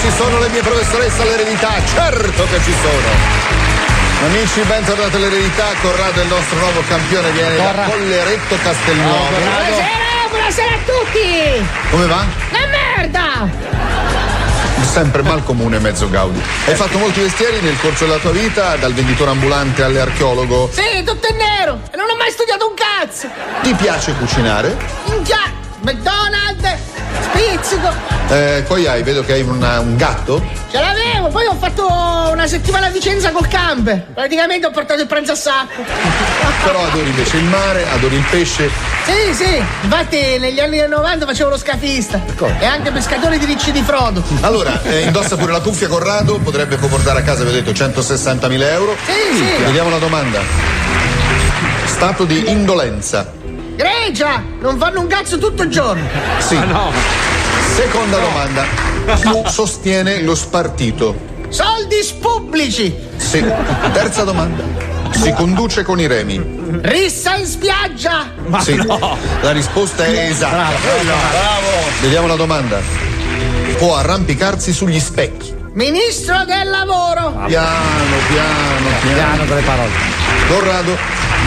Ci 0.00 0.10
sono 0.10 0.38
le 0.38 0.48
mie 0.48 0.60
professoresse 0.60 1.22
all'eredità, 1.22 1.72
certo 1.84 2.44
che 2.44 2.60
ci 2.62 2.72
sono. 2.82 3.54
Amici, 4.26 4.60
bentornati 4.62 5.16
all'eredità, 5.16 5.64
Corrado 5.80 6.20
è 6.20 6.22
il 6.22 6.28
nostro 6.28 6.58
nuovo 6.58 6.82
campione, 6.88 7.30
viene 7.30 7.56
da 7.56 7.72
Colleretto 7.86 8.56
Castelnuovo. 8.62 9.36
Buonasera, 9.38 10.28
buonasera 10.30 10.74
a 10.74 10.78
tutti! 10.84 11.66
Come 11.90 12.06
va? 12.06 12.24
La 12.50 12.66
merda! 12.66 13.48
Sempre 14.90 15.22
mal 15.22 15.42
comune 15.44 15.78
mezzo 15.78 16.08
Gaudi. 16.08 16.42
Hai 16.66 16.74
fatto 16.74 16.96
molti 16.98 17.20
mestieri 17.20 17.60
nel 17.60 17.78
corso 17.80 18.06
della 18.06 18.18
tua 18.18 18.30
vita, 18.30 18.76
dal 18.76 18.94
venditore 18.94 19.30
ambulante 19.30 19.82
all'archeologo. 19.82 20.70
Sì, 20.72 21.02
tutto 21.04 21.26
in 21.28 21.36
nero! 21.36 21.80
E 21.92 21.96
non 21.96 22.08
ho 22.08 22.16
mai 22.16 22.30
studiato 22.30 22.68
un 22.68 22.74
cazzo! 22.74 23.28
Ti 23.62 23.74
piace 23.74 24.14
cucinare? 24.14 24.76
Minchia! 25.08 25.64
McDonald's! 25.80 26.74
Spizzico! 27.20 27.92
Eh, 28.28 28.64
poi 28.66 28.86
hai, 28.86 29.02
vedo 29.02 29.24
che 29.24 29.34
hai 29.34 29.42
una- 29.42 29.78
un 29.80 29.96
gatto. 29.96 30.42
Ce 30.70 30.78
l'avevo! 30.80 31.28
Poi 31.28 31.46
ho 31.46 31.54
fatto 31.54 31.86
una 32.32 32.46
settimana 32.46 32.86
a 32.86 32.90
Vicenza 32.90 33.30
col 33.30 33.46
camper! 33.48 34.06
Praticamente 34.14 34.66
ho 34.66 34.70
portato 34.70 35.00
il 35.00 35.06
pranzo 35.06 35.32
a 35.32 35.34
sacco! 35.36 35.82
Però 36.64 36.84
adori 36.84 37.08
invece 37.08 37.36
il 37.36 37.44
mare, 37.44 37.86
adori 37.90 38.16
il 38.16 38.24
pesce. 38.30 38.68
Sì, 39.04 39.34
sì! 39.34 39.62
Infatti 39.82 40.38
negli 40.38 40.58
anni 40.60 40.84
90 40.88 41.26
facevo 41.26 41.50
lo 41.50 41.58
scafista! 41.58 42.20
E 42.58 42.64
anche 42.64 42.90
pescatore 42.90 43.38
di 43.38 43.44
ricci 43.44 43.70
di 43.70 43.82
Frodo! 43.82 44.22
Allora, 44.40 44.80
eh, 44.82 45.02
indossa 45.02 45.36
pure 45.36 45.52
la 45.52 45.60
cuffia 45.60 45.86
Corrado, 45.88 46.38
potrebbe 46.38 46.76
portare 46.76 47.20
a 47.20 47.22
casa, 47.22 47.44
vi 47.44 47.50
ho 47.50 47.52
detto, 47.52 47.70
160.000 47.72 48.68
euro. 48.72 48.96
Sì, 49.04 49.36
sì! 49.36 49.62
Vediamo 49.64 49.90
la 49.90 49.98
domanda. 49.98 50.40
Stato 51.84 52.24
di 52.24 52.50
indolenza. 52.50 53.32
Gregia! 53.76 54.42
Non 54.60 54.78
fanno 54.78 55.00
un 55.00 55.06
cazzo 55.06 55.38
tutto 55.38 55.62
il 55.62 55.70
giorno! 55.70 56.02
Sì. 56.38 56.58
Seconda 57.74 58.18
domanda. 58.18 58.64
Chi 59.16 59.42
sostiene 59.52 60.22
lo 60.22 60.34
spartito? 60.34 61.34
Soldi 61.48 61.96
pubblici! 62.18 62.94
Sì. 63.16 63.44
Terza 63.92 64.24
domanda. 64.24 64.64
Si 65.12 65.32
conduce 65.34 65.82
con 65.82 66.00
i 66.00 66.06
remi. 66.06 66.80
Rissa 66.82 67.36
in 67.36 67.46
spiaggia! 67.46 68.32
sì. 68.60 68.76
La 69.40 69.52
risposta 69.52 70.04
è 70.04 70.30
esatta. 70.30 70.72
Vediamo 72.00 72.26
la 72.26 72.36
domanda. 72.36 72.80
Può 73.76 73.94
arrampicarsi 73.96 74.72
sugli 74.72 74.98
specchi. 74.98 75.54
Ministro 75.74 76.44
del 76.46 76.70
lavoro! 76.70 77.44
Piano, 77.46 78.16
piano, 78.28 78.86
piano. 79.02 79.14
Piano 79.14 79.44
con 79.44 79.56
le 79.56 79.62
parole. 79.62 79.90
Corrado, 80.48 80.96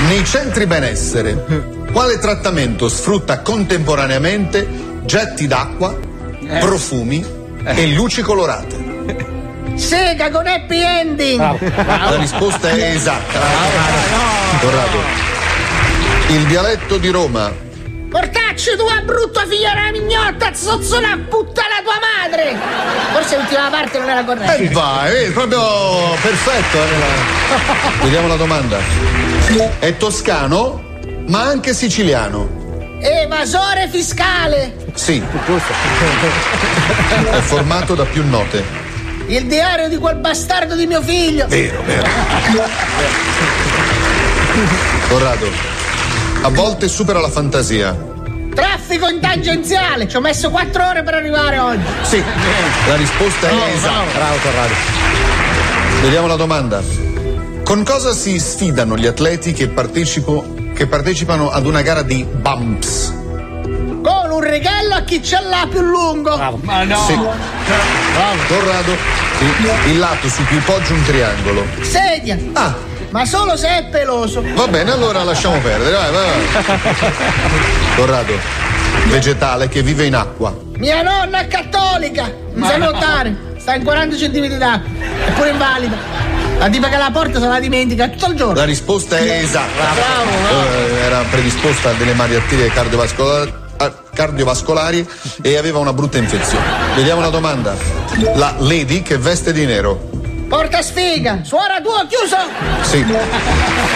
nei 0.08 0.24
centri 0.24 0.68
benessere, 0.68 1.78
quale 1.92 2.20
trattamento 2.20 2.88
sfrutta 2.90 3.40
contemporaneamente 3.40 4.68
getti 5.04 5.48
d'acqua, 5.48 5.98
profumi 6.60 7.26
e 7.64 7.88
luci 7.88 8.22
colorate? 8.22 8.88
Sega 9.76 10.30
con 10.30 10.46
happy 10.46 10.82
ending. 10.82 11.40
La 11.86 12.16
risposta 12.18 12.70
è 12.70 12.92
esatta. 12.96 13.40
Corrado. 14.60 14.98
Il 16.30 16.46
dialetto 16.46 16.98
di 16.98 17.10
Roma. 17.10 17.68
Portacci 18.10 18.76
tua 18.76 19.02
brutta 19.06 19.46
figliera 19.48 19.92
mignotta, 19.92 20.52
zozzola 20.54 21.16
puttana 21.30 21.76
tua 21.84 22.00
madre! 22.18 22.58
Forse 23.14 23.38
l'ultima 23.38 23.70
parte 23.70 24.00
non 24.00 24.10
era 24.10 24.24
corretta. 24.24 24.56
E 24.56 24.68
vai, 24.70 25.26
eh, 25.26 25.30
proprio 25.30 25.62
perfetto. 26.20 26.78
eh. 26.78 28.02
Vediamo 28.02 28.28
la 28.28 28.36
domanda. 28.36 28.78
È 29.78 29.96
toscano, 29.98 30.84
ma 31.30 31.44
anche 31.44 31.74
siciliano. 31.74 32.98
Evasore 33.02 33.88
fiscale! 33.90 34.76
Sì. 34.94 35.24
È 37.32 37.40
formato 37.40 37.96
da 37.96 38.04
più 38.06 38.26
note. 38.28 38.64
Il 39.28 39.46
diario 39.46 39.88
di 39.90 39.98
quel 39.98 40.18
bastardo 40.18 40.76
di 40.76 40.86
mio 40.88 41.02
figlio! 41.02 41.48
Vero, 41.48 41.82
vero. 41.86 42.08
Corrado. 45.08 45.48
A 46.42 46.50
volte 46.50 46.88
supera 46.88 47.20
la 47.20 47.30
fantasia. 47.30 47.96
Traffico 48.54 49.08
in 49.08 49.20
tangenziale! 49.22 50.08
Ci 50.08 50.16
ho 50.18 50.22
messo 50.22 50.50
quattro 50.50 50.88
ore 50.88 51.04
per 51.04 51.14
arrivare 51.14 51.60
oggi! 51.60 51.84
Sì, 52.02 52.24
la 52.88 52.96
risposta 52.96 53.50
è 53.50 53.54
No, 53.54 53.66
esatta. 53.68 54.12
Bravo 54.14 54.38
Corrado. 54.42 54.74
Vediamo 56.02 56.28
la 56.28 56.36
domanda. 56.36 56.82
Con 57.64 57.84
cosa 57.84 58.14
si 58.14 58.40
sfidano 58.40 58.98
gli 58.98 59.06
atleti 59.06 59.54
che, 59.54 59.68
partecipo- 59.68 60.58
che 60.80 60.88
partecipano 60.88 61.50
ad 61.50 61.66
una 61.66 61.82
gara 61.82 62.04
di 62.04 62.24
bumps? 62.24 63.14
Con 64.02 64.32
un 64.32 64.40
righello 64.40 64.94
a 64.96 65.02
chi 65.02 65.22
ce 65.22 65.38
l'ha 65.42 65.68
più 65.70 65.82
lungo! 65.82 66.58
Ma 66.62 66.84
no! 66.86 67.04
Sì. 67.06 67.20
Corrado, 68.48 68.92
il, 68.94 69.92
il 69.92 70.00
lato 70.00 70.30
su 70.30 70.42
cui 70.46 70.60
poggia 70.60 70.94
un 70.94 71.04
triangolo. 71.04 71.66
Sedia! 71.82 72.38
Ah! 72.54 72.74
Ma 73.10 73.26
solo 73.26 73.58
se 73.58 73.68
è 73.68 73.86
peloso! 73.90 74.42
Va 74.56 74.68
bene, 74.70 74.92
allora 74.92 75.22
lasciamo 75.26 75.58
perdere. 75.58 75.98
Vai, 75.98 76.12
vai, 76.14 76.64
vai. 76.64 77.06
Corrado, 77.98 78.34
vegetale 79.08 79.68
che 79.68 79.82
vive 79.82 80.06
in 80.06 80.16
acqua. 80.16 80.56
Mia 80.78 81.02
nonna 81.02 81.40
è 81.40 81.48
cattolica! 81.48 82.32
Non 82.54 82.70
sa 82.70 82.78
nuotare! 82.78 83.36
Sta 83.58 83.76
in 83.76 83.84
40 83.84 84.16
cm 84.16 84.58
d'acqua! 84.58 84.90
È 85.26 85.32
pure 85.34 85.50
invalida! 85.50 86.49
La 86.60 86.68
tipa 86.68 86.90
che 86.90 86.98
la 86.98 87.10
porta 87.10 87.40
se 87.40 87.48
la 87.48 87.58
dimentica 87.58 88.10
tutto 88.10 88.32
il 88.32 88.36
giorno! 88.36 88.54
La 88.54 88.66
risposta 88.66 89.18
è 89.18 89.44
esatta. 89.44 89.96
Eh, 89.96 91.06
era 91.06 91.24
predisposta 91.30 91.92
a 91.92 91.94
delle 91.94 92.14
malattie 92.14 92.68
cardiovascolari, 92.68 93.54
cardiovascolari 94.14 95.08
e 95.42 95.56
aveva 95.56 95.80
una 95.80 95.94
brutta 95.94 96.18
infezione. 96.18 96.66
Vediamo 96.96 97.22
la 97.22 97.30
domanda. 97.30 97.78
La 98.36 98.56
lady 98.58 99.02
che 99.02 99.18
veste 99.18 99.54
di 99.54 99.66
nero. 99.66 100.10
Porta 100.50 100.82
sfiga! 100.82 101.40
Suora 101.44 101.80
tua, 101.82 102.06
chiuso! 102.10 102.36
Sì. 102.82 103.06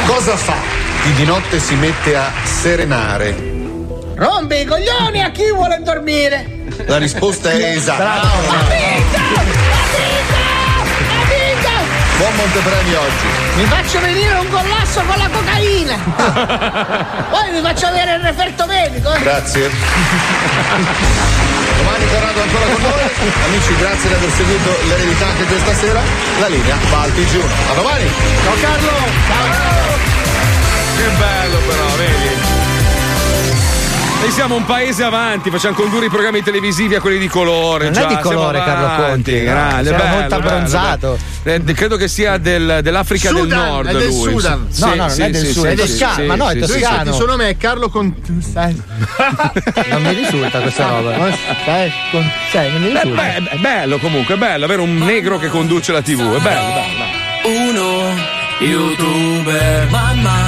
Cosa 0.06 0.38
fa 0.38 0.56
chi 1.04 1.12
di 1.16 1.26
notte 1.26 1.60
si 1.60 1.76
mette 1.76 2.16
a 2.16 2.32
serenare? 2.46 3.52
Rompi 4.16 4.62
i 4.62 4.66
coglioni 4.66 5.22
a 5.22 5.32
chi 5.32 5.52
vuole 5.52 5.82
dormire! 5.84 6.64
La 6.86 6.98
risposta 6.98 7.52
è 7.52 7.76
esatta. 7.76 8.04
La 8.04 8.22
vinta! 8.70 9.73
Buon 12.24 12.36
montepremi 12.36 12.94
oggi. 12.94 13.28
Mi 13.56 13.66
faccio 13.66 14.00
venire 14.00 14.34
un 14.36 14.50
collasso 14.50 15.02
con 15.02 15.18
la 15.18 15.28
cocaina! 15.28 15.98
Poi 17.30 17.52
mi 17.52 17.60
faccio 17.62 17.88
avere 17.88 18.14
il 18.14 18.22
referto 18.22 18.66
medico! 18.66 19.14
eh. 19.14 19.20
Grazie. 19.20 19.70
Domani 21.76 22.08
Corrado 22.08 22.42
ancora 22.42 22.66
con 22.66 22.82
noi. 22.82 23.10
Amici, 23.48 23.76
grazie 23.76 24.08
di 24.08 24.16
aver 24.16 24.32
seguito 24.32 24.70
l'eredità 24.88 25.26
anche 25.26 25.44
questa 25.44 25.74
sera. 25.74 26.02
La 26.40 26.48
linea 26.48 26.78
va 26.92 27.02
al 27.02 27.12
TG1. 27.12 27.72
A 27.72 27.74
domani. 27.74 28.10
Ciao 28.42 28.56
Carlo! 28.62 28.92
Che 30.96 31.08
bello 31.18 31.58
però, 31.68 31.86
vedi? 31.98 32.53
Noi 34.24 34.32
siamo 34.32 34.56
un 34.56 34.64
paese 34.64 35.04
avanti, 35.04 35.50
facciamo 35.50 35.76
condurre 35.76 36.06
i 36.06 36.10
programmi 36.10 36.42
televisivi 36.42 36.96
a 36.96 37.02
quelli 37.02 37.18
di 37.20 37.28
colore. 37.28 37.90
Non 37.90 37.94
già, 37.94 38.06
è 38.06 38.16
di 38.16 38.22
colore, 38.22 38.58
Carlo 38.64 39.04
Conti, 39.04 39.38
no. 39.40 39.44
grande, 39.44 39.92
bello, 39.92 40.04
molto 40.06 40.28
bello, 40.30 40.36
abbronzato. 40.48 41.20
bello. 41.44 41.64
Eh, 41.68 41.74
credo 41.74 41.98
che 41.98 42.08
sia 42.08 42.38
del- 42.38 42.80
dell'Africa 42.82 43.34
del 43.34 43.42
Sudan, 43.42 43.66
Nord. 43.68 43.90
è 43.90 43.92
del 43.92 44.08
lui. 44.08 44.32
Sudan. 44.32 44.68
Sì, 44.70 44.80
No, 44.80 44.88
no, 44.88 44.96
non 44.96 45.10
sì, 45.10 45.22
è 45.24 45.30
del 45.30 45.46
sì, 45.46 45.52
Sudan, 45.52 45.76
sì, 45.76 45.82
è 45.82 45.86
toscano, 45.86 46.14
sì, 46.14 46.22
ma 46.22 46.36
no, 46.36 46.50
è 46.50 46.58
toscano. 46.58 47.10
Il 47.10 47.16
suo 47.16 47.26
nome 47.26 47.50
è 47.50 47.58
Carlo 47.58 47.90
con. 47.90 48.16
Sai. 48.40 48.82
Non 49.92 50.02
mi 50.02 50.14
risulta 50.14 50.60
questa 50.62 50.88
roba. 50.88 51.12
Con... 51.18 52.32
sai, 52.50 52.72
non 52.72 52.82
mi 52.82 52.92
Beh, 52.94 53.02
risulta. 53.02 53.22
beh, 53.22 53.50
è 53.50 53.58
bello 53.58 53.98
comunque, 53.98 54.36
è 54.36 54.38
bello 54.38 54.64
avere 54.64 54.80
un 54.82 55.00
negro 55.00 55.38
che 55.38 55.50
conduce 55.50 55.92
la 55.92 56.02
TV, 56.02 56.20
è 56.38 56.40
bello, 56.40 56.72
bello. 56.72 57.60
Uno, 57.60 58.16
youtuber, 58.60 59.90
mamma, 59.90 60.43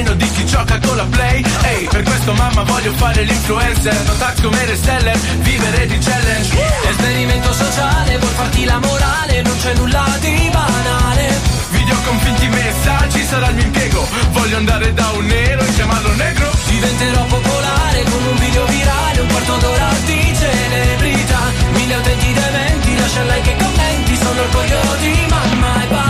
meno 0.00 0.14
di 0.14 0.30
chi 0.30 0.46
gioca 0.46 0.78
con 0.78 0.96
la 0.96 1.04
play 1.04 1.44
Ehi, 1.62 1.86
per 1.90 2.02
questo 2.02 2.32
mamma 2.32 2.62
voglio 2.62 2.92
fare 2.94 3.22
l'influencer 3.22 3.94
Non 4.06 4.18
tax 4.18 4.40
come 4.40 4.64
reseller, 4.64 5.18
vivere 5.40 5.86
di 5.86 5.98
challenge 5.98 6.50
Esperimento 6.88 7.52
sociale, 7.52 8.18
vuoi 8.18 8.32
farti 8.34 8.64
la 8.64 8.78
morale, 8.78 9.42
non 9.42 9.56
c'è 9.58 9.74
nulla 9.74 10.06
di 10.20 10.50
banale. 10.52 11.38
Video 11.70 11.96
con 12.04 12.18
finti 12.20 12.48
messaggi 12.48 13.24
sarà 13.24 13.48
il 13.48 13.54
mio 13.54 13.64
impiego 13.64 14.06
Voglio 14.32 14.56
andare 14.56 14.92
da 14.94 15.10
un 15.16 15.26
nero 15.26 15.62
e 15.62 15.72
chiamarlo 15.74 16.14
negro 16.14 16.50
Diventerò 16.66 17.24
popolare 17.24 18.02
con 18.04 18.22
un 18.24 18.36
video 18.38 18.64
virale, 18.66 19.20
un 19.20 19.28
quarto 19.28 19.56
d'ora 19.56 19.88
di 20.06 20.34
celebrità. 20.38 21.40
Mille 21.72 21.96
utenti 21.96 22.32
dementi, 22.32 22.96
lascia 22.96 23.22
like 23.24 23.50
e 23.50 23.56
commenti, 23.56 24.16
sono 24.16 24.40
orgoglio 24.40 24.80
di 25.00 25.26
mamma 25.28 25.82
e 25.82 25.86
papà. 25.86 26.09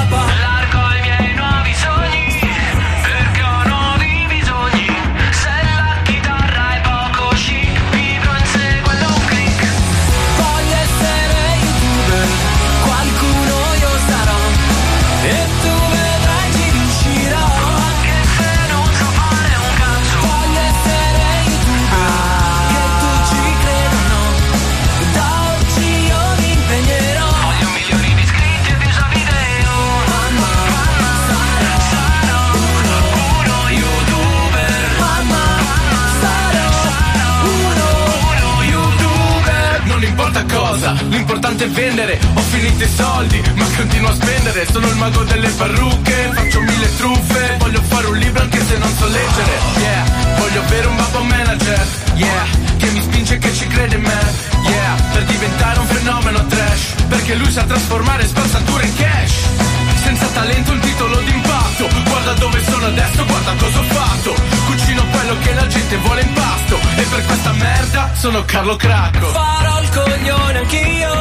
Cosa, 40.80 40.94
l'importante 41.08 41.64
è 41.64 41.68
vendere. 41.68 42.18
Ho 42.34 42.40
finito 42.40 42.82
i 42.82 42.88
soldi, 42.88 43.42
ma 43.54 43.66
continuo 43.76 44.10
a 44.10 44.14
spendere. 44.14 44.66
Sono 44.70 44.88
il 44.88 44.96
mago 44.96 45.22
delle 45.24 45.48
parrucche, 45.50 46.30
faccio 46.32 46.60
mille 46.60 46.96
truffe. 46.96 47.56
Voglio 47.58 47.82
fare 47.82 48.06
un 48.06 48.16
libro 48.16 48.42
anche 48.42 48.64
se 48.64 48.78
non 48.78 48.90
so 48.96 49.06
leggere. 49.06 49.52
Yeah, 49.76 50.04
voglio 50.38 50.62
avere 50.62 50.86
un 50.86 50.96
babbo 50.96 51.22
manager. 51.22 51.86
Yeah, 52.14 52.46
che 52.78 52.90
mi 52.90 53.00
spinge 53.02 53.34
e 53.34 53.38
che 53.38 53.52
ci 53.52 53.66
crede 53.66 53.96
in 53.96 54.02
me. 54.02 54.20
Yeah, 54.64 54.94
per 55.12 55.24
diventare 55.24 55.78
un 55.78 55.86
fenomeno 55.86 56.46
trash. 56.46 56.94
Perché 57.08 57.34
lui 57.34 57.50
sa 57.50 57.62
trasformare 57.62 58.26
spazzatura 58.26 58.82
in 58.84 58.94
cash 58.96 59.69
senza 60.10 60.26
talento 60.28 60.72
un 60.72 60.80
titolo 60.80 61.16
d'impatto 61.20 61.88
Guarda 62.04 62.32
dove 62.32 62.64
sono 62.64 62.86
adesso, 62.86 63.24
guarda 63.24 63.54
cosa 63.54 63.78
ho 63.78 63.82
fatto 63.84 64.34
Cucino 64.66 65.04
quello 65.06 65.38
che 65.38 65.54
la 65.54 65.66
gente 65.68 65.96
vuole 65.98 66.20
in 66.22 66.32
pasto 66.32 66.78
E 66.96 67.02
per 67.02 67.24
questa 67.26 67.52
merda 67.52 68.10
sono 68.14 68.44
Carlo 68.44 68.76
Cracco 68.76 69.26
Farò 69.28 69.80
il 69.80 69.88
coglione 69.90 70.58
anch'io. 70.58 71.12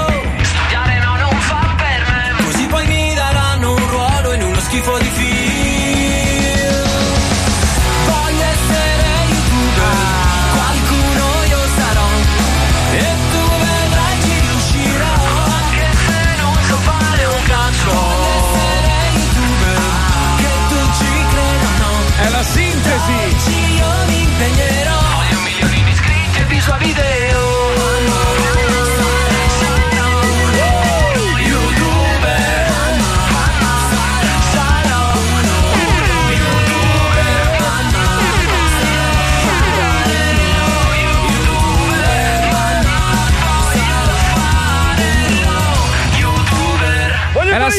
Studiare 0.41 0.99
no, 0.99 1.16
non 1.18 1.40
fa 1.40 1.76
per 1.78 2.06
me. 2.10 2.44
Così 2.44 2.66
poi 2.68 2.88
mi 2.88 3.14
daranno 3.14 3.72
un 3.74 3.90
ruolo 3.90 4.34
in 4.34 4.44
uno 4.44 4.60
schifo 4.60 4.98
di 4.98 5.10
film. 5.10 5.39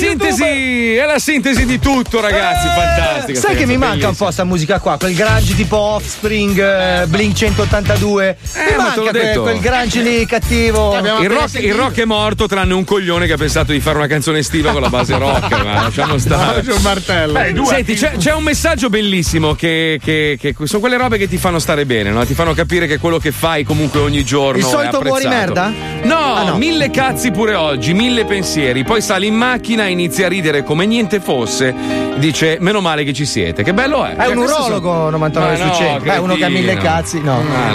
Sintesi, 0.09 0.95
è 0.97 1.05
la 1.07 1.19
sintesi 1.19 1.65
di 1.67 1.79
tutto, 1.79 2.21
ragazzi. 2.21 2.67
Fantastica. 2.69 3.41
Sai 3.41 3.57
che 3.57 3.67
mi 3.67 3.77
manca 3.77 4.09
un 4.09 4.17
po' 4.17 4.31
sta 4.31 4.45
musica 4.45 4.79
qua, 4.81 4.97
quel 4.99 5.15
grunge 5.15 5.55
tipo 5.55 5.77
Offspring, 5.77 6.59
eh, 6.59 7.07
Blink 7.07 7.35
182. 7.37 8.37
mi 8.55 8.61
ma 8.61 8.65
te 8.65 8.75
l'ho 8.75 8.83
manca 8.83 9.01
quel, 9.01 9.13
detto. 9.13 9.43
quel 9.43 9.59
grunge 9.61 10.03
lì 10.03 10.27
cattivo. 10.27 10.97
Il 11.21 11.29
rock, 11.31 11.55
il 11.63 11.75
rock 11.75 11.99
è 12.01 12.05
morto 12.05 12.47
tranne 12.47 12.75
un 12.75 12.85
coglione 12.85 13.27
che 13.27 13.33
ha 13.35 13.37
pensato 13.37 13.73
di 13.73 13.81
fare 13.81 13.97
una 13.99 14.07
canzone 14.07 14.39
estiva 14.39 14.73
con 14.73 14.81
la 14.81 14.89
base 14.89 15.17
rock, 15.19 15.51
ma 15.65 15.75
lasciamo 15.83 16.17
stare. 16.19 16.63
c'è 16.63 16.73
un 16.73 16.83
martello. 16.83 17.65
Senti, 17.65 17.95
c'è, 17.95 18.13
c'è 18.17 18.33
un 18.35 18.43
messaggio 18.43 18.89
bellissimo 18.89 19.55
che, 19.55 19.99
che- 20.03 20.37
che 20.41 20.55
sono 20.65 20.81
quelle 20.81 20.97
robe 20.97 21.19
che 21.19 21.29
ti 21.29 21.37
fanno 21.37 21.59
stare 21.59 21.85
bene, 21.87 22.11
no? 22.11 22.25
ti 22.25 22.35
fanno 22.35 22.55
capire 22.55 22.87
che 22.87 22.99
quello 22.99 23.19
che 23.19 23.33
fai 23.33 23.65
comunque 23.65 24.01
ogni 24.01 24.25
giorno. 24.25 24.59
Il 24.59 24.65
è 24.65 24.69
solito 24.69 25.01
muori 25.03 25.27
merda? 25.27 25.73
No, 26.03 26.19
Ah, 26.35 26.43
no. 26.45 26.57
mille 26.57 26.91
cazzi 26.91 27.31
pure 27.31 27.55
oggi, 27.55 27.93
mille 27.93 28.25
pensieri. 28.25 28.85
Poi 28.85 29.01
sali 29.03 29.27
in 29.27 29.35
macchina 29.35 29.87
e 29.91 29.93
inizi 29.93 30.23
a 30.23 30.29
ridere 30.29 30.63
come 30.63 30.87
niente 30.87 31.21
fosse. 31.21 31.75
Dice: 32.17 32.59
Meno 32.61 32.81
male 32.81 33.05
che 33.05 33.13
ci 33.13 33.25
siete. 33.25 33.63
Che 33.63 33.73
bello 33.73 34.05
è. 34.05 34.15
È 34.15 34.27
un 34.27 34.47
sono- 34.47 34.65
urologo 34.65 35.11
99 35.11 35.59
Ma 35.59 35.65
no, 35.65 35.73
su 35.75 35.79
100. 35.81 36.05
Beh, 36.05 36.17
uno 36.19 36.35
che 36.37 36.45
ha 36.45 36.49
mille 36.49 36.77
cazzi, 36.77 37.21
no. 37.21 37.43
Ah 37.55 37.71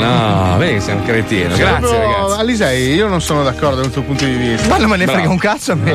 no, 0.52 0.58
vedi 0.58 0.74
che 0.76 0.80
sei 0.82 0.96
un 0.96 1.04
cretino. 1.04 1.56
Grazie, 1.56 1.66
Proprio- 1.80 2.00
ragazzi. 2.00 2.40
Alisei, 2.40 2.94
io 2.94 3.08
non 3.08 3.22
sono 3.22 3.44
d'accordo 3.44 3.82
dal 3.82 3.92
tuo 3.92 4.02
punto 4.04 4.26
di 4.26 4.34
vista. 4.34 4.68
Ma 4.68 4.78
non 4.78 4.90
me 4.90 4.98
ne 4.98 5.08
frega 5.08 5.30
un 5.30 5.38
cazzo 5.38 5.72
a 5.72 5.76
me. 5.76 5.94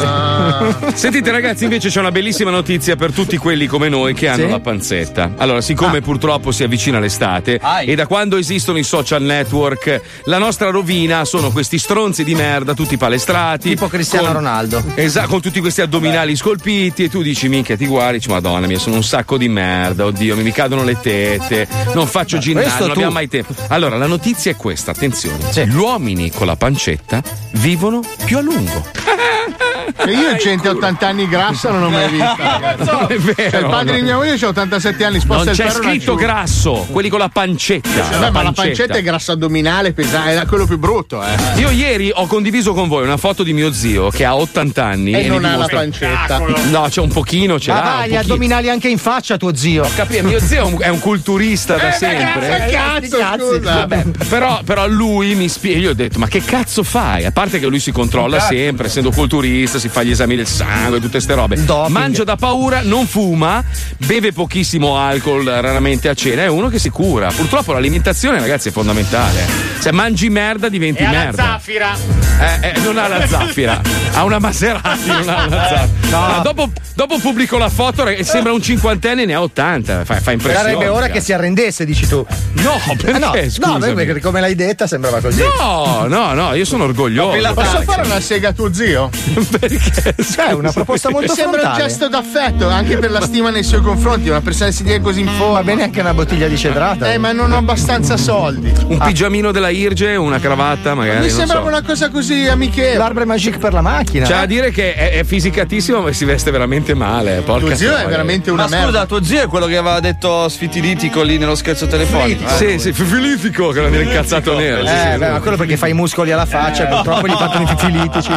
Sentite 0.94 1.30
ragazzi, 1.30 1.64
invece 1.64 1.88
c'è 1.88 2.00
una 2.00 2.10
bellissima 2.10 2.50
notizia 2.50 2.96
per 2.96 3.12
tutti 3.12 3.36
quelli 3.36 3.66
come 3.66 3.88
noi 3.88 4.14
che 4.14 4.28
hanno 4.28 4.44
Sì? 4.44 4.50
la 4.50 4.60
panzetta. 4.60 5.30
Allora, 5.36 5.60
siccome 5.60 6.00
purtroppo 6.00 6.50
si 6.50 6.62
avvicina 6.64 6.98
l'estate 6.98 7.58
Ai. 7.62 7.86
e 7.86 7.94
da 7.94 8.06
quando 8.06 8.36
esistono 8.36 8.78
i 8.78 8.82
social 8.82 9.22
network, 9.22 10.00
la 10.24 10.38
nostra 10.38 10.70
rovina 10.70 11.24
sono 11.24 11.50
questi 11.50 11.78
stronzi 11.78 12.24
di 12.24 12.34
merda, 12.34 12.74
tutti 12.74 12.96
palestrati. 12.96 13.68
Tipo 13.70 13.86
Cristiano 13.88 14.26
con- 14.26 14.34
Ronaldo. 14.34 14.82
Esatto, 14.96 15.28
con 15.28 15.40
tutti 15.40 15.60
questi 15.60 15.80
addominali 15.80 16.09
scolpiti 16.34 17.04
e 17.04 17.08
tu 17.08 17.22
dici 17.22 17.48
minchia 17.48 17.76
ti 17.76 17.86
guardi, 17.86 18.18
dici 18.18 18.28
madonna 18.28 18.66
mia 18.66 18.78
sono 18.78 18.96
un 18.96 19.02
sacco 19.04 19.36
di 19.36 19.48
merda, 19.48 20.04
oddio 20.06 20.36
mi 20.36 20.52
cadono 20.52 20.82
le 20.84 20.98
tette, 21.00 21.68
non 21.94 22.06
faccio 22.06 22.38
ginnastica, 22.38 22.78
non 22.78 22.86
tu. 22.88 22.92
abbiamo 22.92 23.12
mai 23.12 23.28
tempo. 23.28 23.54
Allora 23.68 23.96
la 23.96 24.06
notizia 24.06 24.50
è 24.50 24.56
questa, 24.56 24.90
attenzione, 24.90 25.38
gli 25.66 25.74
uomini 25.74 26.30
con 26.30 26.46
la 26.46 26.56
pancetta 26.56 27.22
vivono 27.52 28.00
più 28.24 28.38
a 28.38 28.40
lungo. 28.40 28.86
Che 29.90 30.10
io 30.12 30.36
gente 30.36 30.68
a 30.68 30.70
80 30.70 31.06
anni 31.06 31.28
grassa 31.28 31.70
non 31.70 31.82
ho 31.82 31.90
mai 31.90 32.18
ragazzi. 32.18 32.84
Non 32.90 33.06
è 33.08 33.16
vero, 33.18 33.50
Cioè, 33.50 33.60
il 33.60 33.66
padre 33.66 33.90
no. 33.92 33.96
di 33.96 34.02
mia 34.02 34.16
moglie 34.16 34.36
c'ha 34.36 34.48
87 34.48 35.04
anni, 35.04 35.20
sposta 35.20 35.44
Non 35.44 35.52
il 35.52 35.58
c'è 35.60 35.70
scritto 35.70 36.14
grasso, 36.14 36.86
quelli 36.90 37.08
con 37.08 37.18
la 37.18 37.28
pancetta. 37.28 37.88
Vabbè, 38.18 38.30
ma 38.30 38.42
la 38.42 38.52
pancetta 38.52 38.94
è 38.94 39.02
grasso 39.02 39.32
addominale, 39.32 39.92
pesante, 39.92 40.40
è 40.40 40.46
quello 40.46 40.64
più 40.66 40.78
brutto, 40.78 41.22
eh. 41.22 41.58
Io 41.60 41.70
ieri 41.70 42.10
ho 42.14 42.26
condiviso 42.26 42.72
con 42.72 42.88
voi 42.88 43.02
una 43.02 43.16
foto 43.16 43.42
di 43.42 43.52
mio 43.52 43.72
zio 43.72 44.10
che 44.10 44.24
ha 44.24 44.36
80 44.36 44.84
anni 44.84 45.12
E 45.12 45.22
mi 45.22 45.26
non 45.26 45.44
ha 45.44 45.48
la 45.48 45.66
dimostra- 45.66 45.78
pancetta. 46.06 46.38
No, 46.70 46.86
c'è 46.88 47.00
un 47.00 47.08
pochino, 47.08 47.58
ce 47.58 47.72
Ma 47.72 47.82
l'ha. 47.82 48.02
un 48.04 48.08
gli 48.10 48.16
addominali 48.16 48.68
anche 48.70 48.88
in 48.88 48.98
faccia, 48.98 49.36
tuo 49.36 49.54
zio. 49.54 49.88
Capì? 49.94 50.22
Mio 50.22 50.38
zio 50.40 50.58
è 50.60 50.64
un, 50.64 50.76
è 50.80 50.88
un 50.88 50.98
culturista 50.98 51.76
da 51.76 51.88
Eh, 51.88 51.92
sempre. 51.92 52.68
cazzo, 52.70 53.18
cazzi. 53.18 53.38
scusa. 53.40 53.72
Vabbè, 53.86 54.04
però, 54.28 54.60
però 54.64 54.86
lui 54.86 55.34
mi 55.34 55.48
spiega, 55.48 55.78
io 55.80 55.90
ho 55.90 55.94
detto, 55.94 56.18
ma 56.18 56.26
che 56.28 56.42
cazzo 56.44 56.82
fai? 56.82 57.24
A 57.24 57.32
parte 57.32 57.58
che 57.58 57.66
lui 57.66 57.80
si 57.80 57.92
controlla 57.92 58.36
Cazzo. 58.38 58.54
sempre, 58.54 58.86
essendo 58.86 59.10
culturista, 59.10 59.78
si 59.78 59.88
fa 59.88 60.02
gli 60.02 60.10
esami 60.10 60.36
del 60.36 60.46
sangue, 60.46 61.00
tutte 61.00 61.20
ste 61.20 61.34
robe. 61.34 61.62
Doping. 61.64 61.90
Mangia 61.96 62.24
da 62.24 62.36
paura, 62.36 62.80
non 62.82 63.06
fuma, 63.06 63.62
beve 63.98 64.32
pochissimo 64.32 64.96
alcol, 64.98 65.44
raramente 65.44 66.08
a 66.08 66.14
cena, 66.14 66.42
è 66.42 66.48
uno 66.48 66.68
che 66.68 66.78
si 66.78 66.90
cura. 66.90 67.28
Purtroppo 67.34 67.72
l'alimentazione, 67.72 68.38
ragazzi, 68.38 68.68
è 68.68 68.72
fondamentale. 68.72 69.44
Se 69.78 69.92
mangi 69.92 70.28
merda, 70.28 70.68
diventi 70.68 71.02
E 71.02 71.08
merda. 71.08 71.42
zaffira. 71.42 71.96
Eh, 72.40 72.68
eh, 72.68 72.80
non 72.80 72.96
ha 72.98 73.06
la 73.08 73.26
zaffira, 73.26 73.80
ha 74.12 74.24
una 74.24 74.38
Maserati, 74.38 75.06
non 75.06 75.28
ha 75.28 75.44
una 75.46 75.62
zaffira. 75.68 75.78
No. 76.10 76.26
No, 76.26 76.40
dopo, 76.42 76.70
dopo 76.94 77.18
pubblico 77.18 77.58
la 77.58 77.68
foto 77.68 78.06
e 78.06 78.24
sembra 78.24 78.52
un 78.52 78.62
cinquantenne, 78.62 79.24
ne 79.24 79.34
ha 79.34 79.42
80. 79.42 80.04
Fa, 80.04 80.20
fa 80.20 80.32
impressione. 80.32 80.70
Sarebbe 80.70 80.88
ora 80.88 81.08
che 81.08 81.20
si 81.20 81.32
arrendesse, 81.32 81.84
dici 81.84 82.06
tu. 82.06 82.24
No, 82.54 82.80
perché? 83.00 83.50
Ah, 83.60 83.76
no, 83.76 83.78
no, 83.78 83.94
perché 83.94 84.20
come 84.20 84.40
l'hai 84.40 84.54
detta 84.54 84.86
sembrava 84.86 85.20
così. 85.20 85.42
No, 85.58 86.06
no, 86.08 86.34
no, 86.34 86.54
io 86.54 86.64
sono 86.64 86.84
orgoglioso. 86.84 87.52
Posso 87.54 87.82
fare 87.82 88.06
una 88.06 88.20
sega 88.20 88.48
a 88.48 88.52
tuo 88.52 88.72
zio? 88.72 89.08
Perché? 89.58 90.14
È 90.48 90.52
una 90.52 90.72
proposta 90.72 91.10
molto 91.10 91.32
Mi 91.32 91.38
sembra 91.38 91.60
un 91.60 91.66
frontale. 91.66 91.88
gesto 91.88 92.08
d'affetto 92.08 92.68
anche 92.68 92.96
per 92.98 93.10
la 93.10 93.20
stima 93.20 93.50
nei 93.50 93.62
suoi 93.62 93.80
confronti. 93.80 94.28
Una 94.28 94.40
persona 94.40 94.70
che 94.70 94.76
si 94.76 94.84
tiene 94.84 95.00
così 95.00 95.20
in 95.20 95.28
forma. 95.28 95.54
Va 95.54 95.62
bene 95.62 95.82
anche 95.84 96.00
una 96.00 96.14
bottiglia 96.14 96.48
di 96.48 96.56
cedrata. 96.56 97.12
Eh, 97.12 97.18
ma 97.18 97.32
non 97.32 97.52
ho 97.52 97.56
abbastanza 97.56 98.16
soldi. 98.16 98.72
Un 98.86 98.98
pigiamino 98.98 99.52
della 99.52 99.70
Irge, 99.70 100.16
una 100.16 100.38
cravatta, 100.38 100.94
magari. 100.94 101.20
Mi 101.20 101.30
sembrava 101.30 101.62
so. 101.62 101.68
una 101.68 101.82
cosa 101.82 102.10
così 102.10 102.46
amichevole. 102.46 102.96
L'arbre 102.96 103.24
magique 103.24 103.58
per 103.58 103.72
la 103.72 103.82
macchina. 103.82 104.26
C'è 104.26 104.34
da 104.34 104.46
dire 104.46 104.70
che 104.70 104.94
è, 104.94 105.12
è 105.12 105.24
fisicatissimo, 105.70 106.00
ma 106.00 106.12
si 106.12 106.24
veste 106.24 106.50
veramente 106.50 106.94
male. 106.94 107.42
Porca 107.44 107.66
Tuo 107.66 107.76
zio 107.76 107.96
è 107.96 108.06
veramente 108.06 108.50
una 108.50 108.62
Ma 108.62 108.68
scusa, 108.68 108.80
merda. 108.80 109.06
tuo 109.06 109.22
zio 109.22 109.42
è 109.42 109.46
quello 109.46 109.66
che 109.66 109.76
aveva 109.76 110.00
detto 110.00 110.48
sfitiditico 110.48 111.22
lì 111.22 111.38
nello 111.38 111.54
scherzo 111.54 111.86
telefonico. 111.86 112.44
eh? 112.44 112.48
Sì, 112.48 112.78
sì, 112.78 112.92
fifilitico, 112.92 113.70
che 113.70 113.78
era 113.78 113.88
un 113.88 113.94
incazzato 113.94 114.56
nero. 114.58 114.84
sì, 114.84 114.92
Eh, 114.92 115.12
sì. 115.12 115.18
beh, 115.18 115.30
ma 115.30 115.40
quello 115.40 115.56
perché 115.56 115.76
fai 115.76 115.90
i 115.90 115.94
muscoli 115.94 116.32
alla 116.32 116.46
faccia, 116.46 116.86
purtroppo 116.86 117.26
gli 117.28 117.32
partono 117.36 117.64
i 117.64 117.66
fifilitici. 117.68 118.32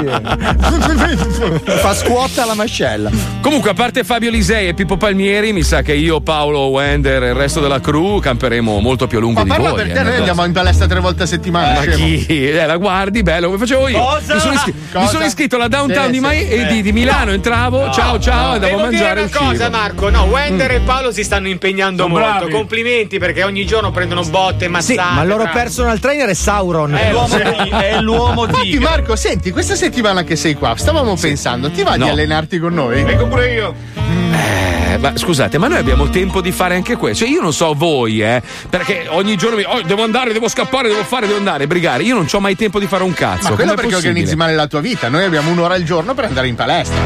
Fa 1.80 1.94
scuotta 1.96 2.44
alla 2.44 2.54
mascella. 2.54 3.10
Comunque, 3.42 3.72
a 3.72 3.74
parte 3.74 4.04
Fabio 4.04 4.30
Lisei 4.30 4.68
e 4.68 4.74
Pippo 4.74 4.98
Palmieri, 4.98 5.54
mi 5.54 5.64
sa 5.64 5.82
che 5.82 5.94
io, 5.94 6.22
Paolo, 6.22 6.68
Wender 6.68 7.24
e 7.24 7.28
il 7.30 7.34
resto 7.36 7.60
della 7.60 7.80
crew 7.80 8.20
camperemo 8.20 8.80
molto 8.80 9.08
più 9.08 9.18
a 9.18 9.22
lungo 9.22 9.40
Ma 9.40 9.44
di 9.44 9.50
parla 9.50 9.70
voi. 9.72 9.82
per 9.82 9.88
eh, 9.88 9.94
te, 9.94 10.00
noi 10.00 10.10
nel 10.12 10.18
andiamo 10.18 10.46
in 10.46 10.52
palestra 10.52 10.88
tre 10.88 11.00
volte 11.00 11.24
a 11.24 11.26
settimana. 11.26 11.80
Ma 11.80 11.86
chi? 11.86 12.26
Eh, 12.26 12.66
la 12.66 12.78
guardi, 12.78 13.22
bello, 13.24 13.48
come 13.48 13.58
facevo 13.58 13.88
io. 13.88 14.00
Cosa? 14.00 14.34
Mi 14.36 14.40
sono, 14.40 14.54
mi 15.02 15.08
sono 15.08 15.26
iscritto 15.26 15.56
alla 15.56 15.68
downtown 15.68 16.12
di, 16.12 16.20
Mai- 16.20 16.48
eh, 16.48 16.66
di- 16.68 16.82
di 16.82 16.92
Milano, 16.92 17.23
entravo, 17.32 17.90
ciao 17.92 18.20
ciao, 18.20 18.54
andavo 18.54 18.54
a 18.54 18.58
Devo 18.60 18.88
dire 18.90 19.04
mangiare 19.04 19.22
una 19.22 19.48
cosa. 19.48 19.70
Marco. 19.70 20.10
No, 20.10 20.24
Wender 20.24 20.72
e 20.72 20.80
Paolo 20.82 21.12
si 21.12 21.24
stanno 21.24 21.48
impegnando 21.48 22.04
Sono 22.04 22.18
molto. 22.20 22.38
bravi. 22.38 22.52
Complimenti 22.52 23.18
perché 23.20 23.44
ogni 23.44 23.66
giorno 23.66 23.92
prendono 23.92 24.24
botte, 24.24 24.66
Sì, 24.66 24.72
mazzate. 24.72 25.14
ma 25.16 25.22
il 25.22 25.28
loro 25.28 25.44
tra- 25.44 25.52
personal 25.52 26.00
trainer 26.00 26.30
è 26.30 26.34
Sauron. 26.34 26.96
Eh, 26.96 27.12
lo 27.12 27.26
so. 27.28 27.38
È 27.38 28.00
l'uomo 28.02 28.46
Infatti, 28.46 28.70
tigre. 28.70 28.80
Marco, 28.84 29.16
senti, 29.16 29.52
questa 29.52 29.76
settimana 29.76 30.24
che 30.24 30.36
sei 30.36 30.54
qua, 30.56 30.76
stavamo 30.76 31.16
pensando, 31.16 31.72
ti 31.72 31.84
va 31.84 31.96
No. 31.96 32.06
di 32.06 32.10
allenarti 32.12 32.60
con 32.60 32.74
noi? 32.74 33.04
Vengo 33.04 33.28
pure 33.28 33.54
io. 33.54 33.74
Eh, 34.14 34.98
ma 35.00 35.18
scusate, 35.18 35.58
ma 35.58 35.68
noi 35.68 35.80
abbiamo 35.80 36.10
tempo 36.10 36.40
di 36.42 36.52
fare 36.52 36.76
anche 36.76 36.96
questo. 36.96 37.24
Cioè, 37.26 37.34
io 37.34 37.42
non 37.42 37.54
so 37.54 37.74
voi, 37.74 38.22
eh, 38.22 38.42
perché 38.70 39.06
ogni 39.10 39.36
giorno 39.36 39.58
mi. 39.58 39.64
Oh, 39.64 39.82
devo 39.82 40.04
andare, 40.04 40.34
devo 40.34 40.48
scappare, 40.48 40.88
devo 40.90 41.04
fare, 41.04 41.26
devo 41.26 41.40
andare, 41.40 41.66
brigare. 41.68 42.04
Io 42.04 42.14
non 42.16 42.28
ho 42.32 42.40
mai 42.40 42.56
tempo 42.56 42.80
di 42.80 42.86
fare 42.88 43.04
un 43.04 43.14
cazzo. 43.14 43.50
Ma 43.50 43.56
quello 43.56 43.72
Com'è 43.72 43.76
perché 43.76 43.90
possibile? 43.90 44.10
organizzi 44.10 44.36
male 44.36 44.54
la 44.56 44.68
tua 44.68 44.82
vita. 44.82 45.10
Noi 45.10 45.24
abbiamo 45.24 45.50
un'ora 45.52 45.74
al 45.74 45.84
giorno 45.84 46.14
per 46.14 46.26
andare 46.26 46.48
in 46.48 46.56
palestra. 46.56 46.98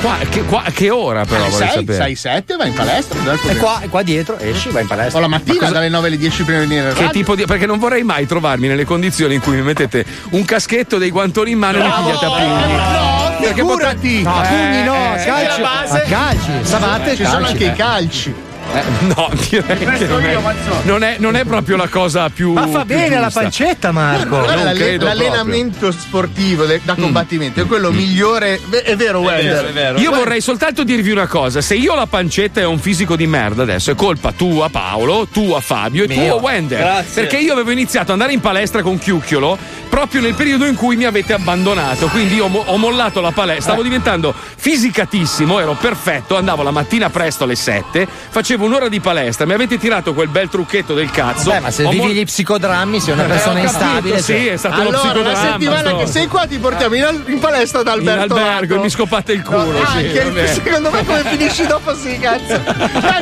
Qua- 0.00 0.18
che, 0.28 0.42
qua- 0.42 0.64
che 0.72 0.90
ora, 0.90 1.24
però, 1.24 1.48
vorrei 1.48 1.68
6, 1.68 1.78
sapere. 1.78 1.94
6, 1.98 2.14
7, 2.16 2.56
vai 2.56 2.68
in 2.68 2.74
palestra. 2.74 3.18
E 3.48 3.56
qua, 3.56 3.80
e 3.80 3.88
qua 3.88 4.02
dietro 4.02 4.38
esci, 4.38 4.68
vai 4.70 4.82
in 4.82 4.88
palestra. 4.88 5.18
O 5.18 5.20
la 5.20 5.28
mattina 5.28 5.70
dalle 5.70 5.88
9 5.88 6.06
alle 6.08 6.18
10 6.18 6.42
prima 6.42 6.60
di 6.60 6.66
venire 6.66 6.88
in 6.88 6.94
Che 6.94 7.00
radio. 7.04 7.12
tipo 7.20 7.34
di. 7.36 7.44
Perché 7.44 7.66
non 7.66 7.78
vorrei 7.78 8.02
mai 8.02 8.26
trovarmi 8.26 8.66
nelle 8.66 8.84
condizioni 8.84 9.34
in 9.34 9.40
cui 9.40 9.54
mi 9.54 9.62
mettete 9.62 10.04
un 10.30 10.44
caschetto, 10.44 10.98
dei 10.98 11.10
guantoni 11.10 11.52
in 11.52 11.58
mano 11.58 11.78
e 11.78 11.82
mi 11.82 11.90
pigliate 11.96 12.24
a 12.24 12.28
pugni. 12.28 12.72
No, 12.72 13.25
Perché 13.40 13.54
figurati! 13.54 14.22
No, 14.22 14.42
Eh, 14.42 14.46
pugni 14.46 14.82
no, 14.84 15.14
eh, 15.16 15.24
calci. 15.24 15.60
la 15.60 15.68
base. 15.68 15.92
Ma 15.92 16.00
calci, 16.18 16.50
savate, 16.62 17.16
Ci 17.16 17.24
sono 17.24 17.38
calci. 17.38 17.52
anche 17.52 17.64
i 17.64 17.72
calci. 17.74 18.34
Eh, 18.74 18.82
no, 19.14 19.30
direi 19.48 19.78
che 19.96 20.06
non 20.06 20.24
è, 20.24 20.38
non, 20.82 21.02
è, 21.02 21.16
non 21.18 21.36
è 21.36 21.44
proprio 21.44 21.76
la 21.76 21.88
cosa 21.88 22.28
più. 22.28 22.52
Ma 22.52 22.66
fa 22.66 22.84
bene 22.84 23.16
la 23.16 23.24
giusta. 23.24 23.40
pancetta, 23.40 23.92
Marco. 23.92 24.40
L'allen- 24.40 24.74
credo 24.76 25.04
l'allenamento 25.06 25.92
sportivo 25.92 26.64
de- 26.64 26.80
da 26.82 26.94
combattimento 26.94 27.60
è 27.60 27.66
quello 27.66 27.90
migliore. 27.90 28.60
Beh, 28.66 28.82
È 28.82 28.96
vero, 28.96 29.20
Wender. 29.20 29.98
Io 29.98 30.10
vorrei 30.12 30.40
soltanto 30.40 30.84
dirvi 30.84 31.10
una 31.10 31.26
cosa: 31.26 31.60
se 31.60 31.74
io 31.74 31.92
ho 31.92 31.96
la 31.96 32.06
pancetta 32.06 32.60
e 32.60 32.64
ho 32.64 32.70
un 32.70 32.78
fisico 32.78 33.16
di 33.16 33.26
merda 33.26 33.62
adesso, 33.62 33.90
è 33.90 33.94
colpa 33.94 34.32
tua, 34.32 34.68
Paolo, 34.68 35.26
tua, 35.30 35.60
Fabio 35.60 36.04
e 36.04 36.08
tua, 36.08 36.34
Wender. 36.34 36.78
Grazie. 36.78 37.22
Perché 37.22 37.38
io 37.38 37.52
avevo 37.52 37.70
iniziato 37.70 38.06
ad 38.06 38.10
andare 38.18 38.32
in 38.32 38.40
palestra 38.40 38.82
con 38.82 38.98
Chiucchiolo 38.98 39.58
proprio 39.88 40.20
nel 40.20 40.34
periodo 40.34 40.66
in 40.66 40.74
cui 40.74 40.96
mi 40.96 41.04
avete 41.04 41.32
abbandonato. 41.32 42.08
Quindi 42.08 42.34
io 42.34 42.48
mo- 42.48 42.64
ho 42.66 42.76
mollato 42.76 43.20
la 43.20 43.30
palestra, 43.30 43.62
stavo 43.62 43.82
diventando 43.82 44.34
fisicatissimo, 44.56 45.58
ero 45.58 45.72
perfetto, 45.74 46.36
andavo 46.36 46.62
la 46.62 46.70
mattina 46.70 47.08
presto 47.08 47.44
alle 47.44 47.54
7, 47.54 48.06
facevo 48.28 48.55
un'ora 48.64 48.88
di 48.88 49.00
palestra, 49.00 49.44
mi 49.46 49.52
avete 49.52 49.78
tirato 49.78 50.14
quel 50.14 50.28
bel 50.28 50.48
trucchetto 50.48 50.94
del 50.94 51.10
cazzo. 51.10 51.50
Beh, 51.50 51.60
ma 51.60 51.70
se 51.70 51.84
vivi 51.84 51.96
mol- 51.98 52.10
gli 52.10 52.24
psicodrammi, 52.24 53.00
sei 53.00 53.12
una 53.14 53.24
persona 53.24 53.60
Eh, 53.60 53.66
ho 53.66 53.70
capito, 53.70 53.84
instabile. 53.84 54.22
Sì, 54.22 54.32
cioè. 54.44 54.52
è 54.52 54.56
stato 54.56 54.80
uno 54.80 54.88
Allora, 54.88 55.02
la 55.02 55.08
psicodramma. 55.12 55.50
settimana 55.52 55.88
sto- 55.88 55.96
che 55.98 56.06
sei 56.06 56.26
qua 56.26 56.46
ti 56.46 56.58
portiamo 56.58 56.94
in, 56.94 57.04
al- 57.04 57.22
in 57.26 57.38
palestra 57.38 57.82
da 57.82 57.92
in 57.94 57.98
Alberto. 58.08 58.34
albergo 58.34 58.64
e 58.64 58.68
Lago. 58.68 58.82
mi 58.82 58.90
scopate 58.90 59.32
il 59.32 59.42
culo. 59.42 59.70
No, 59.72 59.78
sì, 59.86 59.96
anche- 60.18 60.46
secondo 60.52 60.90
me 60.90 61.04
come 61.04 61.22
finisci 61.24 61.66
dopo 61.66 61.94
sì, 61.94 62.18
cazzo. 62.18 62.60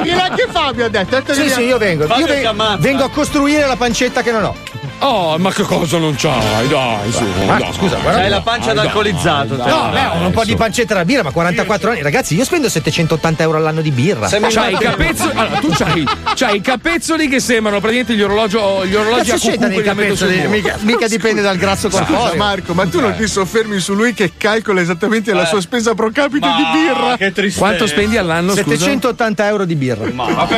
Vieni 0.02 0.20
anche 0.20 0.46
Fabio 0.50 0.84
ha 0.84 0.88
detto. 0.88 1.14
detto 1.16 1.34
Sì, 1.34 1.42
che 1.42 1.50
sì, 1.50 1.60
io 1.62 1.78
vengo. 1.78 2.06
Fabio 2.06 2.26
Io 2.26 2.32
vengo, 2.42 2.76
vengo 2.78 3.04
a 3.04 3.10
costruire 3.10 3.66
la 3.66 3.76
pancetta 3.76 4.22
che 4.22 4.30
non 4.32 4.44
ho. 4.44 4.56
Oh, 5.00 5.36
ma 5.38 5.52
che 5.52 5.62
cosa 5.64 5.98
non 5.98 6.14
c'hai? 6.16 6.66
Dai, 6.68 7.12
su. 7.12 7.24
Ma 7.46 7.58
dai. 7.58 7.72
scusa, 7.72 7.96
guarda. 7.96 8.12
Dai, 8.12 8.20
C'hai 8.22 8.30
la 8.30 8.40
pancia 8.40 8.72
d'alcolizzato, 8.72 9.56
No, 9.56 9.64
te. 9.64 9.70
beh, 9.70 9.92
Dai, 9.92 10.06
ho 10.22 10.26
un 10.26 10.30
po' 10.32 10.44
di 10.44 10.54
pancetta 10.56 10.94
da 10.94 11.04
birra, 11.04 11.22
ma 11.22 11.30
44 11.30 11.90
anni. 11.90 12.02
Ragazzi, 12.02 12.34
io 12.34 12.44
spendo 12.44 12.68
780 12.68 13.42
euro 13.42 13.58
all'anno 13.58 13.80
di 13.82 13.90
birra. 13.90 14.28
C'hai 14.28 14.72
i 14.72 14.78
capezzoli, 14.78 15.30
allora, 15.34 15.58
tu 15.58 15.68
c'hai, 15.70 16.04
c'hai 16.34 16.56
i 16.56 16.60
capezzoli 16.60 17.28
che 17.28 17.40
sembrano 17.40 17.80
praticamente 17.80 18.14
gli 18.16 18.22
orologi, 18.22 18.56
gli 18.88 18.94
orologi 18.94 19.30
a 19.30 19.38
cucù 19.38 19.68
che 19.68 19.82
capezzoli? 19.82 20.46
Mica, 20.48 20.76
mica 20.80 21.06
dipende 21.08 21.42
dal 21.42 21.56
grasso 21.56 21.90
Scusa, 21.90 22.04
corporeo. 22.04 22.36
Marco, 22.36 22.72
ma 22.74 22.86
tu 22.86 23.00
non 23.00 23.14
ti 23.16 23.26
soffermi 23.26 23.78
su 23.80 23.94
lui 23.94 24.14
che 24.14 24.32
calcola 24.36 24.80
esattamente 24.80 25.32
la 25.34 25.44
sua 25.44 25.60
spesa 25.60 25.94
pro 25.94 26.10
capite 26.10 26.46
di 26.46 26.64
birra? 26.72 27.16
che 27.16 27.32
tristezza. 27.32 27.58
Quanto 27.66 27.86
spendi 27.86 28.16
all'anno, 28.16 28.52
scusa? 28.54 28.76
780 28.76 29.46
euro 29.46 29.64
di 29.64 29.74
birra. 29.74 30.06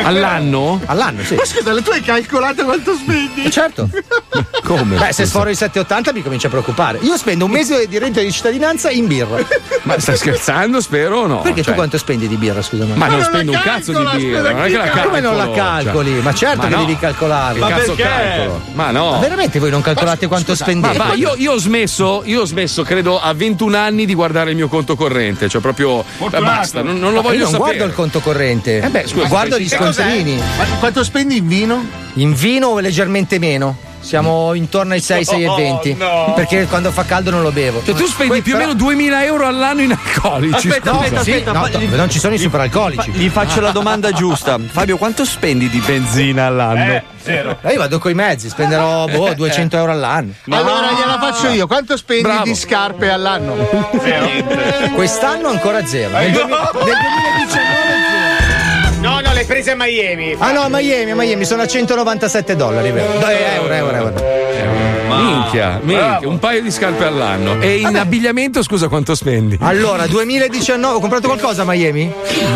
All'anno? 0.03 0.81
All'anno, 0.85 1.23
sì. 1.23 1.35
Ma 1.35 1.45
scusa, 1.45 1.73
tu 1.81 1.91
hai 1.91 2.01
calcolato 2.01 2.63
quanto 2.63 2.93
spendi? 2.95 3.49
Certo. 3.51 3.89
Come? 4.63 4.97
Beh, 4.97 5.13
se 5.13 5.25
sforo 5.25 5.49
i 5.49 5.55
780 5.55 6.11
mi 6.13 6.21
comincia 6.21 6.47
a 6.47 6.49
preoccupare. 6.49 6.99
Io 7.01 7.15
spendo 7.17 7.45
un 7.45 7.51
mese 7.51 7.87
di 7.87 7.97
reddito 7.97 8.19
di 8.19 8.31
cittadinanza 8.31 8.89
in 8.91 9.07
birra. 9.07 9.37
Ma 9.83 9.97
stai 9.99 10.17
scherzando, 10.17 10.81
spero 10.81 11.19
o 11.21 11.27
no? 11.27 11.39
Perché 11.41 11.61
Cioè- 11.61 11.71
tu 11.73 11.77
quanto 11.79 11.97
spendi 11.97 12.27
di 12.27 12.35
birra, 12.35 12.61
scusa? 12.61 12.85
Ma 12.93 13.07
non 13.07 13.23
spendo 13.23 13.51
un 13.53 13.59
cazzo 13.61 13.91
di 13.93 14.17
birra, 14.17 14.51
non 14.51 14.63
è 14.63 14.67
che 14.67 14.77
la 14.77 14.83
calcolo. 14.83 15.05
Come 15.07 15.19
non 15.21 15.37
la 15.37 15.51
calcoli? 15.51 16.11
cioè. 16.11 16.21
Ma 16.21 16.33
certo 16.33 16.57
Ma 16.63 16.67
che 16.67 16.75
no. 16.75 16.79
devi 16.85 16.97
calcolarla. 16.99 17.67
Che 17.67 17.73
cazzo 17.73 17.95
calcolo? 17.95 18.61
Ma 18.73 18.91
no. 18.91 19.11
Ma 19.11 19.17
veramente 19.19 19.59
voi 19.59 19.69
non 19.69 19.81
calcolate 19.81 20.27
quanto 20.27 20.51
Ma 20.51 20.57
spendete? 20.57 20.97
va, 20.97 21.13
io, 21.13 21.33
io 21.37 21.53
ho 21.53 21.57
smesso, 21.57 22.21
io 22.25 22.41
ho 22.41 22.45
smesso, 22.45 22.83
credo, 22.83 23.19
a 23.19 23.33
21 23.33 23.77
anni 23.77 24.05
di 24.05 24.13
guardare 24.13 24.49
il 24.49 24.55
mio 24.57 24.67
conto 24.67 24.95
corrente. 24.95 25.47
Cioè, 25.47 25.61
proprio. 25.61 26.01
eh, 26.01 26.39
basta, 26.39 26.81
non, 26.81 26.99
non 26.99 27.11
lo 27.13 27.21
Ma 27.21 27.29
voglio 27.29 27.37
io 27.37 27.43
non 27.43 27.51
sapere. 27.53 27.75
guardo 27.75 27.85
il 27.85 27.93
conto 27.95 28.19
corrente. 28.19 28.79
Eh 28.81 28.89
beh, 28.89 29.07
scusa, 29.07 29.27
guardo 29.27 29.57
gli 29.57 29.69
che 29.69 29.77
cos'è? 29.77 29.93
scontrini. 30.03 30.35
Ma 30.35 30.65
quanto 30.79 31.03
spendi 31.03 31.37
in 31.37 31.47
vino? 31.47 31.85
In 32.15 32.33
vino 32.33 32.77
leggermente 32.79 33.39
meno. 33.39 33.77
Siamo 34.07 34.53
intorno 34.53 34.93
ai 34.93 35.01
6, 35.01 35.25
6 35.25 35.43
e 35.43 35.47
20. 35.53 35.93
no. 35.95 36.31
Perché 36.33 36.65
quando 36.67 36.91
fa 36.93 37.03
caldo 37.03 37.29
non 37.29 37.41
lo 37.41 37.51
bevo. 37.51 37.81
Cioè, 37.83 37.93
tu 37.93 38.05
spendi 38.05 38.41
più 38.41 38.55
o 38.55 38.57
meno 38.57 38.73
2000 38.73 39.25
euro 39.25 39.45
all'anno 39.45 39.81
in 39.81 39.91
alcolici. 39.91 40.69
Aspetta, 40.69 40.91
scusa. 40.91 41.03
aspetta, 41.03 41.19
aspetta, 41.19 41.51
no, 41.51 41.67
no, 41.89 41.95
non 41.97 42.09
ci 42.09 42.17
sono 42.17 42.33
i 42.33 42.37
superalcolici. 42.37 43.11
Gli 43.11 43.27
faccio 43.27 43.59
la 43.59 43.71
domanda 43.71 44.11
giusta. 44.15 44.57
Fabio, 44.65 44.95
quanto 44.97 45.25
spendi 45.25 45.67
di 45.69 45.79
benzina 45.85 46.45
all'anno? 46.45 47.03
zero. 47.21 47.57
io 47.69 47.77
vado 47.77 47.99
coi 47.99 48.13
mezzi, 48.13 48.47
spenderò 48.47 49.07
boh, 49.07 49.33
200 49.35 49.75
euro 49.75 49.91
all'anno. 49.91 50.31
Allora 50.51 50.89
gliela 50.93 51.17
faccio 51.19 51.49
io. 51.49 51.67
Quanto 51.67 51.97
spendi 51.97 52.23
Bravo. 52.23 52.43
di 52.45 52.55
scarpe 52.55 53.09
all'anno? 53.09 53.55
Quest'anno 54.95 55.49
ancora 55.49 55.85
zero. 55.85 56.17
Nel, 56.17 56.31
duemi- 56.31 56.49
nel 56.51 56.69
2019 56.71 57.65
No, 58.07 58.16
presa 59.47 59.71
a 59.71 59.75
Miami. 59.75 60.35
Ah 60.37 60.51
no, 60.51 60.61
a 60.61 60.69
Miami, 60.69 61.11
a 61.11 61.15
Miami 61.15 61.45
sono 61.45 61.63
a 61.63 61.67
197 61.67 62.55
dollari, 62.55 62.91
vero? 62.91 63.17
Dai, 63.19 63.37
euro, 63.55 63.73
euro, 63.73 63.95
euro. 63.95 64.96
Minchia, 65.15 65.79
minchia, 65.83 66.19
un 66.27 66.39
paio 66.39 66.61
di 66.61 66.71
scarpe 66.71 67.05
all'anno. 67.05 67.59
E 67.61 67.77
in 67.77 67.95
abbigliamento, 67.97 68.61
scusa, 68.63 68.87
quanto 68.87 69.15
spendi? 69.15 69.57
Allora, 69.61 70.05
2019, 70.07 70.95
ho 70.95 70.99
comprato 70.99 71.27
qualcosa 71.27 71.61
a 71.63 71.65
Miami? 71.65 72.11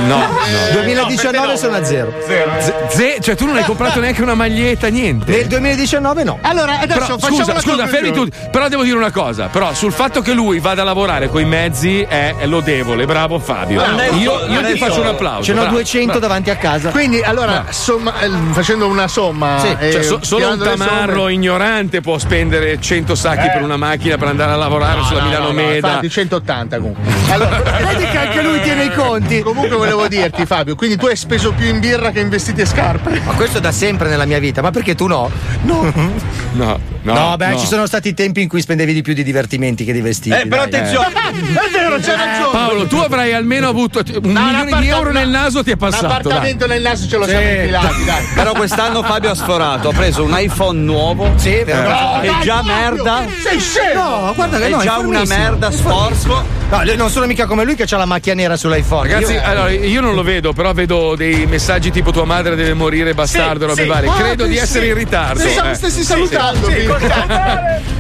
No, 0.08 0.18
no. 0.18 0.28
2019 0.74 1.58
sono 1.58 1.76
a 1.76 1.84
zero. 1.84 2.14
Z- 2.26 2.88
ze- 2.90 3.18
cioè, 3.22 3.36
tu 3.36 3.46
non 3.46 3.56
hai 3.58 3.64
comprato 3.64 4.00
neanche 4.00 4.22
una 4.22 4.36
maglietta, 4.36 4.88
niente. 4.88 5.32
Nel 5.32 5.48
2019 5.48 6.24
no. 6.24 6.40
Allora, 6.42 6.80
adesso 6.80 7.00
Però, 7.06 7.18
facciamo 7.18 7.36
scusa, 7.38 7.60
scusa, 7.60 7.88
fermi 7.88 8.12
tutti. 8.12 8.36
Però 8.52 8.68
devo 8.68 8.84
dire 8.84 8.98
una 8.98 9.12
cosa: 9.12 9.48
però 9.48 9.74
sul 9.74 9.92
fatto 9.92 10.22
che 10.22 10.34
lui 10.34 10.60
vada 10.60 10.82
a 10.82 10.86
lavorare 10.86 11.30
coi 11.30 11.46
mezzi 11.46 12.02
è, 12.02 12.36
lodevole, 12.46 13.06
bravo 13.06 13.40
Fabio. 13.40 13.82
È 13.84 14.10
io 14.14 14.46
io 14.48 14.62
ti 14.64 14.78
faccio 14.78 15.02
un 15.02 15.08
applauso. 15.08 15.44
Ce 15.44 15.54
n'ho 15.54 15.62
bravo, 15.62 15.76
200 15.78 16.06
bravo. 16.06 16.20
davanti 16.20 16.50
a 16.50 16.56
casa. 16.58 16.90
Quindi, 16.90 17.22
allora, 17.22 17.66
somma- 17.70 18.20
eh, 18.22 18.30
facendo 18.52 18.88
una 18.88 19.08
somma. 19.08 19.60
Sì, 19.60 19.76
eh, 19.80 19.92
cioè, 19.92 20.04
so- 20.04 20.20
solo 20.22 20.50
un 20.52 20.60
tamarro 20.60 21.14
somme- 21.22 21.34
ignorante 21.34 22.02
può 22.02 22.18
spendere 22.18 22.40
100 22.50 23.16
sacchi 23.16 23.46
Eh. 23.48 23.52
per 23.52 23.62
una 23.62 23.78
macchina 23.78 24.18
per 24.18 24.28
andare 24.30 24.52
a 24.52 24.56
lavorare 24.56 25.00
No, 25.00 25.06
sulla 25.06 25.20
no, 25.22 25.26
Milano 25.28 25.46
no, 25.48 25.52
no, 25.52 25.62
Meda. 25.62 25.88
infatti 25.88 26.10
180 26.10 26.78
comunque. 26.78 27.04
Allora, 27.32 27.62
vedi 27.62 28.06
che 28.08 28.18
anche 28.18 28.42
lui 28.42 28.62
tiene 28.62 28.84
i 28.86 28.92
conti. 28.94 29.42
Comunque 29.42 29.76
volevo 29.78 30.08
dirti, 30.08 30.46
Fabio, 30.46 30.76
quindi 30.76 30.98
tu 30.98 31.06
hai 31.06 31.16
speso 31.16 31.54
più 31.54 31.66
in 31.68 31.80
birra 31.80 32.12
che 32.12 32.20
in 32.20 32.30
vestiti 32.30 32.62
e 32.62 32.66
scarpe. 32.66 33.22
Ma 33.24 33.34
questo 33.34 33.60
da 33.60 33.72
sempre 33.72 34.10
nella 34.10 34.26
mia 34.26 34.40
vita, 34.40 34.62
ma 34.62 34.72
perché 34.72 34.96
tu 34.96 35.08
no? 35.08 35.30
No. 35.64 36.30
No, 36.54 36.78
no. 37.04 37.14
No, 37.14 37.38
beh, 37.38 37.48
no. 37.50 37.58
ci 37.60 37.66
sono 37.66 37.86
stati 37.86 38.14
tempi 38.14 38.42
in 38.42 38.48
cui 38.48 38.62
spendevi 38.62 38.94
di 38.94 39.02
più 39.02 39.14
di 39.14 39.24
divertimenti 39.24 39.84
che 39.86 39.94
di 39.94 40.02
vestiti. 40.02 40.36
Eh, 40.36 40.48
però 40.48 40.66
dai. 40.68 40.80
attenzione. 40.80 41.08
È 41.08 41.70
vero, 41.72 41.98
c'è 41.98 42.16
ragione. 42.16 42.50
Paolo, 42.52 42.86
tu 42.88 42.98
avrai 42.98 43.34
almeno 43.34 43.68
avuto 43.70 44.00
un 44.22 44.32
No, 44.32 44.42
milione 44.44 44.80
di 44.82 44.88
euro 44.90 45.12
nel 45.12 45.30
naso, 45.30 45.64
ti 45.64 45.72
è 45.72 45.76
passato. 45.78 46.08
dai. 46.08 46.14
L'appartamento 46.18 46.68
nel 46.68 46.82
naso 46.82 47.08
ce 47.08 47.18
lo 47.18 47.24
Sì. 47.24 47.30
siamo 47.32 47.50
infilati, 47.50 48.04
dai. 48.06 48.24
Però 48.36 48.52
quest'anno 48.54 49.04
Fabio 49.04 49.30
ha 49.32 49.36
sforato, 49.36 49.90
ha 49.90 49.94
preso 49.94 50.24
un 50.24 50.34
iPhone 50.38 50.80
nuovo. 50.80 51.32
Sì, 51.38 51.62
vero. 51.64 51.90
No, 51.90 52.20
È 52.22 52.28
dai, 52.28 52.42
già 52.44 52.58
Fabio, 52.58 52.74
merda. 52.74 53.26
Sei 53.42 53.60
scemo. 53.60 54.04
No, 54.26 54.34
guarda 54.36 54.58
che 54.58 54.66
È 54.66 54.70
no, 54.70 54.82
già 54.82 54.98
una 54.98 55.20
fermissimo. 55.20 55.40
merda, 55.40 55.72
sporco. 55.72 56.60
No, 56.72 56.84
non 56.96 57.10
sono 57.10 57.26
mica 57.26 57.46
come 57.48 57.66
lui 57.66 57.76
che 57.76 57.84
ha 57.84 57.98
la 57.98 58.06
macchia 58.06 58.34
nera 58.34 58.56
sull'iPhone. 58.56 59.12
Ragazzi, 59.12 59.34
Io- 59.34 59.42
allora 59.44 59.70
io 59.72 60.00
non 60.02 60.16
lo 60.16 60.24
vedo, 60.24 60.54
però 60.54 60.72
vedo 60.74 61.16
dei 61.16 61.46
messaggi 61.46 61.92
tipo 61.92 62.12
tua 62.12 62.24
madre 62.24 62.56
deve 62.56 62.74
morire, 62.74 63.14
bastardo, 63.14 63.66
robe 63.66 63.82
sì. 63.82 63.88
varie. 63.90 64.10
Ah, 64.10 64.14
Credo 64.14 64.46
di 64.46 64.54
sì. 64.56 64.60
essere 64.62 64.88
in 64.88 64.94
ritardo. 64.94 65.40
Stessi- 65.42 65.60
eh. 65.70 65.74
stessi 65.74 66.04
salutando. 66.04 66.68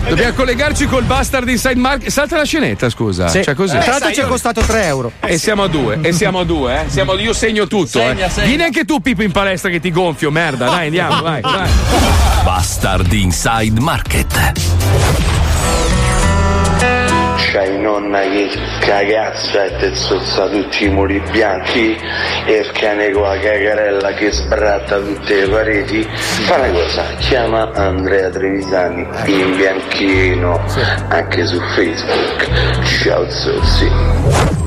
Dobbiamo 0.07 0.33
collegarci 0.33 0.87
col 0.87 1.03
bastard 1.03 1.47
inside 1.47 1.75
market. 1.75 2.09
Salta 2.09 2.37
la 2.37 2.43
scenetta, 2.43 2.89
scusa. 2.89 3.27
Sì. 3.27 3.43
Cioè 3.43 3.53
così. 3.53 3.77
Tra 3.77 3.91
l'altro 3.91 4.11
ci 4.11 4.21
è 4.21 4.25
costato 4.25 4.61
3 4.61 4.85
euro. 4.85 5.11
E 5.21 5.37
siamo 5.37 5.63
a 5.63 5.67
due, 5.67 5.99
e 6.01 6.11
siamo 6.11 6.39
a 6.39 6.43
due, 6.43 6.81
eh. 6.81 6.89
Siamo, 6.89 7.17
io 7.17 7.33
segno 7.33 7.67
tutto, 7.67 7.99
Segna, 7.99 8.25
eh. 8.25 8.29
segna. 8.29 8.47
Vieni 8.47 8.63
anche 8.63 8.85
tu, 8.85 8.99
Pippo, 8.99 9.23
in 9.23 9.31
palestra 9.31 9.69
che 9.69 9.79
ti 9.79 9.91
gonfio, 9.91 10.31
merda. 10.31 10.65
Dai, 10.65 10.85
andiamo, 10.85 11.21
vai, 11.21 11.41
vai. 11.41 11.69
Bastard 12.43 13.11
Inside 13.11 13.79
Market. 13.79 15.99
C'hai 17.51 17.77
nonna 17.81 18.21
che 18.21 18.49
cagazza 18.79 19.65
e 19.65 19.75
te 19.75 19.93
zozza 19.93 20.47
tutti 20.47 20.85
i 20.85 20.89
muri 20.89 21.21
bianchi 21.31 21.97
e 22.45 22.53
il 22.53 22.71
cane 22.71 23.11
con 23.11 23.23
la 23.23 23.37
cagarella 23.39 24.13
che 24.13 24.31
sbratta 24.31 24.99
tutte 24.99 25.41
le 25.41 25.49
pareti. 25.49 26.01
Fa 26.01 26.55
una 26.55 26.69
cosa, 26.69 27.03
chiama 27.19 27.69
Andrea 27.73 28.29
Trevisani 28.29 29.05
in 29.25 29.57
bianchino 29.57 30.63
anche 31.09 31.45
su 31.45 31.59
Facebook. 31.75 32.47
Ciao 32.85 33.29
zozzi. 33.29 34.60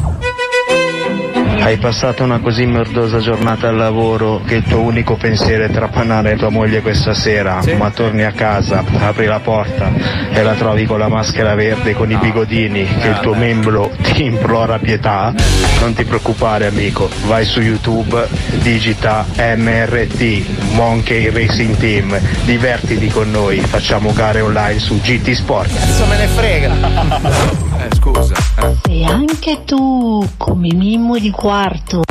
Hai 1.65 1.78
passato 1.78 2.23
una 2.23 2.41
così 2.41 2.66
merdosa 2.66 3.20
giornata 3.20 3.69
al 3.69 3.77
lavoro 3.77 4.43
che 4.45 4.57
il 4.57 4.65
tuo 4.65 4.81
unico 4.81 5.16
pensiero 5.16 5.65
è 5.65 5.70
trapanare 5.70 6.36
tua 6.36 6.51
moglie 6.51 6.82
questa 6.82 7.15
sera, 7.15 7.62
ma 7.78 7.91
torni 7.91 8.23
a 8.23 8.32
casa, 8.32 8.85
apri 8.99 9.24
la 9.24 9.41
porta 9.41 9.91
e 10.31 10.43
la 10.43 10.53
trovi 10.53 10.85
con 10.85 10.99
la 10.99 11.09
maschera 11.09 11.55
verde 11.55 11.95
con 11.95 12.11
i 12.11 12.16
bigodini 12.16 12.85
che 12.85 13.09
il 13.09 13.19
tuo 13.20 13.32
membro 13.32 13.91
ti 14.03 14.24
implora 14.24 14.78
pietà. 14.78 15.32
Non 15.81 15.95
ti 15.95 16.05
preoccupare 16.05 16.66
amico, 16.66 17.09
vai 17.24 17.47
su 17.47 17.62
YouTube, 17.62 18.28
digita 18.61 19.24
MRT, 19.35 20.73
Monkey 20.73 21.31
Racing 21.31 21.77
Team, 21.78 22.20
divertiti 22.45 23.09
con 23.09 23.31
noi, 23.31 23.61
facciamo 23.61 24.12
gare 24.12 24.43
online 24.43 24.78
su 24.78 25.01
GT 25.01 25.31
Sport. 25.31 25.73
Cazzo 25.73 26.05
me 26.05 26.19
ne 26.19 26.27
frega. 26.27 27.62
Eh, 27.77 27.95
scusa. 27.97 28.35
E 28.89 29.05
anche 29.05 29.65
tu, 29.65 30.27
come 30.36 30.69
Mimmo 30.73 31.19
di 31.19 31.31
quarto. 31.55 32.03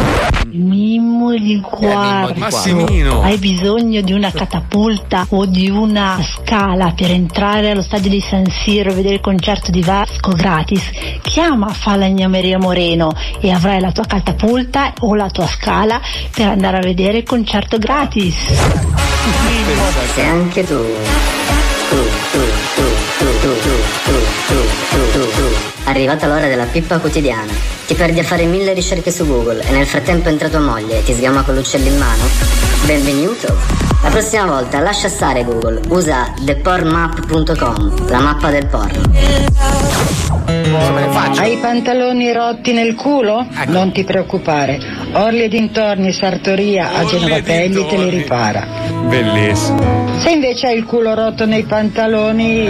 Mimmo 0.51 1.31
di 1.31 1.59
quarto. 1.59 2.39
Massimino. 2.39 3.21
Hai 3.23 3.37
bisogno 3.37 3.99
di 3.99 4.13
una 4.13 4.31
catapulta 4.31 5.25
o 5.31 5.45
di 5.45 5.69
una 5.69 6.17
scala 6.23 6.93
per 6.95 7.11
entrare 7.11 7.71
allo 7.71 7.81
stadio 7.81 8.09
di 8.09 8.21
San 8.21 8.45
Siro 8.45 8.91
e 8.91 8.93
vedere 8.93 9.15
il 9.15 9.19
concerto 9.19 9.69
di 9.69 9.81
Vasco 9.81 10.31
gratis? 10.31 10.81
Chiama 11.21 11.67
Falegnameria 11.67 12.57
Moreno 12.57 13.11
e 13.41 13.51
avrai 13.51 13.81
la 13.81 13.91
tua 13.91 14.05
catapulta 14.05 14.93
o 15.01 15.13
la 15.13 15.29
tua 15.29 15.47
scala 15.47 15.99
per 16.33 16.47
andare 16.47 16.77
a 16.77 16.81
vedere 16.81 17.17
il 17.17 17.23
concerto 17.25 17.77
gratis. 17.77 18.37
E 20.15 20.21
anche. 20.21 20.63
Tu, 20.65 20.73
tu, 21.89 21.97
tu, 22.31 22.39
tu, 22.75 22.83
tu, 23.19 23.27
tu, 23.41 23.51
tu, 23.59 23.75
tu, 24.07 24.55
tu, 24.87 25.11
tu, 25.11 25.31
tu. 25.35 25.52
Arrivata 25.85 26.27
l'ora 26.27 26.47
della 26.47 26.65
pippa 26.65 26.99
quotidiana. 26.99 27.51
Ti 27.85 27.93
perdi 27.93 28.19
a 28.19 28.23
fare 28.23 28.45
mille 28.45 28.73
ricerche 28.73 29.11
su 29.11 29.25
Google 29.27 29.61
e 29.67 29.71
nel 29.71 29.85
frattempo 29.85 30.29
entra 30.29 30.49
tua 30.49 30.61
moglie 30.61 30.99
e 30.99 31.03
ti 31.03 31.13
sgama 31.13 31.41
con 31.41 31.55
l'uccello 31.55 31.87
in 31.87 31.97
mano? 31.97 32.23
Benvenuto! 32.85 33.55
La 34.01 34.09
prossima 34.09 34.45
volta 34.45 34.79
lascia 34.79 35.07
stare 35.07 35.43
Google, 35.45 35.79
usa 35.87 36.33
thepornmap.com, 36.45 38.09
la 38.09 38.19
mappa 38.19 38.49
del 38.49 38.65
porno. 38.67 39.01
Hai 41.37 41.53
i 41.53 41.57
pantaloni 41.57 42.31
rotti 42.33 42.73
nel 42.73 42.95
culo? 42.95 43.47
Non 43.67 43.91
ti 43.93 44.03
preoccupare. 44.03 44.79
Orli 45.13 45.43
e 45.43 45.47
dintorni 45.47 46.11
Sartoria 46.11 46.93
a 46.93 47.05
Genova 47.05 47.41
Pelli 47.41 47.85
te 47.87 47.97
li 47.97 48.09
ripara. 48.09 48.67
Bellissimo. 49.07 50.19
Se 50.19 50.31
invece 50.31 50.67
hai 50.67 50.77
il 50.77 50.85
culo 50.85 51.13
rotto 51.13 51.45
nei 51.45 51.63
pantaloni, 51.63 52.67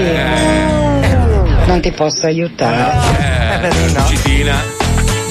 non 1.65 1.79
ti 1.81 1.91
posso 1.91 2.25
aiutare. 2.25 2.99
Citina. 4.07 4.55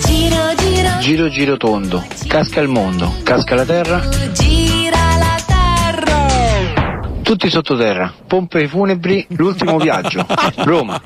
Giro, 0.04 0.36
giro, 0.56 0.98
Giro 1.00 1.28
giro 1.28 1.56
tondo, 1.56 2.04
casca 2.26 2.60
il 2.60 2.68
mondo, 2.68 3.14
casca 3.22 3.54
la 3.54 3.64
terra. 3.64 4.00
gira 4.32 5.16
la 5.18 5.36
terra. 5.46 7.00
Tutti 7.22 7.50
sottoterra, 7.50 8.12
pompe 8.26 8.66
funebri, 8.68 9.26
l'ultimo 9.30 9.78
viaggio. 9.78 10.26
Roma. 10.64 11.00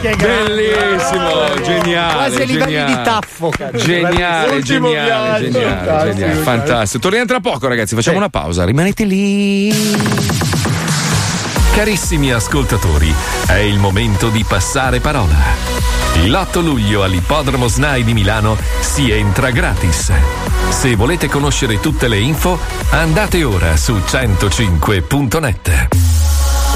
Bellissimo, 0.00 1.60
geniale. 1.62 2.14
Quasi 2.14 2.40
ai 2.40 2.46
livelli 2.46 2.72
geniale. 2.72 2.94
di 2.96 3.02
taffo. 3.02 3.52
Geniale, 3.74 4.52
L'ultimo 4.54 4.88
geniale, 4.88 5.48
viaggio. 5.48 5.58
geniale, 5.58 5.74
Fantastico, 5.76 6.12
geniale, 6.14 6.42
fantastico. 6.42 7.02
Torniamo 7.02 7.26
tra 7.26 7.40
poco, 7.40 7.68
ragazzi. 7.68 7.94
Facciamo 7.94 8.16
una 8.16 8.28
pausa. 8.30 8.64
Rimanete 8.64 9.04
lì. 9.04 10.49
Carissimi 11.72 12.32
ascoltatori, 12.32 13.14
è 13.46 13.54
il 13.54 13.78
momento 13.78 14.28
di 14.28 14.44
passare 14.44 15.00
parola. 15.00 15.36
L'8 16.24 16.62
luglio 16.62 17.02
all'Ippodromo 17.02 17.68
SNAI 17.68 18.04
di 18.04 18.12
Milano 18.12 18.58
si 18.80 19.10
entra 19.10 19.50
gratis. 19.50 20.12
Se 20.68 20.94
volete 20.96 21.28
conoscere 21.28 21.80
tutte 21.80 22.08
le 22.08 22.18
info, 22.18 22.58
andate 22.90 23.44
ora 23.44 23.76
su 23.76 23.94
105.net. 23.94 25.88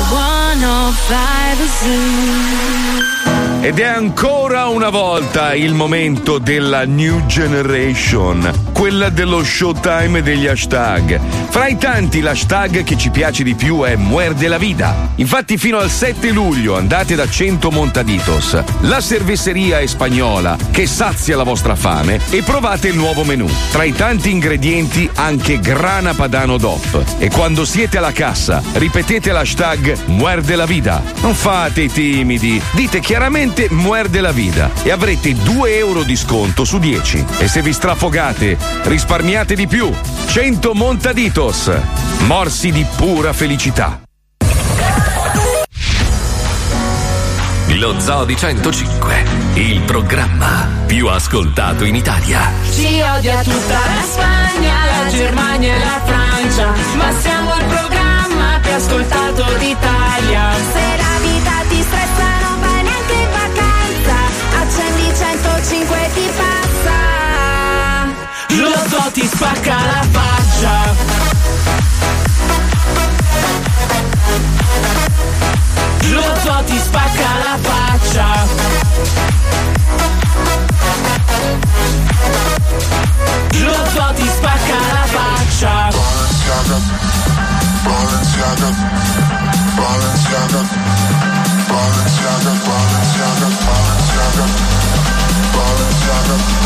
105 0.05 1.67
Zoo. 1.81 3.34
Ed 3.65 3.79
è 3.79 3.85
ancora 3.85 4.67
una 4.67 4.91
volta 4.91 5.55
il 5.55 5.73
momento 5.73 6.37
della 6.37 6.85
New 6.85 7.25
Generation, 7.25 8.53
quella 8.75 9.09
dello 9.09 9.43
showtime 9.43 10.21
degli 10.21 10.47
hashtag. 10.47 11.19
Fra 11.49 11.69
i 11.69 11.79
tanti 11.79 12.21
l'hashtag 12.21 12.85
che 12.85 12.99
ci 12.99 13.09
piace 13.09 13.43
di 13.43 13.55
più 13.55 13.81
è 13.81 13.97
Muerde 13.97 14.49
la 14.49 14.59
Vida. 14.59 15.13
Infatti 15.15 15.57
fino 15.57 15.79
al 15.79 15.89
7 15.89 16.29
luglio 16.31 16.77
andate 16.77 17.15
da 17.15 17.27
100 17.27 17.71
Montaditos, 17.71 18.63
la 18.81 19.01
cervesseria 19.01 19.79
è 19.79 19.87
spagnola 19.87 20.59
che 20.71 20.87
sazia 20.87 21.35
la 21.35 21.43
vostra 21.43 21.75
fame 21.75 22.21
e 22.29 22.43
provate 22.43 22.89
il 22.89 22.97
nuovo 22.97 23.25
menù. 23.25 23.49
Tra 23.73 23.85
i 23.85 23.95
tanti 23.95 24.31
ingredienti 24.31 25.09
anche 25.15 25.59
grana 25.59 26.13
padano 26.13 26.59
DOP. 26.59 27.03
E 27.17 27.31
quando 27.31 27.65
siete 27.65 27.97
alla 27.97 28.13
cassa 28.13 28.63
ripetete 28.75 29.33
l'hashtag 29.33 29.97
Muerde 30.09 30.55
la 30.55 30.67
Vida. 30.67 31.03
Non 31.23 31.33
fate 31.33 31.81
i 31.81 31.91
timidi, 31.91 32.61
dite 32.73 33.01
chiaramente 33.01 33.53
Muerde 33.71 34.21
la 34.21 34.33
Vida 34.33 34.71
e 34.83 34.91
avrete 34.91 35.33
2 35.33 35.77
euro 35.77 36.03
di 36.03 36.17
sconto 36.17 36.65
su 36.65 36.79
10. 36.79 37.25
E 37.39 37.49
se 37.49 37.63
vi 37.63 37.73
strafogate, 37.73 38.59
risparmiate 38.83 39.55
di 39.55 39.69
più. 39.69 39.93
100 40.27 40.75
Montaditos, 40.75 41.71
morsi 42.27 42.73
di 42.73 42.85
pura 42.97 43.33
felicità. 43.33 44.01
Lo 47.79 47.99
Zoo 48.01 48.25
di 48.25 48.37
105, 48.37 49.25
il 49.55 49.83
programma 49.83 50.69
più 50.87 51.07
ascoltato 51.07 51.85
in 51.85 51.95
Italia. 51.95 52.53
Ci 52.73 53.01
odia 53.01 53.41
tutta 53.43 53.79
la 53.79 54.03
Spagna, 54.03 54.75
la 54.85 55.11
Germania 55.11 55.75
e 55.75 55.79
la 55.79 56.01
Francia, 56.05 56.73
ma 56.97 57.13
siamo 57.21 57.55
il 57.57 57.65
programma 57.65 58.59
più 58.61 58.73
ascoltato 58.73 59.45
d'Italia. 59.59 60.53
Se 60.73 61.04
ti 69.15 69.25
spacca 69.29 69.77
la 69.77 70.03
faccia. 70.11 70.73
Lo 76.11 76.23
zoo 76.43 76.65
ti 76.65 76.79
spacca 76.79 77.29
la 77.45 77.57
faccia. 77.63 78.27
Lo 83.53 83.89
zoo 83.95 84.13
ti 84.15 84.29
spacca 84.37 84.79
la 84.93 85.07
faccia. 85.15 85.91
Balenciaga, 85.95 86.79
Balenciaga, 87.85 88.71
Balenciaga, 89.77 90.61
Balenciaga, 91.71 92.53
Balenciaga, 92.67 93.49
Balenciaga, 93.65 94.47
Balenciaga, 95.55 96.64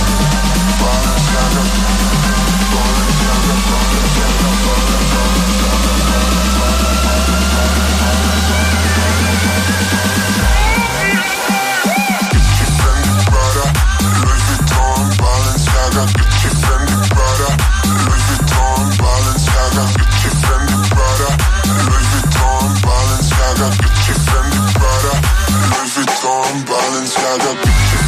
got 27.36 28.04
a 28.04 28.07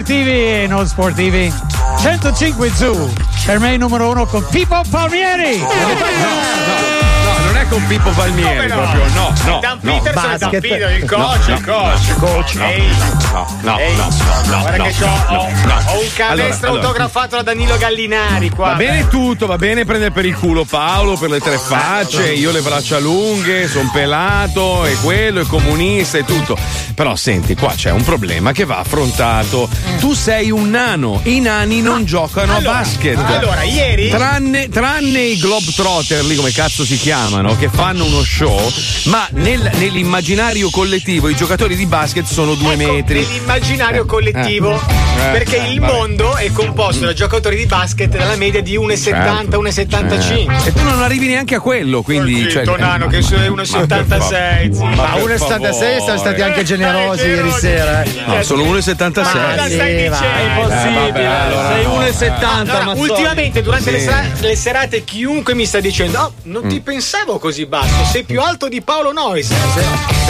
sportivi 0.00 0.30
e 0.62 0.66
non 0.66 0.86
sportivi, 0.86 1.52
105 2.00 2.70
Zoo, 2.74 3.12
per 3.44 3.58
me 3.58 3.74
il 3.74 3.78
numero 3.78 4.08
uno 4.08 4.24
con 4.24 4.46
Pippo 4.50 4.80
Palmieri. 4.88 5.58
No, 5.58 5.68
non 7.44 7.56
è 7.56 7.66
con 7.68 7.86
Pippo 7.86 8.08
Palmieri, 8.10 8.66
no? 8.66 8.76
proprio 8.76 9.04
no, 9.12 9.32
no. 9.44 9.58
Dan 9.60 9.78
no. 9.82 9.92
Peterson 9.98 10.22
Dan 10.22 10.38
Basket. 10.38 10.60
Peter, 10.60 10.90
il 10.98 11.04
coach, 11.04 11.46
No, 11.48 11.54
il 11.54 11.64
coach. 11.64 12.14
coach. 12.18 12.54
No, 12.54 12.64
Ehi. 12.64 12.88
no, 13.32 13.58
no, 13.60 13.78
Ehi. 13.78 13.96
no, 13.96 14.08
no, 14.46 14.60
Guarda 14.60 14.76
no, 14.78 14.84
che 14.84 14.92
c'ho, 14.98 15.06
no, 15.06 15.36
ho, 15.38 15.48
no. 15.66 15.74
ho 15.86 16.00
un 16.00 16.08
canestro 16.14 16.24
Allora, 16.24 16.56
allora. 16.66 16.80
autografato 16.80 17.36
da 17.36 17.42
Danilo 17.42 17.76
Gallinari 17.76 18.48
qua. 18.50 18.68
Va 18.68 18.74
bene 18.76 19.06
tutto, 19.08 19.46
va 19.46 19.56
bene 19.56 19.84
prendere 19.84 20.12
per 20.12 20.24
il 20.24 20.34
culo 20.34 20.64
Paolo 20.64 21.16
per 21.18 21.28
le 21.28 21.40
tre 21.40 21.58
facce, 21.58 22.32
io 22.32 22.50
le 22.52 22.60
braccia 22.62 22.98
lunghe, 22.98 23.68
son 23.68 23.90
pelato 23.90 24.86
e 24.86 24.96
quello, 25.02 25.40
è 25.42 25.46
comunista 25.46 26.16
e 26.16 26.24
tutto. 26.24 26.56
Però 27.00 27.16
senti, 27.16 27.54
qua 27.56 27.72
c'è 27.74 27.90
un 27.92 28.04
problema 28.04 28.52
che 28.52 28.66
va 28.66 28.76
affrontato. 28.80 29.70
Tu 30.00 30.12
sei 30.12 30.50
un 30.50 30.68
nano, 30.68 31.20
i 31.24 31.40
nani 31.40 31.80
non 31.80 32.04
giocano 32.04 32.56
Allora, 32.56 32.76
a 32.76 32.80
basket. 32.82 33.16
allora, 33.16 33.62
ieri- 33.62 34.10
Tranne, 34.10 34.68
tranne 34.68 35.20
i 35.22 35.38
Globetrotter, 35.38 36.22
lì 36.26 36.34
come 36.34 36.52
cazzo 36.52 36.84
si 36.84 36.98
chiamano, 36.98 37.56
che 37.56 37.70
fanno 37.72 38.04
uno 38.04 38.22
show, 38.22 38.70
ma 39.04 39.26
nel- 39.30 39.70
nell'immaginario 39.76 40.68
collettivo 40.68 41.30
i 41.30 41.34
giocatori 41.34 41.74
di 41.74 41.86
basket 41.86 42.26
sono 42.26 42.52
due 42.54 42.76
metri. 42.76 43.20
Nell'immaginario 43.26 44.04
collettivo, 44.04 44.74
Eh, 44.74 45.30
perché 45.32 45.56
eh, 45.68 45.72
il 45.72 45.80
vabbè. 45.80 45.92
mondo 45.94 46.36
è 46.36 46.52
composto 46.52 47.06
da 47.06 47.14
giocatori 47.14 47.56
di 47.56 47.64
basket 47.64 48.10
della 48.10 48.36
media 48.36 48.60
di 48.60 48.76
1,70, 48.76 49.56
1,75. 49.56 50.64
Eh. 50.64 50.68
E 50.68 50.72
tu 50.74 50.82
non 50.82 51.00
arrivi 51.00 51.28
neanche 51.28 51.54
a 51.54 51.60
quello, 51.60 52.02
quindi. 52.02 52.42
Sì, 52.42 52.50
cioè, 52.50 52.64
Tonano, 52.64 53.06
che 53.06 53.22
sei 53.22 53.48
1,76. 53.48 54.74
zio. 54.74 54.84
Ma 54.84 55.14
1,76 55.14 56.04
sono 56.04 56.18
stati 56.18 56.42
anche 56.42 56.62
generosi 56.62 56.88
ieri 57.16 57.50
sera. 57.52 58.02
eh. 58.02 58.10
No, 58.26 58.42
sono 58.42 58.62
1,76. 58.64 59.22
Ma 59.22 59.54
cosa 59.54 59.68
stai 59.68 59.98
Sì, 59.98 60.08
va. 60.08 60.16
dicendo? 60.18 60.60
Impossibile. 60.60 61.08
Eh, 61.08 61.54
vabbè, 61.54 61.74
Sei 61.74 61.84
no. 61.84 61.94
1,70. 61.98 62.70
Allora, 62.80 62.92
ultimamente, 63.00 63.62
durante 63.62 63.90
le, 63.90 63.98
Sì. 63.98 64.04
sera- 64.04 64.24
le 64.40 64.56
serate, 64.56 65.04
chiunque 65.04 65.54
mi 65.54 65.66
sta 65.66 65.80
dicendo: 65.80 66.18
Oh, 66.20 66.32
non 66.44 66.66
ti 66.68 66.80
pensavo 66.80 67.38
così 67.38 67.66
basso, 67.66 68.04
sei 68.10 68.24
più 68.24 68.40
alto 68.40 68.68
di 68.68 68.80
Paolo 68.82 69.12
Nois. 69.12 69.48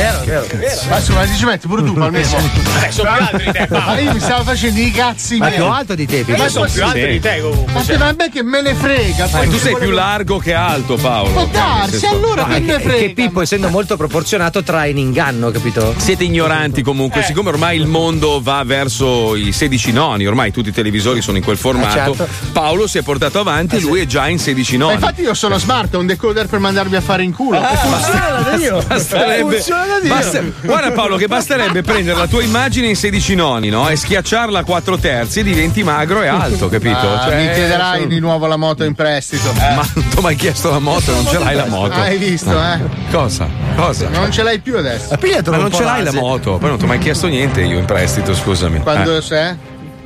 Vero, 0.01 0.47
vero. 0.55 0.81
Adesso 0.91 1.13
ma 1.13 1.27
ci 1.27 1.45
metti 1.45 1.67
pure 1.67 1.83
tu, 1.83 1.93
Palmero. 1.93 2.25
Eh, 2.25 2.91
sono 2.91 3.11
più 3.13 3.23
alto 3.23 3.37
di 3.37 3.51
te, 3.53 3.67
Ma 3.71 3.99
io 3.99 4.13
mi 4.13 4.21
stavo 4.21 4.45
facendo 4.45 4.81
i 4.81 4.91
cazzi 4.91 5.37
Ma 5.37 5.49
più 5.49 5.65
alto 5.65 5.95
di 5.95 6.07
te, 6.07 6.25
Ma 6.27 6.37
io 6.37 6.49
sono 6.49 6.67
più 6.73 6.83
alto 6.85 7.07
di 7.07 7.21
te 7.21 7.41
comunque. 7.43 7.73
Ma 7.73 7.81
cioè. 7.83 7.93
che- 7.93 7.99
ma 7.99 8.09
a 8.09 8.15
me 8.17 8.31
che 8.31 8.43
me 8.43 8.63
ne 8.63 8.75
frega. 8.75 9.29
Ma 9.31 9.41
tu 9.41 9.59
sei 9.59 9.77
più 9.77 9.91
largo 9.91 10.39
che 10.39 10.55
alto, 10.55 10.97
Paolo. 10.97 11.31
Può 11.33 11.43
Nel 11.43 11.51
darsi, 11.51 12.07
allora 12.07 12.45
che 12.45 12.61
me 12.61 12.77
Che 12.77 12.81
frega. 12.81 13.13
Pippo, 13.15 13.41
essendo 13.43 13.69
molto 13.69 13.97
proporzionato, 13.97 14.63
trae 14.63 14.91
in 14.91 14.99
inganno, 14.99 15.51
capito? 15.51 15.95
Siete 15.99 16.25
ignoranti 16.25 16.83
comunque, 16.83 17.23
siccome 17.23 17.51
ormai 17.51 17.77
il 17.79 17.87
mondo 17.87 18.41
va 18.43 18.63
verso 18.65 19.37
i 19.37 19.53
16 19.53 19.93
noni, 19.93 20.27
ormai 20.27 20.51
tutti 20.51 20.71
i 20.71 20.73
televisori 20.73 21.21
sono 21.21 21.37
in 21.37 21.45
quel 21.45 21.59
formato. 21.59 22.15
certo. 22.17 22.29
Paolo 22.53 22.87
si 22.87 22.99
è 22.99 23.03
portato 23.03 23.39
avanti 23.39 23.77
e 23.77 23.81
lui 23.81 24.01
è 24.01 24.07
già 24.07 24.29
in 24.29 24.39
16 24.39 24.77
Ma 24.77 24.85
noni. 24.85 24.95
infatti 24.95 25.21
io 25.23 25.35
sono 25.35 25.59
smart, 25.59 25.95
ho 25.95 25.99
un 25.99 26.07
decoder 26.07 26.47
per 26.47 26.59
mandarvi 26.59 26.97
a 26.97 27.01
fare 27.01 27.23
in 27.23 27.33
culo. 27.35 27.59
Ah, 27.61 27.77
funziona 27.77 28.57
Dio. 28.57 28.83
Basterebbe. 28.87 29.61
Basta- 30.09 30.43
guarda 30.63 30.91
Paolo 30.93 31.17
che 31.17 31.27
basterebbe 31.27 31.83
prendere 31.83 32.17
la 32.19 32.27
tua 32.27 32.43
immagine 32.43 32.89
in 32.89 32.97
16 32.97 33.35
noni 33.35 33.69
no? 33.69 33.89
e 33.89 33.97
schiacciarla 33.97 34.61
a 34.61 34.65
4 34.65 34.99
terzi 34.99 35.41
e 35.41 35.43
diventi 35.43 35.83
magro 35.83 36.23
e 36.23 36.29
alto 36.29 36.69
capito? 36.69 36.97
Ah, 36.99 37.25
Cioè, 37.25 37.37
mi 37.47 37.53
chiederai 37.53 37.97
sono- 37.99 38.09
di 38.09 38.19
nuovo 38.21 38.47
la 38.47 38.57
moto 38.57 38.85
in 38.85 38.95
prestito. 38.95 39.53
ma 39.55 39.87
non 39.95 40.09
ti 40.09 40.17
ho 40.17 40.21
mai 40.21 40.37
chiesto 40.37 40.71
la 40.71 40.79
moto 40.79 41.13
non 41.13 41.27
ce 41.27 41.39
l'hai 41.39 41.55
la 41.55 41.67
moto 41.67 41.95
Hai 41.95 42.19
visto, 42.19 42.51
eh? 42.51 42.79
cosa? 43.11 43.49
cosa? 43.77 44.09
Non 44.09 44.31
ce 44.31 44.43
l'hai 44.43 44.59
più 44.61 44.77
adesso. 44.77 45.17
ma 45.47 45.57
non 45.57 45.73
ce 45.73 45.83
l'hai 45.85 46.03
la 46.05 46.13
moto 46.13 46.59
poi 46.59 46.69
non 46.69 46.79
ti 46.79 46.85
ho 46.85 46.89
mai 46.89 46.99
chiesto 46.99 47.27
niente 47.27 47.61
io 47.63 47.79
in 47.79 47.85
prestito 47.85 48.35
scusami 48.35 48.81
Quando 48.81 49.17
eh. 49.17 49.23
sei? 49.23 49.55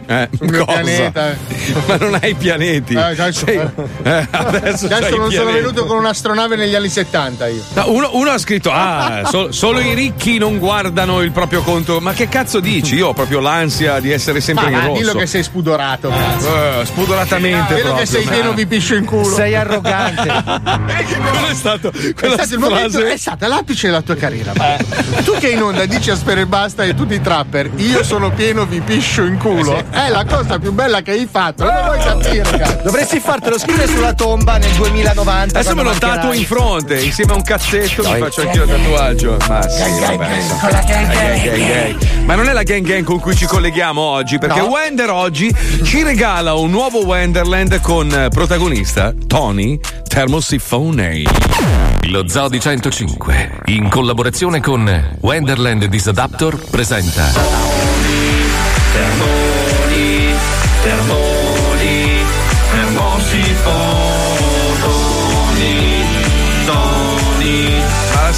Eh, 0.07 0.29
Sul 0.37 0.49
mio 0.51 0.65
cosa? 0.65 0.81
pianeta. 0.81 1.37
Ma 1.87 1.97
non 1.97 2.19
hai 2.21 2.35
pianeti. 2.35 2.95
Eh, 3.05 3.21
adesso- 3.21 3.45
Sei- 3.47 3.57
eh, 3.59 4.29
adesso 4.31 4.87
Adesso 4.87 5.17
non 5.17 5.31
sono 5.31 5.45
pianeti. 5.45 5.53
venuto 5.53 5.87
con 5.87 5.97
un'astronave 5.99 6.57
negli 6.57 6.75
anni 6.75 6.89
70 6.89 7.47
io. 7.49 7.63
No, 7.75 7.91
uno, 7.91 8.11
uno 8.13 8.31
ha 8.31 8.39
scritto: 8.39 8.71
Ah, 8.73 9.23
so- 9.29 9.53
solo 9.53 9.81
i 9.81 9.95
ricchi 9.95 10.39
non 10.39 10.59
guardano 10.59 11.21
il 11.23 11.31
proprio 11.33 11.63
conto. 11.63 12.01
Ma 12.01 12.13
che 12.13 12.29
cazzo 12.29 12.61
dici? 12.61 12.95
Io 12.97 13.09
ho 13.09 13.13
proprio 13.15 13.41
l'ansia 13.41 14.01
di 14.01 14.11
essere 14.11 14.41
sempre 14.41 14.71
Ma 14.71 14.79
in 14.79 14.87
rosso. 14.87 14.99
dillo 15.01 15.15
che 15.15 15.27
sei 15.27 15.43
spudorato. 15.43 16.09
cazzo. 16.11 16.81
Eh, 16.81 16.85
spudoratamente. 16.87 17.75
Vedo 17.75 17.95
che 17.95 18.07
sei 18.07 18.25
pieno 18.25 18.53
vi 18.53 18.67
piscio 18.67 18.95
in 18.95 19.05
culo. 19.05 19.35
Sei 19.35 19.55
arrogante. 19.55 20.23
Quello 20.85 21.47
è 21.49 21.55
stato. 21.55 21.91
È 21.93 22.13
Quella 22.15 22.35
stato 22.35 22.55
il 22.55 22.59
momento, 22.61 23.05
è 23.05 23.17
stata 23.17 23.47
l'apice 23.49 23.87
della 23.89 24.03
tua 24.03 24.17
carriera. 24.17 24.53
Tu 25.25 25.33
che 25.39 25.49
in 25.51 25.63
onda 25.63 25.85
dici 25.87 26.11
a 26.11 26.17
spero 26.17 26.41
e 26.41 26.47
basta 26.47 26.85
e 26.85 26.95
tutti 26.95 27.15
i 27.15 27.21
trapper, 27.21 27.71
io 27.77 28.03
sono 28.05 28.31
pieno, 28.33 28.65
vi 28.67 28.81
piscio 28.81 29.23
in 29.23 29.39
culo. 29.39 29.83
È 29.95 30.09
la 30.09 30.25
cosa 30.25 30.59
più 30.59 30.73
bella 30.73 31.03
che 31.03 31.13
hai 31.13 31.29
fatto. 31.31 31.65
Non 31.65 31.73
lo 31.73 31.83
vuoi 31.85 31.99
capire, 31.99 32.59
cazzo. 32.59 32.81
Dovresti 32.83 33.21
fartelo 33.21 33.59
scrivere 33.59 33.87
sulla 33.87 34.13
tomba 34.13 34.59
nel 34.59 34.73
2090. 34.73 35.59
Adesso 35.59 35.75
me 35.77 35.83
lo 35.85 35.93
tatuo 35.93 36.33
in 36.33 36.45
fronte 36.45 37.01
insieme 37.01 37.33
a 37.33 37.37
un 37.37 37.43
cazzetto. 37.43 38.03
Mi 38.03 38.19
faccio 38.19 38.41
anche 38.41 38.59
il 38.59 38.69
tatuaggio. 38.69 39.37
Ma 39.49 39.69
sì, 39.69 39.83
gang, 40.01 40.19
gang, 40.19 41.43
gang. 41.43 42.25
Ma 42.25 42.35
non 42.35 42.49
è 42.49 42.53
la 42.53 42.65
gang 42.65 42.85
gang 42.85 43.05
con 43.05 43.21
cui 43.21 43.37
ci 43.37 43.47
colleghiamo 43.47 44.01
oggi, 44.01 44.39
perché 44.39 44.61
No. 44.61 44.67
Wender 44.67 45.11
oggi 45.11 45.55
ci 45.85 46.03
regala 46.03 46.55
un 46.55 46.71
nuovo 46.71 47.05
Wenderland 47.05 47.81
con 47.81 48.11
eh, 48.11 48.29
protagonista 48.31 49.13
Tony 49.27 49.79
Thermosifone. 50.09 51.23
Lo 52.09 52.29
Zoo 52.29 52.49
di 52.49 52.61
105, 52.61 53.61
in 53.67 53.89
collaborazione 53.89 54.61
con 54.61 55.17
Wenderland 55.21 55.85
Disadaptor, 55.87 56.59
presenta 56.71 57.94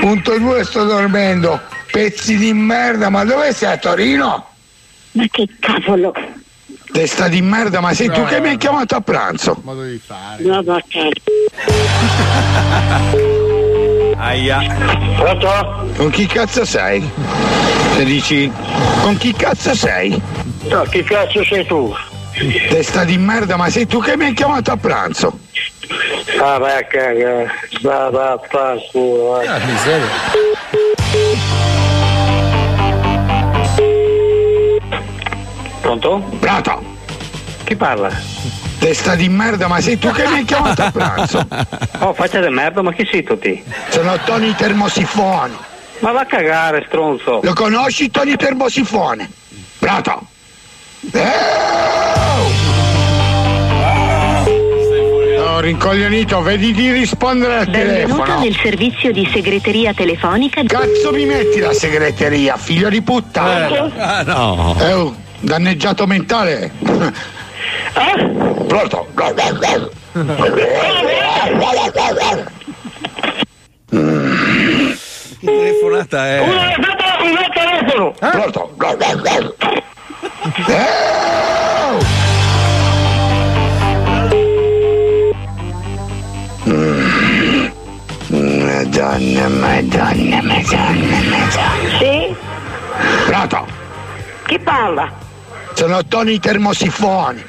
Punto 0.00 0.38
2 0.38 0.64
sto 0.64 0.84
dormendo. 0.84 1.60
Pezzi 1.90 2.36
di 2.36 2.52
merda, 2.52 3.08
ma 3.10 3.24
dove 3.24 3.52
sei 3.52 3.72
a 3.72 3.76
Torino? 3.76 4.48
Ma 5.12 5.24
che 5.30 5.48
cavolo? 5.60 6.12
Testa 6.96 7.28
di 7.28 7.42
merda, 7.42 7.80
ma 7.80 7.92
sei 7.92 8.08
tu 8.08 8.24
che 8.24 8.40
mi 8.40 8.48
hai 8.48 8.56
chiamato 8.56 8.96
a 8.96 9.02
pranzo? 9.02 9.60
Modo 9.62 9.82
di 9.82 10.00
fare. 10.02 10.42
No, 10.42 10.62
ma. 10.62 10.80
Aia. 14.24 14.60
Pronto? 15.18 15.92
Con 15.94 16.08
chi 16.08 16.24
cazzo 16.24 16.64
sei? 16.64 17.06
Se 17.96 18.02
dici, 18.02 18.50
con 19.02 19.18
chi 19.18 19.34
cazzo 19.34 19.74
sei? 19.74 20.18
No, 20.70 20.84
chi 20.84 21.04
cazzo 21.04 21.44
sei 21.44 21.66
tu? 21.66 21.94
Testa 22.70 23.04
di 23.04 23.18
merda, 23.18 23.56
ma 23.56 23.68
sei 23.68 23.86
tu 23.86 24.00
che 24.00 24.16
mi 24.16 24.24
hai 24.24 24.32
chiamato 24.32 24.72
a 24.72 24.78
pranzo? 24.78 25.38
Ah, 26.40 26.56
vai 26.56 26.78
a 26.78 26.84
cagare. 26.86 27.50
Va, 27.82 28.08
va 28.08 28.32
a 28.32 28.40
far 28.48 28.78
culo, 28.90 29.32
vai. 29.32 29.46
Ah, 29.46 29.58
miseria. 29.66 30.08
Pronto? 35.86 36.18
Pronto? 36.40 36.82
Chi 37.62 37.76
parla? 37.76 38.10
Testa 38.80 39.14
di 39.14 39.28
merda, 39.28 39.68
ma 39.68 39.80
sei 39.80 39.96
tu 39.96 40.10
che 40.10 40.26
mi 40.26 40.38
hai 40.38 40.44
chiamato 40.44 40.82
a 40.82 40.90
pranzo? 40.90 41.46
Oh, 42.00 42.12
faccia 42.12 42.40
di 42.40 42.48
merda, 42.48 42.82
ma 42.82 42.92
chi 42.92 43.06
sei 43.08 43.22
tu 43.22 43.38
ti? 43.38 43.62
Sono 43.90 44.18
Tony 44.24 44.52
Termosifone. 44.56 45.52
Ma 46.00 46.10
va 46.10 46.22
a 46.22 46.26
cagare, 46.26 46.82
stronzo. 46.88 47.38
Lo 47.40 47.52
conosci 47.52 48.10
Tony 48.10 48.34
Termosifone? 48.34 49.30
Pronto? 49.78 50.26
No, 55.38 55.60
rincoglionito, 55.60 56.42
vedi 56.42 56.72
di 56.72 56.90
rispondere 56.90 57.58
al 57.58 57.70
Benvenuto 57.70 58.22
telefono. 58.22 58.40
nel 58.42 58.56
servizio 58.56 59.12
di 59.12 59.30
segreteria 59.32 59.94
telefonica. 59.94 60.64
Cazzo 60.64 61.12
mi 61.12 61.26
metti 61.26 61.60
la 61.60 61.72
segreteria, 61.72 62.56
figlio 62.56 62.88
di 62.88 63.00
puttana? 63.02 63.92
Ah, 63.98 64.22
no. 64.22 64.76
Eh, 64.80 64.92
oh, 64.92 65.16
danneggiato 65.40 66.06
mentale. 66.06 66.72
Pronto? 68.66 69.08
Che 69.14 69.24
telefonata 75.40 76.26
è? 76.26 76.42
Il 77.22 77.50
telefono! 77.54 78.14
Pronto? 78.18 78.72
Madonna, 88.28 89.48
madonna, 89.48 90.42
madonna, 90.42 90.42
madonna. 90.42 91.98
Sì? 91.98 92.34
Pronto? 93.26 93.75
Chi 94.46 94.58
parla? 94.60 95.10
Sono 95.74 96.04
Tony 96.06 96.38
Termosifoni. 96.38 97.44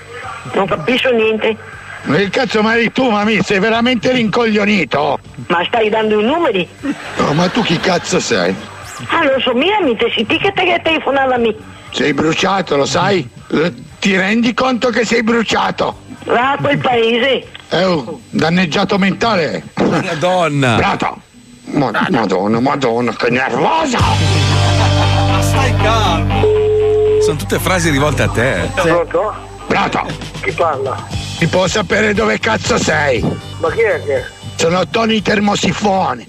Non 0.54 0.68
capisco 0.68 1.10
niente. 1.12 1.56
Ma 2.04 2.16
che 2.18 2.30
cazzo 2.30 2.62
ma 2.62 2.76
eri 2.76 2.92
tu, 2.92 3.10
mami? 3.10 3.42
Sei 3.44 3.60
veramente 3.60 4.12
rincoglionito? 4.12 5.20
Ma 5.48 5.64
stai 5.66 5.90
dando 5.90 6.20
i 6.20 6.24
numeri? 6.24 6.68
Oh, 7.18 7.34
ma 7.34 7.48
tu 7.50 7.62
chi 7.62 7.78
cazzo 7.80 8.20
sei? 8.20 8.56
Ah, 9.10 9.24
lo 9.26 9.40
so, 9.40 9.54
mia 9.54 9.78
amica, 9.78 10.06
si 10.10 10.26
ti 10.26 10.38
che 10.38 10.52
te 10.54 10.80
telefonava 10.84 11.36
a 11.36 11.38
me. 11.38 11.54
Sei 11.92 12.14
bruciato, 12.14 12.76
lo 12.78 12.86
sai? 12.86 13.28
Ti 14.00 14.16
rendi 14.18 14.54
conto 14.54 14.90
che 14.90 15.06
sei 15.06 15.22
bruciato? 15.22 16.00
Va 16.26 16.52
a 16.54 16.58
quel 16.58 16.78
paese. 16.78 17.46
Eh, 17.70 17.84
oh, 17.84 18.22
danneggiato 18.30 18.98
mentale. 18.98 19.64
Madonna. 19.76 20.76
Pronto? 20.78 21.22
Ma- 21.72 21.92
Madonna, 22.10 22.60
madonna, 22.62 23.14
che 23.14 23.30
nervosa! 23.30 24.00
Ma 24.00 25.42
stai 25.42 25.76
calmo. 25.76 26.57
Sono 27.28 27.40
tutte 27.40 27.60
frasi 27.60 27.90
rivolte 27.90 28.22
a 28.24 28.30
te. 28.30 28.70
Pronto? 28.74 29.36
Pronto? 29.68 30.08
Chi 30.42 30.50
parla? 30.54 30.96
Ti 31.38 31.46
può 31.48 31.68
sapere 31.68 32.14
dove 32.14 32.40
cazzo 32.40 32.78
sei? 32.78 33.22
Ma 33.60 33.70
chi 33.70 33.82
è 33.82 34.02
che? 34.02 34.24
Sono 34.56 34.88
Tony 34.88 35.22
Termosifone. 35.22 36.26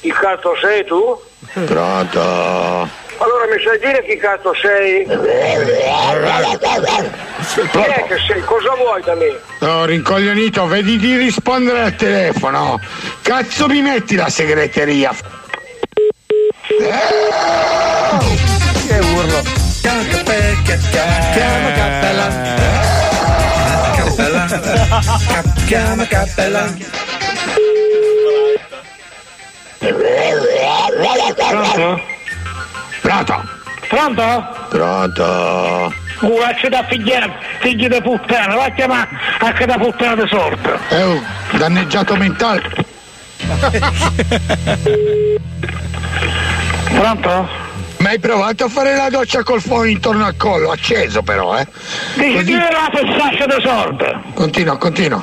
Chi 0.00 0.10
cazzo 0.10 0.54
sei 0.58 0.86
tu? 0.86 1.20
Pronto? 1.66 2.18
Allora 2.18 3.44
mi 3.46 3.62
sai 3.62 3.78
dire 3.78 4.02
chi 4.06 4.16
cazzo 4.16 4.54
sei? 4.54 5.04
Chi 5.04 5.12
è 7.78 8.04
che 8.08 8.16
sei? 8.26 8.42
Cosa 8.42 8.74
vuoi 8.74 9.02
da 9.02 9.14
me? 9.14 9.38
No, 9.60 9.84
rincoglionito, 9.84 10.66
vedi 10.66 10.96
di 10.96 11.14
rispondere 11.18 11.82
al 11.82 11.94
telefono. 11.94 12.80
Cazzo 13.20 13.66
mi 13.66 13.82
metti 13.82 14.14
la 14.16 14.30
segreteria? 14.30 15.14
Che 18.86 18.98
urlo. 19.14 19.61
Chiama 19.82 21.72
Cappella. 21.72 22.30
Chiama 25.66 26.06
Cappella. 26.06 26.74
Pronto? 31.48 32.00
Pronto? 33.00 33.42
Pronto? 33.88 34.46
Pronto? 34.68 35.94
Uracci 36.20 36.68
da 36.68 36.84
figliere, 36.88 37.32
figli 37.58 37.88
di 37.88 38.00
puttana, 38.00 38.54
va 38.54 38.64
a 38.66 38.70
chiamare 38.70 39.08
anche 39.40 39.66
da 39.66 39.76
puttana 39.76 40.14
di 40.14 40.28
sorte. 40.28 40.78
È 40.88 41.02
un 41.02 41.20
danneggiato 41.58 42.14
mentale. 42.14 42.62
Pronto? 46.88 47.70
Ma 48.02 48.08
hai 48.08 48.18
provato 48.18 48.64
a 48.64 48.68
fare 48.68 48.96
la 48.96 49.08
doccia 49.10 49.44
col 49.44 49.60
fuoco 49.60 49.84
intorno 49.84 50.24
al 50.24 50.36
collo, 50.36 50.72
acceso 50.72 51.22
però, 51.22 51.56
eh? 51.56 51.64
Dici 52.16 52.44
chi 52.46 52.52
era 52.52 52.68
la 52.68 52.90
fessaccia 52.92 53.46
di 53.46 53.62
sorte? 53.62 54.20
Continua, 54.34 54.76
continua, 54.76 55.22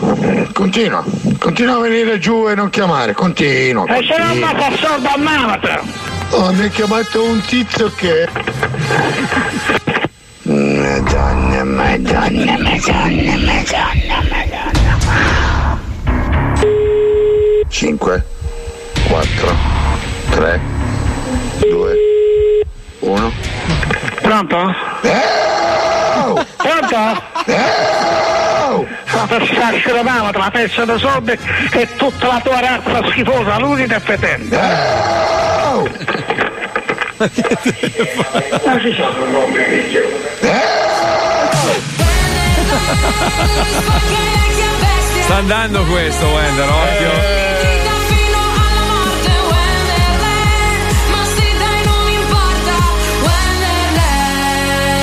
continua, 0.53 1.03
continua 1.37 1.75
a 1.75 1.79
venire 1.79 2.19
giù 2.19 2.47
e 2.47 2.55
non 2.55 2.69
chiamare, 2.69 3.11
continua. 3.11 3.83
E 3.83 4.01
se 4.05 4.17
non 4.17 4.39
fa 4.39 4.71
sorda 4.77 5.11
a 5.11 5.17
mamata! 5.17 5.81
Oh, 6.29 6.53
mi 6.53 6.63
ha 6.63 6.67
chiamato 6.69 7.21
un 7.21 7.41
tizio 7.41 7.91
che. 7.97 8.29
Madonna, 10.43 11.65
madonna, 11.65 12.57
madonna, 12.57 13.37
madonna, 13.37 14.23
madonna. 14.29 14.97
5, 17.67 18.25
4, 19.09 19.55
3, 20.29 20.59
2, 21.69 22.08
1. 22.99 23.31
Pronto? 24.21 24.75
Pronto? 26.57 26.97
La 29.11 29.27
fessaccia 29.27 29.93
di 29.93 30.03
mamata, 30.03 30.37
la 30.37 30.51
pezza 30.51 30.85
di 30.85 30.99
soldi 30.99 31.37
e 31.71 31.87
tutta 31.95 32.27
la 32.27 32.39
tua 32.43 32.59
razza 32.59 33.09
schifosa, 33.09 33.57
l'unita 33.59 33.95
e 33.95 33.99
fetente. 33.99 34.57
Ma 38.65 38.79
ci 38.79 38.93
sono 38.93 39.25
nomi 39.31 39.57
Sta 45.23 45.35
andando 45.35 45.83
questo, 45.85 46.25
Wender, 46.27 46.69
occhio. 46.69 47.48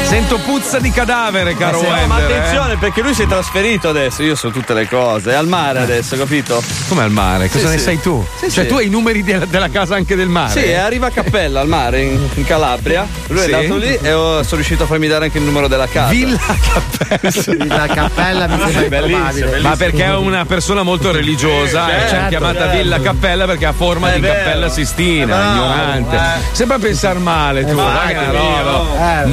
Sento 0.07 0.39
puzza 0.39 0.79
di 0.79 0.91
cadavere, 0.93 1.57
caro 1.57 1.81
Ma, 1.83 1.89
Wender. 1.89 2.07
ma 2.07 2.19
eh. 2.21 2.23
attenzione 2.23 2.77
perché 2.77 3.03
lui 3.03 3.13
si 3.13 3.23
è 3.23 3.27
trasferito 3.27 3.89
adesso, 3.89 4.23
io 4.23 4.37
so 4.37 4.51
tutte 4.51 4.73
le 4.73 4.89
cose, 4.89 5.33
è 5.33 5.35
al 5.35 5.49
mare 5.49 5.81
adesso, 5.81 6.17
capito? 6.17 6.63
Come 6.89 7.03
al 7.03 7.11
mare? 7.11 7.49
Cosa 7.51 7.67
Sì, 7.67 7.73
ne 7.73 7.79
sì. 7.79 7.85
sai 7.85 8.01
tu? 8.01 8.25
Sì, 8.39 8.51
cioè, 8.51 8.63
sì. 8.65 8.69
tu 8.71 8.77
hai 8.77 8.87
i 8.87 8.89
numeri 8.89 9.25
della, 9.25 9.45
della 9.47 9.69
casa 9.69 9.97
anche 9.97 10.15
del 10.15 10.29
mare? 10.29 10.53
Sì, 10.61 10.73
arriva 10.73 11.09
a 11.09 11.11
Cappella 11.11 11.61
al 11.61 11.67
mare 11.67 12.03
in, 12.03 12.29
in 12.35 12.45
Calabria. 12.45 13.05
Lui 13.27 13.41
Sì. 13.41 13.51
è 13.51 13.55
andato 13.55 13.77
lì 13.77 13.99
e 14.01 14.13
ho- 14.13 14.43
sono 14.45 14.55
riuscito 14.57 14.85
a 14.85 14.87
farmi 14.87 15.09
dare 15.09 15.25
anche 15.25 15.39
il 15.39 15.45
numero 15.45 15.67
della 15.67 15.89
casa. 15.89 16.11
Villa 16.11 16.39
Cappella. 16.39 17.55
Villa 17.65 17.87
Cappella 17.89 18.47
mi 18.47 18.73
sembra 18.73 18.99
improbabile. 19.01 19.61
Ma 19.61 19.77
perché 19.77 20.05
è 20.05 20.15
una 20.15 20.45
persona 20.45 20.83
molto 20.85 21.11
religiosa 21.11 21.85
Sì, 21.87 21.91
e 21.91 21.99
ci 21.99 22.05
ha 22.05 22.09
certo, 22.09 22.29
chiamata 22.29 22.59
certo. 22.61 22.77
Villa 22.77 23.01
Cappella 23.01 23.45
perché 23.47 23.67
ha 23.67 23.73
forma 23.73 24.13
È 24.13 24.15
di 24.15 24.21
vero. 24.21 24.35
cappella 24.35 24.69
sistina, 24.69 25.51
ignorante. 25.53 26.17
eh. 26.17 26.21
Sembra 26.53 26.79
pensare 26.79 27.19
male 27.19 27.63
tu, 27.65 27.71
Eh, 27.71 27.73
guarda 27.75 27.93
vai, 27.99 28.15
che 28.15 28.21
una 28.21 28.31
Dio. 28.31 28.63
roba. 28.63 29.25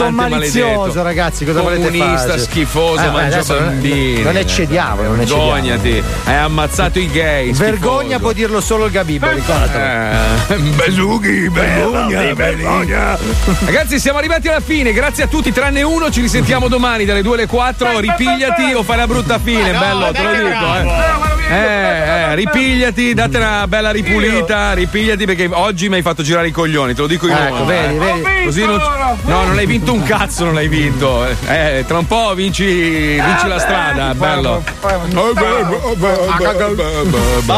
Eh. 0.00 0.04
Sono 0.04 0.10
malizioso, 0.10 0.78
maledetto. 0.78 1.02
ragazzi, 1.02 1.44
cosa 1.44 1.60
volete 1.60 1.88
Comunista, 1.90 2.28
fare? 2.28 2.38
schifoso, 2.38 3.00
Eh, 3.02 3.04
beh, 3.06 3.10
mangia 3.10 3.42
bambini. 3.42 4.22
non 4.22 4.36
eccediamo, 4.36 5.02
non 5.02 5.20
eccediamo. 5.20 5.52
Vergognati, 5.52 6.02
hai 6.24 6.36
ammazzato 6.36 6.98
i 6.98 7.10
gay. 7.10 7.52
Vergogna 7.52 7.98
schifoso. 8.02 8.18
può 8.20 8.32
dirlo 8.32 8.60
solo 8.60 8.84
il 8.86 8.90
Gabibbo, 8.92 9.28
ricordatelo. 9.30 9.84
Eh, 10.48 10.56
Besughi, 10.74 11.48
vergogna, 11.48 12.34
vergogna. 12.34 13.18
Ragazzi, 13.64 13.98
siamo 13.98 14.18
arrivati 14.18 14.48
alla 14.48 14.60
fine. 14.60 14.92
Grazie 14.92 15.24
a 15.24 15.26
tutti, 15.26 15.52
tranne 15.52 15.82
uno. 15.82 16.10
Ci 16.10 16.20
risentiamo 16.20 16.68
domani 16.68 17.04
dalle 17.04 17.22
2 17.22 17.34
alle 17.34 17.46
4. 17.46 17.98
Ripigliati 18.00 18.72
o 18.74 18.82
fai 18.82 18.96
la 18.96 19.06
brutta 19.06 19.38
fine, 19.38 19.72
bello, 19.72 20.10
te 20.12 20.22
lo 20.22 20.30
dico. 20.32 20.74
Eh. 20.76 21.39
Eh, 21.50 21.54
eh, 21.54 22.34
ripigliati, 22.36 23.12
date 23.12 23.36
una 23.38 23.66
bella 23.66 23.90
ripulita, 23.90 24.72
ripigliati 24.72 25.24
perché 25.24 25.48
oggi 25.50 25.88
mi 25.88 25.96
hai 25.96 26.02
fatto 26.02 26.22
girare 26.22 26.46
i 26.48 26.52
coglioni, 26.52 26.94
te 26.94 27.00
lo 27.00 27.06
dico 27.08 27.26
io. 27.26 27.36
Ecco, 27.36 27.64
vedi, 27.64 27.98
vedi. 27.98 28.44
Così 28.44 28.64
non, 28.64 28.80
no, 29.24 29.44
non 29.46 29.58
hai 29.58 29.66
vinto 29.66 29.92
un 29.92 30.02
cazzo, 30.04 30.44
non 30.44 30.56
hai 30.56 30.68
vinto. 30.68 31.26
Eh, 31.46 31.84
tra 31.86 31.98
un 31.98 32.06
po' 32.06 32.32
vinci, 32.34 32.64
vinci 32.64 33.46
la 33.48 33.58
strada, 33.58 34.14
bello. 34.14 34.62
Va, 34.80 34.98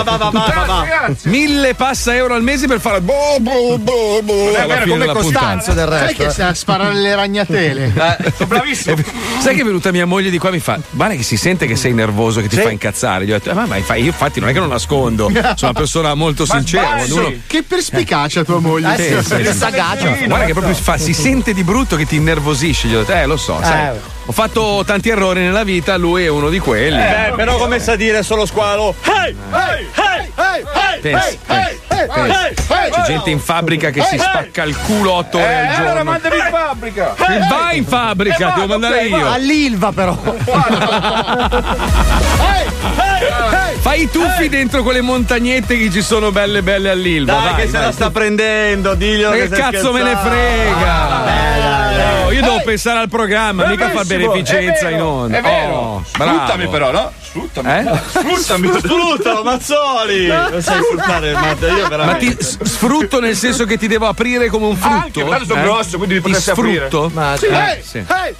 va, 0.03 0.17
va, 0.17 0.65
va. 0.67 1.11
Mille 1.25 1.75
passa 1.75 2.15
euro 2.15 2.35
al 2.35 2.43
mese 2.43 2.67
per 2.67 2.81
fare. 2.81 3.01
Boh, 3.01 3.39
boh, 3.41 3.79
boh, 3.79 4.21
boh, 4.23 4.53
come 4.89 5.07
Costanzo 5.07 5.73
del 5.73 5.89
Sai 5.89 6.01
resto. 6.07 6.23
che 6.23 6.31
sa 6.31 6.55
sparare 6.55 6.95
le 6.95 7.15
ragnatele? 7.15 7.93
Sono 8.37 8.49
bravissimo. 8.49 8.97
Sai 9.39 9.55
che 9.55 9.63
è 9.63 9.65
venuta 9.65 9.91
mia 9.93 10.07
moglie 10.07 10.31
di 10.31 10.39
qua 10.39 10.49
e 10.49 10.53
mi 10.53 10.61
fa: 10.61 10.79
Guarda 10.91 11.15
che 11.15 11.23
si 11.23 11.37
sente 11.37 11.67
che 11.67 11.77
sei 11.77 11.93
nervoso, 11.93 12.41
che 12.41 12.49
ti 12.49 12.57
fa 12.57 12.71
incazzare. 12.71 13.27
Gli 13.27 13.31
ho 13.33 13.35
detto: 13.35 13.51
"Eh, 13.51 13.55
ma, 13.55 13.67
ma 13.67 13.77
fai- 13.83 14.01
io 14.03 14.07
infatti 14.09 14.41
non 14.41 14.49
è 14.49 14.53
che 14.53 14.59
non 14.59 14.69
nascondo, 14.69 15.29
sono 15.31 15.55
una 15.61 15.73
persona 15.73 16.15
molto 16.15 16.45
sincera. 16.47 16.87
Quando 16.95 17.15
uno. 17.17 17.33
Che 17.47 17.63
perspicacia 17.63 18.43
tua 18.45 18.59
moglie. 18.61 18.97
Sì, 18.97 19.23
sì, 19.23 19.45
sì. 19.45 19.53
Guarda 20.27 20.45
che 20.47 20.53
proprio 20.53 20.75
fa- 20.75 20.99
si 20.99 21.13
sente 21.13 21.53
di 21.55 21.63
brutto 21.65 21.97
che 21.97 22.07
ti 22.07 22.17
innervosisci. 22.17 22.89
Gli 22.89 22.95
ho 22.95 23.01
detto, 23.01 23.13
eh, 23.13 23.27
lo 23.27 23.37
so, 23.37 23.59
sai. 23.63 23.95
Eh. 23.97 24.01
Ho 24.27 24.33
fatto 24.33 24.83
tanti 24.87 25.09
errori 25.09 25.41
nella 25.41 25.65
vita, 25.65 25.97
lui 25.97 26.25
è 26.25 26.29
uno 26.29 26.49
di 26.49 26.61
quelli. 26.61 26.97
Eh, 27.01 27.33
però 27.35 27.57
come 27.59 27.81
sa 27.81 27.97
dire 27.97 28.23
solo 28.23 28.47
squalo? 28.47 28.95
Hey! 29.03 29.35
Hey! 29.53 29.89
Hey! 29.95 30.31
Hey! 30.37 30.65
Hey! 30.75 31.01
Pensi, 31.03 31.39
pensi. 31.47 31.81
C'è 32.93 33.03
gente 33.07 33.31
in 33.31 33.39
fabbrica 33.41 33.91
che 33.91 34.03
si 34.03 34.19
spacca 34.19 34.63
il 34.65 34.77
culo 34.77 35.13
otto 35.13 35.39
ore 35.39 35.47
al 35.47 35.53
Eh, 35.65 35.75
allora 35.75 35.95
giorno. 35.95 36.11
mandami 36.11 36.37
in 36.37 36.47
fabbrica. 36.51 37.15
Vai 37.49 37.77
in 37.79 37.87
fabbrica, 37.87 38.37
Eh, 38.37 38.53
devo 38.55 38.67
vado, 38.67 38.79
mandare 38.79 39.07
io. 39.07 39.21
va. 39.21 39.33
All'Ilva 39.33 39.93
però. 39.93 40.19
Fai 43.81 44.03
i 44.03 44.11
tuffi 44.11 44.49
dentro 44.49 44.83
quelle 44.83 45.01
montagnette 45.01 45.77
che 45.77 45.91
ci 45.91 46.03
sono 46.03 46.31
belle 46.31 46.63
belle 46.63 46.91
all'Ilva. 46.91 47.33
Dai, 47.33 47.43
vai, 47.43 47.55
che 47.57 47.67
se 47.67 47.73
vai. 47.73 47.83
la 47.83 47.93
sta 47.93 48.11
prendendo, 48.11 48.95
diglielo 48.95 49.31
Ma 49.31 49.35
che 49.37 49.49
che 49.49 49.57
cazzo 49.57 49.93
me 49.93 50.03
ne 50.03 50.11
scherzando. 50.17 50.31
frega? 50.31 51.92
Oh, 52.25 52.33
io 52.33 52.41
devo 52.43 52.61
pensare 52.65 52.99
al 53.01 53.09
programma, 53.09 53.67
mica 53.67 53.91
far 53.91 54.07
beneficenza 54.07 54.85
vero, 54.89 54.97
in 54.97 55.03
onda. 55.03 55.39
È 55.39 55.43
vero. 55.43 55.73
Oh, 55.75 56.05
bravo. 56.17 56.33
Sfruttami 56.37 56.69
però, 56.69 56.91
no? 56.91 57.13
Sfruttami. 57.21 57.71
Eh? 57.71 58.01
Sfruttami. 58.09 58.69
Sfruttalo, 58.79 59.43
Mazzoli! 59.43 60.27
Non 60.27 60.63
sai 60.63 60.81
sfruttare, 60.83 61.33
Matt, 61.35 61.63
io 61.63 61.83
Ma 61.83 61.89
veramente. 61.89 62.37
ti 62.37 62.43
s- 62.45 62.63
sfrutto 62.63 63.21
nel 63.21 63.37
senso 63.37 63.65
che 63.65 63.79
ti 63.79 63.87
devo 63.87 64.07
aprire 64.07 64.49
come 64.49 64.67
un 64.67 64.77
frutto? 64.77 64.95
Anche, 64.95 65.25
tanto 65.29 65.45
sono 65.47 65.61
Eh? 65.61 65.65
grosso, 65.65 65.97
quindi 65.97 66.15
mi 66.17 66.21
Ti 66.21 66.27
potresti 66.29 66.51
aprire. 66.51 66.87
sfrutto? 66.89 67.11
Ma 67.15 67.37
Sì. 67.37 67.47
Eh, 67.47 67.83
sì. 67.83 67.99
Ehi, 67.99 68.35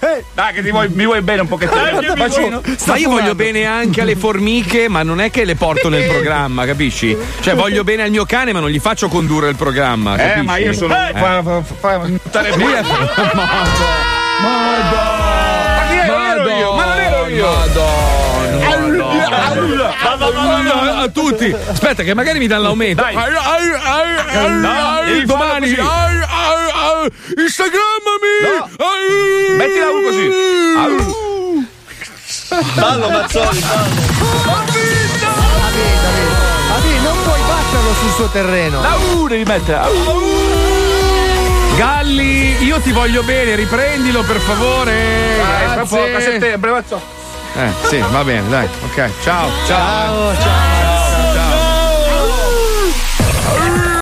ehi, 0.00 0.24
Dai, 0.34 0.52
che 0.52 0.62
ti 0.62 0.70
vuoi, 0.70 0.88
mi 0.88 1.04
vuoi 1.04 1.20
bene 1.22 1.40
un 1.42 1.48
pochettino. 1.48 2.14
Faccio- 2.16 2.62
ma 2.86 2.96
io 2.96 3.08
voglio 3.08 3.34
bene 3.34 3.64
anche 3.64 4.00
alle 4.00 4.16
formiche, 4.16 4.88
ma 4.88 5.02
non 5.02 5.20
è 5.20 5.30
che 5.30 5.44
le 5.44 5.54
porto 5.54 5.88
nel 5.88 6.06
programma, 6.08 6.64
capisci? 6.66 7.16
Cioè, 7.40 7.54
voglio 7.54 7.84
bene 7.84 8.02
al 8.02 8.10
mio 8.10 8.24
cane, 8.24 8.52
ma 8.52 8.60
non 8.60 8.68
gli 8.70 8.78
faccio 8.80 9.08
condurre 9.08 9.48
il 9.48 9.56
programma. 9.56 10.14
Eh, 10.14 10.18
capisci? 10.18 10.44
ma 10.46 10.56
io 10.58 10.72
sono. 10.72 10.94
Eh. 10.94 11.12
Fa, 11.14 11.42
fa, 11.42 11.62
fa, 11.62 12.00
fa 12.58 13.06
stare 13.06 13.32
Via. 16.44 16.68
Ma 16.74 16.84
non 16.84 17.00
ero 17.00 17.26
io. 17.26 17.48
Madonna, 20.02 20.98
a 21.00 21.08
tutti. 21.08 21.54
Aspetta, 21.68 22.02
che 22.02 22.14
magari 22.14 22.38
mi 22.38 22.46
danno 22.46 22.62
l'aumento. 22.62 23.02
Dai. 23.02 23.14
Ai, 23.14 23.34
ai, 23.34 23.68
ai, 23.82 24.16
ai, 24.36 24.52
No, 24.60 24.70
ai, 24.70 25.06
devi 25.12 25.26
farlo 25.26 25.44
domani. 25.44 25.68
così. 25.74 25.80
Ai, 25.80 26.16
ai, 26.16 26.70
ai, 26.72 27.10
Instagrammami. 27.42 28.32
No. 28.42 28.68
Ai. 28.84 29.56
Metti 29.56 29.78
la 29.78 29.88
U 29.88 30.02
così. 30.02 30.26
Ballo, 32.74 33.08
Mazzoli, 33.10 33.58
ballo. 33.60 33.88
Vabbè, 36.68 36.98
non 37.02 37.16
puoi 37.22 37.40
batterlo 37.46 37.92
sul 38.00 38.10
suo 38.14 38.26
terreno. 38.28 38.80
La 38.80 38.94
U 39.14 39.28
devi 39.28 39.44
mettere. 39.44 39.78
Au. 39.78 39.92
Galli, 41.76 42.64
io 42.64 42.78
ti 42.80 42.92
voglio 42.92 43.22
bene, 43.22 43.56
riprendilo 43.56 44.22
per 44.22 44.36
favore. 44.36 45.36
Dai, 45.36 45.72
tra 45.74 45.84
poco, 45.84 46.16
a 46.16 46.20
settembre, 46.20 46.70
mazzo. 46.70 47.00
Eh, 47.56 47.68
sì, 47.88 48.02
va 48.10 48.22
bene, 48.22 48.48
dai. 48.48 48.68
Ok, 48.84 49.10
ciao. 49.22 49.48
Ciao, 49.66 50.34
ciao. 50.40 50.93